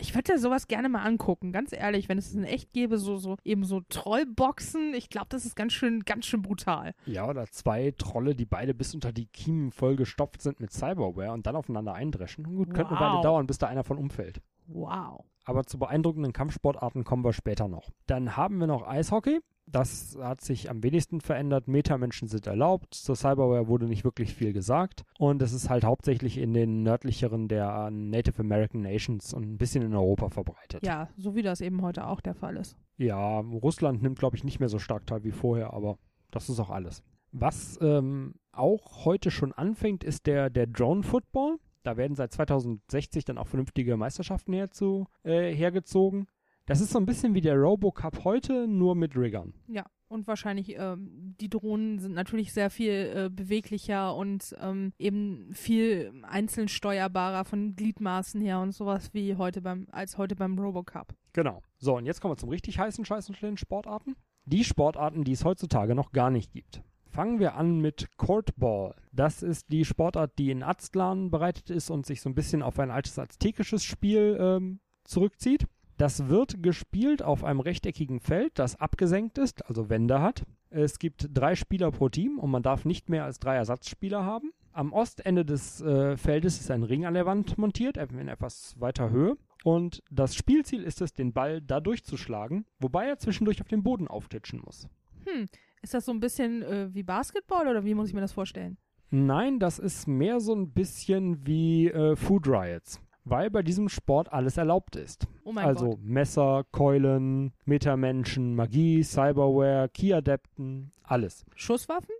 Ich 0.00 0.14
würde 0.14 0.32
ja 0.32 0.38
sowas 0.38 0.68
gerne 0.68 0.88
mal 0.88 1.02
angucken, 1.02 1.50
ganz 1.50 1.72
ehrlich, 1.72 2.08
wenn 2.08 2.18
es 2.18 2.32
in 2.32 2.44
echt 2.44 2.72
gäbe, 2.72 2.98
so, 2.98 3.16
so, 3.16 3.36
eben 3.44 3.64
so 3.64 3.80
Trollboxen, 3.88 4.94
ich 4.94 5.10
glaube, 5.10 5.26
das 5.30 5.44
ist 5.44 5.56
ganz 5.56 5.72
schön, 5.72 6.04
ganz 6.04 6.26
schön 6.26 6.40
brutal. 6.40 6.94
Ja, 7.04 7.28
oder 7.28 7.46
zwei 7.46 7.92
Trolle, 7.98 8.36
die 8.36 8.46
beide 8.46 8.74
bis 8.74 8.94
unter 8.94 9.12
die 9.12 9.26
Kiemen 9.26 9.72
voll 9.72 9.96
gestopft 9.96 10.40
sind 10.40 10.60
mit 10.60 10.72
Cyberware 10.72 11.32
und 11.32 11.46
dann 11.46 11.56
aufeinander 11.56 11.94
eindreschen. 11.94 12.44
Gut, 12.44 12.68
wow. 12.68 12.74
könnte 12.76 12.96
eine 12.96 13.00
Weile 13.00 13.22
dauern, 13.22 13.48
bis 13.48 13.58
da 13.58 13.66
einer 13.66 13.82
von 13.82 13.98
umfällt. 13.98 14.40
Wow. 14.68 15.24
Aber 15.44 15.64
zu 15.64 15.78
beeindruckenden 15.78 16.32
Kampfsportarten 16.32 17.04
kommen 17.04 17.24
wir 17.24 17.32
später 17.32 17.66
noch. 17.68 17.90
Dann 18.06 18.36
haben 18.36 18.58
wir 18.58 18.66
noch 18.66 18.86
Eishockey. 18.86 19.40
Das 19.70 20.16
hat 20.20 20.40
sich 20.40 20.70
am 20.70 20.82
wenigsten 20.82 21.20
verändert. 21.20 21.68
Metamenschen 21.68 22.28
sind 22.28 22.46
erlaubt. 22.46 22.94
Zur 22.94 23.16
Cyberware 23.16 23.68
wurde 23.68 23.86
nicht 23.86 24.04
wirklich 24.04 24.34
viel 24.34 24.52
gesagt. 24.52 25.04
Und 25.18 25.42
es 25.42 25.52
ist 25.52 25.68
halt 25.68 25.84
hauptsächlich 25.84 26.38
in 26.38 26.54
den 26.54 26.82
nördlicheren 26.82 27.48
der 27.48 27.90
Native 27.90 28.40
American 28.40 28.82
Nations 28.82 29.34
und 29.34 29.44
ein 29.44 29.58
bisschen 29.58 29.82
in 29.82 29.94
Europa 29.94 30.30
verbreitet. 30.30 30.84
Ja, 30.84 31.08
so 31.16 31.34
wie 31.34 31.42
das 31.42 31.60
eben 31.60 31.82
heute 31.82 32.06
auch 32.06 32.20
der 32.20 32.34
Fall 32.34 32.56
ist. 32.56 32.76
Ja, 32.96 33.40
Russland 33.40 34.02
nimmt, 34.02 34.18
glaube 34.18 34.36
ich, 34.36 34.44
nicht 34.44 34.60
mehr 34.60 34.68
so 34.68 34.78
stark 34.78 35.06
teil 35.06 35.24
wie 35.24 35.32
vorher, 35.32 35.72
aber 35.72 35.98
das 36.30 36.48
ist 36.48 36.60
auch 36.60 36.70
alles. 36.70 37.02
Was 37.32 37.78
ähm, 37.82 38.34
auch 38.52 39.04
heute 39.04 39.30
schon 39.30 39.52
anfängt, 39.52 40.02
ist 40.02 40.26
der, 40.26 40.50
der 40.50 40.66
Drone-Football. 40.66 41.58
Da 41.82 41.96
werden 41.96 42.16
seit 42.16 42.32
2060 42.32 43.24
dann 43.24 43.38
auch 43.38 43.46
vernünftige 43.46 43.96
Meisterschaften 43.96 44.52
herzu, 44.52 45.06
äh, 45.22 45.54
hergezogen. 45.54 46.26
Das 46.68 46.82
ist 46.82 46.90
so 46.90 46.98
ein 46.98 47.06
bisschen 47.06 47.34
wie 47.34 47.40
der 47.40 47.56
Robocup 47.56 48.24
heute, 48.24 48.68
nur 48.68 48.94
mit 48.94 49.16
Riggern. 49.16 49.54
Ja, 49.68 49.86
und 50.06 50.26
wahrscheinlich 50.26 50.76
ähm, 50.76 51.34
die 51.40 51.48
Drohnen 51.48 51.98
sind 51.98 52.12
natürlich 52.12 52.52
sehr 52.52 52.68
viel 52.68 52.90
äh, 52.92 53.30
beweglicher 53.32 54.14
und 54.14 54.54
ähm, 54.60 54.92
eben 54.98 55.48
viel 55.54 56.12
einzeln 56.24 56.68
steuerbarer 56.68 57.46
von 57.46 57.74
Gliedmaßen 57.74 58.42
her 58.42 58.60
und 58.60 58.72
sowas 58.72 59.14
wie 59.14 59.36
heute 59.36 59.62
beim 59.62 59.86
als 59.92 60.18
heute 60.18 60.36
beim 60.36 60.58
Robocup. 60.58 61.14
Genau. 61.32 61.62
So, 61.78 61.96
und 61.96 62.04
jetzt 62.04 62.20
kommen 62.20 62.32
wir 62.32 62.36
zum 62.36 62.50
richtig 62.50 62.78
heißen 62.78 63.02
Scheiß 63.02 63.30
und 63.30 63.36
schnellen 63.36 63.56
Sportarten. 63.56 64.14
Die 64.44 64.62
Sportarten, 64.62 65.24
die 65.24 65.32
es 65.32 65.46
heutzutage 65.46 65.94
noch 65.94 66.12
gar 66.12 66.30
nicht 66.30 66.52
gibt. 66.52 66.82
Fangen 67.06 67.40
wir 67.40 67.54
an 67.54 67.80
mit 67.80 68.08
Courtball. 68.18 68.94
Das 69.10 69.42
ist 69.42 69.72
die 69.72 69.86
Sportart, 69.86 70.38
die 70.38 70.50
in 70.50 70.62
Aztlan 70.62 71.30
bereitet 71.30 71.70
ist 71.70 71.88
und 71.88 72.04
sich 72.04 72.20
so 72.20 72.28
ein 72.28 72.34
bisschen 72.34 72.60
auf 72.60 72.78
ein 72.78 72.90
altes 72.90 73.18
aztekisches 73.18 73.84
Spiel 73.84 74.36
ähm, 74.38 74.80
zurückzieht. 75.04 75.66
Das 75.98 76.28
wird 76.28 76.62
gespielt 76.62 77.24
auf 77.24 77.42
einem 77.42 77.58
rechteckigen 77.58 78.20
Feld, 78.20 78.52
das 78.54 78.76
abgesenkt 78.76 79.36
ist, 79.36 79.66
also 79.66 79.90
Wände 79.90 80.22
hat. 80.22 80.44
Es 80.70 81.00
gibt 81.00 81.28
drei 81.34 81.56
Spieler 81.56 81.90
pro 81.90 82.08
Team 82.08 82.38
und 82.38 82.52
man 82.52 82.62
darf 82.62 82.84
nicht 82.84 83.08
mehr 83.08 83.24
als 83.24 83.40
drei 83.40 83.56
Ersatzspieler 83.56 84.24
haben. 84.24 84.52
Am 84.72 84.92
Ostende 84.92 85.44
des 85.44 85.80
äh, 85.80 86.16
Feldes 86.16 86.60
ist 86.60 86.70
ein 86.70 86.84
Ring 86.84 87.04
an 87.04 87.14
der 87.14 87.26
Wand 87.26 87.58
montiert, 87.58 87.96
in 87.96 88.28
etwas 88.28 88.76
weiter 88.78 89.10
Höhe. 89.10 89.36
Und 89.64 90.04
das 90.08 90.36
Spielziel 90.36 90.84
ist 90.84 91.00
es, 91.00 91.14
den 91.14 91.32
Ball 91.32 91.60
da 91.60 91.80
durchzuschlagen, 91.80 92.64
wobei 92.78 93.08
er 93.08 93.18
zwischendurch 93.18 93.60
auf 93.60 93.66
dem 93.66 93.82
Boden 93.82 94.06
auftitschen 94.06 94.60
muss. 94.64 94.86
Hm, 95.26 95.46
ist 95.82 95.94
das 95.94 96.04
so 96.04 96.12
ein 96.12 96.20
bisschen 96.20 96.62
äh, 96.62 96.94
wie 96.94 97.02
Basketball 97.02 97.66
oder 97.66 97.84
wie 97.84 97.94
muss 97.94 98.06
ich 98.06 98.14
mir 98.14 98.20
das 98.20 98.32
vorstellen? 98.32 98.76
Nein, 99.10 99.58
das 99.58 99.80
ist 99.80 100.06
mehr 100.06 100.38
so 100.38 100.54
ein 100.54 100.70
bisschen 100.70 101.44
wie 101.44 101.88
äh, 101.88 102.14
Food 102.14 102.46
Riots 102.46 103.00
weil 103.30 103.50
bei 103.50 103.62
diesem 103.62 103.88
Sport 103.88 104.32
alles 104.32 104.56
erlaubt 104.56 104.96
ist. 104.96 105.26
Oh 105.48 105.52
mein 105.52 105.64
also 105.64 105.90
Gott. 105.90 106.02
Messer, 106.02 106.64
Keulen, 106.72 107.54
Metamenschen, 107.64 108.54
Magie, 108.54 109.02
Cyberware, 109.02 109.88
Key-Adepten, 109.88 110.92
alles. 111.02 111.46
Schusswaffen? 111.54 112.14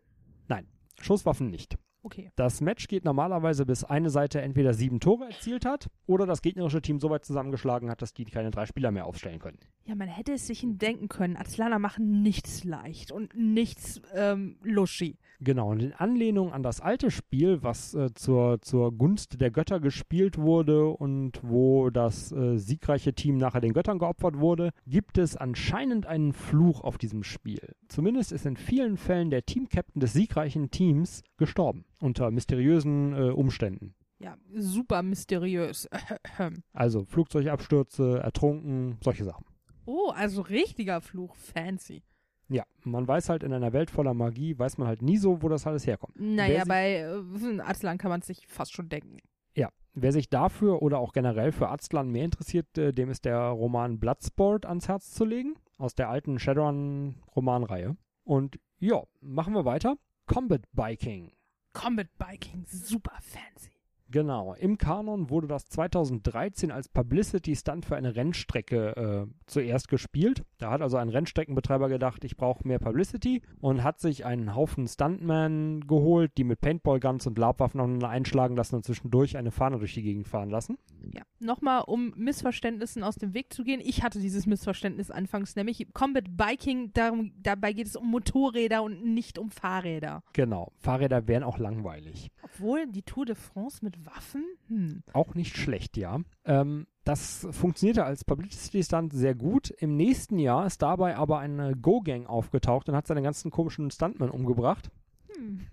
Schusswaffen 1.01 1.51
nicht. 1.51 1.77
Okay. 2.03 2.31
Das 2.37 2.61
Match 2.61 2.87
geht 2.87 3.05
normalerweise, 3.05 3.67
bis 3.67 3.85
eine 3.85 4.09
Seite 4.09 4.41
entweder 4.41 4.73
sieben 4.73 5.01
Tore 5.01 5.27
erzielt 5.27 5.67
hat 5.67 5.91
oder 6.07 6.27
das 6.27 6.43
gegnerische 6.43 6.81
Team 6.81 7.01
so 7.01 7.11
weit 7.11 7.25
zusammengeschlagen 7.25 7.91
hat, 7.91 8.01
dass 8.03 8.15
die 8.15 8.25
keine 8.25 8.51
drei 8.51 8.67
Spieler 8.67 8.93
mehr 8.93 9.05
aufstellen 9.05 9.41
können. 9.41 9.59
Ja, 9.85 9.95
man 9.95 10.09
hätte 10.09 10.33
es 10.33 10.47
sich 10.47 10.65
denken 10.65 11.09
können. 11.09 11.37
Atzlaner 11.37 11.79
machen 11.79 12.23
nichts 12.23 12.65
leicht 12.65 13.11
und 13.11 13.35
nichts 13.35 14.01
ähm, 14.15 14.59
luschi. 14.63 15.19
Genau, 15.41 15.71
und 15.71 15.81
in 15.81 15.93
Anlehnung 15.93 16.53
an 16.53 16.65
das 16.65 16.81
alte 16.81 17.13
Spiel, 17.13 17.63
was 17.63 17.95
äh, 17.95 18.13
zur, 18.15 18.61
zur 18.61 18.93
Gunst 18.93 19.41
der 19.41 19.53
Götter 19.53 19.79
gespielt 19.79 20.37
wurde 20.37 20.89
und 20.89 21.41
wo 21.45 21.91
das 21.91 22.33
äh, 22.33 22.59
siegreiche 22.59 23.15
Team 23.15 23.37
nachher 23.37 23.61
den 23.61 23.73
Göttern 23.73 24.01
geopfert 24.01 24.41
wurde, 24.41 24.71
gibt 24.87 25.17
es 25.17 25.37
anscheinend 25.37 26.07
einen 26.07 26.33
Fluch 26.33 26.81
auf 26.81 26.99
diesem 26.99 27.23
Spiel. 27.23 27.77
Zumindest 27.87 28.33
ist 28.33 28.47
in 28.47 28.57
vielen 28.57 28.97
Fällen 28.97 29.31
der 29.31 29.47
Teamcaptain 29.47 30.01
des 30.01 30.13
siegreichen 30.13 30.73
Teams 30.73 31.23
gestorben, 31.37 31.85
unter 32.01 32.33
mysteriösen 32.33 33.15
äh, 33.15 33.31
Umständen. 33.31 33.95
Ja, 34.19 34.37
super 34.57 35.03
mysteriös. 35.03 35.89
Also 36.73 37.05
Flugzeugabstürze, 37.05 38.19
ertrunken, 38.19 38.97
solche 39.03 39.25
Sachen. 39.25 39.45
oh, 39.87 40.11
also 40.11 40.43
richtiger 40.43 41.01
Fluch. 41.01 41.37
Fancy. 41.37 42.03
Ja, 42.49 42.65
man 42.85 43.07
weiß 43.07 43.29
halt 43.29 43.43
in 43.43 43.53
einer 43.53 43.73
Welt 43.73 43.91
voller 43.91 44.15
Magie, 44.15 44.59
weiß 44.59 44.79
man 44.79 44.89
halt 44.89 45.03
nie 45.03 45.19
so, 45.19 45.43
wo 45.43 45.49
das 45.49 45.67
alles 45.67 45.87
herkommt. 45.87 46.19
Naja, 46.19 46.65
bei 46.67 47.01
äh, 47.01 47.61
Aztlan 47.61 47.99
kann 47.99 48.11
man 48.11 48.23
sich 48.23 48.47
fast 48.47 48.73
schon 48.73 48.89
denken. 48.89 49.19
Ja, 49.55 49.71
wer 49.93 50.13
sich 50.13 50.31
dafür 50.31 50.83
oder 50.83 50.99
auch 50.99 51.13
generell 51.13 51.53
für 51.53 51.69
Aztlan 51.69 52.09
mehr 52.09 52.25
interessiert, 52.25 52.79
äh, 52.79 52.93
dem 52.95 53.11
ist 53.11 53.27
der 53.27 53.39
Roman 53.39 53.99
Bloodsport 53.99 54.65
ans 54.65 54.89
Herz 54.89 55.13
zu 55.13 55.25
legen, 55.27 55.57
aus 55.77 55.95
der 55.95 56.09
alten 56.09 56.39
Shadowrun-Romanreihe. 56.39 57.97
Und 58.25 58.59
ja, 58.79 59.03
machen 59.21 59.55
wir 59.55 59.65
weiter. 59.65 59.97
Combat 60.27 60.63
Biking. 60.73 61.33
Combat 61.75 62.09
Biking, 62.19 62.65
super 62.67 63.19
fancy. 63.21 63.78
Genau, 64.11 64.55
im 64.55 64.79
Kanon 64.79 65.29
wurde 65.29 65.49
das 65.49 65.67
2013 65.67 66.71
als 66.71 66.89
Publicity-Stunt 66.89 67.85
für 67.85 67.97
eine 67.97 68.17
Rennstrecke 68.17 68.97
äh, 68.97 69.27
zuerst 69.47 69.89
gespielt. 69.89 70.45
Da 70.57 70.71
hat 70.71 70.81
also 70.81 70.97
ein 70.97 71.11
Rennstreckenbetreiber 71.11 71.91
gedacht, 71.91 72.25
ich 72.25 72.37
brauche 72.37 72.67
mehr 72.67 72.79
Publicity 72.79 73.43
und 73.61 73.85
hat 73.85 74.01
sich 74.01 74.25
einen 74.25 74.55
Haufen 74.55 74.89
Stuntmen 74.89 75.87
geholt, 75.87 76.33
die 76.39 76.45
mit 76.45 76.61
Paintball-Guns 76.63 77.27
und 77.27 77.37
Labwaffen 77.37 78.03
einschlagen 78.03 78.57
lassen 78.57 78.77
und 78.77 78.85
zwischendurch 78.85 79.37
eine 79.37 79.51
Fahne 79.51 79.79
durch 79.79 79.93
die 79.93 80.03
Gegend 80.03 80.27
fahren 80.27 80.49
lassen. 80.49 80.79
Ja, 81.13 81.23
nochmal, 81.39 81.83
um 81.87 82.15
Missverständnissen 82.17 83.03
aus 83.03 83.17
dem 83.17 83.35
Weg 83.35 83.53
zu 83.53 83.63
gehen. 83.63 83.81
Ich 83.85 84.03
hatte 84.03 84.21
dieses 84.21 84.47
Missverständnis 84.47 85.11
anfangs, 85.11 85.55
nämlich 85.55 85.87
Combat 85.93 86.25
Biking, 86.31 86.93
darum, 86.95 87.33
dabei 87.37 87.75
geht 87.75 87.87
es 87.87 87.97
um 87.97 88.11
Motorräder 88.11 88.83
und 88.83 89.05
nicht 89.05 89.39
um 89.39 89.51
Fahrräder. 89.51 90.23
Genau, 90.33 90.73
Fahrräder 90.79 91.29
wären 91.29 91.43
auch 91.43 91.59
langweilig. 91.59 92.31
Obwohl 92.43 92.87
die 92.87 93.03
Tour 93.03 93.27
de 93.27 93.35
France 93.35 93.85
mit 93.85 93.98
Waffen? 94.05 94.45
Hm. 94.69 95.03
Auch 95.13 95.35
nicht 95.35 95.57
schlecht, 95.57 95.97
ja. 95.97 96.21
Ähm, 96.45 96.87
das 97.05 97.47
funktionierte 97.51 98.05
als 98.05 98.25
Publicity-Stunt 98.25 99.13
sehr 99.13 99.35
gut. 99.35 99.71
Im 99.71 99.97
nächsten 99.97 100.39
Jahr 100.39 100.67
ist 100.67 100.83
dabei 100.83 101.17
aber 101.17 101.39
eine 101.39 101.75
Go-Gang 101.75 102.27
aufgetaucht 102.27 102.89
und 102.89 102.95
hat 102.95 103.07
seine 103.07 103.23
ganzen 103.23 103.51
komischen 103.51 103.91
Stuntmen 103.91 104.31
umgebracht. 104.31 104.91
Hm. 105.35 105.67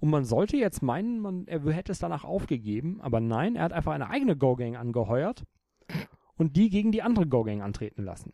Und 0.00 0.10
man 0.10 0.24
sollte 0.24 0.56
jetzt 0.56 0.82
meinen, 0.82 1.20
man, 1.20 1.46
er 1.46 1.62
hätte 1.70 1.92
es 1.92 1.98
danach 1.98 2.24
aufgegeben, 2.24 3.00
aber 3.02 3.20
nein, 3.20 3.56
er 3.56 3.64
hat 3.64 3.72
einfach 3.72 3.92
eine 3.92 4.08
eigene 4.08 4.36
Go-Gang 4.36 4.76
angeheuert 4.76 5.44
und 6.36 6.56
die 6.56 6.70
gegen 6.70 6.90
die 6.90 7.02
andere 7.02 7.26
Go-Gang 7.26 7.60
antreten 7.60 8.02
lassen. 8.02 8.32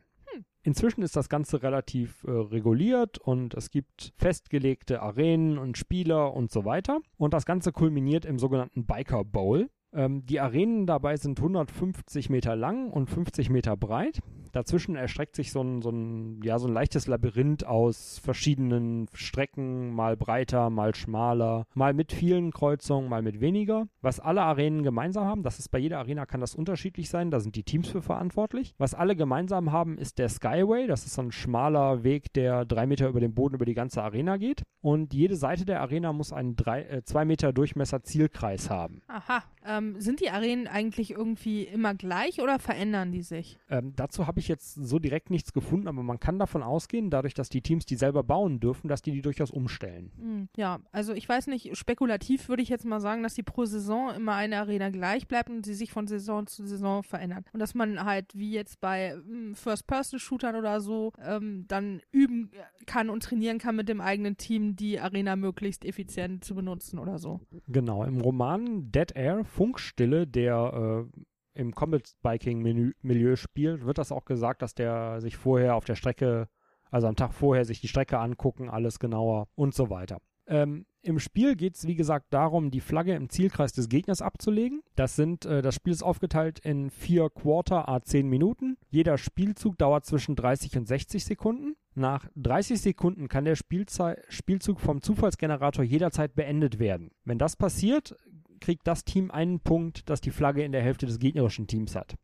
Inzwischen 0.67 1.03
ist 1.03 1.15
das 1.15 1.29
Ganze 1.29 1.63
relativ 1.63 2.25
äh, 2.25 2.31
reguliert 2.33 3.19
und 3.19 3.55
es 3.55 3.71
gibt 3.71 4.13
festgelegte 4.17 5.01
Arenen 5.01 5.59
und 5.59 5.79
Spieler 5.79 6.35
und 6.35 6.51
so 6.51 6.65
weiter. 6.65 6.99
Und 7.17 7.35
das 7.35 7.47
Ganze 7.47 7.71
kulminiert 7.71 8.25
im 8.25 8.41
sogenannten 8.41 8.85
Biker 8.85 9.25
Bowl. 9.25 9.71
Ähm, 9.93 10.25
die 10.27 10.41
Arenen 10.41 10.87
dabei 10.87 11.17
sind 11.17 11.39
150 11.39 12.31
Meter 12.31 12.57
lang 12.57 12.91
und 12.91 13.09
50 13.09 13.51
Meter 13.51 13.77
breit. 13.77 14.21
Dazwischen 14.57 14.97
erstreckt 14.97 15.37
sich 15.37 15.53
so 15.53 15.61
ein, 15.61 15.83
so 15.83 15.91
ein, 15.91 16.41
ja, 16.43 16.59
so 16.59 16.67
ein 16.67 16.73
leichtes 16.73 17.07
Labyrinth 17.07 17.67
aus 17.67 18.19
verschiedenen 18.25 19.07
Strecken, 19.13 19.93
mal 19.95 20.17
breiter, 20.17 20.71
mal 20.71 20.95
schmaler, 20.95 21.67
mal 21.75 21.93
mit 21.93 22.11
vielen 22.11 22.53
Kreuzungen, 22.53 23.11
mal 23.11 23.21
mit 23.21 23.43
weniger. 23.43 23.87
Was 24.01 24.19
alle 24.19 24.41
Arenen 24.41 24.83
gemeinsam 24.83 25.27
haben, 25.27 25.43
das 25.43 25.59
ist 25.59 25.69
bei 25.69 25.79
jeder 25.79 25.99
Arena 25.99 26.25
kann 26.25 26.41
das 26.41 26.55
unterschiedlich 26.55 27.11
sein, 27.11 27.31
da 27.31 27.41
sind 27.41 27.55
die 27.55 27.65
Teams 27.65 27.89
für 27.89 28.01
verantwortlich. 28.01 28.75
Was 28.79 28.95
alle 28.95 29.15
gemeinsam 29.15 29.73
haben, 29.73 29.99
ist 29.99 30.19
der 30.19 30.31
Skyway, 30.31 30.87
das 30.87 31.05
ist 31.05 31.15
so 31.15 31.23
ein 31.23 31.33
schmaler 31.33 32.03
Weg, 32.03 32.33
der 32.33 32.65
drei 32.65 32.87
Meter 32.87 33.09
über 33.09 33.21
den 33.21 33.35
Boden 33.35 33.57
über 33.57 33.67
die 33.67 33.75
ganze 33.75 34.03
Arena 34.03 34.39
geht. 34.39 34.63
Und 34.81 35.13
jede 35.13 35.37
Seite 35.37 35.67
der 35.67 35.83
Arena 35.83 36.15
muss 36.15 36.33
einen 36.33 36.57
drei, 36.57 36.83
äh, 36.85 37.03
zwei 37.05 37.25
Meter 37.27 37.53
Durchmesser 37.53 38.05
Zielkreis 38.05 38.71
haben. 38.71 39.03
Aha. 39.09 39.43
Ähm, 39.77 40.01
sind 40.01 40.21
die 40.21 40.31
Arenen 40.31 40.67
eigentlich 40.67 41.11
irgendwie 41.13 41.65
immer 41.65 41.95
gleich 41.95 42.41
oder 42.41 42.59
verändern 42.59 43.13
die 43.13 43.23
sich? 43.23 43.59
Ähm, 43.69 43.93
dazu 43.97 44.27
habe 44.27 44.41
ich 44.41 44.49
jetzt 44.49 44.75
so 44.75 44.99
direkt 44.99 45.31
nichts 45.31 45.53
gefunden, 45.53 45.89
aber 45.89 46.03
man 46.03 46.21
kann 46.21 46.39
davon 46.39 46.63
ausgehen, 46.63 47.11
dadurch, 47.11 47.35
dass 47.35 47.49
die 47.49 47.63
Teams 47.63 47.87
die 47.87 47.97
selber 47.97 48.23
bauen 48.23 48.61
dürfen, 48.61 48.89
dass 48.89 49.03
die 49.03 49.13
die 49.13 49.23
durchaus 49.23 49.51
umstellen. 49.51 50.11
Hm, 50.19 50.49
Ja, 50.57 50.81
also 50.93 51.13
ich 51.13 51.29
weiß 51.29 51.47
nicht, 51.49 51.77
spekulativ 51.77 52.49
würde 52.49 52.63
ich 52.63 52.69
jetzt 52.69 52.85
mal 52.85 53.01
sagen, 53.01 53.23
dass 53.23 53.35
die 53.35 53.43
pro 53.43 53.65
Saison 53.65 54.15
immer 54.15 54.35
eine 54.35 54.59
Arena 54.59 54.91
gleich 54.91 55.27
bleibt 55.29 55.51
und 55.51 55.65
sie 55.65 55.75
sich 55.75 55.91
von 55.93 56.07
Saison 56.07 56.47
zu 56.47 56.67
Saison 56.67 57.03
verändert. 57.03 57.47
Und 57.53 57.61
dass 57.61 57.75
man 57.75 58.05
halt, 58.05 58.35
wie 58.35 58.53
jetzt 58.53 58.81
bei 58.81 59.13
hm, 59.13 59.55
First-Person-Shootern 59.55 60.57
oder 60.57 60.81
so, 60.81 61.13
ähm, 61.25 61.65
dann 61.69 62.01
üben 62.13 62.51
kann 62.87 63.11
und 63.11 63.23
trainieren 63.23 63.59
kann 63.59 63.77
mit 63.77 63.89
dem 63.89 64.01
eigenen 64.01 64.37
Team, 64.37 64.77
die 64.77 65.01
Arena 65.01 65.37
möglichst 65.37 65.85
effizient 65.85 66.45
zu 66.45 66.55
benutzen 66.55 66.99
oder 66.99 67.19
so. 67.19 67.41
Genau, 67.69 68.05
im 68.05 68.21
Roman 68.21 68.91
Dead 68.93 69.13
Air, 69.15 69.45
Funkstille, 69.67 70.29
der 70.29 71.07
äh, 71.55 71.61
im 71.61 71.75
Combat-Biking-Milieu 71.75 73.35
spielt, 73.35 73.85
wird 73.85 73.99
das 73.99 74.13
auch 74.13 74.25
gesagt, 74.25 74.63
dass 74.63 74.75
der 74.75 75.21
sich 75.21 75.37
vorher 75.37 75.75
auf 75.75 75.85
der 75.85 75.97
Strecke, 75.97 76.49
also 76.91 77.09
am 77.09 77.17
Tag 77.17 77.35
vorher, 77.35 77.65
sich 77.65 77.81
die 77.81 77.89
Strecke 77.89 78.19
angucken, 78.19 78.71
alles 78.71 79.01
genauer 79.01 79.49
und 79.57 79.75
so 79.75 79.91
weiter. 79.91 80.19
Ähm, 80.47 80.87
Im 81.03 81.19
Spiel 81.19 81.57
geht 81.57 81.75
es, 81.75 81.89
wie 81.89 81.97
gesagt, 81.97 82.27
darum, 82.31 82.71
die 82.71 82.81
Flagge 82.81 83.15
im 83.17 83.29
Zielkreis 83.29 83.73
des 83.73 83.89
Gegners 83.89 84.23
abzulegen. 84.23 84.83
Das 84.95 85.17
sind, 85.17 85.45
äh, 85.45 85.63
das 85.63 85.75
Spiel 85.75 85.93
ist 85.93 86.05
aufgeteilt 86.05 86.61
in 86.61 86.91
vier 86.91 87.29
Quarter 87.31 87.89
a 87.89 88.01
10 88.01 88.29
Minuten. 88.29 88.77
Jeder 88.89 89.19
Spielzug 89.19 89.79
dauert 89.79 90.05
zwischen 90.05 90.37
30 90.37 90.77
und 90.77 90.87
60 90.87 91.25
Sekunden. 91.25 91.75
Nach 91.95 92.29
30 92.37 92.81
Sekunden 92.81 93.27
kann 93.29 93.45
der 93.45 93.57
Spielzei 93.57 94.23
Spielzug 94.29 94.79
vom 94.81 95.03
Zufallsgenerator 95.03 95.85
jederzeit 95.85 96.37
beendet 96.37 96.79
werden. 96.79 97.11
Wenn 97.25 97.39
das 97.39 97.57
passiert, 97.57 98.15
kriegt 98.61 98.87
das 98.87 99.05
Team 99.05 99.31
einen 99.31 99.61
Punkt, 99.61 100.09
das 100.09 100.21
die 100.21 100.31
Flagge 100.31 100.65
in 100.65 100.73
der 100.73 100.83
Hälfte 100.83 101.07
des 101.07 101.19
gegnerischen 101.19 101.67
Teams 101.67 101.95
hat. 101.95 102.17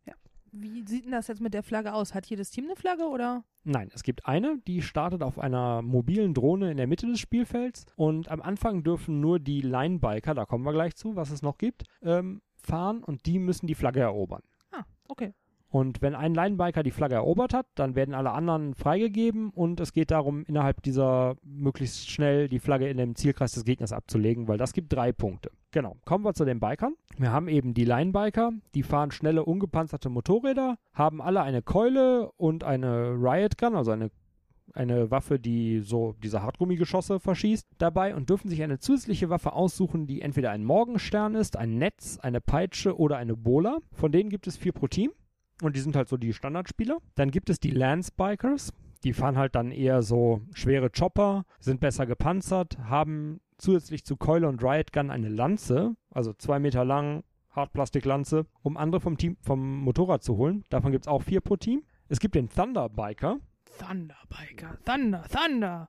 Wie 0.54 0.86
sieht 0.86 1.06
denn 1.06 1.12
das 1.12 1.28
jetzt 1.28 1.40
mit 1.40 1.54
der 1.54 1.62
Flagge 1.62 1.94
aus? 1.94 2.12
Hat 2.12 2.26
jedes 2.26 2.50
Team 2.50 2.66
eine 2.66 2.76
Flagge 2.76 3.04
oder? 3.04 3.42
Nein, 3.64 3.90
es 3.94 4.02
gibt 4.02 4.26
eine, 4.26 4.59
die 4.66 4.82
startet 4.82 5.22
auf 5.22 5.38
einer 5.38 5.80
mobilen 5.80 6.34
Drohne 6.34 6.70
in 6.70 6.76
der 6.76 6.86
Mitte 6.86 7.06
des 7.06 7.20
Spielfelds 7.20 7.86
und 7.96 8.28
am 8.30 8.42
Anfang 8.42 8.82
dürfen 8.82 9.20
nur 9.20 9.40
die 9.40 9.62
Linebiker, 9.62 10.34
da 10.34 10.44
kommen 10.44 10.64
wir 10.64 10.72
gleich 10.72 10.94
zu, 10.94 11.16
was 11.16 11.30
es 11.30 11.40
noch 11.40 11.56
gibt, 11.56 11.84
ähm, 12.02 12.42
fahren 12.54 13.02
und 13.02 13.24
die 13.24 13.38
müssen 13.38 13.66
die 13.66 13.74
Flagge 13.74 14.00
erobern. 14.00 14.42
Ah, 14.72 14.84
okay. 15.09 15.32
Und 15.73 16.03
wenn 16.03 16.15
ein 16.15 16.35
Linebiker 16.35 16.82
die 16.82 16.90
Flagge 16.90 17.15
erobert 17.15 17.55
hat, 17.55 17.65
dann 17.77 17.94
werden 17.94 18.15
alle 18.15 18.32
anderen 18.32 18.74
freigegeben 18.74 19.49
und 19.49 19.81
es 19.81 19.94
geht 19.94 20.11
darum, 20.11 20.44
innerhalb 20.44 20.82
dieser 20.82 21.36
möglichst 21.43 22.11
schnell 22.11 22.51
die 22.51 22.59
Flagge 22.59 22.90
in 22.90 22.99
dem 22.99 23.15
Zielkreis 23.15 23.53
des 23.53 23.65
Gegners 23.65 23.90
abzulegen, 23.90 24.49
weil 24.49 24.59
das 24.59 24.74
gibt 24.74 24.93
drei 24.93 25.12
Punkte. 25.12 25.51
Genau, 25.70 25.97
kommen 26.05 26.27
wir 26.27 26.35
zu 26.35 26.44
den 26.44 26.61
Bikern. 26.61 26.94
Wir 27.16 27.32
haben 27.32 27.49
eben 27.49 27.73
die 27.73 27.86
Linebiker, 27.86 28.53
die 28.74 28.82
fahren 28.82 29.12
schnelle, 29.12 29.47
ungepanzerte 29.47 30.11
Motorräder, 30.11 30.77
haben 30.93 31.23
alle 31.23 31.40
eine 31.40 31.62
Keule 31.62 32.31
und 32.32 32.65
eine 32.65 33.12
Riot 33.12 33.57
Gun, 33.57 33.74
also 33.74 33.93
eine 33.93 34.11
eine 34.74 35.11
Waffe, 35.11 35.39
die 35.39 35.81
so 35.81 36.15
diese 36.23 36.43
Hartgummigeschosse 36.43 37.20
verschießt, 37.20 37.66
dabei 37.78 38.15
und 38.15 38.31
dürfen 38.31 38.49
sich 38.49 38.62
eine 38.62 38.78
zusätzliche 38.78 39.28
Waffe 39.28 39.53
aussuchen, 39.53 40.07
die 40.07 40.23
entweder 40.23 40.51
ein 40.51 40.65
Morgenstern 40.65 41.35
ist, 41.35 41.57
ein 41.57 41.77
Netz, 41.77 42.19
eine 42.19 42.40
Peitsche 42.40 42.99
oder 42.99 43.19
eine 43.19 43.36
Bola. 43.36 43.78
Von 43.93 44.12
denen 44.12 44.31
gibt 44.31 44.47
es 44.47 44.57
vier 44.57 44.73
pro 44.73 44.86
Team. 44.86 45.11
Und 45.62 45.76
die 45.76 45.80
sind 45.80 45.94
halt 45.94 46.09
so 46.09 46.16
die 46.16 46.32
Standardspieler. 46.32 46.98
Dann 47.14 47.30
gibt 47.30 47.48
es 47.48 47.60
die 47.60 47.70
Lance 47.70 48.10
Bikers. 48.16 48.72
Die 49.05 49.12
fahren 49.12 49.39
halt 49.39 49.55
dann 49.55 49.70
eher 49.70 50.02
so 50.02 50.43
schwere 50.55 50.90
Chopper, 50.90 51.44
sind 51.60 51.80
besser 51.80 52.05
gepanzert, 52.05 52.78
haben 52.78 53.40
zusätzlich 53.59 54.05
zu 54.05 54.16
Keule 54.16 54.48
und 54.48 54.62
Riot 54.62 54.93
Gun 54.93 55.10
eine 55.10 55.28
Lanze, 55.28 55.94
also 56.10 56.32
zwei 56.32 56.59
Meter 56.59 56.84
lang, 56.84 57.22
Hartplastiklanze, 57.51 58.47
um 58.62 58.76
andere 58.76 59.01
vom 59.01 59.16
Team, 59.18 59.36
vom 59.40 59.80
Motorrad 59.80 60.24
zu 60.24 60.36
holen. 60.36 60.64
Davon 60.68 60.90
gibt 60.90 61.05
es 61.05 61.09
auch 61.09 61.22
vier 61.22 61.40
pro 61.40 61.56
Team. 61.56 61.84
Es 62.09 62.18
gibt 62.18 62.34
den 62.34 62.48
Thunder 62.48 62.89
Biker. 62.89 63.39
Thunderbiker. 63.78 64.78
Thunder, 64.84 65.24
Thunder. 65.28 65.89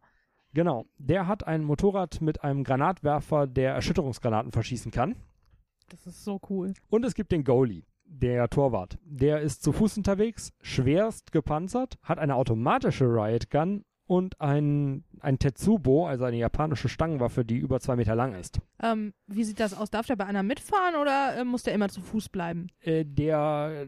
Genau. 0.54 0.86
Der 0.98 1.28
hat 1.28 1.48
ein 1.48 1.64
Motorrad 1.64 2.22
mit 2.22 2.44
einem 2.44 2.64
Granatwerfer, 2.64 3.48
der 3.48 3.74
Erschütterungsgranaten 3.74 4.52
verschießen 4.52 4.92
kann. 4.92 5.16
Das 5.90 6.06
ist 6.06 6.24
so 6.24 6.40
cool. 6.50 6.74
Und 6.90 7.06
es 7.06 7.16
gibt 7.16 7.32
den 7.32 7.44
Goalie. 7.44 7.84
Der 8.06 8.50
Torwart. 8.50 8.98
Der 9.04 9.42
ist 9.42 9.64
zu 9.64 9.72
Fuß 9.72 9.98
unterwegs, 9.98 10.52
schwerst 10.62 11.32
gepanzert, 11.32 11.98
hat 12.04 12.20
eine 12.20 12.36
automatische 12.36 13.06
Riot 13.06 13.50
Gun 13.50 13.84
und 14.06 14.40
ein, 14.42 15.04
ein 15.20 15.40
Tetsubo, 15.40 16.08
also 16.08 16.26
eine 16.26 16.38
japanische 16.38 16.90
Stangenwaffe, 16.90 17.46
die 17.46 17.58
über 17.58 17.80
zwei 17.80 17.96
Meter 17.96 18.16
lang 18.16 18.34
ist. 18.36 18.60
Ähm, 18.82 19.14
wie 19.28 19.44
sieht 19.44 19.60
das 19.60 19.74
aus? 19.74 19.90
Darf 19.90 20.06
der 20.06 20.16
bei 20.16 20.26
einer 20.26 20.44
mitfahren 20.44 20.96
oder 20.96 21.38
äh, 21.38 21.44
muss 21.44 21.64
der 21.64 21.74
immer 21.74 21.90
zu 21.90 22.02
Fuß 22.02 22.30
bleiben? 22.30 22.68
Äh, 22.82 23.06
der, 23.06 23.88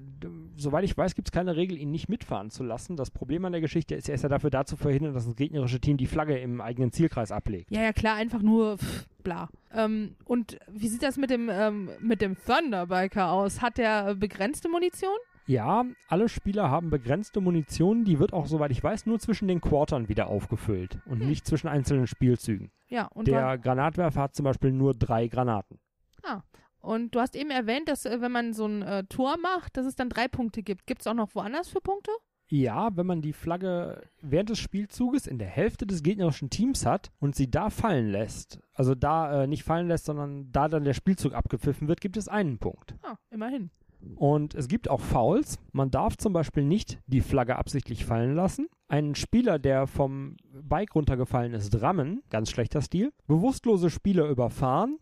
soweit 0.56 0.86
ich 0.86 0.98
weiß, 0.98 1.16
gibt 1.16 1.28
es 1.28 1.32
keine 1.32 1.56
Regel, 1.56 1.78
ihn 1.78 1.92
nicht 1.92 2.10
mitfahren 2.10 2.50
zu 2.50 2.64
lassen. 2.64 2.96
Das 2.96 3.12
Problem 3.12 3.44
an 3.46 3.52
der 3.52 3.62
Geschichte 3.62 3.96
ist, 3.96 4.08
er 4.08 4.16
ist 4.16 4.24
ja 4.24 4.30
dafür 4.30 4.50
da 4.50 4.66
zu 4.66 4.78
verhindern, 4.78 5.14
dass 5.14 5.26
das 5.26 5.36
gegnerische 5.36 5.80
Team 5.80 5.98
die 5.98 6.08
Flagge 6.08 6.38
im 6.38 6.62
eigenen 6.62 6.92
Zielkreis 6.92 7.32
ablegt. 7.32 7.72
Ja, 7.72 7.82
ja, 7.82 7.92
klar, 7.92 8.16
einfach 8.16 8.42
nur 8.42 8.78
pff, 8.78 9.08
bla. 9.24 9.50
Ähm, 9.74 10.16
und 10.24 10.58
wie 10.72 10.88
sieht 10.88 11.04
das 11.04 11.18
mit 11.18 11.30
dem, 11.30 11.50
ähm, 11.52 11.90
mit 12.00 12.22
dem 12.22 12.38
Thunderbiker 12.38 13.32
aus? 13.32 13.62
Hat 13.62 13.78
der 13.78 14.08
äh, 14.08 14.16
begrenzte 14.16 14.70
Munition? 14.70 15.18
Ja, 15.48 15.86
alle 16.08 16.28
Spieler 16.30 16.70
haben 16.72 16.90
begrenzte 16.90 17.40
Munition, 17.42 18.04
die 18.04 18.20
wird 18.20 18.34
auch, 18.34 18.48
soweit 18.48 18.72
ich 18.72 18.84
weiß, 18.84 19.06
nur 19.06 19.20
zwischen 19.20 19.48
den 19.48 19.62
Quartern 19.62 20.10
wieder 20.10 20.28
aufgefüllt 20.28 21.00
und 21.06 21.20
Hm. 21.22 21.28
nicht 21.28 21.46
zwischen 21.46 21.68
einzelnen 21.68 22.08
Spielzügen. 22.08 22.72
Ja, 22.88 23.06
und, 23.14 23.28
Der 23.28 23.58
Granatwerfer 23.58 24.22
hat 24.22 24.36
zum 24.36 24.44
Beispiel 24.46 24.72
nur 24.72 24.94
drei 24.94 25.28
Granaten. 25.28 25.80
ah, 26.24 26.42
und 26.80 27.16
du 27.16 27.20
hast 27.20 27.36
eben 27.36 27.50
erwähnt, 27.50 27.90
dass 27.90 28.06
äh, 28.06 28.22
wenn 28.22 28.32
man 28.32 28.54
so 28.54 28.66
ein 28.68 28.82
äh, 28.84 29.04
Tor 29.06 29.38
macht, 29.38 29.76
dass 29.78 29.86
es 29.88 29.96
dann 29.96 30.10
drei 30.10 30.28
Punkte 30.28 30.62
gibt. 30.62 30.86
Gibt 30.86 31.02
es 31.02 31.08
auch 31.08 31.16
noch 31.16 31.34
woanders 31.34 31.68
für 31.70 31.82
Punkte? 31.82 32.12
Ja, 32.48 32.96
wenn 32.96 33.08
man 33.08 33.24
die 33.24 33.34
Flagge 33.34 34.04
während 34.22 34.50
des 34.52 34.60
Spielzuges 34.60 35.26
in 35.26 35.40
der 35.40 35.48
Hälfte 35.48 35.88
des 35.88 36.04
gegnerischen 36.04 36.52
Teams 36.52 36.86
hat 36.86 37.10
und 37.20 37.36
sie 37.36 37.50
da 37.50 37.72
fallen 37.72 38.10
lässt, 38.10 38.60
also 38.76 38.94
da 38.94 39.44
äh, 39.44 39.48
nicht 39.48 39.64
fallen 39.64 39.88
lässt, 39.88 40.06
sondern 40.06 40.52
da 40.52 40.68
dann 40.68 40.84
der 40.84 40.94
Spielzug 40.94 41.34
abgepfiffen 41.34 41.88
wird, 41.88 42.02
gibt 42.02 42.18
es 42.18 42.28
einen 42.28 42.60
Punkt. 42.60 42.94
Ah, 43.02 43.16
immerhin. 43.32 43.72
Und 44.16 44.56
es 44.56 44.68
gibt 44.68 44.90
auch 44.90 45.02
Fouls. 45.02 45.58
Man 45.72 45.92
darf 45.92 46.18
zum 46.18 46.34
Beispiel 46.34 46.64
nicht 46.64 47.00
die 47.08 47.22
Flagge 47.22 47.56
absichtlich 47.58 48.06
fallen 48.06 48.36
lassen. 48.36 48.68
Ein 48.88 49.16
Spieler, 49.16 49.60
der 49.60 49.88
vom 49.88 50.38
Bike 50.54 50.96
runtergefallen 50.96 51.54
ist, 51.54 51.82
rammen, 51.82 52.22
ganz 52.30 52.50
schlechter 52.52 52.82
Stil. 52.82 53.12
Bewusstlose 53.28 53.90
Spieler 53.90 54.30
überfahren. 54.30 55.00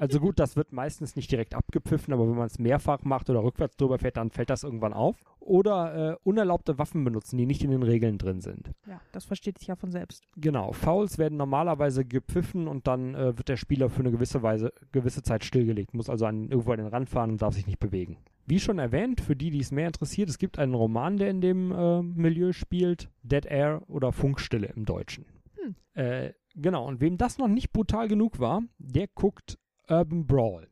Also 0.00 0.20
gut, 0.20 0.38
das 0.38 0.56
wird 0.56 0.72
meistens 0.72 1.16
nicht 1.16 1.30
direkt 1.30 1.54
abgepfiffen, 1.54 2.12
aber 2.12 2.28
wenn 2.28 2.36
man 2.36 2.46
es 2.46 2.58
mehrfach 2.58 3.02
macht 3.04 3.30
oder 3.30 3.42
rückwärts 3.42 3.76
drüber 3.76 3.98
fährt, 3.98 4.16
dann 4.16 4.30
fällt 4.30 4.50
das 4.50 4.62
irgendwann 4.62 4.92
auf. 4.92 5.16
Oder 5.40 6.12
äh, 6.12 6.16
unerlaubte 6.22 6.78
Waffen 6.78 7.04
benutzen, 7.04 7.36
die 7.36 7.46
nicht 7.46 7.64
in 7.64 7.70
den 7.70 7.82
Regeln 7.82 8.18
drin 8.18 8.40
sind. 8.40 8.70
Ja, 8.86 9.00
das 9.12 9.24
versteht 9.24 9.58
sich 9.58 9.68
ja 9.68 9.76
von 9.76 9.90
selbst. 9.90 10.24
Genau, 10.36 10.72
Fouls 10.72 11.18
werden 11.18 11.36
normalerweise 11.36 12.04
gepfiffen 12.04 12.68
und 12.68 12.86
dann 12.86 13.14
äh, 13.14 13.36
wird 13.36 13.48
der 13.48 13.56
Spieler 13.56 13.88
für 13.88 14.00
eine 14.00 14.12
gewisse 14.12 14.42
Weise, 14.42 14.72
gewisse 14.92 15.22
Zeit 15.22 15.44
stillgelegt, 15.44 15.94
muss 15.94 16.08
also 16.08 16.26
an, 16.26 16.48
irgendwo 16.48 16.72
an 16.72 16.78
den 16.78 16.86
Rand 16.86 17.08
fahren 17.08 17.30
und 17.30 17.42
darf 17.42 17.54
sich 17.54 17.66
nicht 17.66 17.80
bewegen. 17.80 18.18
Wie 18.46 18.60
schon 18.60 18.78
erwähnt, 18.78 19.20
für 19.20 19.36
die, 19.36 19.50
die 19.50 19.60
es 19.60 19.70
mehr 19.70 19.86
interessiert, 19.86 20.28
es 20.28 20.38
gibt 20.38 20.58
einen 20.58 20.74
Roman, 20.74 21.16
der 21.16 21.30
in 21.30 21.40
dem 21.40 21.72
äh, 21.72 22.02
Milieu 22.02 22.52
spielt, 22.52 23.08
Dead 23.22 23.46
Air 23.46 23.82
oder 23.88 24.12
Funkstille 24.12 24.72
im 24.74 24.84
Deutschen. 24.84 25.26
Hm. 25.56 25.74
Äh, 25.94 26.32
genau, 26.54 26.86
und 26.86 27.00
wem 27.00 27.18
das 27.18 27.38
noch 27.38 27.48
nicht 27.48 27.72
brutal 27.72 28.08
genug 28.08 28.40
war, 28.40 28.62
der 28.78 29.06
guckt 29.08 29.58
Urban 29.88 30.26
Brawl. 30.26 30.68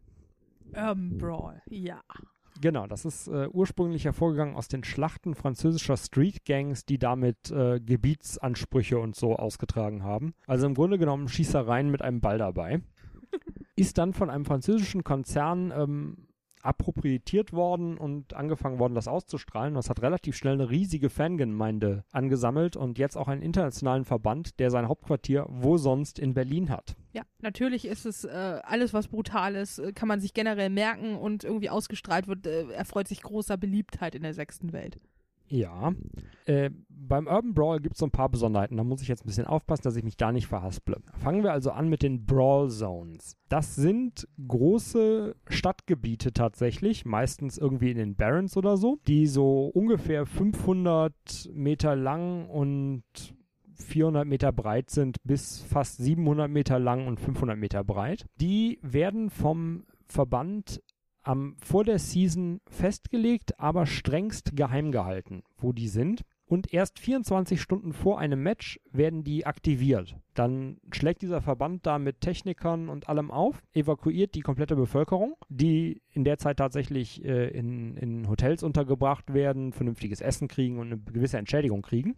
Urban 0.74 1.18
Brawl, 1.18 1.62
ja. 1.68 2.01
Genau, 2.60 2.86
das 2.86 3.05
ist 3.05 3.28
äh, 3.28 3.48
ursprünglich 3.48 4.05
hervorgegangen 4.05 4.55
aus 4.55 4.68
den 4.68 4.84
Schlachten 4.84 5.34
französischer 5.34 5.97
Street 5.97 6.44
Gangs, 6.44 6.84
die 6.84 6.98
damit 6.98 7.51
äh, 7.51 7.80
Gebietsansprüche 7.80 8.98
und 8.98 9.16
so 9.16 9.36
ausgetragen 9.36 10.02
haben. 10.02 10.34
Also 10.47 10.66
im 10.66 10.74
Grunde 10.74 10.98
genommen 10.98 11.28
Schießereien 11.28 11.90
mit 11.90 12.02
einem 12.02 12.20
Ball 12.20 12.36
dabei. 12.38 12.82
ist 13.76 13.97
dann 13.97 14.12
von 14.12 14.28
einem 14.28 14.44
französischen 14.44 15.05
Konzern 15.05 15.72
ähm, 15.74 16.26
appropriiert 16.62 17.53
worden 17.53 17.97
und 17.99 18.35
angefangen 18.35 18.78
worden, 18.78 18.95
das 18.95 19.09
auszustrahlen. 19.09 19.74
Das 19.74 19.91
hat 19.91 20.03
relativ 20.03 20.37
schnell 20.37 20.55
eine 20.55 20.70
riesige 20.70 21.11
Fangemeinde 21.11 22.05
angesammelt 22.12 22.77
und 22.77 22.99
jetzt 22.99 23.16
auch 23.16 23.28
einen 23.28 23.43
internationalen 23.43 24.05
Verband, 24.05 24.59
der 24.59 24.70
sein 24.70 24.89
Hauptquartier 24.89 25.47
wo 25.49 25.77
sonst 25.77 26.19
in 26.19 26.35
Berlin 26.35 26.70
hat. 26.70 26.97
Ja, 27.12 27.23
natürlich 27.41 27.87
ist 27.87 28.07
es 28.07 28.24
äh, 28.24 28.61
alles, 28.62 28.95
was 28.95 29.09
brutal 29.09 29.57
ist, 29.57 29.78
äh, 29.78 29.93
kann 29.93 30.09
man 30.09 30.20
sich 30.20 30.35
generell 30.35 30.70
merken 30.70 31.16
und 31.16 31.45
irgendwie 31.45 31.70
ausgestrahlt 31.70 32.28
wird, 32.28 32.47
äh, 32.47 32.70
erfreut 32.70 33.09
sich 33.09 33.23
großer 33.23 33.57
Beliebtheit 33.57 34.15
in 34.15 34.23
der 34.23 34.35
sechsten 34.35 34.73
Welt. 34.73 34.99
Ja. 35.51 35.93
Äh, 36.47 36.70
beim 36.89 37.27
Urban 37.27 37.55
Brawl 37.55 37.81
gibt 37.81 37.97
es 37.97 37.98
so 37.98 38.06
ein 38.06 38.12
paar 38.12 38.28
Besonderheiten. 38.28 38.77
Da 38.77 38.85
muss 38.85 39.02
ich 39.02 39.09
jetzt 39.09 39.24
ein 39.24 39.27
bisschen 39.27 39.47
aufpassen, 39.47 39.82
dass 39.82 39.97
ich 39.97 40.05
mich 40.05 40.16
da 40.16 40.31
nicht 40.31 40.47
verhasple. 40.47 41.01
Fangen 41.18 41.43
wir 41.43 41.52
also 41.52 41.72
an 41.72 41.89
mit 41.89 42.02
den 42.02 42.24
Brawl 42.24 42.70
Zones. 42.70 43.36
Das 43.48 43.74
sind 43.74 44.28
große 44.47 45.35
Stadtgebiete 45.48 46.32
tatsächlich, 46.32 47.05
meistens 47.05 47.59
irgendwie 47.59 47.90
in 47.90 47.98
den 47.98 48.14
Barrens 48.14 48.56
oder 48.56 48.77
so, 48.77 48.98
die 49.09 49.27
so 49.27 49.66
ungefähr 49.74 50.24
500 50.24 51.51
Meter 51.52 51.97
lang 51.97 52.48
und 52.48 53.02
400 53.74 54.27
Meter 54.27 54.52
breit 54.52 54.90
sind, 54.90 55.16
bis 55.24 55.62
fast 55.62 55.97
700 55.98 56.48
Meter 56.48 56.78
lang 56.78 57.09
und 57.09 57.18
500 57.18 57.59
Meter 57.59 57.82
breit. 57.82 58.27
Die 58.40 58.78
werden 58.82 59.31
vom 59.31 59.85
Verband 60.06 60.81
am, 61.22 61.56
vor 61.60 61.84
der 61.84 61.98
Season 61.98 62.60
festgelegt, 62.68 63.59
aber 63.59 63.86
strengst 63.86 64.56
geheim 64.56 64.92
gehalten, 64.92 65.42
wo 65.59 65.72
die 65.72 65.88
sind. 65.88 66.22
Und 66.51 66.74
erst 66.74 66.98
24 66.98 67.60
Stunden 67.62 67.92
vor 67.92 68.18
einem 68.18 68.42
Match 68.42 68.80
werden 68.90 69.22
die 69.22 69.47
aktiviert. 69.47 70.16
Dann 70.34 70.78
schlägt 70.90 71.22
dieser 71.22 71.40
Verband 71.40 71.86
da 71.86 72.01
mit 72.01 72.20
Technikern 72.20 72.88
und 72.88 73.09
allem 73.09 73.30
auf, 73.30 73.62
evakuiert 73.72 74.34
die 74.34 74.40
komplette 74.40 74.74
Bevölkerung, 74.74 75.36
die 75.48 76.02
in 76.10 76.24
der 76.24 76.38
Zeit 76.38 76.56
tatsächlich 76.56 77.24
äh, 77.24 77.51
in, 77.51 77.97
in 77.97 78.28
Hotels 78.28 78.64
untergebracht 78.64 79.32
werden, 79.32 79.72
vernünftiges 79.72 80.20
Essen 80.20 80.48
kriegen 80.48 80.80
und 80.80 80.88
eine 80.88 80.98
gewisse 80.98 81.38
Entschädigung 81.38 81.82
kriegen. 81.82 82.16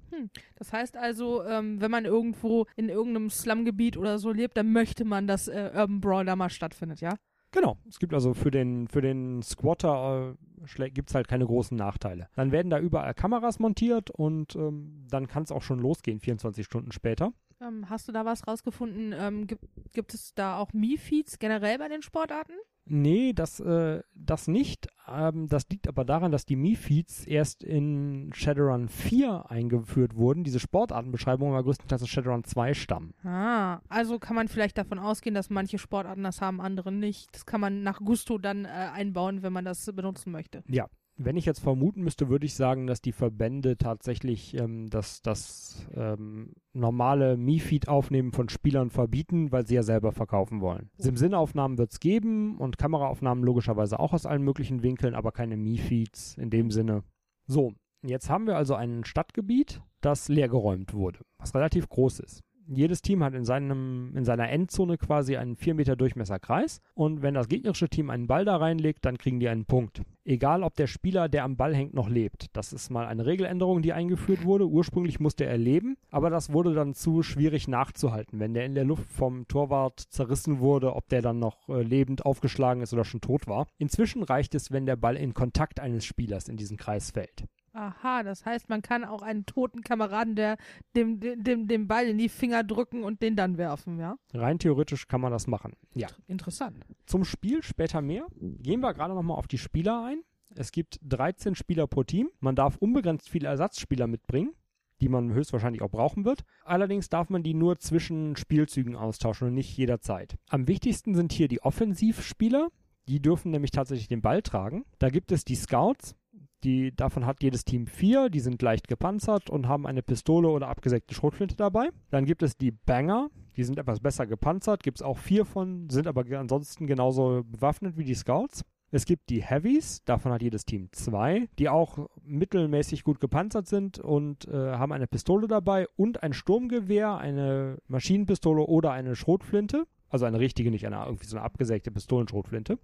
Das 0.56 0.72
heißt 0.72 0.96
also, 0.96 1.44
ähm, 1.44 1.82
wenn 1.82 1.90
man 1.90 2.06
irgendwo 2.06 2.64
in 2.74 2.88
irgendeinem 2.88 3.28
Slumgebiet 3.28 3.98
oder 3.98 4.18
so 4.18 4.32
lebt, 4.32 4.56
dann 4.56 4.72
möchte 4.72 5.04
man, 5.04 5.26
dass 5.26 5.48
äh, 5.48 5.72
Urban 5.74 6.00
Brawl 6.00 6.24
da 6.24 6.36
mal 6.36 6.48
stattfindet, 6.48 7.02
ja? 7.02 7.16
Genau. 7.52 7.76
Es 7.88 7.98
gibt 7.98 8.14
also 8.14 8.34
für 8.34 8.50
den, 8.50 8.88
für 8.88 9.02
den 9.02 9.42
Squatter 9.42 10.34
äh, 10.78 10.90
gibt 10.90 11.10
es 11.10 11.14
halt 11.14 11.28
keine 11.28 11.46
großen 11.46 11.76
Nachteile. 11.76 12.28
Dann 12.34 12.50
werden 12.50 12.70
da 12.70 12.78
überall 12.78 13.14
Kameras 13.14 13.58
montiert 13.58 14.10
und 14.10 14.56
ähm, 14.56 15.06
dann 15.10 15.28
kann 15.28 15.42
es 15.42 15.52
auch 15.52 15.62
schon 15.62 15.78
losgehen, 15.78 16.18
24 16.18 16.64
Stunden 16.64 16.92
später. 16.92 17.32
Ähm, 17.60 17.88
hast 17.90 18.08
du 18.08 18.12
da 18.12 18.24
was 18.24 18.46
rausgefunden? 18.48 19.14
Ähm, 19.16 19.46
gibt, 19.46 19.64
gibt 19.92 20.14
es 20.14 20.34
da 20.34 20.56
auch 20.56 20.72
Me-Feeds 20.72 21.38
generell 21.38 21.78
bei 21.78 21.88
den 21.88 22.02
Sportarten? 22.02 22.54
Nee, 22.84 23.32
das, 23.32 23.60
äh, 23.60 24.02
das 24.14 24.48
nicht. 24.48 24.88
Ähm, 25.08 25.48
das 25.48 25.68
liegt 25.70 25.88
aber 25.88 26.04
daran, 26.04 26.32
dass 26.32 26.44
die 26.44 26.56
Me-Feeds 26.56 27.26
erst 27.26 27.62
in 27.62 28.30
Shadowrun 28.34 28.88
4 28.88 29.50
eingeführt 29.50 30.16
wurden. 30.16 30.44
Diese 30.44 30.58
Sportartenbeschreibungen 30.60 31.54
aber 31.54 31.64
größtenteils 31.64 32.02
aus 32.02 32.08
Shadowrun 32.08 32.44
2 32.44 32.74
stammen. 32.74 33.14
Ah, 33.24 33.80
also 33.88 34.18
kann 34.18 34.36
man 34.36 34.48
vielleicht 34.48 34.78
davon 34.78 34.98
ausgehen, 34.98 35.34
dass 35.34 35.50
manche 35.50 35.78
Sportarten 35.78 36.24
das 36.24 36.40
haben, 36.40 36.60
andere 36.60 36.90
nicht. 36.92 37.34
Das 37.34 37.46
kann 37.46 37.60
man 37.60 37.82
nach 37.82 38.00
Gusto 38.00 38.38
dann 38.38 38.64
äh, 38.64 38.68
einbauen, 38.68 39.42
wenn 39.42 39.52
man 39.52 39.64
das 39.64 39.86
benutzen 39.94 40.32
möchte. 40.32 40.64
Ja. 40.68 40.88
Wenn 41.24 41.36
ich 41.36 41.44
jetzt 41.44 41.60
vermuten 41.60 42.02
müsste, 42.02 42.28
würde 42.28 42.46
ich 42.46 42.54
sagen, 42.54 42.86
dass 42.86 43.00
die 43.00 43.12
Verbände 43.12 43.76
tatsächlich 43.76 44.54
ähm, 44.58 44.88
das, 44.90 45.22
das 45.22 45.86
ähm, 45.94 46.54
normale 46.72 47.36
Me-Feed-Aufnehmen 47.36 48.32
von 48.32 48.48
Spielern 48.48 48.90
verbieten, 48.90 49.52
weil 49.52 49.66
sie 49.66 49.74
ja 49.74 49.82
selber 49.82 50.12
verkaufen 50.12 50.60
wollen. 50.60 50.90
Sim-Sin-Aufnahmen 50.98 51.78
wird 51.78 51.92
es 51.92 52.00
geben 52.00 52.58
und 52.58 52.78
Kameraaufnahmen 52.78 53.44
logischerweise 53.44 54.00
auch 54.00 54.12
aus 54.12 54.26
allen 54.26 54.42
möglichen 54.42 54.82
Winkeln, 54.82 55.14
aber 55.14 55.32
keine 55.32 55.56
Me-Feeds 55.56 56.36
in 56.38 56.50
dem 56.50 56.70
Sinne. 56.70 57.04
So, 57.46 57.74
jetzt 58.02 58.30
haben 58.30 58.46
wir 58.46 58.56
also 58.56 58.74
ein 58.74 59.04
Stadtgebiet, 59.04 59.82
das 60.00 60.28
leergeräumt 60.28 60.94
wurde, 60.94 61.20
was 61.38 61.54
relativ 61.54 61.88
groß 61.88 62.20
ist. 62.20 62.42
Jedes 62.74 63.02
Team 63.02 63.22
hat 63.22 63.34
in, 63.34 63.44
seinem, 63.44 64.16
in 64.16 64.24
seiner 64.24 64.48
Endzone 64.48 64.98
quasi 64.98 65.36
einen 65.36 65.56
4 65.56 65.74
Meter 65.74 65.96
Durchmesser 65.96 66.38
Kreis 66.38 66.80
und 66.94 67.22
wenn 67.22 67.34
das 67.34 67.48
gegnerische 67.48 67.88
Team 67.88 68.10
einen 68.10 68.26
Ball 68.26 68.44
da 68.44 68.56
reinlegt, 68.56 69.04
dann 69.04 69.18
kriegen 69.18 69.40
die 69.40 69.48
einen 69.48 69.64
Punkt. 69.64 70.02
Egal, 70.24 70.62
ob 70.62 70.76
der 70.76 70.86
Spieler, 70.86 71.28
der 71.28 71.44
am 71.44 71.56
Ball 71.56 71.74
hängt, 71.74 71.94
noch 71.94 72.08
lebt. 72.08 72.46
Das 72.52 72.72
ist 72.72 72.90
mal 72.90 73.06
eine 73.06 73.26
Regeländerung, 73.26 73.82
die 73.82 73.92
eingeführt 73.92 74.44
wurde. 74.44 74.68
Ursprünglich 74.68 75.18
musste 75.18 75.44
er 75.44 75.58
leben, 75.58 75.96
aber 76.10 76.30
das 76.30 76.52
wurde 76.52 76.74
dann 76.74 76.94
zu 76.94 77.22
schwierig 77.22 77.66
nachzuhalten. 77.66 78.38
Wenn 78.38 78.54
der 78.54 78.64
in 78.64 78.74
der 78.74 78.84
Luft 78.84 79.08
vom 79.08 79.48
Torwart 79.48 79.98
zerrissen 79.98 80.60
wurde, 80.60 80.94
ob 80.94 81.08
der 81.08 81.22
dann 81.22 81.40
noch 81.40 81.68
äh, 81.68 81.82
lebend 81.82 82.24
aufgeschlagen 82.24 82.82
ist 82.82 82.92
oder 82.92 83.04
schon 83.04 83.20
tot 83.20 83.48
war. 83.48 83.66
Inzwischen 83.78 84.22
reicht 84.22 84.54
es, 84.54 84.70
wenn 84.70 84.86
der 84.86 84.96
Ball 84.96 85.16
in 85.16 85.34
Kontakt 85.34 85.80
eines 85.80 86.04
Spielers 86.04 86.48
in 86.48 86.56
diesen 86.56 86.76
Kreis 86.76 87.10
fällt. 87.10 87.46
Aha, 87.74 88.22
das 88.22 88.44
heißt, 88.44 88.68
man 88.68 88.82
kann 88.82 89.04
auch 89.04 89.22
einen 89.22 89.46
toten 89.46 89.80
Kameraden 89.80 90.36
der 90.36 90.56
dem, 90.94 91.20
dem, 91.20 91.42
dem, 91.42 91.68
dem 91.68 91.88
Ball 91.88 92.06
in 92.06 92.18
die 92.18 92.28
Finger 92.28 92.64
drücken 92.64 93.02
und 93.02 93.22
den 93.22 93.34
dann 93.34 93.56
werfen, 93.56 93.98
ja? 93.98 94.16
Rein 94.34 94.58
theoretisch 94.58 95.08
kann 95.08 95.22
man 95.22 95.32
das 95.32 95.46
machen. 95.46 95.72
Ja. 95.94 96.08
Interessant. 96.26 96.84
Zum 97.06 97.24
Spiel 97.24 97.62
später 97.62 98.02
mehr. 98.02 98.26
Gehen 98.38 98.80
wir 98.80 98.92
gerade 98.92 99.14
nochmal 99.14 99.38
auf 99.38 99.46
die 99.46 99.58
Spieler 99.58 100.04
ein. 100.04 100.22
Es 100.54 100.70
gibt 100.70 100.98
13 101.02 101.54
Spieler 101.54 101.86
pro 101.86 102.02
Team. 102.02 102.30
Man 102.40 102.56
darf 102.56 102.76
unbegrenzt 102.76 103.30
viele 103.30 103.48
Ersatzspieler 103.48 104.06
mitbringen, 104.06 104.52
die 105.00 105.08
man 105.08 105.32
höchstwahrscheinlich 105.32 105.80
auch 105.80 105.90
brauchen 105.90 106.26
wird. 106.26 106.44
Allerdings 106.64 107.08
darf 107.08 107.30
man 107.30 107.42
die 107.42 107.54
nur 107.54 107.78
zwischen 107.78 108.36
Spielzügen 108.36 108.96
austauschen 108.96 109.48
und 109.48 109.54
nicht 109.54 109.74
jederzeit. 109.76 110.36
Am 110.50 110.68
wichtigsten 110.68 111.14
sind 111.14 111.32
hier 111.32 111.48
die 111.48 111.62
Offensivspieler. 111.62 112.68
Die 113.08 113.20
dürfen 113.20 113.50
nämlich 113.50 113.70
tatsächlich 113.70 114.08
den 114.08 114.22
Ball 114.22 114.42
tragen. 114.42 114.84
Da 114.98 115.08
gibt 115.08 115.32
es 115.32 115.44
die 115.44 115.56
Scouts. 115.56 116.14
Die, 116.64 116.94
davon 116.94 117.26
hat 117.26 117.42
jedes 117.42 117.64
Team 117.64 117.86
vier. 117.86 118.28
Die 118.30 118.40
sind 118.40 118.62
leicht 118.62 118.88
gepanzert 118.88 119.50
und 119.50 119.68
haben 119.68 119.86
eine 119.86 120.02
Pistole 120.02 120.48
oder 120.48 120.68
abgesägte 120.68 121.14
Schrotflinte 121.14 121.56
dabei. 121.56 121.90
Dann 122.10 122.24
gibt 122.24 122.42
es 122.42 122.56
die 122.56 122.70
Banger. 122.70 123.28
Die 123.56 123.64
sind 123.64 123.78
etwas 123.78 124.00
besser 124.00 124.26
gepanzert. 124.26 124.82
Gibt 124.82 124.98
es 124.98 125.02
auch 125.02 125.18
vier 125.18 125.44
von, 125.44 125.90
sind 125.90 126.06
aber 126.06 126.24
ansonsten 126.38 126.86
genauso 126.86 127.42
bewaffnet 127.44 127.96
wie 127.96 128.04
die 128.04 128.14
Scouts. 128.14 128.64
Es 128.94 129.06
gibt 129.06 129.30
die 129.30 129.42
Heavies, 129.42 130.04
davon 130.04 130.32
hat 130.32 130.42
jedes 130.42 130.66
Team 130.66 130.90
zwei, 130.92 131.48
die 131.58 131.70
auch 131.70 132.10
mittelmäßig 132.24 133.04
gut 133.04 133.20
gepanzert 133.20 133.66
sind 133.66 133.98
und 133.98 134.46
äh, 134.48 134.52
haben 134.52 134.92
eine 134.92 135.06
Pistole 135.06 135.48
dabei 135.48 135.86
und 135.96 136.22
ein 136.22 136.34
Sturmgewehr, 136.34 137.16
eine 137.16 137.78
Maschinenpistole 137.88 138.66
oder 138.66 138.92
eine 138.92 139.16
Schrotflinte. 139.16 139.86
Also 140.10 140.26
eine 140.26 140.40
richtige, 140.40 140.70
nicht 140.70 140.84
eine 140.86 141.02
irgendwie 141.06 141.24
so 141.24 141.38
eine 141.38 141.44
abgesägte 141.46 141.90
Pistolenschrotflinte. 141.90 142.78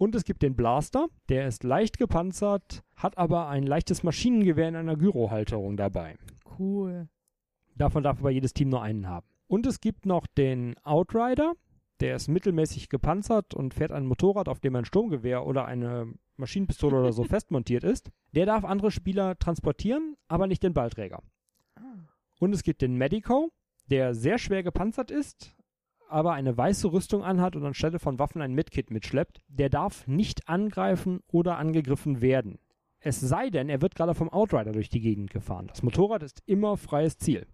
Und 0.00 0.14
es 0.14 0.24
gibt 0.24 0.40
den 0.40 0.56
Blaster, 0.56 1.08
der 1.28 1.46
ist 1.46 1.62
leicht 1.62 1.98
gepanzert, 1.98 2.82
hat 2.96 3.18
aber 3.18 3.48
ein 3.48 3.64
leichtes 3.64 4.02
Maschinengewehr 4.02 4.66
in 4.66 4.76
einer 4.76 4.96
Gyrohalterung 4.96 5.76
dabei. 5.76 6.16
Cool. 6.58 7.10
Davon 7.76 8.02
darf 8.02 8.18
aber 8.20 8.30
jedes 8.30 8.54
Team 8.54 8.70
nur 8.70 8.80
einen 8.80 9.08
haben. 9.08 9.26
Und 9.46 9.66
es 9.66 9.78
gibt 9.78 10.06
noch 10.06 10.26
den 10.26 10.74
Outrider, 10.84 11.52
der 12.00 12.16
ist 12.16 12.28
mittelmäßig 12.28 12.88
gepanzert 12.88 13.52
und 13.52 13.74
fährt 13.74 13.92
ein 13.92 14.06
Motorrad, 14.06 14.48
auf 14.48 14.58
dem 14.58 14.74
ein 14.74 14.86
Sturmgewehr 14.86 15.44
oder 15.44 15.66
eine 15.66 16.14
Maschinenpistole 16.38 16.98
oder 16.98 17.12
so 17.12 17.24
festmontiert 17.36 17.84
ist. 17.84 18.10
Der 18.32 18.46
darf 18.46 18.64
andere 18.64 18.90
Spieler 18.90 19.38
transportieren, 19.38 20.16
aber 20.28 20.46
nicht 20.46 20.62
den 20.62 20.72
Ballträger. 20.72 21.22
Ah. 21.74 22.08
Und 22.38 22.54
es 22.54 22.62
gibt 22.62 22.80
den 22.80 22.94
Medico, 22.94 23.50
der 23.90 24.14
sehr 24.14 24.38
schwer 24.38 24.62
gepanzert 24.62 25.10
ist, 25.10 25.54
aber 26.10 26.32
eine 26.32 26.56
weiße 26.56 26.92
Rüstung 26.92 27.22
anhat 27.22 27.56
und 27.56 27.64
anstelle 27.64 27.98
von 27.98 28.18
Waffen 28.18 28.42
ein 28.42 28.54
Medkit 28.54 28.90
mitschleppt. 28.90 29.40
Der 29.48 29.68
darf 29.68 30.06
nicht 30.06 30.48
angreifen 30.48 31.20
oder 31.28 31.56
angegriffen 31.56 32.20
werden. 32.20 32.58
Es 33.00 33.20
sei 33.20 33.50
denn, 33.50 33.68
er 33.68 33.80
wird 33.80 33.94
gerade 33.94 34.14
vom 34.14 34.28
Outrider 34.28 34.72
durch 34.72 34.88
die 34.90 35.00
Gegend 35.00 35.30
gefahren. 35.30 35.68
Das 35.68 35.82
Motorrad 35.82 36.22
ist 36.22 36.42
immer 36.46 36.76
freies 36.76 37.16
Ziel. 37.16 37.46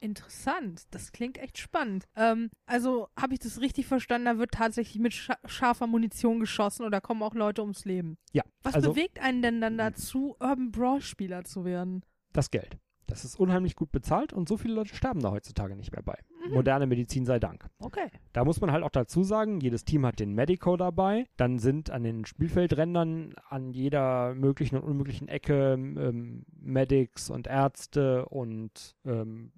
Interessant. 0.00 0.82
Das 0.90 1.12
klingt 1.12 1.38
echt 1.38 1.58
spannend. 1.58 2.04
Ähm, 2.14 2.50
also 2.66 3.08
habe 3.18 3.32
ich 3.32 3.40
das 3.40 3.60
richtig 3.60 3.86
verstanden? 3.86 4.26
Da 4.26 4.38
wird 4.38 4.52
tatsächlich 4.52 5.00
mit 5.00 5.14
scha 5.14 5.38
scharfer 5.46 5.86
Munition 5.86 6.40
geschossen 6.40 6.84
oder 6.84 7.00
kommen 7.00 7.22
auch 7.22 7.34
Leute 7.34 7.62
ums 7.62 7.84
Leben. 7.84 8.18
Ja. 8.32 8.42
Was 8.62 8.74
also 8.74 8.92
bewegt 8.92 9.20
einen 9.20 9.40
denn 9.42 9.60
dann 9.60 9.78
dazu, 9.78 10.36
Urban 10.40 10.70
Brawl 10.70 11.00
Spieler 11.00 11.44
zu 11.44 11.64
werden? 11.64 12.04
das 12.34 12.50
Geld. 12.50 12.76
Das 13.06 13.24
ist 13.24 13.38
unheimlich 13.38 13.76
gut 13.76 13.92
bezahlt 13.92 14.32
und 14.32 14.48
so 14.48 14.56
viele 14.56 14.74
Leute 14.74 14.94
sterben 14.94 15.20
da 15.20 15.30
heutzutage 15.30 15.76
nicht 15.76 15.92
mehr 15.92 16.02
bei. 16.02 16.18
Mhm. 16.46 16.54
Moderne 16.54 16.86
Medizin 16.86 17.24
sei 17.24 17.38
Dank. 17.38 17.66
Okay. 17.78 18.08
Da 18.32 18.44
muss 18.44 18.60
man 18.60 18.72
halt 18.72 18.84
auch 18.84 18.90
dazu 18.90 19.22
sagen, 19.22 19.60
jedes 19.60 19.84
Team 19.84 20.06
hat 20.06 20.20
den 20.20 20.34
Medico 20.34 20.76
dabei. 20.76 21.26
Dann 21.36 21.58
sind 21.58 21.90
an 21.90 22.02
den 22.02 22.24
Spielfeldrändern 22.24 23.34
an 23.48 23.72
jeder 23.72 24.34
möglichen 24.34 24.76
und 24.76 24.84
unmöglichen 24.84 25.28
Ecke 25.28 25.72
ähm, 25.74 26.44
Medics 26.60 27.30
und 27.30 27.46
Ärzte 27.46 28.26
und 28.26 28.94
ähm, 29.04 29.52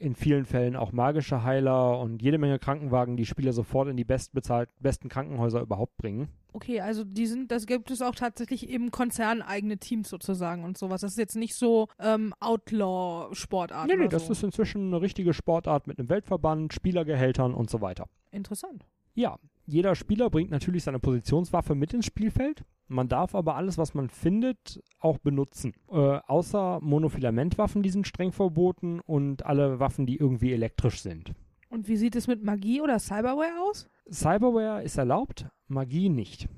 in 0.00 0.14
vielen 0.14 0.46
Fällen 0.46 0.76
auch 0.76 0.92
magische 0.92 1.44
Heiler 1.44 2.00
und 2.00 2.22
jede 2.22 2.38
Menge 2.38 2.58
Krankenwagen, 2.58 3.16
die 3.16 3.26
Spieler 3.26 3.52
sofort 3.52 3.88
in 3.88 3.96
die 3.96 4.04
bestbezahlt, 4.04 4.70
besten 4.80 5.08
Krankenhäuser 5.08 5.60
überhaupt 5.60 5.96
bringen. 5.98 6.28
Okay, 6.52 6.80
also 6.80 7.04
die 7.04 7.26
sind, 7.26 7.52
das 7.52 7.66
gibt 7.66 7.90
es 7.90 8.00
auch 8.00 8.14
tatsächlich 8.14 8.68
eben 8.68 8.90
konzerneigene 8.90 9.78
Teams 9.78 10.08
sozusagen 10.08 10.64
und 10.64 10.78
sowas. 10.78 11.02
Das 11.02 11.12
ist 11.12 11.18
jetzt 11.18 11.36
nicht 11.36 11.54
so 11.54 11.88
ähm, 11.98 12.34
Outlaw-Sportart. 12.40 13.88
Nee, 13.88 13.96
nee, 13.96 14.08
das 14.08 14.26
so. 14.26 14.32
ist 14.32 14.42
inzwischen 14.42 14.86
eine 14.86 15.00
richtige 15.00 15.34
Sportart 15.34 15.86
mit 15.86 15.98
einem 15.98 16.08
Weltverband, 16.08 16.72
Spielergehältern 16.72 17.54
und 17.54 17.70
so 17.70 17.80
weiter. 17.80 18.08
interessant. 18.32 18.86
Ja, 19.14 19.38
jeder 19.70 19.94
Spieler 19.94 20.30
bringt 20.30 20.50
natürlich 20.50 20.84
seine 20.84 20.98
Positionswaffe 20.98 21.74
mit 21.74 21.94
ins 21.94 22.06
Spielfeld. 22.06 22.64
Man 22.88 23.08
darf 23.08 23.34
aber 23.34 23.54
alles, 23.54 23.78
was 23.78 23.94
man 23.94 24.10
findet, 24.10 24.82
auch 24.98 25.18
benutzen. 25.18 25.74
Äh, 25.90 25.94
außer 25.94 26.80
Monofilamentwaffen, 26.82 27.82
die 27.82 27.90
sind 27.90 28.06
streng 28.06 28.32
verboten 28.32 29.00
und 29.00 29.46
alle 29.46 29.78
Waffen, 29.78 30.06
die 30.06 30.16
irgendwie 30.16 30.52
elektrisch 30.52 31.00
sind. 31.00 31.32
Und 31.68 31.86
wie 31.86 31.96
sieht 31.96 32.16
es 32.16 32.26
mit 32.26 32.42
Magie 32.42 32.80
oder 32.80 32.98
Cyberware 32.98 33.62
aus? 33.62 33.88
Cyberware 34.10 34.82
ist 34.82 34.98
erlaubt, 34.98 35.46
Magie 35.68 36.08
nicht. 36.08 36.48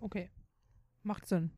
Okay. 0.00 0.28
Macht 1.04 1.26
Sinn. 1.26 1.52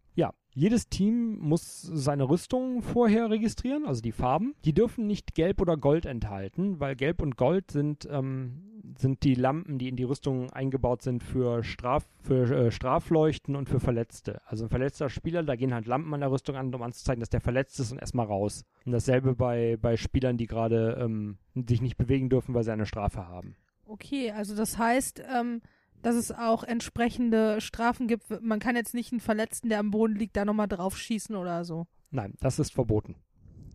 Jedes 0.58 0.88
Team 0.88 1.38
muss 1.38 1.82
seine 1.82 2.28
Rüstung 2.28 2.82
vorher 2.82 3.30
registrieren, 3.30 3.86
also 3.86 4.02
die 4.02 4.10
Farben. 4.10 4.56
Die 4.64 4.72
dürfen 4.72 5.06
nicht 5.06 5.36
Gelb 5.36 5.60
oder 5.60 5.76
Gold 5.76 6.04
enthalten, 6.04 6.80
weil 6.80 6.96
Gelb 6.96 7.22
und 7.22 7.36
Gold 7.36 7.70
sind, 7.70 8.08
ähm, 8.10 8.64
sind 8.98 9.22
die 9.22 9.36
Lampen, 9.36 9.78
die 9.78 9.88
in 9.88 9.94
die 9.94 10.02
Rüstung 10.02 10.50
eingebaut 10.50 11.02
sind 11.02 11.22
für, 11.22 11.62
Straf, 11.62 12.08
für 12.24 12.50
äh, 12.50 12.70
Strafleuchten 12.72 13.54
und 13.54 13.68
für 13.68 13.78
Verletzte. 13.78 14.40
Also 14.46 14.64
ein 14.64 14.68
verletzter 14.68 15.08
Spieler, 15.08 15.44
da 15.44 15.54
gehen 15.54 15.72
halt 15.72 15.86
Lampen 15.86 16.12
an 16.12 16.22
der 16.22 16.32
Rüstung 16.32 16.56
an, 16.56 16.74
um 16.74 16.82
anzuzeigen, 16.82 17.20
dass 17.20 17.30
der 17.30 17.40
verletzt 17.40 17.78
ist 17.78 17.92
und 17.92 18.00
erstmal 18.00 18.26
raus. 18.26 18.64
Und 18.84 18.90
dasselbe 18.90 19.36
bei, 19.36 19.76
bei 19.80 19.96
Spielern, 19.96 20.38
die 20.38 20.48
gerade 20.48 20.98
ähm, 21.00 21.38
sich 21.54 21.80
nicht 21.80 21.96
bewegen 21.96 22.30
dürfen, 22.30 22.52
weil 22.54 22.64
sie 22.64 22.72
eine 22.72 22.86
Strafe 22.86 23.28
haben. 23.28 23.54
Okay, 23.86 24.32
also 24.32 24.56
das 24.56 24.76
heißt, 24.76 25.22
ähm, 25.38 25.62
dass 26.02 26.14
es 26.14 26.32
auch 26.32 26.64
entsprechende 26.64 27.60
Strafen 27.60 28.06
gibt. 28.06 28.42
Man 28.42 28.60
kann 28.60 28.76
jetzt 28.76 28.94
nicht 28.94 29.12
einen 29.12 29.20
Verletzten, 29.20 29.68
der 29.68 29.80
am 29.80 29.90
Boden 29.90 30.16
liegt, 30.16 30.36
da 30.36 30.44
nochmal 30.44 30.68
drauf 30.68 30.96
schießen 30.96 31.36
oder 31.36 31.64
so. 31.64 31.86
Nein, 32.10 32.34
das 32.40 32.58
ist 32.58 32.72
verboten. 32.72 33.16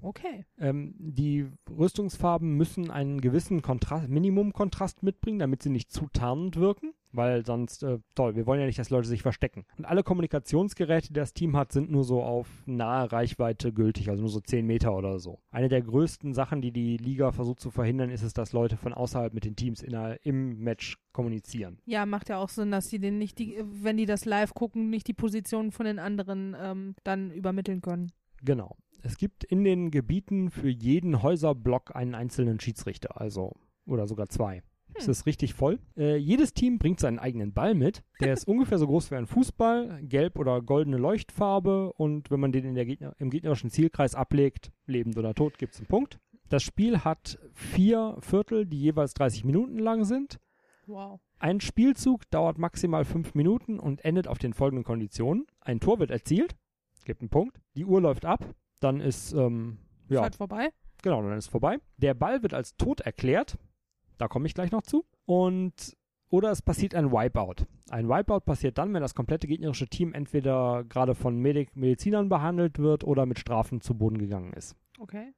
Okay. 0.04 0.46
Ähm, 0.60 0.94
die 0.98 1.48
Rüstungsfarben 1.70 2.56
müssen 2.56 2.92
einen 2.92 3.22
gewissen 3.22 3.62
Kontrast, 3.62 4.10
Minimumkontrast 4.10 5.02
mitbringen, 5.02 5.40
damit 5.40 5.64
sie 5.64 5.70
nicht 5.70 5.92
zu 5.92 6.08
tarnend 6.12 6.58
wirken, 6.58 6.94
weil 7.14 7.46
sonst, 7.46 7.84
äh, 7.84 8.00
toll, 8.16 8.36
wir 8.36 8.46
wollen 8.46 8.60
ja 8.60 8.66
nicht, 8.66 8.80
dass 8.80 8.90
Leute 8.90 9.08
sich 9.08 9.22
verstecken. 9.22 9.66
Und 9.78 9.86
alle 9.86 10.04
Kommunikationsgeräte, 10.04 11.08
die 11.08 11.14
das 11.14 11.34
Team 11.34 11.56
hat, 11.56 11.72
sind 11.72 11.90
nur 11.90 12.04
so 12.04 12.22
auf 12.22 12.48
nahe 12.66 13.12
Reichweite 13.12 13.72
gültig, 13.72 14.10
also 14.10 14.22
nur 14.22 14.30
so 14.30 14.42
10 14.42 14.66
Meter 14.66 14.96
oder 14.96 15.20
so. 15.20 15.40
Eine 15.52 15.70
der 15.70 15.82
größten 15.82 16.34
Sachen, 16.34 16.62
die 16.62 16.72
die 16.72 16.98
Liga 16.98 17.32
versucht 17.32 17.62
zu 17.62 17.72
verhindern, 17.72 18.10
ist 18.10 18.24
es, 18.24 18.34
dass 18.34 18.52
Leute 18.52 18.78
von 18.78 18.94
außerhalb 18.94 19.34
mit 19.34 19.46
den 19.46 19.56
Teams 19.56 19.82
in 19.82 19.94
im 20.24 20.58
Match 20.60 20.98
kommunizieren. 21.14 21.78
Ja, 21.86 22.06
macht 22.06 22.30
ja 22.30 22.40
auch 22.40 22.50
Sinn, 22.50 22.72
dass 22.72 22.90
die 22.90 23.00
den 23.00 23.20
nicht 23.20 23.38
die, 23.38 23.64
wenn 23.64 23.96
die 23.96 24.08
das 24.08 24.26
live 24.26 24.54
gucken, 24.54 24.90
nicht 24.90 25.08
die 25.08 25.14
Positionen 25.14 25.72
von 25.72 25.86
den 25.86 26.00
anderen 26.00 26.56
ähm, 26.60 26.96
dann 27.04 27.32
übermitteln 27.32 27.82
können. 27.82 28.12
Genau. 28.44 28.76
Es 29.06 29.18
gibt 29.18 29.44
in 29.44 29.66
den 29.66 29.92
Gebieten 29.92 30.50
für 30.50 30.70
jeden 30.70 31.22
Häuserblock 31.22 31.94
einen 31.94 32.16
einzelnen 32.16 32.62
Schiedsrichter, 32.62 33.20
also 33.20 33.54
oder 33.86 34.08
sogar 34.08 34.30
zwei. 34.30 34.64
Es 34.96 35.10
ist 35.10 35.26
richtig 35.26 35.54
voll. 35.54 35.80
Äh, 35.98 36.16
jedes 36.16 36.54
Team 36.54 36.80
bringt 36.80 37.02
seinen 37.02 37.20
eigenen 37.20 37.52
Ball 37.52 37.74
mit. 37.76 38.04
Der 38.22 38.32
ist 38.34 38.48
ungefähr 38.48 38.78
so 38.78 38.88
groß 38.88 39.12
wie 39.12 39.16
ein 39.16 39.26
Fußball, 39.26 40.00
gelb 40.04 40.40
oder 40.40 40.62
goldene 40.62 40.98
Leuchtfarbe 40.98 41.92
und 41.94 42.32
wenn 42.32 42.40
man 42.40 42.54
den 42.54 42.76
Gegner, 42.76 43.14
im 43.20 43.30
gegnerischen 43.30 43.70
Zielkreis 43.70 44.16
ablegt, 44.16 44.72
lebend 44.86 45.18
oder 45.18 45.34
tot, 45.34 45.58
gibt 45.58 45.74
es 45.74 45.80
einen 45.80 45.88
Punkt. 45.88 46.20
Das 46.48 46.64
Spiel 46.64 47.00
hat 47.00 47.40
vier 47.54 48.16
Viertel, 48.22 48.66
die 48.66 48.80
jeweils 48.80 49.14
30 49.16 49.44
Minuten 49.44 49.80
lang 49.80 50.06
sind. 50.06 50.40
Wow. 50.88 51.20
Ein 51.40 51.60
Spielzug 51.60 52.30
dauert 52.30 52.58
maximal 52.58 53.04
fünf 53.04 53.36
Minuten 53.36 53.80
und 53.80 54.06
endet 54.06 54.30
auf 54.30 54.38
den 54.38 54.54
folgenden 54.54 54.86
Konditionen. 54.86 55.46
Ein 55.60 55.82
Tor 55.82 56.00
wird 56.00 56.12
erzielt, 56.12 56.56
gibt 57.04 57.22
einen 57.22 57.30
Punkt. 57.30 57.60
Die 57.76 57.84
Uhr 57.84 58.00
läuft 58.00 58.24
ab, 58.24 58.46
dann 58.84 59.00
ist, 59.02 59.34
ähm, 59.34 59.78
Ist 60.08 60.16
ja, 60.16 60.22
halt 60.22 60.36
vorbei. 60.36 60.70
genau, 61.02 61.22
dann 61.22 61.38
ist 61.38 61.48
vorbei. 61.48 61.78
Der 61.98 62.14
Ball 62.14 62.44
wird 62.44 62.54
als 62.54 62.76
tot 62.78 63.02
erklärt, 63.02 63.58
da 64.18 64.28
komme 64.28 64.48
ich 64.48 64.54
gleich 64.54 64.72
noch 64.72 64.84
zu. 64.84 65.06
Und, 65.26 65.96
oder 66.30 66.52
es 66.52 66.62
passiert 66.62 66.96
ein 66.96 67.12
Wipeout. 67.12 67.66
Ein 67.90 68.10
Wipeout 68.10 68.42
passiert 68.42 68.78
dann, 68.78 68.94
wenn 68.94 69.02
das 69.02 69.16
komplette 69.16 69.48
gegnerische 69.48 69.88
Team 69.88 70.14
entweder 70.14 70.84
gerade 70.84 71.16
von 71.16 71.38
Medik 71.40 71.76
Medizinern 71.76 72.30
behandelt 72.30 72.80
wird 72.80 73.04
oder 73.04 73.26
mit 73.26 73.40
Strafen 73.40 73.82
zu 73.82 73.96
Boden 73.98 74.18
gegangen 74.18 74.54
ist. 74.54 74.76
Okay. 75.00 75.34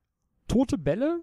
Tote 0.47 0.77
Bälle 0.77 1.21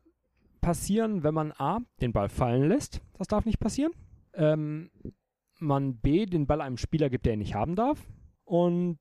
passieren, 0.60 1.22
wenn 1.22 1.34
man 1.34 1.52
A, 1.52 1.80
den 2.00 2.12
Ball 2.12 2.28
fallen 2.28 2.68
lässt. 2.68 3.00
Das 3.18 3.28
darf 3.28 3.44
nicht 3.44 3.60
passieren. 3.60 3.92
Ähm, 4.34 4.90
man 5.58 5.96
B, 5.96 6.26
den 6.26 6.46
Ball 6.46 6.60
einem 6.60 6.76
Spieler 6.76 7.10
gibt, 7.10 7.26
der 7.26 7.34
ihn 7.34 7.38
nicht 7.40 7.54
haben 7.54 7.76
darf. 7.76 8.06
Und 8.44 8.98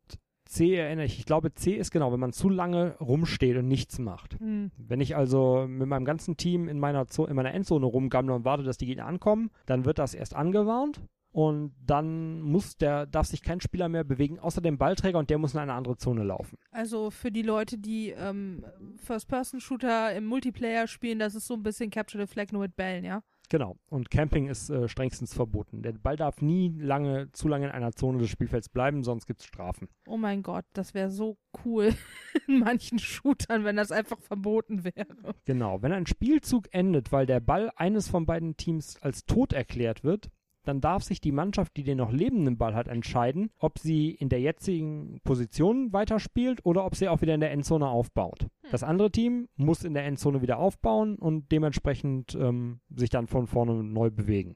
C 0.51 0.75
erinnere 0.75 1.05
ich, 1.05 1.17
ich 1.17 1.25
glaube 1.25 1.53
C 1.53 1.71
ist 1.71 1.91
genau, 1.91 2.11
wenn 2.11 2.19
man 2.19 2.33
zu 2.33 2.49
lange 2.49 2.97
rumsteht 2.99 3.55
und 3.55 3.67
nichts 3.69 3.99
macht. 3.99 4.37
Hm. 4.39 4.71
Wenn 4.77 4.99
ich 4.99 5.15
also 5.15 5.65
mit 5.67 5.87
meinem 5.87 6.03
ganzen 6.03 6.35
Team 6.35 6.67
in 6.67 6.77
meiner, 6.77 7.07
Zo 7.07 7.25
in 7.25 7.35
meiner 7.35 7.53
Endzone 7.53 7.85
rumgammle 7.85 8.33
und 8.33 8.43
warte, 8.43 8.63
dass 8.63 8.77
die 8.77 8.85
Gegner 8.85 9.05
ankommen, 9.05 9.49
dann 9.65 9.85
wird 9.85 9.97
das 9.97 10.13
erst 10.13 10.35
angewarnt 10.35 11.01
und 11.31 11.73
dann 11.85 12.41
muss 12.41 12.75
der, 12.75 13.05
darf 13.05 13.27
sich 13.27 13.41
kein 13.41 13.61
Spieler 13.61 13.87
mehr 13.87 14.03
bewegen, 14.03 14.39
außer 14.39 14.59
dem 14.59 14.77
Ballträger 14.77 15.17
und 15.17 15.29
der 15.29 15.37
muss 15.37 15.53
in 15.53 15.61
eine 15.61 15.73
andere 15.73 15.95
Zone 15.95 16.23
laufen. 16.23 16.57
Also 16.71 17.09
für 17.09 17.31
die 17.31 17.43
Leute, 17.43 17.77
die 17.77 18.09
ähm, 18.09 18.65
First-Person-Shooter 18.97 20.13
im 20.13 20.25
Multiplayer 20.25 20.87
spielen, 20.87 21.19
das 21.19 21.35
ist 21.35 21.47
so 21.47 21.53
ein 21.53 21.63
bisschen 21.63 21.89
Capture 21.89 22.25
the 22.25 22.31
Flag 22.31 22.51
nur 22.51 22.61
mit 22.61 22.75
Bällen, 22.75 23.05
ja? 23.05 23.23
Genau. 23.51 23.75
Und 23.89 24.09
Camping 24.09 24.47
ist 24.47 24.69
äh, 24.69 24.87
strengstens 24.87 25.33
verboten. 25.33 25.81
Der 25.81 25.91
Ball 25.91 26.15
darf 26.15 26.41
nie 26.41 26.73
lange, 26.79 27.33
zu 27.33 27.49
lange 27.49 27.65
in 27.65 27.71
einer 27.73 27.91
Zone 27.91 28.17
des 28.19 28.29
Spielfelds 28.29 28.69
bleiben, 28.69 29.03
sonst 29.03 29.25
gibt 29.25 29.41
es 29.41 29.45
Strafen. 29.45 29.89
Oh 30.07 30.15
mein 30.15 30.41
Gott, 30.41 30.63
das 30.71 30.93
wäre 30.93 31.09
so 31.09 31.37
cool 31.65 31.93
in 32.47 32.59
manchen 32.59 32.97
Shootern, 32.97 33.65
wenn 33.65 33.75
das 33.75 33.91
einfach 33.91 34.21
verboten 34.21 34.85
wäre. 34.85 35.35
Genau. 35.43 35.81
Wenn 35.81 35.91
ein 35.91 36.07
Spielzug 36.07 36.73
endet, 36.73 37.11
weil 37.11 37.25
der 37.25 37.41
Ball 37.41 37.73
eines 37.75 38.07
von 38.07 38.25
beiden 38.25 38.55
Teams 38.55 38.95
als 39.01 39.25
tot 39.25 39.51
erklärt 39.51 40.05
wird, 40.05 40.31
dann 40.63 40.81
darf 40.81 41.03
sich 41.03 41.21
die 41.21 41.31
Mannschaft, 41.31 41.75
die 41.77 41.83
den 41.83 41.97
noch 41.97 42.11
lebenden 42.11 42.57
Ball 42.57 42.75
hat, 42.75 42.87
entscheiden, 42.87 43.49
ob 43.57 43.79
sie 43.79 44.11
in 44.11 44.29
der 44.29 44.39
jetzigen 44.39 45.19
Position 45.23 45.91
weiterspielt 45.93 46.65
oder 46.65 46.85
ob 46.85 46.95
sie 46.95 47.09
auch 47.09 47.21
wieder 47.21 47.33
in 47.33 47.39
der 47.39 47.51
Endzone 47.51 47.87
aufbaut. 47.87 48.47
Das 48.71 48.83
andere 48.83 49.11
Team 49.11 49.49
muss 49.55 49.83
in 49.83 49.93
der 49.93 50.05
Endzone 50.05 50.41
wieder 50.41 50.57
aufbauen 50.57 51.15
und 51.15 51.51
dementsprechend 51.51 52.35
ähm, 52.35 52.79
sich 52.95 53.09
dann 53.09 53.27
von 53.27 53.47
vorne 53.47 53.83
neu 53.83 54.09
bewegen. 54.09 54.55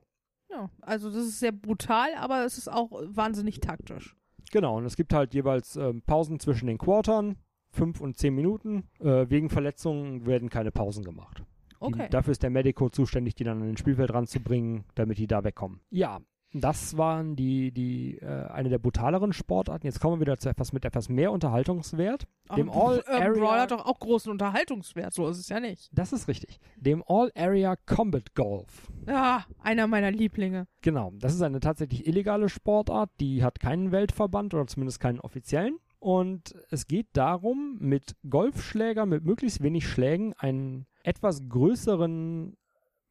Ja, 0.49 0.69
also 0.82 1.10
das 1.10 1.26
ist 1.26 1.40
sehr 1.40 1.52
brutal, 1.52 2.10
aber 2.18 2.45
es 2.45 2.57
ist 2.57 2.72
auch 2.72 2.91
wahnsinnig 2.91 3.60
taktisch. 3.60 4.15
Genau, 4.52 4.77
und 4.77 4.86
es 4.86 4.95
gibt 4.95 5.14
halt 5.14 5.34
jeweils 5.34 5.76
ähm, 5.76 6.02
Pausen 6.03 6.40
zwischen 6.40 6.68
den 6.68 6.77
Quartern, 6.77 7.36
fünf 7.72 7.99
und 7.99 8.18
zehn 8.18 8.34
Minuten. 8.34 8.90
Äh, 8.99 9.30
wegen 9.30 9.49
Verletzungen 9.49 10.26
werden 10.26 10.49
keine 10.49 10.72
Pausen 10.72 11.03
gemacht. 11.03 11.44
Okay. 11.80 12.04
Die, 12.06 12.10
dafür 12.10 12.32
ist 12.32 12.44
der 12.44 12.50
Medico 12.50 12.90
zuständig, 12.90 13.36
die 13.36 13.44
dann 13.44 13.62
an 13.62 13.68
den 13.68 13.78
Spielfeld 13.78 14.14
ranzubringen, 14.14 14.84
damit 14.96 15.18
die 15.18 15.28
da 15.28 15.44
wegkommen. 15.44 15.82
Ja, 15.90 16.20
das 16.58 16.96
waren 16.98 17.36
die, 17.36 17.74
die 17.74 18.18
äh, 18.20 18.46
eine 18.48 18.70
der 18.70 18.78
brutaleren 18.78 19.34
Sportarten. 19.34 19.86
Jetzt 19.86 20.00
kommen 20.00 20.16
wir 20.18 20.22
wieder 20.22 20.38
zu 20.38 20.48
etwas 20.48 20.72
mit 20.72 20.86
etwas 20.86 21.10
mehr 21.10 21.34
Unterhaltungswert. 21.34 22.28
Dem 22.56 22.70
Aber, 22.70 22.98
äh, 22.98 23.12
All-Area- 23.12 23.34
Brawl 23.42 23.60
hat 23.60 23.72
doch 23.72 23.86
auch 23.86 24.00
großen 24.00 24.32
Unterhaltungswert, 24.32 25.14
so 25.14 25.28
ist 25.28 25.38
es 25.40 25.50
ja 25.50 25.60
nicht. 25.60 25.90
Das 25.92 26.14
ist 26.14 26.30
richtig. 26.30 26.60
Dem 26.78 27.04
All-Area 27.08 27.76
Combat 27.86 28.34
Golf. 28.36 28.90
Ja, 29.06 29.44
einer 29.62 29.88
meiner 29.88 30.12
Lieblinge. 30.12 30.68
Genau, 30.82 31.12
das 31.20 31.34
ist 31.34 31.42
eine 31.42 31.60
tatsächlich 31.60 32.08
illegale 32.08 32.48
Sportart, 32.48 33.10
die 33.20 33.44
hat 33.44 33.60
keinen 33.60 33.92
Weltverband 33.92 34.54
oder 34.54 34.66
zumindest 34.68 35.02
keinen 35.02 35.20
offiziellen. 35.20 35.78
Und 36.00 36.56
es 36.70 36.88
geht 36.88 37.08
darum, 37.14 37.78
mit 37.80 38.16
Golfschläger, 38.30 39.06
mit 39.06 39.26
möglichst 39.26 39.62
wenig 39.62 39.88
Schlägen, 39.90 40.34
einen 40.38 40.86
etwas 41.06 41.48
größeren 41.48 42.57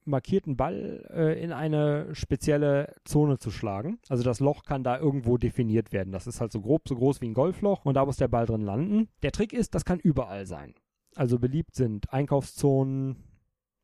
markierten 0.06 0.56
Ball 0.56 1.06
äh, 1.14 1.42
in 1.42 1.50
eine 1.52 2.14
spezielle 2.14 2.94
Zone 3.04 3.38
zu 3.38 3.50
schlagen. 3.50 3.98
Also 4.08 4.22
das 4.22 4.38
Loch 4.40 4.64
kann 4.64 4.84
da 4.84 4.98
irgendwo 4.98 5.38
definiert 5.38 5.92
werden. 5.92 6.12
Das 6.12 6.26
ist 6.26 6.40
halt 6.42 6.52
so 6.52 6.60
grob 6.60 6.86
so 6.86 6.94
groß 6.94 7.20
wie 7.22 7.28
ein 7.28 7.34
Golfloch 7.34 7.84
und 7.86 7.94
da 7.94 8.04
muss 8.04 8.18
der 8.18 8.28
Ball 8.28 8.44
drin 8.44 8.60
landen. 8.60 9.08
Der 9.22 9.32
Trick 9.32 9.52
ist, 9.54 9.74
das 9.74 9.84
kann 9.86 9.98
überall 10.00 10.44
sein. 10.46 10.74
Also 11.16 11.38
beliebt 11.38 11.74
sind 11.74 12.12
Einkaufszonen, 12.12 13.16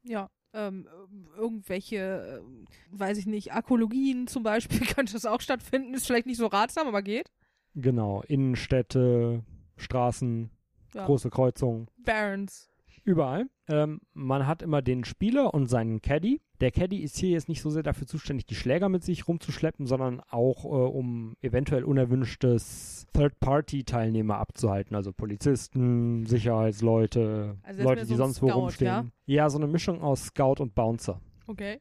Ja. 0.02 0.28
Ähm, 0.52 0.88
irgendwelche, 1.36 2.40
ähm, 2.42 2.64
weiß 2.90 3.18
ich 3.18 3.26
nicht, 3.26 3.52
Arkologien 3.52 4.26
zum 4.26 4.42
Beispiel 4.42 4.80
könnte 4.94 5.12
das 5.12 5.24
auch 5.24 5.40
stattfinden. 5.40 5.94
Ist 5.94 6.06
vielleicht 6.08 6.26
nicht 6.26 6.38
so 6.38 6.46
ratsam, 6.48 6.88
aber 6.88 7.02
geht. 7.02 7.30
genau, 7.76 8.22
Innenstädte, 8.22 9.44
Straßen, 9.76 10.50
Ja. 10.92 11.06
große 11.06 11.30
Kreuzungen. 11.30 11.86
Barons. 11.98 12.68
Überall. 13.10 13.50
Ähm, 13.68 14.00
man 14.14 14.46
hat 14.46 14.62
immer 14.62 14.82
den 14.82 15.02
Spieler 15.02 15.52
und 15.52 15.66
seinen 15.66 16.00
Caddy. 16.00 16.40
Der 16.60 16.70
Caddy 16.70 16.98
ist 16.98 17.16
hier 17.16 17.30
jetzt 17.30 17.48
nicht 17.48 17.60
so 17.60 17.68
sehr 17.68 17.82
dafür 17.82 18.06
zuständig, 18.06 18.46
die 18.46 18.54
Schläger 18.54 18.88
mit 18.88 19.02
sich 19.02 19.26
rumzuschleppen, 19.26 19.86
sondern 19.86 20.20
auch 20.30 20.64
äh, 20.64 20.68
um 20.68 21.34
eventuell 21.40 21.82
unerwünschtes 21.82 23.08
Third-Party-Teilnehmer 23.12 24.38
abzuhalten. 24.38 24.94
Also 24.94 25.12
Polizisten, 25.12 26.24
Sicherheitsleute, 26.26 27.56
Also 27.64 27.82
Leute, 27.82 28.02
die 28.02 28.14
so 28.14 28.14
ein 28.14 28.18
sonst 28.18 28.42
wo 28.42 28.48
Scout, 28.48 28.60
rumstehen. 28.60 29.12
Ja? 29.26 29.50
so 29.50 29.58
eine 29.58 29.66
Mischung 29.66 30.02
aus 30.02 30.26
Scout 30.26 30.60
und 30.60 30.76
Bouncer. 30.76 31.20
Okay. 31.48 31.80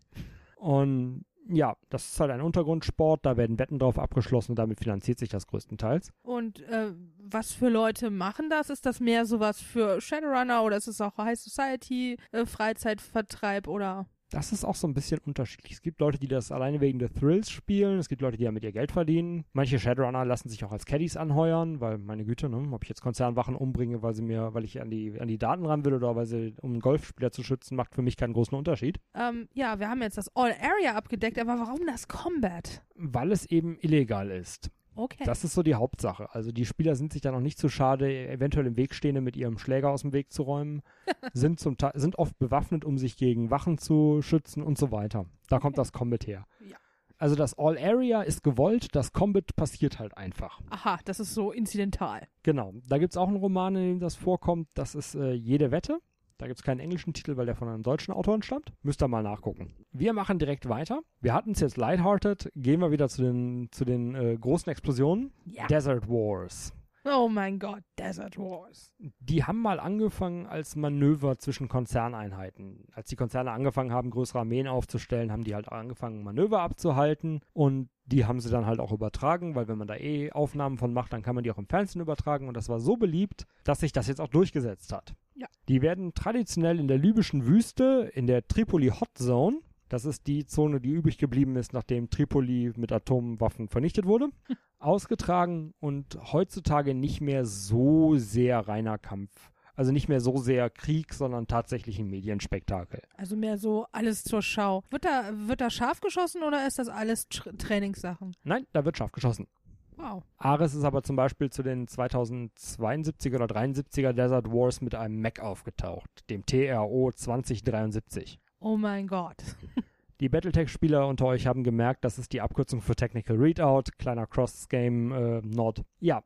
Und 0.56 1.26
ja, 1.52 1.76
das 1.90 2.12
ist 2.12 2.20
halt 2.20 2.32
ein 2.32 2.42
Untergrundsport, 2.42 3.26
da 3.26 3.36
werden 3.38 3.58
Wetten 3.60 3.80
drauf 3.80 3.98
abgeschlossen 3.98 4.56
damit 4.56 4.80
finanziert 4.80 5.20
sich 5.20 5.30
das 5.30 5.48
größtenteils. 5.48 6.12
Und 6.22 6.62
äh, 6.70 6.94
was 7.18 7.52
für 7.54 7.70
Leute 7.70 8.10
machen 8.10 8.50
das? 8.50 8.70
Ist 8.70 8.86
das 8.86 9.00
mehr 9.00 9.26
sowas 9.26 9.60
für 9.60 10.00
Shadowrunner 10.00 10.64
oder 10.64 10.78
ist 10.78 10.88
es 10.88 11.02
auch 11.02 11.18
High 11.18 11.40
Society, 11.40 12.18
äh, 12.32 12.46
Freizeitvertreib 12.46 13.68
oder? 13.68 14.08
Das 14.30 14.52
ist 14.52 14.64
auch 14.64 14.76
so 14.76 14.88
ein 14.88 14.94
bisschen 14.94 15.20
unterschiedlich. 15.26 15.74
Es 15.74 15.82
gibt 15.82 16.00
Leute, 16.00 16.20
die 16.20 16.28
das 16.28 16.52
alleine 16.52 16.82
wegen 16.82 17.00
der 17.00 17.12
Thrills 17.12 17.50
spielen. 17.50 17.98
Es 17.98 18.10
gibt 18.10 18.22
Leute, 18.22 18.38
die 18.38 18.44
damit 18.44 18.64
ihr 18.64 18.72
Geld 18.72 18.92
verdienen. 18.92 19.44
Manche 19.54 19.80
Shadowrunner 19.80 20.24
lassen 20.24 20.50
sich 20.50 20.64
auch 20.64 20.72
als 20.72 20.86
Caddies 20.86 21.18
anheuern, 21.18 21.82
weil, 21.82 21.98
meine 21.98 22.26
Güte, 22.26 22.48
ne, 22.48 22.58
ob 22.72 22.84
ich 22.84 22.90
jetzt 22.90 23.02
Konzernwachen 23.02 23.56
umbringe, 23.56 24.04
weil 24.04 24.14
sie 24.14 24.22
mir, 24.22 24.54
weil 24.54 24.66
ich 24.66 24.82
an 24.82 24.92
die, 24.92 25.20
an 25.20 25.28
die 25.28 25.40
Daten 25.40 25.66
ran 25.66 25.84
will 25.84 25.96
oder 25.96 26.16
weil 26.16 26.28
sie, 26.28 26.54
um 26.62 26.74
einen 26.74 26.80
Golfspieler 26.80 27.32
zu 27.32 27.44
schützen, 27.44 27.76
macht 27.76 27.96
für 27.96 28.04
mich 28.04 28.18
keinen 28.18 28.34
großen 28.34 28.56
Unterschied. 28.56 29.00
Ähm, 29.16 29.48
ja, 29.54 29.80
wir 29.80 29.90
haben 29.90 30.02
jetzt 30.02 30.18
das 30.18 30.30
All 30.36 30.54
Area 30.62 30.96
abgedeckt, 30.96 31.40
aber 31.40 31.58
warum 31.60 31.80
das 31.88 32.08
Combat? 32.08 32.84
Weil 32.96 33.32
es 33.32 33.46
eben 33.48 33.78
illegal 33.80 34.30
ist. 34.30 34.70
Okay. 34.96 35.24
Das 35.26 35.44
ist 35.44 35.54
so 35.54 35.64
die 35.64 35.76
Hauptsache. 35.76 36.34
Also 36.34 36.52
die 36.52 36.66
Spieler 36.66 36.96
sind 36.96 37.14
sich 37.14 37.22
da 37.22 37.32
noch 37.32 37.40
nicht 37.40 37.58
zu 37.58 37.70
schade, 37.70 38.28
eventuell 38.30 38.68
im 38.68 38.76
Weg 38.78 38.94
stehende 38.94 39.22
mit 39.22 39.38
ihrem 39.38 39.58
Schläger 39.58 39.90
aus 39.92 40.02
dem 40.02 40.14
Weg 40.14 40.32
zu 40.34 40.44
räumen, 40.44 40.82
sind, 41.34 41.60
zum 41.60 41.78
Teil, 41.78 41.92
sind 41.96 42.18
oft 42.20 42.38
bewaffnet, 42.40 42.84
um 42.86 42.98
sich 42.98 43.16
gegen 43.18 43.50
Wachen 43.52 43.78
zu 43.78 44.22
schützen 44.22 44.62
und 44.64 44.78
so 44.78 44.92
weiter. 44.92 45.26
Da 45.50 45.60
kommt 45.60 45.76
Okay. 45.76 45.82
das 45.82 45.94
Combat 45.94 46.28
her. 46.28 46.46
Ja. 46.68 46.78
Also 47.18 47.36
das 47.36 47.58
All 47.58 47.78
Area 47.78 48.22
ist 48.22 48.44
gewollt, 48.44 48.96
das 48.96 49.12
Combat 49.12 49.56
passiert 49.58 50.00
halt 50.00 50.16
einfach. 50.18 50.62
Aha, 50.70 51.00
das 51.04 51.20
ist 51.20 51.34
so 51.34 51.52
incidental. 51.52 52.22
Genau. 52.44 52.74
Da 52.88 52.98
gibt 52.98 53.12
es 53.14 53.18
auch 53.18 53.28
einen 53.28 53.36
Roman, 53.38 53.76
in 53.76 53.82
dem 53.84 54.00
das 54.00 54.16
vorkommt. 54.16 54.70
Das 54.74 54.96
ist 54.96 55.16
äh, 55.16 55.34
Jede 55.34 55.72
Wette. 55.72 56.00
Da 56.40 56.48
gibt 56.48 56.58
es 56.60 56.64
keinen 56.64 56.80
englischen 56.80 57.14
Titel, 57.14 57.36
weil 57.36 57.46
der 57.46 57.56
von 57.56 57.68
einem 57.68 57.84
deutschen 57.84 58.14
Autoren 58.14 58.42
stammt. 58.42 58.72
Müsst 58.82 59.04
ihr 59.04 59.10
mal 59.10 59.22
nachgucken. 59.22 59.76
Wir 59.92 60.14
machen 60.14 60.40
direkt 60.40 60.70
weiter. 60.70 61.02
Wir 61.20 61.34
hatten 61.34 61.52
es 61.52 61.60
jetzt 61.60 61.76
lighthearted. 61.76 62.50
Gehen 62.56 62.80
wir 62.80 62.92
wieder 62.92 63.10
zu 63.10 63.22
den, 63.22 63.68
zu 63.72 63.84
den 63.84 64.16
äh, 64.16 64.38
großen 64.40 64.72
Explosionen. 64.72 65.34
Ja. 65.46 65.68
Desert 65.68 66.08
Wars. 66.08 66.74
Oh 67.04 67.28
mein 67.28 67.60
Gott, 67.60 67.84
Desert 67.98 68.38
Wars. 68.38 68.92
Die 69.20 69.44
haben 69.44 69.62
mal 69.62 69.80
angefangen 69.80 70.48
als 70.48 70.76
Manöver 70.76 71.38
zwischen 71.40 71.68
Konzerneinheiten. 71.68 72.88
Als 72.94 73.10
die 73.10 73.16
Konzerne 73.16 73.52
angefangen 73.52 73.92
haben, 73.92 74.10
größere 74.10 74.40
Armeen 74.40 74.68
aufzustellen, 74.68 75.32
haben 75.32 75.44
die 75.44 75.56
halt 75.56 75.70
angefangen, 75.70 76.24
Manöver 76.24 76.62
abzuhalten 76.62 77.42
und 77.54 77.90
die 78.12 78.26
haben 78.26 78.40
sie 78.40 78.50
dann 78.50 78.66
halt 78.66 78.80
auch 78.80 78.92
übertragen, 78.92 79.56
weil 79.56 79.68
wenn 79.68 79.78
man 79.78 79.88
da 79.88 79.96
eh 79.96 80.32
Aufnahmen 80.32 80.78
von 80.78 80.94
macht, 80.94 81.14
dann 81.14 81.22
kann 81.22 81.36
man 81.36 81.44
die 81.44 81.52
auch 81.52 81.58
im 81.58 81.68
Fernsehen 81.68 82.02
übertragen 82.02 82.48
und 82.48 82.58
das 82.58 82.70
war 82.70 82.80
so 82.80 82.98
beliebt, 82.98 83.46
dass 83.64 83.80
sich 83.80 83.92
das 83.92 84.08
jetzt 84.08 84.20
auch 84.20 84.28
durchgesetzt 84.28 84.92
hat. 84.92 85.14
Ja. 85.36 85.48
Die 85.68 85.82
werden 85.82 86.14
traditionell 86.14 86.80
in 86.80 86.88
der 86.88 86.98
libyschen 86.98 87.46
Wüste, 87.46 88.12
in 88.14 88.28
der 88.28 88.48
Tripoli 88.48 88.90
Hot 88.90 89.10
Zone, 89.16 89.60
das 89.90 90.06
ist 90.06 90.28
die 90.28 90.46
Zone, 90.46 90.80
die 90.80 90.92
übrig 90.92 91.18
geblieben 91.18 91.56
ist, 91.56 91.74
nachdem 91.74 92.10
Tripoli 92.10 92.72
mit 92.78 92.92
Atomwaffen 92.92 93.68
vernichtet 93.68 94.06
wurde, 94.06 94.30
ausgetragen 94.80 95.74
und 95.80 96.18
heutzutage 96.32 96.94
nicht 96.94 97.22
mehr 97.22 97.44
so 97.44 98.16
sehr 98.16 98.60
reiner 98.60 98.98
Kampf. 98.98 99.49
Also 99.80 99.94
nicht 99.94 100.10
mehr 100.10 100.20
so 100.20 100.36
sehr 100.36 100.70
Krieg, 100.70 101.14
sondern 101.14 101.48
tatsächlich 101.48 102.00
ein 102.00 102.10
Medienspektakel. 102.10 103.02
Also 103.16 103.38
mehr 103.38 103.58
so 103.58 103.86
alles 103.94 104.26
zur 104.26 104.42
Schau. 104.42 104.84
Wird 104.90 105.06
da, 105.06 105.32
wird 105.34 105.62
da 105.62 105.70
scharf 105.70 106.02
geschossen 106.02 106.44
oder 106.44 106.68
ist 106.68 106.80
das 106.80 106.90
alles 106.90 107.30
Tr 107.30 107.58
Trainingssachen? 107.58 108.36
Nein, 108.44 108.68
da 108.74 108.84
wird 108.84 108.98
scharf 108.98 109.14
geschossen. 109.14 109.48
Wow. 109.96 110.24
Ares 110.36 110.76
ist 110.76 110.84
aber 110.84 111.02
zum 111.04 111.16
Beispiel 111.16 111.50
zu 111.50 111.64
den 111.64 111.88
2072er 111.88 113.36
oder 113.36 113.46
73er 113.46 114.12
Desert 114.12 114.52
Wars 114.52 114.82
mit 114.82 114.96
einem 114.96 115.22
Mac 115.22 115.40
aufgetaucht, 115.40 116.30
dem 116.30 116.46
TRO 116.46 117.14
2073. 117.14 118.38
Oh 118.60 118.76
mein 118.76 119.08
Gott. 119.08 119.38
Die 120.20 120.28
Battletech-Spieler 120.28 121.08
unter 121.08 121.28
euch 121.28 121.48
haben 121.48 121.64
gemerkt, 121.64 122.04
das 122.04 122.20
ist 122.20 122.34
die 122.34 122.42
Abkürzung 122.42 122.82
für 122.82 122.98
Technical 122.98 123.38
Readout, 123.38 123.92
kleiner 123.98 124.28
Cross-Game-Nod. 124.28 125.86
ja, 126.02 126.22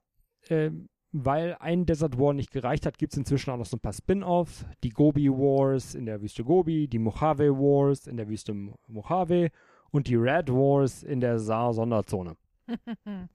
ähm, 0.49 0.89
weil 1.13 1.55
ein 1.59 1.85
Desert 1.85 2.17
War 2.19 2.33
nicht 2.33 2.51
gereicht 2.51 2.85
hat, 2.85 2.97
gibt 2.97 3.13
es 3.13 3.17
inzwischen 3.17 3.51
auch 3.51 3.57
noch 3.57 3.65
so 3.65 3.77
ein 3.77 3.81
paar 3.81 3.93
Spin-offs. 3.93 4.65
Die 4.83 4.89
Gobi 4.89 5.29
Wars 5.29 5.95
in 5.95 6.05
der 6.05 6.21
Wüste 6.21 6.43
Gobi, 6.43 6.87
die 6.87 6.99
Mojave 6.99 7.51
Wars 7.51 8.07
in 8.07 8.17
der 8.17 8.27
Wüste 8.27 8.53
Mo- 8.53 8.77
Mojave 8.87 9.49
und 9.91 10.07
die 10.07 10.15
Red 10.15 10.49
Wars 10.49 11.03
in 11.03 11.19
der 11.19 11.39
Saar-Sonderzone. 11.39 12.35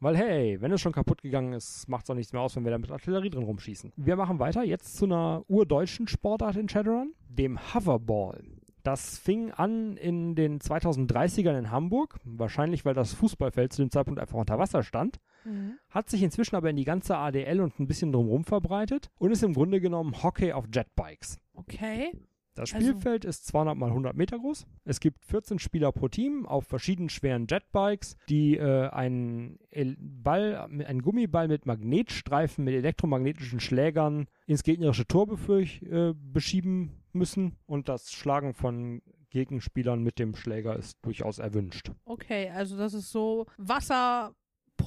Weil 0.00 0.16
hey, 0.16 0.60
wenn 0.60 0.72
es 0.72 0.80
schon 0.80 0.92
kaputt 0.92 1.22
gegangen 1.22 1.52
ist, 1.52 1.88
macht 1.88 2.05
es 2.05 2.10
auch 2.10 2.14
nichts 2.14 2.32
mehr 2.32 2.42
aus, 2.42 2.56
wenn 2.56 2.64
wir 2.64 2.70
da 2.72 2.78
mit 2.78 2.90
Artillerie 2.90 3.30
drin 3.30 3.44
rumschießen. 3.44 3.92
Wir 3.96 4.16
machen 4.16 4.38
weiter 4.38 4.64
jetzt 4.64 4.96
zu 4.96 5.05
einer 5.05 5.44
urdeutschen 5.48 6.09
Sportart 6.09 6.56
in 6.56 6.68
Shadowrun, 6.68 7.12
dem 7.28 7.59
Hoverball. 7.74 8.42
Das 8.82 9.18
fing 9.18 9.50
an 9.50 9.96
in 9.98 10.34
den 10.34 10.60
2030ern 10.60 11.59
in 11.59 11.70
Hamburg, 11.70 12.16
wahrscheinlich 12.24 12.84
weil 12.86 12.94
das 12.94 13.12
Fußballfeld 13.12 13.72
zu 13.72 13.82
dem 13.82 13.90
Zeitpunkt 13.90 14.18
einfach 14.18 14.38
unter 14.38 14.59
Wasser 14.59 14.82
stand, 14.82 15.18
Mhm. 15.44 15.78
hat 15.90 16.09
sich 16.10 16.23
inzwischen 16.23 16.56
aber 16.56 16.70
in 16.70 16.77
die 16.77 16.85
ganze 16.85 17.16
ADL 17.16 17.60
und 17.60 17.78
ein 17.81 17.86
bisschen 17.86 18.12
drumherum 18.12 18.44
verbreitet 18.44 19.10
und 19.19 19.31
ist 19.31 19.43
im 19.43 19.55
Grunde 19.55 19.81
genommen 19.81 20.23
Hockey 20.23 20.52
auf 20.52 20.66
Jetbikes. 20.73 21.39
Okay. 21.55 22.12
Das 22.55 22.74
Also- 22.74 22.89
Spielfeld 22.89 23.24
ist 23.24 23.47
200 23.47 23.77
mal 23.77 23.90
100 23.90 24.16
Meter 24.16 24.36
groß. 24.36 24.66
Es 24.85 24.98
gibt 24.98 25.24
14 25.24 25.60
Spieler 25.60 25.93
pro 25.93 26.09
Team 26.09 26.44
auf 26.44 26.66
verschiedenen 26.66 27.09
schweren 27.09 27.47
Jetbikes, 27.48 28.16
die 28.28 28.56
äh, 28.56 28.89
einen 28.89 29.60
Ball, 29.97 30.56
einen 30.56 31.02
Gummiball 31.02 31.47
mit 31.47 31.66
Magnetstreifen 31.66 32.65
mit 32.65 32.74
elektromagnetischen 32.74 33.60
Schlägern 33.60 34.27
ins 34.47 34.65
gegnerische 34.65 35.06
Tor 35.06 35.28
befürch, 35.28 35.82
äh, 35.82 36.15
beschieben 36.16 37.01
müssen 37.12 37.56
und 37.66 37.89
das 37.89 38.10
Schlagen 38.12 38.55
von 38.55 39.02
Gegenspielern 39.31 40.02
mit 40.02 40.19
dem 40.19 40.35
Schläger 40.35 40.74
ist 40.74 40.98
durchaus 41.02 41.39
erwünscht. 41.39 41.93
Okay, 42.06 42.48
also 42.51 42.77
das 42.77 42.93
ist 42.94 43.12
so 43.12 43.47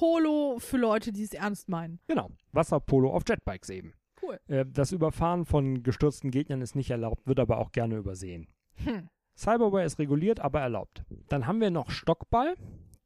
Wasserpolo 0.02 0.58
für 0.58 0.78
Leute, 0.78 1.12
die 1.12 1.22
es 1.22 1.32
ernst 1.32 1.68
meinen. 1.68 2.00
Genau, 2.08 2.30
Wasserpolo 2.52 3.12
auf 3.12 3.22
Jetbikes 3.28 3.70
eben. 3.70 3.92
Cool. 4.20 4.38
Äh, 4.48 4.64
das 4.66 4.92
Überfahren 4.92 5.44
von 5.44 5.82
gestürzten 5.82 6.30
Gegnern 6.30 6.60
ist 6.60 6.74
nicht 6.74 6.90
erlaubt, 6.90 7.26
wird 7.26 7.38
aber 7.38 7.58
auch 7.58 7.70
gerne 7.70 7.96
übersehen. 7.96 8.48
Hm. 8.84 9.08
Cyberware 9.36 9.84
ist 9.84 9.98
reguliert, 9.98 10.40
aber 10.40 10.60
erlaubt. 10.60 11.04
Dann 11.28 11.46
haben 11.46 11.60
wir 11.60 11.70
noch 11.70 11.90
Stockball. 11.90 12.54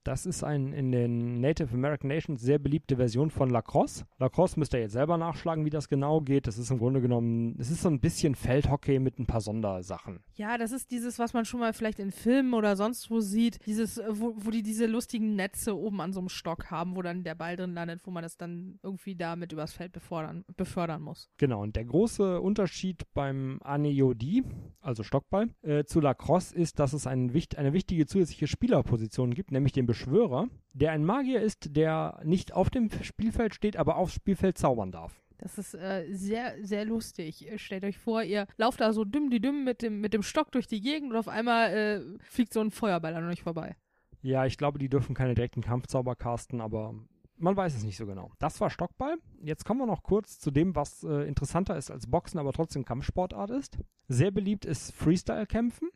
Das 0.07 0.25
ist 0.25 0.45
ein 0.45 0.73
in 0.73 0.93
den 0.93 1.41
Native 1.41 1.75
American 1.75 2.07
Nations 2.07 2.41
sehr 2.41 2.61
beliebte 2.61 2.95
Version 2.95 3.29
von 3.29 3.51
Lacrosse. 3.51 4.05
Lacrosse 4.21 4.57
müsst 4.57 4.73
ihr 4.73 4.79
jetzt 4.79 4.93
selber 4.93 5.17
nachschlagen, 5.17 5.65
wie 5.65 5.71
das 5.71 5.89
genau 5.89 6.21
geht. 6.21 6.47
Das 6.47 6.59
ist 6.59 6.71
im 6.71 6.79
Grunde 6.79 7.01
genommen, 7.01 7.57
es 7.59 7.73
ist 7.73 7.83
so 7.83 7.89
ein 7.89 7.99
bisschen 7.99 8.37
Feldhockey 8.37 9.01
mit 9.01 9.19
ein 9.19 9.27
paar 9.27 9.41
Sondersachen. 9.41 10.21
Ja, 10.37 10.59
das 10.59 10.71
ist 10.71 10.93
dieses, 10.93 11.19
was 11.19 11.33
man 11.33 11.45
schon 11.45 11.59
mal 11.59 11.73
vielleicht 11.73 11.99
in 11.99 12.13
Filmen 12.13 12.55
oder 12.55 12.77
sonst 12.77 13.11
wo 13.11 13.19
sieht. 13.19 13.59
Dieses, 13.67 13.99
äh, 13.99 14.05
wo, 14.11 14.35
wo 14.37 14.51
die 14.53 14.63
diese 14.63 14.87
lustigen 14.87 15.35
Netze 15.35 15.77
oben 15.77 16.01
an 16.01 16.13
so 16.13 16.21
einem 16.21 16.29
Stock 16.29 16.71
haben, 16.71 16.95
wo 16.95 17.03
dann 17.03 17.25
der 17.25 17.35
Ball 17.35 17.57
drin 17.57 17.75
landet, 17.75 18.03
wo 18.05 18.13
man 18.13 18.23
das 18.23 18.37
dann 18.37 18.79
irgendwie 18.85 19.17
damit 19.17 19.51
übers 19.51 19.73
Feld 19.73 19.93
befördern, 19.93 20.45
befördern 20.57 21.03
muss. 21.03 21.31
Genau, 21.37 21.65
und 21.65 21.75
der 21.75 21.85
große 21.85 22.41
Unterschied 22.41 23.03
beim 23.13 23.59
Aneodi, 23.65 24.45
also 24.81 25.03
Stockball, 25.03 25.49
äh, 25.63 25.83
zu 25.83 25.99
Lacrosse 25.99 26.55
ist, 26.55 26.79
dass 26.79 26.93
es 26.93 27.09
ein, 27.09 27.33
eine 27.57 27.73
wichtige 27.73 28.07
zusätzliche 28.07 28.47
Spielerposition 28.47 29.35
gibt, 29.35 29.51
nämlich 29.51 29.73
den 29.73 29.96
Beschwörer, 29.97 30.49
der 30.75 30.93
ein 30.93 31.05
Magier 31.05 31.41
ist, 31.41 31.75
der 31.75 32.21
nicht 32.23 32.53
auf 32.53 32.69
dem 32.69 32.91
Spielfeld 33.03 33.55
steht, 33.55 33.79
aber 33.79 33.97
aufs 33.97 34.15
Spielfeld 34.15 34.59
zaubern 34.59 34.93
darf. 34.93 35.23
Das 35.39 35.59
ist 35.59 35.75
äh, 35.75 36.07
sehr, 36.11 36.55
sehr 36.63 36.85
lustig. 36.85 37.51
Stellt 37.57 37.85
euch 37.85 37.97
vor, 37.97 38.23
ihr 38.23 38.47
lauft 38.59 38.81
da 38.81 38.93
so 38.93 39.05
dümm 39.05 39.31
die 39.31 39.41
dümm 39.41 39.65
mit 39.65 39.81
dem, 39.81 40.01
mit 40.01 40.13
dem 40.13 40.23
Stock 40.23 40.53
durch 40.53 40.67
die 40.67 40.81
Gegend 40.83 41.13
und 41.13 41.17
auf 41.17 41.29
einmal 41.29 41.73
äh, 41.73 42.01
fliegt 42.21 42.53
so 42.53 42.61
ein 42.61 42.71
Feuerball 42.71 43.15
an 43.15 43.29
euch 43.29 43.43
vorbei. 43.43 43.77
Ja, 44.21 44.45
ich 44.45 44.59
glaube, 44.59 44.79
die 44.79 44.89
dürfen 44.89 45.15
keine 45.15 45.35
direkten 45.35 45.63
Kampfzauber 45.63 46.15
casten, 46.15 46.61
aber 46.61 46.95
man 47.39 47.57
weiß 47.57 47.75
es 47.75 47.85
nicht 47.85 47.97
so 47.97 48.07
genau. 48.07 48.31
Das 48.39 48.61
war 48.61 48.69
Stockball. 48.69 49.17
Jetzt 49.43 49.65
kommen 49.65 49.81
wir 49.81 49.87
noch 49.87 50.03
kurz 50.03 50.39
zu 50.41 50.51
dem, 50.51 50.75
was 50.75 51.05
äh, 51.05 51.27
interessanter 51.27 51.77
ist 51.77 51.91
als 51.91 52.07
Boxen, 52.07 52.39
aber 52.39 52.53
trotzdem 52.53 52.85
Kampfsportart 52.85 53.51
ist. 53.51 53.79
Sehr 54.09 54.31
beliebt 54.31 54.65
ist 54.67 54.93
Freestyle-Kämpfen. 54.95 55.89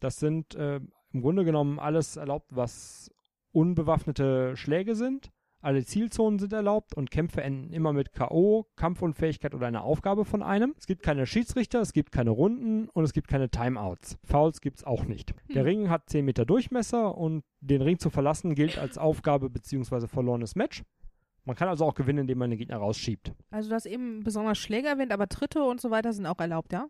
Das 0.00 0.18
sind 0.18 0.54
äh, 0.54 0.80
im 1.12 1.20
Grunde 1.20 1.44
genommen 1.44 1.78
alles 1.78 2.16
erlaubt, 2.16 2.48
was 2.50 3.10
unbewaffnete 3.52 4.56
Schläge 4.56 4.94
sind. 4.94 5.30
Alle 5.62 5.84
Zielzonen 5.84 6.40
sind 6.40 6.52
erlaubt 6.52 6.92
und 6.94 7.12
Kämpfe 7.12 7.40
enden 7.40 7.72
immer 7.72 7.92
mit 7.92 8.12
K.O., 8.12 8.66
Kampfunfähigkeit 8.74 9.54
oder 9.54 9.68
einer 9.68 9.84
Aufgabe 9.84 10.24
von 10.24 10.42
einem. 10.42 10.74
Es 10.76 10.86
gibt 10.86 11.04
keine 11.04 11.24
Schiedsrichter, 11.24 11.80
es 11.80 11.92
gibt 11.92 12.10
keine 12.10 12.30
Runden 12.30 12.88
und 12.88 13.04
es 13.04 13.12
gibt 13.12 13.28
keine 13.28 13.48
Timeouts. 13.48 14.18
Fouls 14.24 14.60
gibt 14.60 14.78
es 14.78 14.84
auch 14.84 15.04
nicht. 15.04 15.30
Hm. 15.30 15.54
Der 15.54 15.64
Ring 15.64 15.88
hat 15.88 16.10
10 16.10 16.24
Meter 16.24 16.44
Durchmesser 16.44 17.16
und 17.16 17.44
den 17.60 17.80
Ring 17.80 18.00
zu 18.00 18.10
verlassen 18.10 18.56
gilt 18.56 18.76
als 18.76 18.98
Aufgabe 18.98 19.50
bzw. 19.50 20.08
verlorenes 20.08 20.56
Match. 20.56 20.82
Man 21.44 21.54
kann 21.54 21.68
also 21.68 21.84
auch 21.84 21.94
gewinnen, 21.94 22.20
indem 22.20 22.38
man 22.38 22.50
den 22.50 22.58
Gegner 22.58 22.78
rausschiebt. 22.78 23.32
Also 23.50 23.68
du 23.68 23.74
hast 23.76 23.86
eben 23.86 24.24
besonders 24.24 24.58
Schläge 24.58 24.88
erwähnt, 24.88 25.12
aber 25.12 25.28
Tritte 25.28 25.62
und 25.62 25.80
so 25.80 25.90
weiter 25.92 26.12
sind 26.12 26.26
auch 26.26 26.40
erlaubt, 26.40 26.72
ja? 26.72 26.88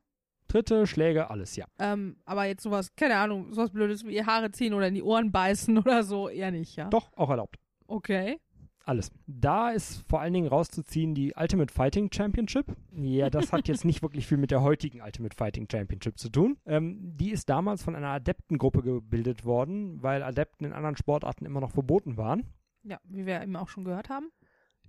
Tritte, 0.53 0.87
Schläge, 0.87 1.31
alles, 1.31 1.57
ja. 1.57 1.65
Ähm, 1.79 2.19
aber 2.27 2.45
jetzt 2.45 2.62
sowas, 2.62 2.95
keine 2.95 3.16
Ahnung, 3.16 3.55
sowas 3.55 3.70
Blödes 3.70 4.05
wie 4.07 4.23
Haare 4.23 4.51
ziehen 4.51 4.74
oder 4.74 4.89
in 4.89 4.95
die 4.95 5.03
Ohren 5.03 5.33
beißen 5.33 5.79
oder 5.79 6.05
so, 6.05 6.29
eher 6.29 6.51
nicht, 6.51 6.77
ja? 6.77 6.91
Doch, 6.91 7.11
auch 7.16 7.31
erlaubt. 7.31 7.57
Okay. 7.87 8.39
Alles. 8.85 9.11
Da 9.27 9.70
ist 9.70 10.05
vor 10.11 10.20
allen 10.20 10.35
Dingen 10.35 10.49
rauszuziehen 10.49 11.15
die 11.15 11.33
Ultimate 11.35 11.73
Fighting 11.73 12.11
Championship. 12.12 12.66
Ja, 12.95 13.31
das 13.31 13.51
hat 13.51 13.66
jetzt 13.66 13.87
nicht 13.87 14.03
wirklich 14.03 14.27
viel 14.27 14.37
mit 14.37 14.51
der 14.51 14.61
heutigen 14.61 15.01
Ultimate 15.01 15.35
Fighting 15.35 15.69
Championship 15.70 16.19
zu 16.19 16.29
tun. 16.29 16.59
Ähm, 16.66 16.99
die 17.16 17.31
ist 17.31 17.49
damals 17.49 17.83
von 17.83 17.97
einer 17.97 18.09
Adeptengruppe 18.09 18.83
gebildet 18.83 19.47
worden, 19.47 20.03
weil 20.03 20.23
Adepten 20.23 20.66
in 20.66 20.74
anderen 20.74 20.97
Sportarten 20.97 21.47
immer 21.47 21.61
noch 21.61 21.70
verboten 21.70 22.19
waren. 22.19 22.45
Ja, 22.83 22.99
wie 23.05 23.24
wir 23.24 23.41
eben 23.41 23.57
auch 23.57 23.69
schon 23.69 23.85
gehört 23.85 24.11
haben. 24.11 24.31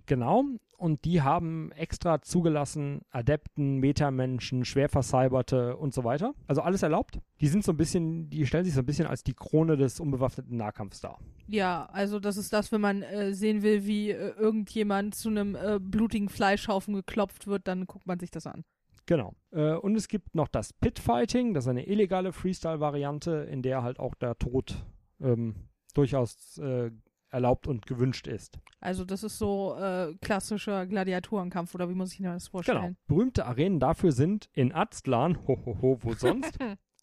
Genau. 0.06 0.44
Und 0.76 1.04
die 1.04 1.22
haben 1.22 1.72
extra 1.72 2.20
zugelassen 2.20 3.02
Adepten, 3.10 3.78
Metamenschen, 3.78 4.64
Schwervercyberte 4.64 5.76
und 5.76 5.94
so 5.94 6.04
weiter. 6.04 6.34
Also 6.46 6.62
alles 6.62 6.82
erlaubt. 6.82 7.20
Die 7.40 7.46
sind 7.46 7.64
so 7.64 7.72
ein 7.72 7.76
bisschen, 7.76 8.28
die 8.28 8.46
stellen 8.46 8.64
sich 8.64 8.74
so 8.74 8.80
ein 8.80 8.86
bisschen 8.86 9.06
als 9.06 9.22
die 9.22 9.34
Krone 9.34 9.76
des 9.76 10.00
unbewaffneten 10.00 10.56
Nahkampfs 10.56 11.00
dar. 11.00 11.18
Ja, 11.46 11.88
also 11.92 12.20
das 12.20 12.36
ist 12.36 12.52
das, 12.52 12.72
wenn 12.72 12.80
man 12.80 13.02
äh, 13.02 13.32
sehen 13.32 13.62
will, 13.62 13.86
wie 13.86 14.10
äh, 14.10 14.34
irgendjemand 14.36 15.14
zu 15.14 15.28
einem 15.28 15.54
äh, 15.54 15.78
blutigen 15.80 16.28
Fleischhaufen 16.28 16.94
geklopft 16.94 17.46
wird, 17.46 17.66
dann 17.68 17.86
guckt 17.86 18.06
man 18.06 18.18
sich 18.18 18.30
das 18.30 18.46
an. 18.46 18.64
Genau. 19.06 19.34
Äh, 19.52 19.74
und 19.74 19.96
es 19.96 20.08
gibt 20.08 20.34
noch 20.34 20.48
das 20.48 20.72
Pitfighting, 20.72 21.54
das 21.54 21.64
ist 21.64 21.68
eine 21.68 21.86
illegale 21.86 22.32
Freestyle-Variante, 22.32 23.46
in 23.50 23.62
der 23.62 23.82
halt 23.82 23.98
auch 23.98 24.14
der 24.14 24.36
Tod 24.38 24.84
ähm, 25.20 25.54
durchaus 25.94 26.58
äh, 26.58 26.90
erlaubt 27.34 27.66
und 27.66 27.86
gewünscht 27.86 28.26
ist. 28.26 28.58
Also 28.80 29.04
das 29.04 29.22
ist 29.22 29.38
so 29.38 29.76
äh, 29.76 30.14
klassischer 30.22 30.86
Gladiatorenkampf 30.86 31.74
oder 31.74 31.88
wie 31.90 31.94
muss 31.94 32.12
ich 32.14 32.20
mir 32.20 32.32
das 32.32 32.48
vorstellen? 32.48 32.80
Genau. 32.80 32.96
Berühmte 33.06 33.44
Arenen 33.44 33.80
dafür 33.80 34.12
sind 34.12 34.48
in 34.52 34.72
Aztlan, 34.72 35.46
hohoho, 35.46 35.98
wo 36.00 36.14
sonst, 36.14 36.58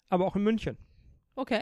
aber 0.09 0.25
auch 0.25 0.35
in 0.35 0.43
München. 0.43 0.77
Okay. 1.35 1.61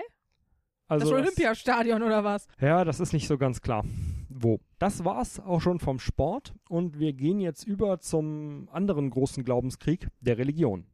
Also 0.88 1.12
das 1.12 1.20
Olympiastadion 1.20 2.02
oder 2.02 2.24
was? 2.24 2.48
Ja, 2.60 2.84
das 2.84 3.00
ist 3.00 3.14
nicht 3.14 3.28
so 3.28 3.38
ganz 3.38 3.62
klar. 3.62 3.86
Wo? 4.30 4.60
Das 4.80 5.06
war's 5.06 5.40
auch 5.40 5.62
schon 5.62 5.80
vom 5.80 6.00
Sport 6.00 6.56
und 6.68 7.00
wir 7.00 7.14
gehen 7.14 7.40
jetzt 7.40 7.66
über 7.66 8.00
zum 8.00 8.70
anderen 8.72 9.10
großen 9.10 9.44
Glaubenskrieg 9.44 10.08
der 10.20 10.38
Religion. 10.38 10.86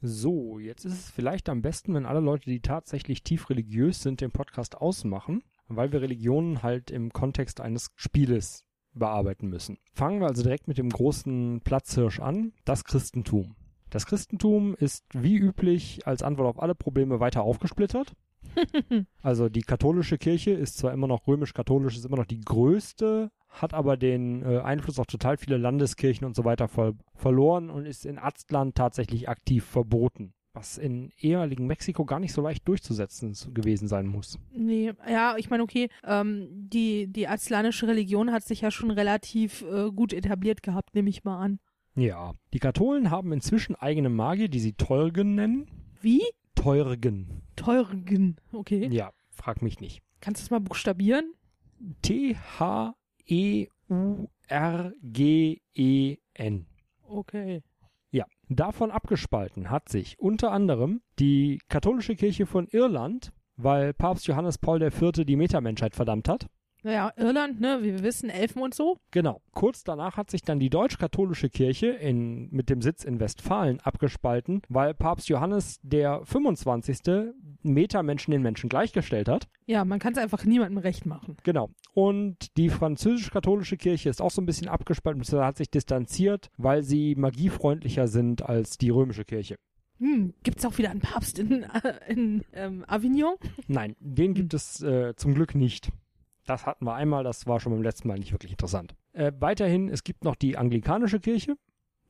So, 0.00 0.58
jetzt 0.58 0.84
ist 0.84 0.92
es 0.92 1.10
vielleicht 1.10 1.48
am 1.48 1.62
besten, 1.62 1.94
wenn 1.94 2.06
alle 2.06 2.20
Leute, 2.20 2.50
die 2.50 2.60
tatsächlich 2.60 3.22
tief 3.22 3.48
religiös 3.48 4.02
sind, 4.02 4.20
den 4.20 4.30
Podcast 4.30 4.76
ausmachen 4.76 5.42
weil 5.68 5.92
wir 5.92 6.02
Religionen 6.02 6.62
halt 6.62 6.90
im 6.90 7.12
Kontext 7.12 7.60
eines 7.60 7.90
Spieles 7.96 8.64
bearbeiten 8.92 9.48
müssen. 9.48 9.78
Fangen 9.92 10.20
wir 10.20 10.26
also 10.26 10.42
direkt 10.42 10.68
mit 10.68 10.78
dem 10.78 10.88
großen 10.88 11.60
Platzhirsch 11.62 12.20
an, 12.20 12.52
das 12.64 12.84
Christentum. 12.84 13.54
Das 13.90 14.06
Christentum 14.06 14.74
ist 14.74 15.04
wie 15.12 15.36
üblich 15.36 16.06
als 16.06 16.22
Antwort 16.22 16.48
auf 16.48 16.62
alle 16.62 16.74
Probleme 16.74 17.20
weiter 17.20 17.42
aufgesplittert. 17.42 18.14
also 19.22 19.48
die 19.48 19.62
katholische 19.62 20.18
Kirche 20.18 20.52
ist 20.52 20.78
zwar 20.78 20.92
immer 20.92 21.06
noch 21.06 21.26
römisch-katholisch, 21.26 21.96
ist 21.96 22.06
immer 22.06 22.16
noch 22.16 22.26
die 22.26 22.40
größte, 22.40 23.30
hat 23.48 23.74
aber 23.74 23.96
den 23.96 24.42
äh, 24.42 24.60
Einfluss 24.60 24.98
auf 24.98 25.06
total 25.06 25.36
viele 25.36 25.56
Landeskirchen 25.56 26.26
und 26.26 26.36
so 26.36 26.44
weiter 26.44 26.68
ver 26.68 26.94
verloren 27.14 27.70
und 27.70 27.86
ist 27.86 28.06
in 28.06 28.18
Aztlan 28.18 28.74
tatsächlich 28.74 29.28
aktiv 29.28 29.64
verboten 29.64 30.34
was 30.56 30.78
in 30.78 31.12
ehemaligen 31.20 31.66
Mexiko 31.66 32.04
gar 32.06 32.18
nicht 32.18 32.32
so 32.32 32.40
leicht 32.40 32.66
durchzusetzen 32.66 33.36
gewesen 33.52 33.86
sein 33.86 34.06
muss. 34.06 34.38
Nee, 34.52 34.92
ja, 35.08 35.36
ich 35.36 35.50
meine, 35.50 35.62
okay, 35.62 35.90
ähm, 36.02 36.48
die, 36.50 37.06
die 37.06 37.28
aztlanische 37.28 37.86
Religion 37.86 38.32
hat 38.32 38.42
sich 38.42 38.62
ja 38.62 38.70
schon 38.70 38.90
relativ 38.90 39.62
äh, 39.62 39.90
gut 39.92 40.12
etabliert 40.14 40.62
gehabt, 40.62 40.94
nehme 40.94 41.10
ich 41.10 41.22
mal 41.22 41.38
an. 41.38 41.60
Ja, 41.94 42.32
die 42.52 42.58
Katholen 42.58 43.10
haben 43.10 43.32
inzwischen 43.32 43.76
eigene 43.76 44.08
Magier, 44.08 44.48
die 44.48 44.60
sie 44.60 44.72
Teurgen 44.72 45.34
nennen. 45.34 45.68
Wie? 46.00 46.22
Teurgen. 46.54 47.42
Teurgen, 47.54 48.36
okay. 48.52 48.88
Ja, 48.90 49.12
frag 49.30 49.60
mich 49.62 49.80
nicht. 49.80 50.02
Kannst 50.20 50.40
du 50.40 50.44
es 50.46 50.50
mal 50.50 50.60
buchstabieren? 50.60 51.32
T-H-E-U-R-G-E-N. 52.02 52.96
Okay. 57.08 57.62
Ja, 58.16 58.24
davon 58.48 58.90
abgespalten 58.90 59.68
hat 59.68 59.90
sich 59.90 60.18
unter 60.18 60.50
anderem 60.50 61.02
die 61.18 61.60
katholische 61.68 62.16
Kirche 62.16 62.46
von 62.46 62.66
Irland, 62.66 63.30
weil 63.56 63.92
Papst 63.92 64.26
Johannes 64.26 64.56
Paul 64.56 64.80
IV. 64.80 65.26
die 65.26 65.36
Metamenschheit 65.36 65.94
verdammt 65.94 66.26
hat. 66.26 66.46
Naja, 66.86 67.12
Irland, 67.16 67.60
ne, 67.60 67.80
wie 67.80 67.94
wir 67.94 68.04
wissen, 68.04 68.30
Elfen 68.30 68.62
und 68.62 68.72
so. 68.72 69.00
Genau. 69.10 69.42
Kurz 69.50 69.82
danach 69.82 70.16
hat 70.16 70.30
sich 70.30 70.42
dann 70.42 70.60
die 70.60 70.70
deutsch-katholische 70.70 71.50
Kirche 71.50 71.88
in, 71.88 72.48
mit 72.52 72.70
dem 72.70 72.80
Sitz 72.80 73.02
in 73.02 73.18
Westfalen 73.18 73.80
abgespalten, 73.80 74.62
weil 74.68 74.94
Papst 74.94 75.28
Johannes 75.28 75.80
der 75.82 76.24
25. 76.24 77.34
Metamenschen 77.64 78.30
den 78.30 78.42
Menschen 78.42 78.68
gleichgestellt 78.68 79.28
hat. 79.28 79.48
Ja, 79.66 79.84
man 79.84 79.98
kann 79.98 80.12
es 80.12 80.18
einfach 80.20 80.44
niemandem 80.44 80.78
recht 80.78 81.06
machen. 81.06 81.36
Genau. 81.42 81.70
Und 81.92 82.56
die 82.56 82.68
französisch-katholische 82.68 83.76
Kirche 83.76 84.08
ist 84.08 84.22
auch 84.22 84.30
so 84.30 84.40
ein 84.40 84.46
bisschen 84.46 84.68
abgespalten, 84.68 85.24
hat 85.42 85.56
sich 85.56 85.72
distanziert, 85.72 86.50
weil 86.56 86.84
sie 86.84 87.16
magiefreundlicher 87.16 88.06
sind 88.06 88.42
als 88.42 88.78
die 88.78 88.90
römische 88.90 89.24
Kirche. 89.24 89.56
Hm, 89.98 90.34
gibt 90.44 90.60
es 90.60 90.64
auch 90.64 90.78
wieder 90.78 90.90
einen 90.90 91.00
Papst 91.00 91.40
in, 91.40 91.66
in 92.06 92.44
ähm, 92.52 92.84
Avignon? 92.86 93.34
Nein, 93.66 93.96
den 93.98 94.34
gibt 94.34 94.52
hm. 94.52 94.56
es 94.56 94.82
äh, 94.82 95.16
zum 95.16 95.34
Glück 95.34 95.56
nicht. 95.56 95.90
Das 96.46 96.64
hatten 96.64 96.84
wir 96.84 96.94
einmal, 96.94 97.24
das 97.24 97.46
war 97.46 97.60
schon 97.60 97.72
beim 97.72 97.82
letzten 97.82 98.08
Mal 98.08 98.18
nicht 98.18 98.32
wirklich 98.32 98.52
interessant. 98.52 98.94
Äh, 99.12 99.32
weiterhin, 99.38 99.88
es 99.88 100.04
gibt 100.04 100.24
noch 100.24 100.36
die 100.36 100.56
anglikanische 100.56 101.20
Kirche. 101.20 101.56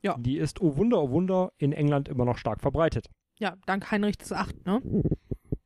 Ja. 0.02 0.16
Die 0.18 0.36
ist, 0.36 0.60
oh 0.60 0.76
Wunder, 0.76 1.02
oh 1.02 1.10
Wunder, 1.10 1.52
in 1.58 1.72
England 1.72 2.08
immer 2.08 2.24
noch 2.24 2.38
stark 2.38 2.60
verbreitet. 2.60 3.08
Ja, 3.38 3.56
dank 3.66 3.90
Heinrich 3.90 4.16
VIII, 4.20 4.54
ne? 4.64 4.82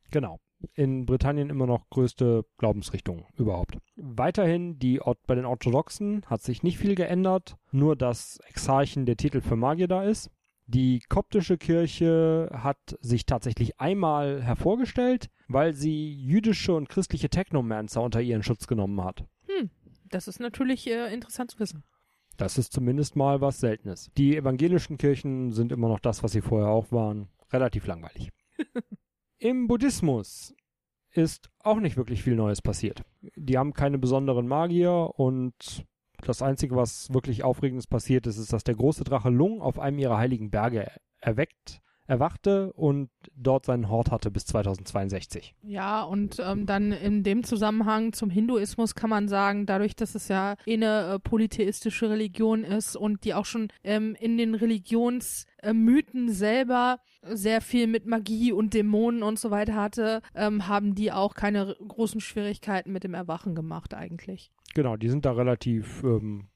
Genau. 0.09 0.39
In 0.73 1.05
Britannien 1.05 1.49
immer 1.49 1.65
noch 1.65 1.89
größte 1.89 2.45
Glaubensrichtung 2.57 3.25
überhaupt. 3.35 3.77
Weiterhin, 3.95 4.77
die, 4.79 4.99
bei 5.25 5.35
den 5.35 5.45
Orthodoxen 5.45 6.23
hat 6.27 6.41
sich 6.41 6.63
nicht 6.63 6.77
viel 6.77 6.95
geändert, 6.95 7.57
nur 7.71 7.95
dass 7.95 8.39
Exarchen 8.47 9.05
der 9.05 9.17
Titel 9.17 9.41
für 9.41 9.55
Magier 9.55 9.87
da 9.87 10.03
ist. 10.03 10.29
Die 10.73 11.01
koptische 11.09 11.57
Kirche 11.57 12.49
hat 12.53 12.97
sich 13.01 13.25
tatsächlich 13.25 13.81
einmal 13.81 14.41
hervorgestellt, 14.41 15.29
weil 15.49 15.73
sie 15.73 16.13
jüdische 16.13 16.73
und 16.73 16.87
christliche 16.87 17.27
Technomancer 17.29 18.01
unter 18.01 18.21
ihren 18.21 18.41
Schutz 18.41 18.67
genommen 18.67 19.03
hat. 19.03 19.25
Hm, 19.47 19.69
das 20.07 20.29
ist 20.29 20.39
natürlich 20.39 20.87
äh, 20.87 21.13
interessant 21.13 21.51
zu 21.51 21.59
wissen. 21.59 21.83
Das 22.37 22.57
ist 22.57 22.71
zumindest 22.71 23.17
mal 23.17 23.41
was 23.41 23.59
Seltenes. 23.59 24.11
Die 24.17 24.37
evangelischen 24.37 24.97
Kirchen 24.97 25.51
sind 25.51 25.73
immer 25.73 25.89
noch 25.89 25.99
das, 25.99 26.23
was 26.23 26.31
sie 26.31 26.39
vorher 26.39 26.69
auch 26.69 26.89
waren. 26.93 27.27
Relativ 27.51 27.85
langweilig. 27.85 28.29
Im 29.39 29.67
Buddhismus 29.67 30.55
ist 31.11 31.49
auch 31.59 31.81
nicht 31.81 31.97
wirklich 31.97 32.23
viel 32.23 32.35
Neues 32.35 32.61
passiert. 32.61 33.03
Die 33.35 33.57
haben 33.57 33.73
keine 33.73 33.97
besonderen 33.97 34.47
Magier 34.47 35.11
und 35.17 35.85
das 36.27 36.41
Einzige, 36.41 36.75
was 36.75 37.13
wirklich 37.13 37.43
Aufregendes 37.43 37.87
passiert 37.87 38.27
ist, 38.27 38.37
ist, 38.37 38.53
dass 38.53 38.63
der 38.63 38.75
große 38.75 39.03
Drache 39.03 39.29
Lung 39.29 39.61
auf 39.61 39.79
einem 39.79 39.99
ihrer 39.99 40.17
heiligen 40.17 40.49
Berge 40.49 40.91
erweckt 41.19 41.81
erwachte 42.11 42.73
und 42.73 43.09
dort 43.35 43.65
seinen 43.65 43.87
Hort 43.87 44.11
hatte 44.11 44.31
bis 44.31 44.45
2062. 44.45 45.55
Ja, 45.63 46.03
und 46.03 46.41
ähm, 46.45 46.65
dann 46.65 46.91
in 46.91 47.23
dem 47.23 47.45
Zusammenhang 47.45 48.11
zum 48.11 48.29
Hinduismus 48.29 48.95
kann 48.95 49.09
man 49.09 49.29
sagen, 49.29 49.65
dadurch, 49.65 49.95
dass 49.95 50.13
es 50.13 50.27
ja 50.27 50.55
eine 50.67 51.13
äh, 51.13 51.19
polytheistische 51.19 52.09
Religion 52.09 52.65
ist 52.65 52.97
und 52.97 53.23
die 53.23 53.33
auch 53.33 53.45
schon 53.45 53.69
ähm, 53.85 54.15
in 54.19 54.37
den 54.37 54.55
Religionsmythen 54.55 56.27
äh, 56.27 56.33
selber 56.33 56.99
sehr 57.23 57.61
viel 57.61 57.87
mit 57.87 58.05
Magie 58.05 58.51
und 58.51 58.73
Dämonen 58.73 59.23
und 59.23 59.39
so 59.39 59.49
weiter 59.49 59.75
hatte, 59.75 60.21
ähm, 60.35 60.67
haben 60.67 60.95
die 60.95 61.13
auch 61.13 61.33
keine 61.33 61.77
großen 61.87 62.19
Schwierigkeiten 62.19 62.91
mit 62.91 63.05
dem 63.05 63.13
Erwachen 63.13 63.55
gemacht 63.55 63.93
eigentlich. 63.93 64.51
Genau, 64.73 64.97
die 64.97 65.09
sind 65.09 65.25
da 65.25 65.31
relativ 65.31 66.03
ähm, 66.03 66.47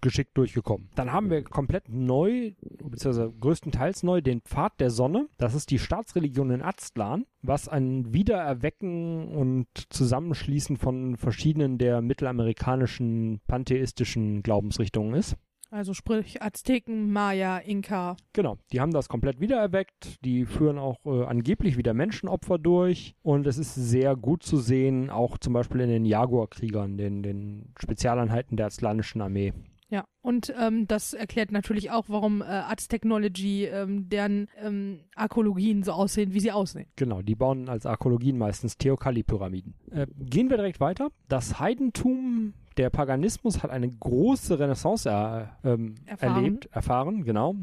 geschickt 0.00 0.36
durchgekommen. 0.36 0.88
Dann 0.94 1.12
haben 1.12 1.30
wir 1.30 1.42
komplett 1.42 1.88
neu, 1.88 2.52
beziehungsweise 2.60 3.32
größtenteils 3.40 4.02
neu, 4.02 4.20
den 4.20 4.40
Pfad 4.40 4.78
der 4.80 4.90
Sonne. 4.90 5.28
Das 5.38 5.54
ist 5.54 5.70
die 5.70 5.78
Staatsreligion 5.78 6.50
in 6.50 6.62
Aztlan, 6.62 7.26
was 7.42 7.68
ein 7.68 8.12
Wiedererwecken 8.12 9.28
und 9.28 9.66
Zusammenschließen 9.90 10.76
von 10.76 11.16
verschiedenen 11.16 11.78
der 11.78 12.02
mittelamerikanischen 12.02 13.40
pantheistischen 13.46 14.42
Glaubensrichtungen 14.42 15.14
ist. 15.14 15.36
Also 15.74 15.92
sprich 15.92 16.40
Azteken, 16.40 17.10
Maya, 17.10 17.58
Inka. 17.58 18.16
Genau, 18.32 18.58
die 18.70 18.80
haben 18.80 18.92
das 18.92 19.08
komplett 19.08 19.40
wiedererweckt. 19.40 20.24
Die 20.24 20.46
führen 20.46 20.78
auch 20.78 21.04
äh, 21.04 21.24
angeblich 21.24 21.76
wieder 21.76 21.94
Menschenopfer 21.94 22.58
durch. 22.58 23.16
Und 23.22 23.44
es 23.48 23.58
ist 23.58 23.74
sehr 23.74 24.14
gut 24.14 24.44
zu 24.44 24.58
sehen, 24.58 25.10
auch 25.10 25.36
zum 25.36 25.52
Beispiel 25.52 25.80
in 25.80 25.88
den 25.88 26.04
Jaguar-Kriegern, 26.04 26.96
den, 26.96 27.24
den 27.24 27.72
Spezialeinheiten 27.76 28.56
der 28.56 28.66
aztlanischen 28.66 29.20
Armee. 29.20 29.52
Ja, 29.90 30.04
und 30.22 30.52
ähm, 30.58 30.86
das 30.86 31.12
erklärt 31.12 31.52
natürlich 31.52 31.90
auch, 31.90 32.06
warum 32.08 32.40
äh, 32.40 32.46
Aztechnology, 32.46 33.66
ähm, 33.66 34.08
deren 34.08 34.48
ähm, 34.60 35.00
Arkologien 35.14 35.82
so 35.82 35.92
aussehen, 35.92 36.32
wie 36.32 36.40
sie 36.40 36.52
aussehen. 36.52 36.86
Genau, 36.96 37.22
die 37.22 37.34
bauen 37.34 37.68
als 37.68 37.86
Arkologien 37.86 38.38
meistens 38.38 38.78
Theokali-Pyramiden. 38.78 39.74
Äh, 39.90 40.06
gehen 40.18 40.50
wir 40.50 40.56
direkt 40.56 40.80
weiter. 40.80 41.10
Das 41.28 41.60
Heidentum 41.60 42.54
der 42.76 42.90
Paganismus 42.90 43.62
hat 43.62 43.70
eine 43.70 43.88
große 43.88 44.58
Renaissance 44.58 45.08
er, 45.08 45.58
ähm, 45.64 45.94
erfahren. 46.06 46.34
erlebt, 46.34 46.66
erfahren, 46.72 47.24
genau, 47.24 47.54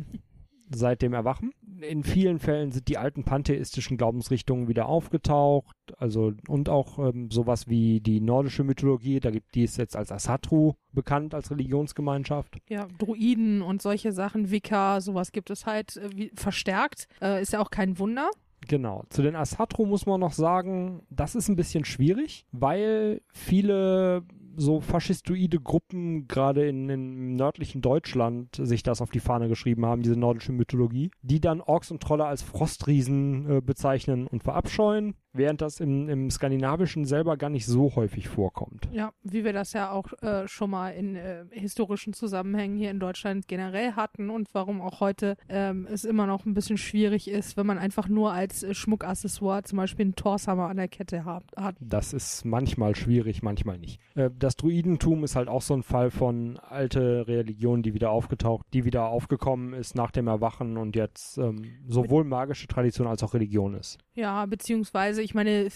seit 0.74 1.02
dem 1.02 1.14
Erwachen. 1.14 1.52
In 1.82 2.04
vielen 2.04 2.40
Fällen 2.40 2.72
sind 2.72 2.88
die 2.88 2.98
alten 2.98 3.24
pantheistischen 3.24 3.98
Glaubensrichtungen 3.98 4.68
wieder 4.68 4.88
aufgetaucht, 4.88 5.76
also 5.98 6.32
und 6.48 6.70
auch 6.70 7.00
ähm, 7.00 7.32
sowas 7.32 7.68
wie 7.68 8.02
die 8.02 8.22
nordische 8.22 8.64
Mythologie, 8.64 9.20
da 9.20 9.32
gibt 9.32 9.56
die 9.56 9.64
es 9.64 9.78
jetzt 9.78 9.96
als 9.96 10.12
Asatru 10.12 10.74
bekannt 10.92 11.34
als 11.34 11.50
Religionsgemeinschaft. 11.50 12.58
Ja, 12.70 12.88
Druiden 13.00 13.62
und 13.62 13.82
solche 13.82 14.12
Sachen, 14.12 14.52
Wicca, 14.52 15.02
sowas 15.02 15.32
gibt 15.32 15.50
es 15.50 15.66
halt 15.66 15.98
äh, 15.98 16.10
wie, 16.16 16.32
verstärkt, 16.36 17.08
äh, 17.22 17.42
ist 17.42 17.54
ja 17.54 17.60
auch 17.60 17.72
kein 17.72 17.98
Wunder. 17.98 18.30
Genau. 18.68 19.04
Zu 19.10 19.24
den 19.24 19.36
Asatru 19.36 19.86
muss 19.86 20.06
man 20.06 20.20
noch 20.20 20.34
sagen, 20.34 21.02
das 21.10 21.36
ist 21.36 21.50
ein 21.50 21.56
bisschen 21.56 21.84
schwierig, 21.84 22.46
weil 22.52 23.22
viele 23.34 24.24
so 24.56 24.82
faschistoide 24.82 25.60
Gruppen 25.60 26.28
gerade 26.28 26.68
in, 26.68 26.90
in 26.90 27.36
nördlichen 27.36 27.82
Deutschland 27.82 28.56
sich 28.56 28.84
das 28.84 29.02
auf 29.02 29.12
die 29.12 29.20
Fahne 29.20 29.48
geschrieben 29.48 29.86
haben, 29.86 30.02
diese 30.02 30.18
nordische 30.18 30.52
Mythologie, 30.52 31.12
die 31.22 31.40
dann 31.40 31.62
Orks 31.62 31.92
und 31.92 32.02
Trolle 32.02 32.26
als 32.26 32.42
Frostriesen 32.42 33.50
äh, 33.50 33.62
bezeichnen 33.62 34.28
und 34.28 34.44
verabscheuen 34.44 35.16
während 35.34 35.62
das 35.62 35.80
im, 35.80 36.10
im 36.10 36.30
Skandinavischen 36.30 37.06
selber 37.06 37.38
gar 37.38 37.50
nicht 37.50 37.66
so 37.66 37.96
häufig 37.96 38.28
vorkommt. 38.28 38.88
Ja, 38.92 39.12
wie 39.24 39.44
wir 39.44 39.54
das 39.54 39.74
ja 39.74 39.92
auch 39.92 40.12
äh, 40.22 40.48
schon 40.48 40.70
mal 40.70 40.90
in 40.90 41.16
äh, 41.16 41.46
historischen 41.52 42.14
Zusammenhängen 42.14 42.78
hier 42.78 42.92
in 42.92 43.00
Deutschland 43.00 43.48
generell 43.48 43.94
hatten 43.94 44.30
und 44.30 44.50
warum 44.54 44.82
auch 44.82 45.00
heute 45.00 45.38
ähm, 45.50 45.88
es 45.90 46.06
immer 46.06 46.28
noch 46.28 46.46
ein 46.46 46.54
bisschen 46.54 46.78
schwierig 46.78 47.30
ist, 47.30 47.58
wenn 47.58 47.66
man 47.66 47.78
einfach 47.78 48.08
nur 48.08 48.34
als 48.34 48.64
äh, 48.64 48.74
Schmuckaccessoire 48.74 49.64
zum 49.64 49.78
Beispiel 49.78 50.06
einen 50.06 50.16
Torshammer 50.16 50.68
an 50.68 50.78
der 50.78 50.88
Kette 50.88 51.26
hat. 51.26 51.44
Das 51.80 52.14
ist 52.14 52.46
manchmal 52.46 52.96
schwierig, 52.96 53.44
manchmal 53.44 53.78
nicht. 53.78 54.00
Äh, 54.16 54.30
das 54.38 54.56
Druidentum 54.56 55.24
ist 55.24 55.36
halt 55.36 55.48
auch 55.48 55.62
so 55.62 55.74
ein 55.74 55.84
Fall 55.84 56.12
von 56.12 56.58
alte 56.58 57.28
Religion, 57.28 57.84
die 57.84 57.94
wieder 57.94 58.12
aufgetaucht, 58.12 58.66
die 58.74 58.86
wieder 58.86 59.08
aufgekommen 59.08 59.74
ist 59.74 59.96
nach 59.96 60.12
dem 60.12 60.28
Erwachen 60.28 60.78
und 60.78 60.96
jetzt 60.96 61.38
ähm, 61.38 61.64
sowohl 61.88 62.24
magische 62.24 62.68
Tradition 62.68 63.08
als 63.08 63.24
auch 63.24 63.34
Religion 63.34 63.74
ist. 63.74 63.98
Ja, 64.14 64.46
beziehungsweise, 64.46 65.21
ich 65.22 65.34
meine, 65.34 65.70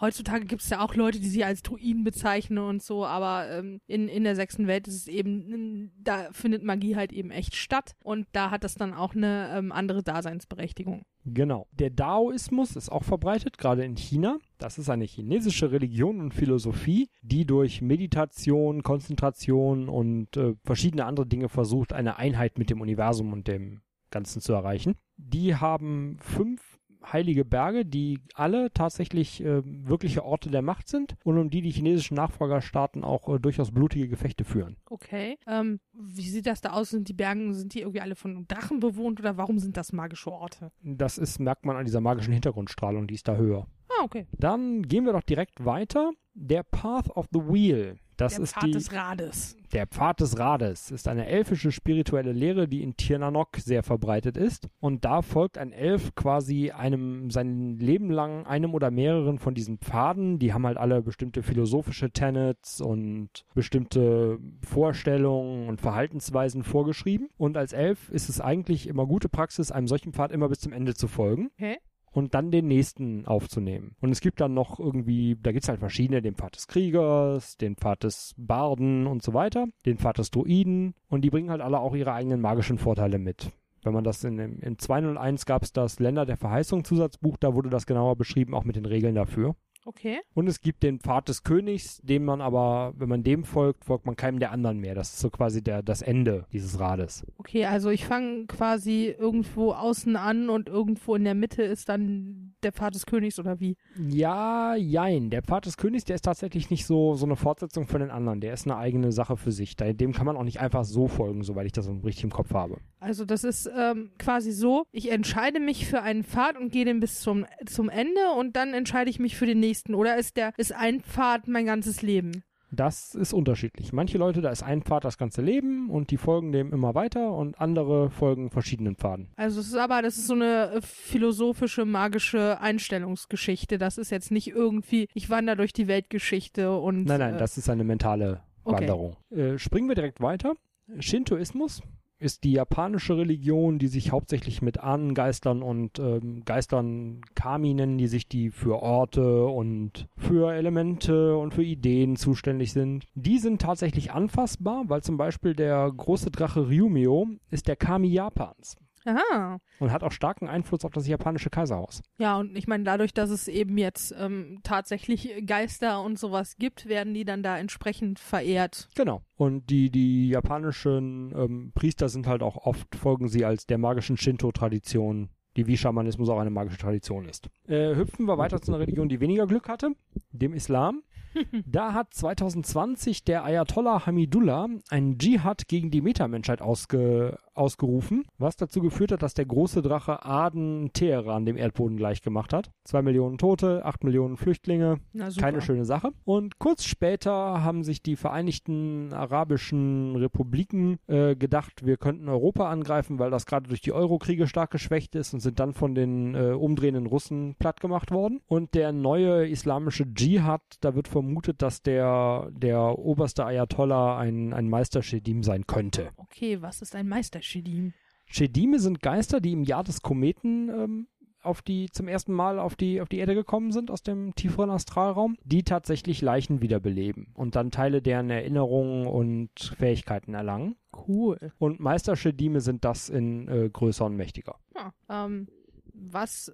heutzutage 0.00 0.44
gibt 0.44 0.62
es 0.62 0.70
ja 0.70 0.80
auch 0.80 0.94
Leute, 0.94 1.20
die 1.20 1.28
sie 1.28 1.44
als 1.44 1.62
Druiden 1.62 2.04
bezeichnen 2.04 2.58
und 2.58 2.82
so, 2.82 3.04
aber 3.04 3.50
ähm, 3.50 3.80
in, 3.86 4.08
in 4.08 4.24
der 4.24 4.36
sechsten 4.36 4.66
Welt 4.66 4.88
ist 4.88 4.94
es 4.94 5.08
eben, 5.08 5.92
da 5.98 6.28
findet 6.32 6.62
Magie 6.62 6.96
halt 6.96 7.12
eben 7.12 7.30
echt 7.30 7.56
statt 7.56 7.94
und 8.02 8.26
da 8.32 8.50
hat 8.50 8.64
das 8.64 8.74
dann 8.74 8.94
auch 8.94 9.14
eine 9.14 9.50
ähm, 9.54 9.72
andere 9.72 10.02
Daseinsberechtigung. 10.02 11.04
Genau. 11.24 11.66
Der 11.72 11.90
Daoismus 11.90 12.76
ist 12.76 12.90
auch 12.90 13.02
verbreitet, 13.02 13.58
gerade 13.58 13.84
in 13.84 13.96
China. 13.96 14.38
Das 14.58 14.78
ist 14.78 14.88
eine 14.88 15.04
chinesische 15.04 15.72
Religion 15.72 16.20
und 16.20 16.32
Philosophie, 16.32 17.08
die 17.22 17.44
durch 17.44 17.82
Meditation, 17.82 18.84
Konzentration 18.84 19.88
und 19.88 20.36
äh, 20.36 20.54
verschiedene 20.64 21.04
andere 21.04 21.26
Dinge 21.26 21.48
versucht, 21.48 21.92
eine 21.92 22.16
Einheit 22.16 22.58
mit 22.58 22.70
dem 22.70 22.80
Universum 22.80 23.32
und 23.32 23.48
dem 23.48 23.80
Ganzen 24.10 24.40
zu 24.40 24.52
erreichen. 24.52 24.94
Die 25.16 25.56
haben 25.56 26.16
fünf 26.20 26.75
heilige 27.12 27.44
Berge, 27.44 27.84
die 27.84 28.20
alle 28.34 28.72
tatsächlich 28.72 29.42
äh, 29.42 29.62
wirkliche 29.64 30.24
Orte 30.24 30.50
der 30.50 30.62
Macht 30.62 30.88
sind 30.88 31.16
und 31.24 31.38
um 31.38 31.50
die 31.50 31.62
die 31.62 31.70
chinesischen 31.70 32.14
Nachfolgerstaaten 32.16 33.04
auch 33.04 33.28
äh, 33.28 33.38
durchaus 33.38 33.70
blutige 33.70 34.08
Gefechte 34.08 34.44
führen. 34.44 34.76
Okay. 34.88 35.38
Ähm, 35.46 35.80
wie 35.92 36.28
sieht 36.28 36.46
das 36.46 36.60
da 36.60 36.70
aus? 36.70 36.90
Sind 36.90 37.08
die 37.08 37.14
Berge, 37.14 37.54
sind 37.54 37.74
die 37.74 37.80
irgendwie 37.80 38.00
alle 38.00 38.14
von 38.14 38.46
Drachen 38.46 38.80
bewohnt 38.80 39.20
oder 39.20 39.36
warum 39.36 39.58
sind 39.58 39.76
das 39.76 39.92
magische 39.92 40.32
Orte? 40.32 40.72
Das 40.82 41.18
ist, 41.18 41.38
merkt 41.38 41.64
man 41.64 41.76
an 41.76 41.84
dieser 41.84 42.00
magischen 42.00 42.32
Hintergrundstrahlung, 42.32 43.06
die 43.06 43.14
ist 43.14 43.28
da 43.28 43.36
höher. 43.36 43.66
Ah, 43.98 44.04
okay. 44.04 44.26
Dann 44.38 44.82
gehen 44.82 45.04
wir 45.04 45.12
doch 45.12 45.22
direkt 45.22 45.64
weiter. 45.64 46.12
Der 46.34 46.62
Path 46.62 47.10
of 47.10 47.26
the 47.32 47.40
Wheel 47.40 47.98
das 48.16 48.34
der 48.34 48.44
ist 48.44 48.54
Pfad 48.54 48.64
die, 48.64 48.70
des 48.70 48.92
Rades. 48.92 49.56
Der 49.72 49.86
Pfad 49.86 50.20
des 50.20 50.38
Rades 50.38 50.90
ist 50.90 51.06
eine 51.06 51.26
elfische 51.26 51.70
spirituelle 51.70 52.32
Lehre, 52.32 52.66
die 52.66 52.82
in 52.82 52.96
Tirnanok 52.96 53.56
sehr 53.58 53.82
verbreitet 53.82 54.36
ist. 54.36 54.68
Und 54.80 55.04
da 55.04 55.20
folgt 55.20 55.58
ein 55.58 55.72
Elf 55.72 56.14
quasi 56.14 56.70
einem 56.70 57.30
sein 57.30 57.78
Leben 57.78 58.10
lang 58.10 58.46
einem 58.46 58.74
oder 58.74 58.90
mehreren 58.90 59.38
von 59.38 59.54
diesen 59.54 59.78
Pfaden. 59.78 60.38
Die 60.38 60.54
haben 60.54 60.66
halt 60.66 60.78
alle 60.78 61.02
bestimmte 61.02 61.42
philosophische 61.42 62.10
Tenets 62.10 62.80
und 62.80 63.44
bestimmte 63.54 64.38
Vorstellungen 64.64 65.68
und 65.68 65.80
Verhaltensweisen 65.80 66.62
vorgeschrieben. 66.62 67.28
Und 67.36 67.56
als 67.58 67.74
Elf 67.74 68.08
ist 68.08 68.30
es 68.30 68.40
eigentlich 68.40 68.86
immer 68.86 69.06
gute 69.06 69.28
Praxis, 69.28 69.70
einem 69.70 69.88
solchen 69.88 70.14
Pfad 70.14 70.32
immer 70.32 70.48
bis 70.48 70.60
zum 70.60 70.72
Ende 70.72 70.94
zu 70.94 71.06
folgen. 71.06 71.50
Okay 71.58 71.78
und 72.16 72.32
dann 72.32 72.50
den 72.50 72.66
nächsten 72.66 73.26
aufzunehmen. 73.26 73.94
Und 74.00 74.10
es 74.10 74.22
gibt 74.22 74.40
dann 74.40 74.54
noch 74.54 74.80
irgendwie, 74.80 75.36
da 75.38 75.52
gibt 75.52 75.64
es 75.64 75.68
halt 75.68 75.80
verschiedene, 75.80 76.22
den 76.22 76.34
Pfad 76.34 76.56
des 76.56 76.66
Kriegers, 76.66 77.58
den 77.58 77.76
Pfad 77.76 78.04
des 78.04 78.34
Barden 78.38 79.06
und 79.06 79.22
so 79.22 79.34
weiter, 79.34 79.66
den 79.84 79.98
Pfad 79.98 80.16
des 80.16 80.30
Druiden 80.30 80.94
und 81.10 81.26
die 81.26 81.30
bringen 81.30 81.50
halt 81.50 81.60
alle 81.60 81.78
auch 81.78 81.94
ihre 81.94 82.14
eigenen 82.14 82.40
magischen 82.40 82.78
Vorteile 82.78 83.18
mit. 83.18 83.52
Wenn 83.82 83.92
man 83.92 84.02
das 84.02 84.24
in, 84.24 84.38
in 84.38 84.78
201 84.78 85.44
gab 85.44 85.62
es 85.62 85.74
das 85.74 86.00
Länder 86.00 86.24
der 86.24 86.38
Verheißung 86.38 86.84
Zusatzbuch, 86.84 87.36
da 87.36 87.52
wurde 87.52 87.68
das 87.68 87.84
genauer 87.84 88.16
beschrieben, 88.16 88.54
auch 88.54 88.64
mit 88.64 88.76
den 88.76 88.86
Regeln 88.86 89.14
dafür. 89.14 89.54
Okay. 89.86 90.18
Und 90.34 90.48
es 90.48 90.60
gibt 90.60 90.82
den 90.82 90.98
Pfad 90.98 91.28
des 91.28 91.44
Königs, 91.44 92.00
dem 92.02 92.24
man 92.24 92.40
aber, 92.40 92.92
wenn 92.96 93.08
man 93.08 93.22
dem 93.22 93.44
folgt, 93.44 93.84
folgt 93.84 94.04
man 94.04 94.16
keinem 94.16 94.40
der 94.40 94.50
anderen 94.50 94.78
mehr. 94.78 94.96
Das 94.96 95.10
ist 95.10 95.20
so 95.20 95.30
quasi 95.30 95.62
der, 95.62 95.82
das 95.82 96.02
Ende 96.02 96.44
dieses 96.52 96.80
Rades. 96.80 97.24
Okay, 97.38 97.66
also 97.66 97.90
ich 97.90 98.04
fange 98.04 98.46
quasi 98.46 99.14
irgendwo 99.16 99.72
außen 99.72 100.16
an 100.16 100.50
und 100.50 100.68
irgendwo 100.68 101.14
in 101.14 101.22
der 101.22 101.34
Mitte 101.34 101.62
ist 101.62 101.88
dann 101.88 102.54
der 102.64 102.72
Pfad 102.72 102.96
des 102.96 103.06
Königs 103.06 103.38
oder 103.38 103.60
wie? 103.60 103.76
Ja, 104.08 104.74
jein. 104.74 105.30
Der 105.30 105.42
Pfad 105.42 105.66
des 105.66 105.76
Königs, 105.76 106.04
der 106.04 106.16
ist 106.16 106.24
tatsächlich 106.24 106.68
nicht 106.68 106.84
so, 106.84 107.14
so 107.14 107.24
eine 107.24 107.36
Fortsetzung 107.36 107.86
von 107.86 108.00
den 108.00 108.10
anderen. 108.10 108.40
Der 108.40 108.54
ist 108.54 108.66
eine 108.66 108.76
eigene 108.76 109.12
Sache 109.12 109.36
für 109.36 109.52
sich. 109.52 109.76
Dem 109.76 110.12
kann 110.12 110.26
man 110.26 110.36
auch 110.36 110.42
nicht 110.42 110.60
einfach 110.60 110.84
so 110.84 111.06
folgen, 111.06 111.44
soweit 111.44 111.66
ich 111.66 111.72
das 111.72 111.88
richtig 111.88 112.24
im 112.24 112.30
Kopf 112.30 112.52
habe. 112.52 112.78
Also 112.98 113.24
das 113.24 113.44
ist 113.44 113.70
ähm, 113.76 114.10
quasi 114.18 114.50
so, 114.50 114.84
ich 114.90 115.12
entscheide 115.12 115.60
mich 115.60 115.86
für 115.86 116.02
einen 116.02 116.24
Pfad 116.24 116.58
und 116.58 116.72
gehe 116.72 116.84
den 116.84 116.98
bis 116.98 117.20
zum, 117.20 117.46
zum 117.66 117.88
Ende 117.88 118.32
und 118.36 118.56
dann 118.56 118.74
entscheide 118.74 119.10
ich 119.10 119.20
mich 119.20 119.36
für 119.36 119.46
den 119.46 119.60
nächsten 119.60 119.75
nächsten? 119.76 119.94
Oder 119.94 120.16
ist 120.16 120.36
der, 120.36 120.52
ist 120.56 120.72
ein 120.72 121.00
Pfad 121.00 121.48
mein 121.48 121.66
ganzes 121.66 122.02
Leben? 122.02 122.42
Das 122.72 123.14
ist 123.14 123.32
unterschiedlich. 123.32 123.92
Manche 123.92 124.18
Leute, 124.18 124.40
da 124.40 124.50
ist 124.50 124.64
ein 124.64 124.82
Pfad 124.82 125.04
das 125.04 125.18
ganze 125.18 125.40
Leben 125.40 125.88
und 125.88 126.10
die 126.10 126.16
folgen 126.16 126.50
dem 126.50 126.72
immer 126.72 126.96
weiter 126.96 127.32
und 127.32 127.60
andere 127.60 128.10
folgen 128.10 128.50
verschiedenen 128.50 128.96
Pfaden. 128.96 129.28
Also 129.36 129.60
es 129.60 129.68
ist 129.68 129.76
aber, 129.76 130.02
das 130.02 130.16
ist 130.16 130.26
so 130.26 130.34
eine 130.34 130.72
äh, 130.72 130.80
philosophische, 130.82 131.84
magische 131.84 132.60
Einstellungsgeschichte. 132.60 133.78
Das 133.78 133.98
ist 133.98 134.10
jetzt 134.10 134.32
nicht 134.32 134.48
irgendwie, 134.48 135.08
ich 135.14 135.30
wandere 135.30 135.56
durch 135.56 135.72
die 135.72 135.86
Weltgeschichte 135.86 136.76
und. 136.76 137.04
Nein, 137.04 137.20
nein, 137.20 137.34
äh, 137.36 137.38
das 137.38 137.56
ist 137.56 137.70
eine 137.70 137.84
mentale 137.84 138.40
Wanderung. 138.64 139.16
Okay. 139.30 139.54
Äh, 139.54 139.58
springen 139.58 139.88
wir 139.88 139.94
direkt 139.94 140.20
weiter. 140.20 140.54
Shintoismus 140.98 141.82
ist 142.18 142.44
die 142.44 142.52
japanische 142.52 143.16
Religion, 143.16 143.78
die 143.78 143.88
sich 143.88 144.12
hauptsächlich 144.12 144.62
mit 144.62 144.80
Ahnengeistern 144.80 145.62
und 145.62 145.98
ähm, 145.98 146.44
Geistern 146.44 147.20
Kami 147.34 147.74
nennen, 147.74 147.98
die 147.98 148.08
sich 148.08 148.28
die 148.28 148.50
für 148.50 148.82
Orte 148.82 149.46
und 149.46 150.08
für 150.16 150.52
Elemente 150.52 151.36
und 151.36 151.54
für 151.54 151.64
Ideen 151.64 152.16
zuständig 152.16 152.72
sind. 152.72 153.06
Die 153.14 153.38
sind 153.38 153.60
tatsächlich 153.60 154.12
anfassbar, 154.12 154.84
weil 154.88 155.02
zum 155.02 155.16
Beispiel 155.16 155.54
der 155.54 155.90
große 155.94 156.30
Drache 156.30 156.68
Ryumio 156.68 157.28
ist 157.50 157.68
der 157.68 157.76
Kami 157.76 158.08
Japans. 158.08 158.76
Aha. 159.06 159.60
Und 159.78 159.92
hat 159.92 160.02
auch 160.02 160.12
starken 160.12 160.48
Einfluss 160.48 160.84
auf 160.84 160.92
das 160.92 161.06
japanische 161.06 161.48
Kaiserhaus. 161.48 162.02
Ja, 162.18 162.38
und 162.38 162.56
ich 162.56 162.66
meine, 162.66 162.84
dadurch, 162.84 163.14
dass 163.14 163.30
es 163.30 163.48
eben 163.48 163.78
jetzt 163.78 164.14
ähm, 164.18 164.60
tatsächlich 164.62 165.46
Geister 165.46 166.02
und 166.02 166.18
sowas 166.18 166.56
gibt, 166.56 166.86
werden 166.86 167.14
die 167.14 167.24
dann 167.24 167.42
da 167.42 167.58
entsprechend 167.58 168.18
verehrt. 168.18 168.88
Genau. 168.96 169.22
Und 169.36 169.70
die, 169.70 169.90
die 169.90 170.28
japanischen 170.28 171.32
ähm, 171.36 171.72
Priester 171.74 172.08
sind 172.08 172.26
halt 172.26 172.42
auch 172.42 172.56
oft, 172.56 172.94
folgen 172.96 173.28
sie 173.28 173.44
als 173.44 173.66
der 173.66 173.78
magischen 173.78 174.16
Shinto-Tradition, 174.16 175.30
die 175.56 175.66
wie 175.66 175.76
Schamanismus 175.76 176.28
auch 176.28 176.38
eine 176.38 176.50
magische 176.50 176.78
Tradition 176.78 177.26
ist. 177.26 177.48
Äh, 177.68 177.94
hüpfen 177.94 178.26
wir 178.26 178.38
weiter 178.38 178.60
zu 178.60 178.72
einer 178.72 178.80
Religion, 178.80 179.08
die 179.08 179.20
weniger 179.20 179.46
Glück 179.46 179.68
hatte, 179.68 179.92
dem 180.32 180.52
Islam. 180.52 181.02
Da 181.66 181.92
hat 181.92 182.14
2020 182.14 183.24
der 183.24 183.44
Ayatollah 183.44 184.06
Hamidullah 184.06 184.68
einen 184.88 185.18
Dschihad 185.18 185.68
gegen 185.68 185.90
die 185.90 186.00
Metamenschheit 186.00 186.62
ausge, 186.62 187.38
ausgerufen, 187.56 188.24
was 188.38 188.56
dazu 188.56 188.80
geführt 188.80 189.12
hat, 189.12 189.22
dass 189.22 189.34
der 189.34 189.46
große 189.46 189.82
Drache 189.82 190.24
Aden 190.24 190.90
Teheran 190.92 191.44
dem 191.44 191.56
Erdboden 191.56 191.96
gleichgemacht 191.96 192.52
hat. 192.52 192.70
Zwei 192.84 193.02
Millionen 193.02 193.38
Tote, 193.38 193.84
acht 193.84 194.04
Millionen 194.04 194.36
Flüchtlinge, 194.36 195.00
keine 195.38 195.60
schöne 195.60 195.84
Sache. 195.84 196.10
Und 196.24 196.58
kurz 196.58 196.84
später 196.84 197.62
haben 197.62 197.82
sich 197.82 198.02
die 198.02 198.16
Vereinigten 198.16 199.12
Arabischen 199.12 200.16
Republiken 200.16 200.98
äh, 201.06 201.34
gedacht, 201.36 201.84
wir 201.84 201.96
könnten 201.96 202.28
Europa 202.28 202.70
angreifen, 202.70 203.18
weil 203.18 203.30
das 203.30 203.46
gerade 203.46 203.68
durch 203.68 203.80
die 203.80 203.92
Eurokriege 203.92 204.46
stark 204.46 204.70
geschwächt 204.70 205.14
ist 205.14 205.34
und 205.34 205.40
sind 205.40 205.58
dann 205.58 205.74
von 205.74 205.94
den 205.94 206.34
äh, 206.34 206.52
umdrehenden 206.52 207.06
Russen 207.06 207.54
platt 207.58 207.80
gemacht 207.80 208.10
worden. 208.10 208.40
Und 208.46 208.74
der 208.74 208.92
neue 208.92 209.48
islamische 209.48 210.12
Dschihad, 210.12 210.62
da 210.80 210.94
wird 210.94 211.08
vermutet, 211.08 211.62
dass 211.62 211.82
der, 211.82 212.48
der 212.52 212.98
oberste 212.98 213.44
Ayatollah 213.44 214.18
ein, 214.18 214.52
ein 214.52 214.68
Meister 214.68 215.02
Shedim 215.02 215.42
sein 215.42 215.66
könnte. 215.66 216.10
Okay, 216.16 216.60
was 216.60 216.82
ist 216.82 216.94
ein 216.94 217.08
Meisterschidim? 217.46 217.92
Shedime 218.26 218.80
sind 218.80 219.00
Geister, 219.00 219.40
die 219.40 219.52
im 219.52 219.62
Jahr 219.62 219.84
des 219.84 220.02
Kometen 220.02 220.68
ähm, 220.68 221.06
auf 221.42 221.62
die 221.62 221.88
zum 221.92 222.08
ersten 222.08 222.32
Mal 222.32 222.58
auf 222.58 222.74
die 222.74 223.00
auf 223.00 223.08
die 223.08 223.18
Erde 223.18 223.36
gekommen 223.36 223.70
sind 223.70 223.92
aus 223.92 224.02
dem 224.02 224.34
tieferen 224.34 224.70
Astralraum, 224.70 225.36
die 225.44 225.62
tatsächlich 225.62 226.20
Leichen 226.22 226.60
wiederbeleben 226.60 227.28
und 227.34 227.54
dann 227.54 227.70
Teile 227.70 228.02
deren 228.02 228.30
Erinnerungen 228.30 229.06
und 229.06 229.50
Fähigkeiten 229.78 230.34
erlangen. 230.34 230.74
Cool. 231.06 231.52
Und 231.58 231.78
Meisterschedime 231.78 232.60
sind 232.60 232.84
das 232.84 233.08
in 233.08 233.46
äh, 233.46 233.70
größer 233.70 234.06
und 234.06 234.16
mächtiger. 234.16 234.56
Ja, 234.74 234.92
ähm, 235.08 235.46
was 235.94 236.52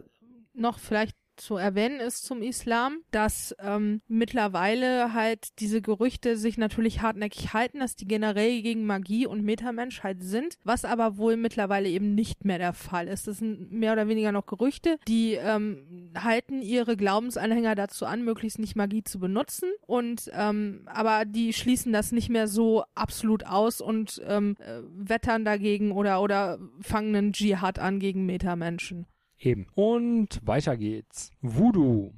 noch 0.53 0.79
vielleicht 0.79 1.17
zu 1.43 1.57
erwähnen 1.57 2.01
ist 2.01 2.25
zum 2.25 2.41
Islam, 2.41 2.99
dass 3.11 3.55
ähm, 3.59 4.01
mittlerweile 4.07 5.13
halt 5.13 5.59
diese 5.59 5.83
Gerüchte 5.83 6.37
sich 6.37 6.57
natürlich 6.57 7.03
hartnäckig 7.03 7.53
halten, 7.53 7.81
dass 7.81 7.97
die 7.97 8.07
generell 8.07 8.63
gegen 8.63 8.87
Magie 8.87 9.27
und 9.27 9.43
Metamenschheit 9.43 10.23
sind, 10.23 10.57
was 10.63 10.85
aber 10.85 11.17
wohl 11.17 11.37
mittlerweile 11.37 11.89
eben 11.89 12.15
nicht 12.15 12.45
mehr 12.45 12.59
der 12.59 12.73
Fall 12.73 13.09
ist. 13.09 13.27
Das 13.27 13.39
sind 13.39 13.73
mehr 13.73 13.93
oder 13.93 14.09
weniger 14.09 14.31
noch 14.31 14.47
Gerüchte, 14.47 14.99
die 15.09 15.35
ähm, 15.35 16.13
halten 16.17 16.63
ihre 16.63 16.97
Glaubensanhänger 16.97 17.75
dazu 17.75 18.07
an, 18.07 18.23
möglichst 18.23 18.61
nicht 18.61 18.77
Magie 18.77 19.03
zu 19.03 19.19
benutzen 19.19 19.71
und 19.87 20.31
ähm, 20.33 20.83
aber 20.87 21.25
die 21.25 21.53
schließen 21.53 21.93
das 21.93 22.13
nicht 22.13 22.29
mehr 22.29 22.47
so 22.47 22.85
absolut 22.95 23.47
aus 23.47 23.81
und 23.81 24.23
ähm, 24.27 24.57
äh, 24.61 24.81
wettern 24.95 25.45
dagegen 25.45 25.91
oder 25.91 26.23
oder 26.23 26.59
fangen 26.81 27.17
einen 27.17 27.33
Dschihad 27.33 27.79
an 27.81 27.99
gegen 27.99 28.27
Metamenschen. 28.27 29.07
Eben. 29.43 29.67
Und 29.75 30.41
weiter 30.45 30.77
geht's. 30.77 31.33
Voodoo. 31.43 32.13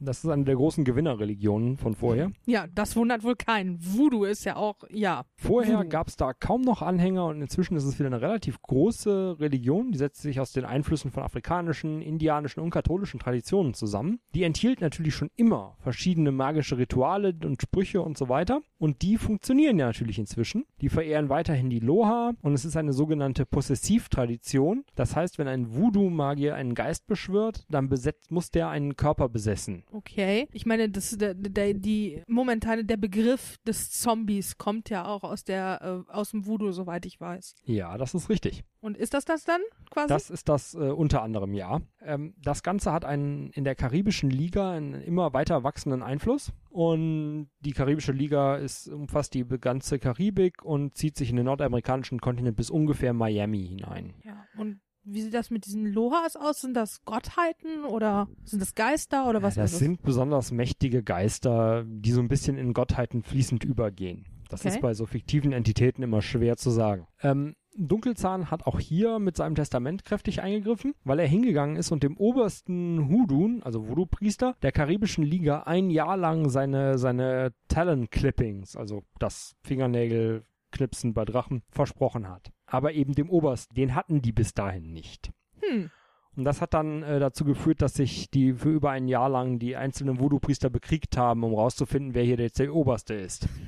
Das 0.00 0.22
ist 0.22 0.30
eine 0.30 0.44
der 0.44 0.54
großen 0.54 0.84
Gewinnerreligionen 0.84 1.76
von 1.76 1.94
vorher. 1.94 2.30
Ja, 2.46 2.66
das 2.72 2.94
wundert 2.96 3.24
wohl 3.24 3.36
keinen. 3.36 3.78
Voodoo 3.80 4.24
ist 4.24 4.44
ja 4.44 4.56
auch, 4.56 4.76
ja. 4.90 5.24
Vorher 5.36 5.84
gab 5.84 6.08
es 6.08 6.16
da 6.16 6.32
kaum 6.32 6.62
noch 6.62 6.82
Anhänger 6.82 7.26
und 7.26 7.42
inzwischen 7.42 7.76
ist 7.76 7.84
es 7.84 7.98
wieder 7.98 8.08
eine 8.08 8.20
relativ 8.20 8.60
große 8.62 9.36
Religion. 9.40 9.92
Die 9.92 9.98
setzt 9.98 10.22
sich 10.22 10.40
aus 10.40 10.52
den 10.52 10.64
Einflüssen 10.64 11.10
von 11.10 11.22
afrikanischen, 11.22 12.00
indianischen 12.00 12.60
und 12.60 12.70
katholischen 12.70 13.18
Traditionen 13.18 13.74
zusammen. 13.74 14.20
Die 14.34 14.44
enthielt 14.44 14.80
natürlich 14.80 15.14
schon 15.14 15.30
immer 15.36 15.76
verschiedene 15.80 16.32
magische 16.32 16.78
Rituale 16.78 17.34
und 17.44 17.60
Sprüche 17.60 18.00
und 18.02 18.16
so 18.16 18.28
weiter. 18.28 18.60
Und 18.78 19.02
die 19.02 19.16
funktionieren 19.16 19.78
ja 19.78 19.86
natürlich 19.86 20.18
inzwischen. 20.18 20.64
Die 20.80 20.88
verehren 20.88 21.28
weiterhin 21.28 21.70
die 21.70 21.80
Loha 21.80 22.32
und 22.42 22.54
es 22.54 22.64
ist 22.64 22.76
eine 22.76 22.92
sogenannte 22.92 23.46
Possessivtradition. 23.46 24.84
Das 24.94 25.16
heißt, 25.16 25.38
wenn 25.38 25.48
ein 25.48 25.74
Voodoo-Magier 25.74 26.54
einen 26.54 26.74
Geist 26.74 27.06
beschwört, 27.06 27.64
dann 27.68 27.88
besetzt, 27.88 28.30
muss 28.30 28.50
der 28.50 28.68
einen 28.68 28.96
Körper 28.96 29.28
besessen. 29.28 29.84
Okay. 29.92 30.48
Ich 30.52 30.66
meine, 30.66 30.88
das, 30.88 31.16
der, 31.16 31.34
der, 31.34 31.74
die 31.74 32.22
momentane, 32.26 32.84
der 32.84 32.96
Begriff 32.96 33.56
des 33.66 33.90
Zombies 33.90 34.58
kommt 34.58 34.90
ja 34.90 35.06
auch 35.06 35.24
aus 35.24 35.44
der, 35.44 36.04
äh, 36.08 36.12
aus 36.12 36.30
dem 36.30 36.46
Voodoo, 36.46 36.72
soweit 36.72 37.06
ich 37.06 37.20
weiß. 37.20 37.54
Ja, 37.64 37.96
das 37.98 38.14
ist 38.14 38.28
richtig. 38.28 38.64
Und 38.80 38.96
ist 38.96 39.14
das 39.14 39.24
das 39.24 39.44
dann 39.44 39.60
quasi? 39.90 40.08
Das 40.08 40.30
ist 40.30 40.48
das 40.48 40.74
äh, 40.74 40.78
unter 40.78 41.22
anderem, 41.22 41.54
ja. 41.54 41.80
Ähm, 42.00 42.34
das 42.38 42.62
Ganze 42.62 42.92
hat 42.92 43.04
einen 43.04 43.50
in 43.50 43.64
der 43.64 43.74
karibischen 43.74 44.30
Liga 44.30 44.72
einen 44.72 44.94
immer 44.94 45.32
weiter 45.32 45.64
wachsenden 45.64 46.02
Einfluss. 46.02 46.52
Und 46.70 47.48
die 47.60 47.72
karibische 47.72 48.12
Liga 48.12 48.56
ist, 48.56 48.88
umfasst 48.88 49.34
die 49.34 49.44
ganze 49.44 49.98
Karibik 49.98 50.62
und 50.62 50.96
zieht 50.96 51.16
sich 51.16 51.30
in 51.30 51.36
den 51.36 51.46
nordamerikanischen 51.46 52.20
Kontinent 52.20 52.56
bis 52.56 52.70
ungefähr 52.70 53.12
Miami 53.12 53.66
hinein. 53.66 54.14
ja. 54.24 54.44
Und 54.56 54.80
wie 55.10 55.22
sieht 55.22 55.34
das 55.34 55.50
mit 55.50 55.66
diesen 55.66 55.86
Lohas 55.86 56.36
aus? 56.36 56.60
Sind 56.60 56.74
das 56.74 57.04
Gottheiten 57.04 57.84
oder 57.84 58.28
sind 58.44 58.60
das 58.60 58.74
Geister 58.74 59.28
oder 59.28 59.42
was 59.42 59.54
das 59.54 59.72
ist 59.72 59.78
sind 59.78 60.02
besonders 60.02 60.52
mächtige 60.52 61.02
Geister, 61.02 61.84
die 61.86 62.12
so 62.12 62.20
ein 62.20 62.28
bisschen 62.28 62.58
in 62.58 62.72
Gottheiten 62.74 63.22
fließend 63.22 63.64
übergehen. 63.64 64.26
Das 64.48 64.60
Okay. 64.60 64.68
ist 64.76 64.80
bei 64.80 64.94
so 64.94 65.04
fiktiven 65.06 65.52
Entitäten 65.52 66.02
immer 66.02 66.22
schwer 66.22 66.56
zu 66.56 66.70
sagen. 66.70 67.06
Ähm, 67.22 67.54
Dunkelzahn 67.76 68.50
hat 68.50 68.66
auch 68.66 68.80
hier 68.80 69.18
mit 69.18 69.36
seinem 69.36 69.54
Testament 69.54 70.04
kräftig 70.04 70.42
eingegriffen, 70.42 70.94
weil 71.04 71.20
er 71.20 71.28
hingegangen 71.28 71.76
ist 71.76 71.92
und 71.92 72.02
dem 72.02 72.16
obersten 72.16 73.08
Hudun, 73.08 73.62
also 73.62 73.86
Voodoo-Priester, 73.88 74.56
der 74.62 74.72
karibischen 74.72 75.22
Liga 75.22 75.60
ein 75.62 75.90
Jahr 75.90 76.16
lang 76.16 76.48
seine, 76.48 76.98
seine 76.98 77.52
Talon-Clippings, 77.68 78.74
also 78.74 79.04
das 79.20 79.54
Fingernägelknipsen 79.62 81.14
bei 81.14 81.24
Drachen, 81.24 81.62
versprochen 81.70 82.28
hat. 82.28 82.50
Aber 82.70 82.92
eben 82.92 83.14
dem 83.14 83.30
Obersten, 83.30 83.74
den 83.74 83.94
hatten 83.94 84.22
die 84.22 84.32
bis 84.32 84.54
dahin 84.54 84.92
nicht. 84.92 85.32
Hm. 85.62 85.90
Und 86.38 86.44
das 86.44 86.60
hat 86.60 86.72
dann 86.72 87.02
äh, 87.02 87.18
dazu 87.18 87.44
geführt, 87.44 87.82
dass 87.82 87.94
sich 87.94 88.30
die 88.30 88.52
für 88.52 88.70
über 88.70 88.90
ein 88.92 89.08
Jahr 89.08 89.28
lang 89.28 89.58
die 89.58 89.74
einzelnen 89.74 90.20
Voodoo-Priester 90.20 90.70
bekriegt 90.70 91.16
haben, 91.16 91.42
um 91.42 91.52
rauszufinden, 91.52 92.14
wer 92.14 92.22
hier 92.22 92.36
jetzt 92.36 92.60
der 92.60 92.72
Oberste 92.72 93.14
ist. 93.14 93.48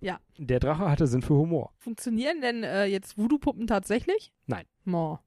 Ja. 0.00 0.20
Der 0.38 0.60
Drache 0.60 0.88
hatte 0.88 1.06
Sinn 1.06 1.22
für 1.22 1.34
Humor. 1.34 1.72
Funktionieren 1.78 2.40
denn 2.40 2.62
äh, 2.62 2.84
jetzt 2.84 3.18
Voodoo-Puppen 3.18 3.66
tatsächlich? 3.66 4.32
Nein. 4.46 4.64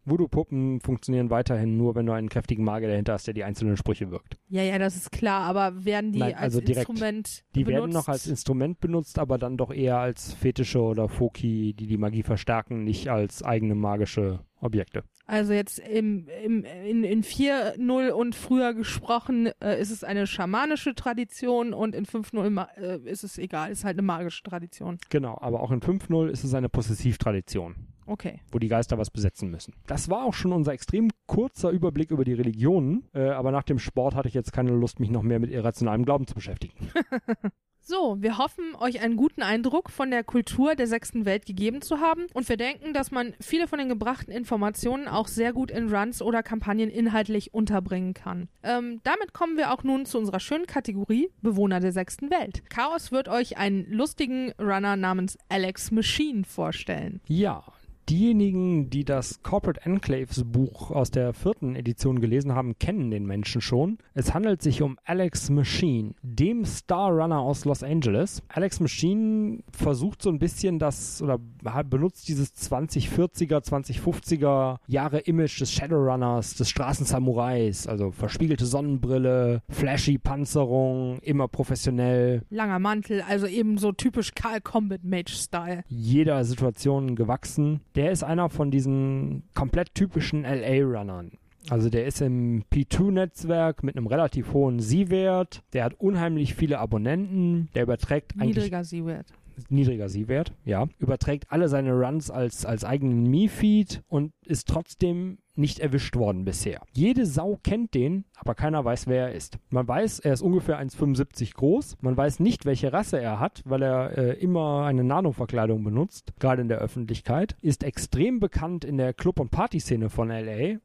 Voodoo-Puppen 0.05 0.79
funktionieren 0.81 1.29
weiterhin 1.29 1.77
nur, 1.77 1.95
wenn 1.95 2.05
du 2.05 2.13
einen 2.13 2.29
kräftigen 2.29 2.63
Magier 2.63 2.89
dahinter 2.89 3.13
hast, 3.13 3.27
der 3.27 3.33
die 3.33 3.43
einzelnen 3.43 3.77
Sprüche 3.77 4.09
wirkt. 4.11 4.37
Ja, 4.47 4.63
ja, 4.63 4.79
das 4.79 4.95
ist 4.95 5.11
klar, 5.11 5.43
aber 5.43 5.85
werden 5.85 6.11
die 6.11 6.19
Nein, 6.19 6.33
als 6.33 6.41
also 6.55 6.61
direkt. 6.61 6.89
Instrument 6.89 7.43
Die 7.55 7.63
benutzt? 7.63 7.81
werden 7.81 7.91
noch 7.93 8.07
als 8.07 8.27
Instrument 8.27 8.79
benutzt, 8.79 9.19
aber 9.19 9.37
dann 9.37 9.57
doch 9.57 9.71
eher 9.71 9.97
als 9.97 10.33
Fetische 10.33 10.81
oder 10.81 11.09
Foki, 11.09 11.73
die 11.73 11.87
die 11.87 11.97
Magie 11.97 12.23
verstärken, 12.23 12.83
nicht 12.83 13.09
als 13.09 13.43
eigene 13.43 13.75
magische 13.75 14.39
Objekte. 14.59 15.03
Also 15.31 15.53
jetzt 15.53 15.79
im, 15.79 16.27
im, 16.43 16.65
in, 16.65 17.05
in 17.05 17.23
4.0 17.23 18.09
und 18.09 18.35
früher 18.35 18.73
gesprochen 18.73 19.49
äh, 19.61 19.79
ist 19.79 19.89
es 19.89 20.03
eine 20.03 20.27
schamanische 20.27 20.93
Tradition 20.93 21.73
und 21.73 21.95
in 21.95 22.05
5.0 22.05 22.49
ma- 22.49 22.67
äh, 22.75 22.97
ist 23.09 23.23
es 23.23 23.37
egal, 23.37 23.71
ist 23.71 23.85
halt 23.85 23.95
eine 23.95 24.01
magische 24.01 24.43
Tradition. 24.43 24.97
Genau, 25.09 25.37
aber 25.39 25.61
auch 25.61 25.71
in 25.71 25.79
5.0 25.79 26.27
ist 26.27 26.43
es 26.43 26.53
eine 26.53 26.67
Possessivtradition. 26.67 27.75
Okay. 28.07 28.41
wo 28.51 28.59
die 28.59 28.67
Geister 28.67 28.97
was 28.97 29.09
besetzen 29.09 29.49
müssen. 29.51 29.73
Das 29.87 30.09
war 30.09 30.25
auch 30.25 30.33
schon 30.33 30.51
unser 30.51 30.73
extrem 30.73 31.11
kurzer 31.27 31.69
Überblick 31.69 32.11
über 32.11 32.25
die 32.25 32.33
Religionen, 32.33 33.05
äh, 33.13 33.29
aber 33.29 33.51
nach 33.51 33.63
dem 33.63 33.79
Sport 33.79 34.15
hatte 34.15 34.27
ich 34.27 34.33
jetzt 34.33 34.51
keine 34.51 34.71
Lust, 34.71 34.99
mich 34.99 35.11
noch 35.11 35.21
mehr 35.21 35.39
mit 35.39 35.49
irrationalem 35.51 36.03
Glauben 36.03 36.27
zu 36.27 36.33
beschäftigen. 36.35 36.73
So, 37.83 38.17
wir 38.19 38.37
hoffen, 38.37 38.75
euch 38.79 39.01
einen 39.01 39.15
guten 39.15 39.41
Eindruck 39.41 39.89
von 39.89 40.11
der 40.11 40.23
Kultur 40.23 40.75
der 40.75 40.85
sechsten 40.85 41.25
Welt 41.25 41.47
gegeben 41.47 41.81
zu 41.81 41.99
haben 41.99 42.27
und 42.33 42.47
wir 42.47 42.55
denken, 42.55 42.93
dass 42.93 43.09
man 43.09 43.33
viele 43.41 43.67
von 43.67 43.79
den 43.79 43.89
gebrachten 43.89 44.31
Informationen 44.31 45.07
auch 45.07 45.27
sehr 45.27 45.51
gut 45.51 45.71
in 45.71 45.93
Runs 45.93 46.21
oder 46.21 46.43
Kampagnen 46.43 46.91
inhaltlich 46.91 47.55
unterbringen 47.55 48.13
kann. 48.13 48.49
Ähm, 48.61 49.01
damit 49.03 49.33
kommen 49.33 49.57
wir 49.57 49.73
auch 49.73 49.83
nun 49.83 50.05
zu 50.05 50.19
unserer 50.19 50.39
schönen 50.39 50.67
Kategorie 50.67 51.29
Bewohner 51.41 51.79
der 51.79 51.91
sechsten 51.91 52.29
Welt. 52.29 52.61
Chaos 52.69 53.11
wird 53.11 53.27
euch 53.27 53.57
einen 53.57 53.91
lustigen 53.91 54.51
Runner 54.59 54.95
namens 54.95 55.39
Alex 55.49 55.89
Machine 55.89 56.43
vorstellen. 56.43 57.19
Ja, 57.27 57.63
Diejenigen, 58.11 58.89
die 58.89 59.05
das 59.05 59.41
Corporate 59.41 59.85
Enclaves 59.85 60.43
Buch 60.43 60.91
aus 60.91 61.11
der 61.11 61.33
vierten 61.33 61.77
Edition 61.77 62.19
gelesen 62.19 62.53
haben, 62.53 62.77
kennen 62.77 63.09
den 63.09 63.25
Menschen 63.25 63.61
schon. 63.61 63.99
Es 64.13 64.33
handelt 64.33 64.61
sich 64.61 64.81
um 64.81 64.99
Alex 65.05 65.49
Machine, 65.49 66.11
dem 66.21 66.65
Star 66.65 67.09
Runner 67.09 67.39
aus 67.39 67.63
Los 67.63 67.83
Angeles. 67.83 68.43
Alex 68.49 68.81
Machine 68.81 69.59
versucht 69.71 70.23
so 70.23 70.29
ein 70.29 70.39
bisschen 70.39 70.77
das 70.77 71.21
oder 71.21 71.39
benutzt 71.85 72.27
dieses 72.27 72.53
2040er, 72.53 73.63
2050er 73.63 74.79
Jahre 74.87 75.19
Image 75.19 75.61
des 75.61 75.71
Shadowrunners, 75.71 76.55
des 76.55 76.69
Straßensamurais, 76.69 77.87
also 77.87 78.11
verspiegelte 78.11 78.65
Sonnenbrille, 78.65 79.61
flashy 79.69 80.17
Panzerung, 80.17 81.19
immer 81.19 81.47
professionell. 81.47 82.41
Langer 82.49 82.79
Mantel, 82.79 83.21
also 83.21 83.47
eben 83.47 83.77
so 83.77 83.93
typisch 83.93 84.35
Karl 84.35 84.59
Combat 84.59 85.05
Mage 85.05 85.31
Style. 85.31 85.85
Jeder 85.87 86.43
Situation 86.43 87.15
gewachsen. 87.15 87.79
Der 87.95 88.00
ist 88.09 88.23
einer 88.23 88.49
von 88.49 88.71
diesen 88.71 89.43
komplett 89.53 89.93
typischen 89.93 90.43
LA-Runnern. 90.43 91.33
Also 91.69 91.89
der 91.89 92.07
ist 92.07 92.21
im 92.21 92.63
P2-Netzwerk 92.73 93.83
mit 93.83 93.95
einem 93.95 94.07
relativ 94.07 94.53
hohen 94.53 94.79
Sie-Wert. 94.79 95.61
Der 95.73 95.83
hat 95.83 95.93
unheimlich 95.99 96.55
viele 96.55 96.79
Abonnenten. 96.79 97.69
Der 97.75 97.83
überträgt 97.83 98.33
eigentlich... 98.39 98.55
Niedriger 98.55 98.83
Sie-Wert 98.83 99.27
niedriger 99.69 100.09
Sie-Wert, 100.09 100.53
ja, 100.65 100.87
überträgt 100.99 101.51
alle 101.51 101.69
seine 101.69 101.93
Runs 101.93 102.31
als, 102.31 102.65
als 102.65 102.83
eigenen 102.83 103.29
Me-Feed 103.29 104.01
und 104.07 104.33
ist 104.45 104.67
trotzdem 104.67 105.39
nicht 105.61 105.79
erwischt 105.79 106.15
worden 106.15 106.43
bisher. 106.43 106.81
Jede 106.91 107.25
Sau 107.25 107.59
kennt 107.63 107.93
den, 107.93 108.25
aber 108.35 108.55
keiner 108.55 108.83
weiß, 108.83 109.07
wer 109.07 109.27
er 109.27 109.33
ist. 109.33 109.57
Man 109.69 109.87
weiß, 109.87 110.19
er 110.19 110.33
ist 110.33 110.41
ungefähr 110.41 110.81
1,75 110.81 111.53
groß. 111.53 111.97
Man 112.01 112.17
weiß 112.17 112.39
nicht, 112.39 112.65
welche 112.65 112.91
Rasse 112.91 113.21
er 113.21 113.39
hat, 113.39 113.61
weil 113.65 113.81
er 113.83 114.17
äh, 114.17 114.33
immer 114.33 114.83
eine 114.83 115.03
Nano-Verkleidung 115.03 115.83
benutzt, 115.83 116.33
gerade 116.39 116.61
in 116.61 116.67
der 116.67 116.79
Öffentlichkeit. 116.79 117.55
Ist 117.61 117.83
extrem 117.83 118.39
bekannt 118.39 118.83
in 118.83 118.97
der 118.97 119.13
Club- 119.13 119.39
und 119.39 119.51
Partyszene 119.51 120.09
von 120.09 120.29
LA 120.29 120.79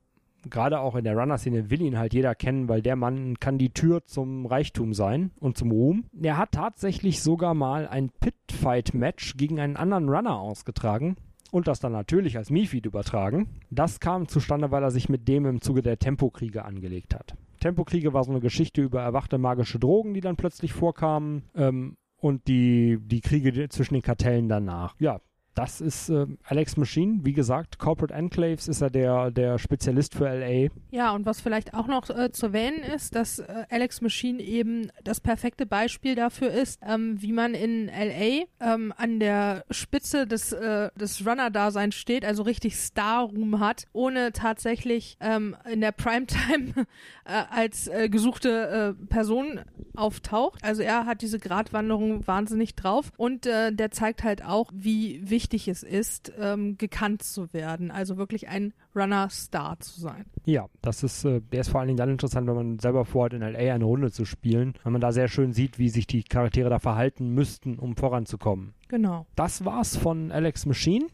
gerade 0.51 0.81
auch 0.81 0.95
in 0.95 1.05
der 1.05 1.17
Runner-Szene 1.17 1.71
will 1.71 1.83
ihn 1.83 1.99
halt 1.99 2.15
jeder 2.15 2.35
kennen, 2.35 2.69
weil 2.69 2.83
der 2.83 2.97
Mann 2.97 3.39
kann 3.41 3.59
die 3.59 3.71
Tür 3.71 4.05
zum 4.05 4.47
Reichtum 4.47 4.95
sein 4.95 5.31
und 5.41 5.57
zum 5.57 5.71
Ruhm. 5.71 6.05
Er 6.21 6.37
hat 6.37 6.53
tatsächlich 6.53 7.23
sogar 7.23 7.55
mal 7.55 7.89
ein 7.89 8.11
Pit-Fight-Match 8.11 9.37
gegen 9.37 9.61
einen 9.61 9.77
anderen 9.77 10.09
Runner 10.09 10.39
ausgetragen 10.39 11.17
und 11.51 11.69
das 11.69 11.81
dann 11.81 11.93
natürlich 11.93 12.37
als 12.37 12.51
Mifid 12.51 12.87
übertragen. 12.87 13.49
Das 13.71 14.01
kam 14.01 14.29
zustande, 14.29 14.71
weil 14.71 14.83
er 14.83 14.91
sich 14.91 15.09
mit 15.09 15.29
dem 15.29 15.47
im 15.47 15.61
Zuge 15.61 15.83
der 15.83 15.99
Tempokriege 15.99 16.65
angelegt 16.65 17.15
hat. 17.15 17.35
Tempokriege 17.61 18.13
war 18.13 18.25
so 18.25 18.31
eine 18.31 18.41
Geschichte 18.41 18.83
über 18.83 19.03
erwachte 19.03 19.39
magische 19.39 19.79
Drogen, 19.79 20.15
die 20.15 20.21
dann 20.21 20.37
plötzlich 20.37 20.73
vorkamen. 20.73 21.45
Ähm, 21.55 21.97
und 22.19 22.49
die, 22.49 22.99
die 23.01 23.21
Kriege 23.21 23.69
zwischen 23.69 23.95
den 23.95 24.03
Kartellen 24.03 24.49
danach. 24.49 24.95
Ja, 24.99 25.21
das 25.57 25.81
ist 25.81 26.11
äh, 26.11 26.27
Alex 26.45 26.77
Machine. 26.77 27.21
Wie 27.23 27.33
gesagt, 27.33 27.79
Corporate 27.79 28.13
Enclaves 28.13 28.69
ist 28.69 28.83
er 28.83 28.91
der, 28.91 29.31
der 29.31 29.59
Spezialist 29.59 30.15
für 30.15 30.29
LA. 30.29 30.69
Ja, 30.91 31.13
und 31.13 31.25
was 31.25 31.41
vielleicht 31.41 31.73
auch 31.73 31.87
noch 31.87 32.11
äh, 32.11 32.31
zu 32.31 32.47
erwähnen 32.47 32.83
ist, 32.83 33.15
dass 33.15 33.39
äh, 33.39 33.65
Alex 33.71 34.03
Machine 34.03 34.43
eben 34.43 34.93
das 35.03 35.21
perfekte 35.21 35.65
Beispiel 35.65 36.15
dafür 36.15 36.51
ist, 36.51 36.79
ähm, 36.87 37.21
wie 37.23 37.33
man 37.33 37.55
in 37.55 37.87
LA 37.87 38.45
ähm, 38.61 38.93
an 38.99 39.19
der 39.19 39.65
Spitze 39.71 40.27
des, 40.27 40.53
äh, 40.53 40.91
des 40.95 41.27
Runner-Daseins 41.27 41.95
steht, 41.95 42.27
also 42.27 42.43
richtig 42.43 42.77
Star-Room 42.77 43.59
hat, 43.59 43.87
ohne 43.95 44.33
tatsächlich 44.33 45.17
ähm, 45.21 45.57
in 45.73 45.81
der 45.81 45.93
Primetime 45.93 46.75
äh, 47.25 47.43
als 47.51 47.89
äh, 47.89 48.11
gesuchte 48.11 48.95
Person 49.09 49.61
auftaucht. 49.95 50.63
Also 50.63 50.83
er 50.83 51.07
hat 51.07 51.23
diese 51.23 51.39
Gratwanderung 51.39 52.27
wahnsinnig 52.27 52.75
drauf 52.75 53.11
und 53.17 53.47
der 53.47 53.91
zeigt 53.91 54.25
halt 54.25 54.45
auch, 54.45 54.71
wie 54.75 55.21
wichtig 55.29 55.46
wichtig 55.47 55.69
es 55.69 55.85
ist, 55.85 56.33
ähm, 56.41 56.77
gekannt 56.77 57.23
zu 57.23 57.53
werden. 57.53 57.93
Also 57.93 58.17
wirklich 58.17 58.49
ein 58.49 58.75
Runner-Star 58.97 59.79
zu 59.79 60.01
sein. 60.01 60.25
Ja, 60.45 60.67
das 60.83 61.05
ist, 61.05 61.25
äh, 61.25 61.41
der 61.41 61.61
ist 61.61 61.69
vor 61.69 61.79
allen 61.81 61.87
Dingen 61.87 61.99
dann 61.99 62.11
interessant, 62.11 62.49
wenn 62.49 62.57
man 62.57 62.79
selber 62.81 63.05
vorhat, 63.05 63.33
in 63.33 63.43
LA 63.43 63.73
eine 63.73 63.85
Runde 63.85 64.11
zu 64.11 64.25
spielen, 64.25 64.75
weil 64.83 64.91
man 64.91 65.01
da 65.01 65.13
sehr 65.13 65.29
schön 65.29 65.53
sieht, 65.53 65.79
wie 65.79 65.89
sich 65.89 66.09
die 66.09 66.25
Charaktere 66.25 66.69
da 66.69 66.81
verhalten 66.81 67.29
müssten, 67.29 67.79
um 67.79 67.95
voranzukommen. 67.95 68.75
Genau. 68.89 69.27
Das 69.37 69.65
war's 69.65 69.97
von 69.97 70.33
Alex 70.33 70.67
Machine. 70.67 71.07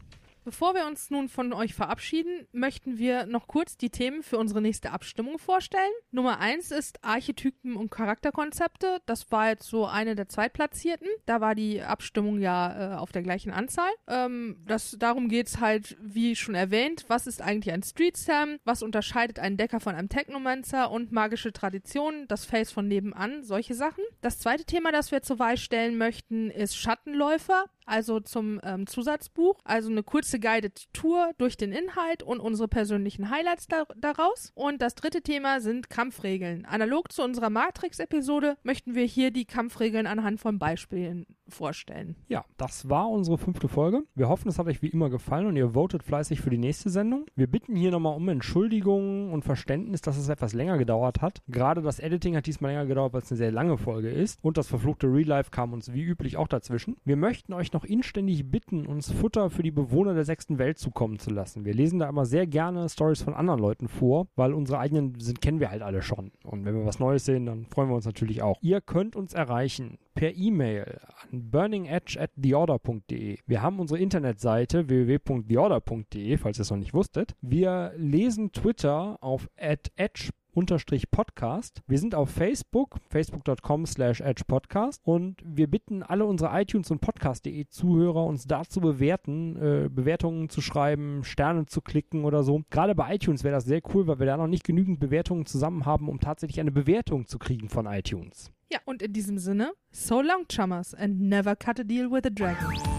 Bevor 0.43 0.75
wir 0.75 0.85
uns 0.85 1.09
nun 1.09 1.29
von 1.29 1.53
euch 1.53 1.73
verabschieden, 1.73 2.47
möchten 2.51 2.97
wir 2.97 3.25
noch 3.25 3.47
kurz 3.47 3.77
die 3.77 3.89
Themen 3.89 4.23
für 4.23 4.37
unsere 4.37 4.61
nächste 4.61 4.91
Abstimmung 4.91 5.39
vorstellen. 5.39 5.91
Nummer 6.11 6.39
eins 6.39 6.71
ist 6.71 7.03
Archetypen 7.03 7.77
und 7.77 7.91
Charakterkonzepte. 7.91 9.01
Das 9.05 9.31
war 9.31 9.49
jetzt 9.49 9.67
so 9.67 9.85
eine 9.85 10.15
der 10.15 10.27
Zweitplatzierten. 10.27 11.07
Da 11.25 11.39
war 11.39 11.55
die 11.55 11.81
Abstimmung 11.81 12.41
ja 12.41 12.95
äh, 12.95 12.97
auf 12.97 13.13
der 13.13 13.23
gleichen 13.23 13.51
Anzahl. 13.51 13.89
Ähm, 14.07 14.57
das, 14.65 14.97
darum 14.99 15.29
geht's 15.29 15.61
halt, 15.61 15.95
wie 16.01 16.35
schon 16.35 16.55
erwähnt, 16.55 17.05
was 17.07 17.25
ist 17.25 17.41
eigentlich 17.41 17.73
ein 17.73 17.83
Street 17.83 18.17
Sam? 18.17 18.57
Was 18.65 18.83
unterscheidet 18.83 19.39
einen 19.39 19.55
Decker 19.55 19.79
von 19.79 19.95
einem 19.95 20.09
Technomancer 20.09 20.91
und 20.91 21.13
magische 21.13 21.53
Traditionen, 21.53 22.27
das 22.27 22.43
Face 22.43 22.71
von 22.71 22.87
nebenan, 22.87 23.43
solche 23.43 23.75
Sachen. 23.75 24.03
Das 24.21 24.39
zweite 24.39 24.65
Thema, 24.65 24.91
das 24.91 25.11
wir 25.11 25.21
zur 25.21 25.39
Wahl 25.39 25.55
stellen 25.55 25.97
möchten, 25.97 26.49
ist 26.49 26.75
Schattenläufer 26.75 27.65
also 27.85 28.19
zum 28.19 28.59
ähm, 28.63 28.87
Zusatzbuch, 28.87 29.59
also 29.63 29.89
eine 29.89 30.03
kurze 30.03 30.39
Guided 30.39 30.93
Tour 30.93 31.31
durch 31.37 31.57
den 31.57 31.71
Inhalt 31.71 32.23
und 32.23 32.39
unsere 32.39 32.67
persönlichen 32.67 33.29
Highlights 33.29 33.67
da 33.67 33.83
daraus. 33.97 34.51
Und 34.55 34.81
das 34.81 34.95
dritte 34.95 35.21
Thema 35.21 35.61
sind 35.61 35.89
Kampfregeln. 35.89 36.65
Analog 36.65 37.11
zu 37.11 37.23
unserer 37.23 37.49
Matrix-Episode 37.49 38.57
möchten 38.63 38.95
wir 38.95 39.05
hier 39.05 39.31
die 39.31 39.45
Kampfregeln 39.45 40.07
anhand 40.07 40.39
von 40.39 40.59
Beispielen 40.59 41.25
vorstellen. 41.47 42.15
Ja, 42.27 42.45
das 42.57 42.89
war 42.89 43.09
unsere 43.09 43.37
fünfte 43.37 43.67
Folge. 43.67 44.03
Wir 44.15 44.29
hoffen, 44.29 44.49
es 44.49 44.57
hat 44.57 44.67
euch 44.67 44.81
wie 44.81 44.87
immer 44.87 45.09
gefallen 45.09 45.47
und 45.47 45.55
ihr 45.55 45.73
votet 45.73 46.03
fleißig 46.03 46.41
für 46.41 46.49
die 46.49 46.57
nächste 46.57 46.89
Sendung. 46.89 47.25
Wir 47.35 47.47
bitten 47.47 47.75
hier 47.75 47.91
nochmal 47.91 48.15
um 48.15 48.27
Entschuldigung 48.29 49.31
und 49.31 49.43
Verständnis, 49.43 50.01
dass 50.01 50.17
es 50.17 50.29
etwas 50.29 50.53
länger 50.53 50.77
gedauert 50.77 51.21
hat. 51.21 51.41
Gerade 51.47 51.81
das 51.81 51.99
Editing 51.99 52.35
hat 52.35 52.45
diesmal 52.45 52.71
länger 52.71 52.85
gedauert, 52.85 53.13
weil 53.13 53.21
es 53.21 53.31
eine 53.31 53.37
sehr 53.37 53.51
lange 53.51 53.77
Folge 53.77 54.09
ist. 54.09 54.39
Und 54.41 54.57
das 54.57 54.67
verfluchte 54.67 55.07
Real 55.07 55.27
Life 55.27 55.51
kam 55.51 55.73
uns 55.73 55.93
wie 55.93 56.03
üblich 56.03 56.37
auch 56.37 56.47
dazwischen. 56.47 56.97
Wir 57.03 57.17
möchten 57.17 57.53
euch 57.53 57.72
noch 57.73 57.83
inständig 57.85 58.49
bitten, 58.49 58.85
uns 58.85 59.11
Futter 59.11 59.49
für 59.49 59.63
die 59.63 59.71
Bewohner 59.71 60.13
der 60.13 60.25
sechsten 60.25 60.57
Welt 60.57 60.77
zukommen 60.77 61.19
zu 61.19 61.29
lassen. 61.29 61.65
Wir 61.65 61.73
lesen 61.73 61.99
da 61.99 62.09
immer 62.09 62.25
sehr 62.25 62.47
gerne 62.47 62.89
Stories 62.89 63.21
von 63.21 63.33
anderen 63.33 63.59
Leuten 63.59 63.87
vor, 63.87 64.27
weil 64.35 64.53
unsere 64.53 64.79
eigenen 64.79 65.19
sind, 65.19 65.41
kennen 65.41 65.59
wir 65.59 65.69
halt 65.69 65.81
alle 65.81 66.01
schon. 66.01 66.31
Und 66.43 66.65
wenn 66.65 66.75
wir 66.75 66.85
was 66.85 66.99
Neues 66.99 67.25
sehen, 67.25 67.45
dann 67.45 67.65
freuen 67.65 67.89
wir 67.89 67.95
uns 67.95 68.05
natürlich 68.05 68.41
auch. 68.41 68.57
Ihr 68.61 68.81
könnt 68.81 69.15
uns 69.15 69.33
erreichen 69.33 69.97
per 70.13 70.35
E-Mail 70.35 70.99
an 71.21 71.49
burningedge 71.49 72.19
at 72.19 72.31
theorder.de. 72.41 73.39
Wir 73.45 73.61
haben 73.61 73.79
unsere 73.79 73.99
Internetseite 73.99 74.87
www.theorder.de, 74.87 76.37
falls 76.37 76.59
ihr 76.59 76.61
es 76.61 76.71
noch 76.71 76.77
nicht 76.77 76.93
wusstet. 76.93 77.35
Wir 77.41 77.93
lesen 77.97 78.51
Twitter 78.51 79.17
auf 79.21 79.49
at 79.57 79.91
edge 79.95 80.29
unterstrich 80.53 81.11
Podcast. 81.11 81.81
Wir 81.87 81.97
sind 81.97 82.15
auf 82.15 82.29
Facebook, 82.29 82.97
facebook.com 83.09 83.85
slash 83.85 84.21
edgepodcast 84.21 85.01
und 85.03 85.41
wir 85.43 85.67
bitten 85.67 86.03
alle 86.03 86.25
unsere 86.25 86.59
iTunes 86.59 86.91
und 86.91 87.01
Podcast.de 87.01 87.67
Zuhörer 87.67 88.25
uns 88.25 88.45
da 88.45 88.63
zu 88.63 88.81
bewerten, 88.81 89.55
äh, 89.57 89.89
Bewertungen 89.89 90.49
zu 90.49 90.61
schreiben, 90.61 91.23
Sterne 91.23 91.65
zu 91.65 91.81
klicken 91.81 92.25
oder 92.25 92.43
so. 92.43 92.63
Gerade 92.69 92.95
bei 92.95 93.15
iTunes 93.15 93.43
wäre 93.43 93.55
das 93.55 93.65
sehr 93.65 93.81
cool, 93.93 94.07
weil 94.07 94.19
wir 94.19 94.25
da 94.25 94.37
noch 94.37 94.47
nicht 94.47 94.63
genügend 94.63 94.99
Bewertungen 94.99 95.45
zusammen 95.45 95.85
haben, 95.85 96.09
um 96.09 96.19
tatsächlich 96.19 96.59
eine 96.59 96.71
Bewertung 96.71 97.27
zu 97.27 97.39
kriegen 97.39 97.69
von 97.69 97.85
iTunes. 97.85 98.51
Ja, 98.71 98.79
und 98.85 99.01
in 99.01 99.13
diesem 99.13 99.37
Sinne, 99.37 99.73
so 99.91 100.21
long, 100.21 100.47
Chummers, 100.47 100.93
and 100.93 101.21
never 101.21 101.55
cut 101.55 101.79
a 101.79 101.83
deal 101.83 102.09
with 102.09 102.25
a 102.25 102.29
dragon. 102.29 102.92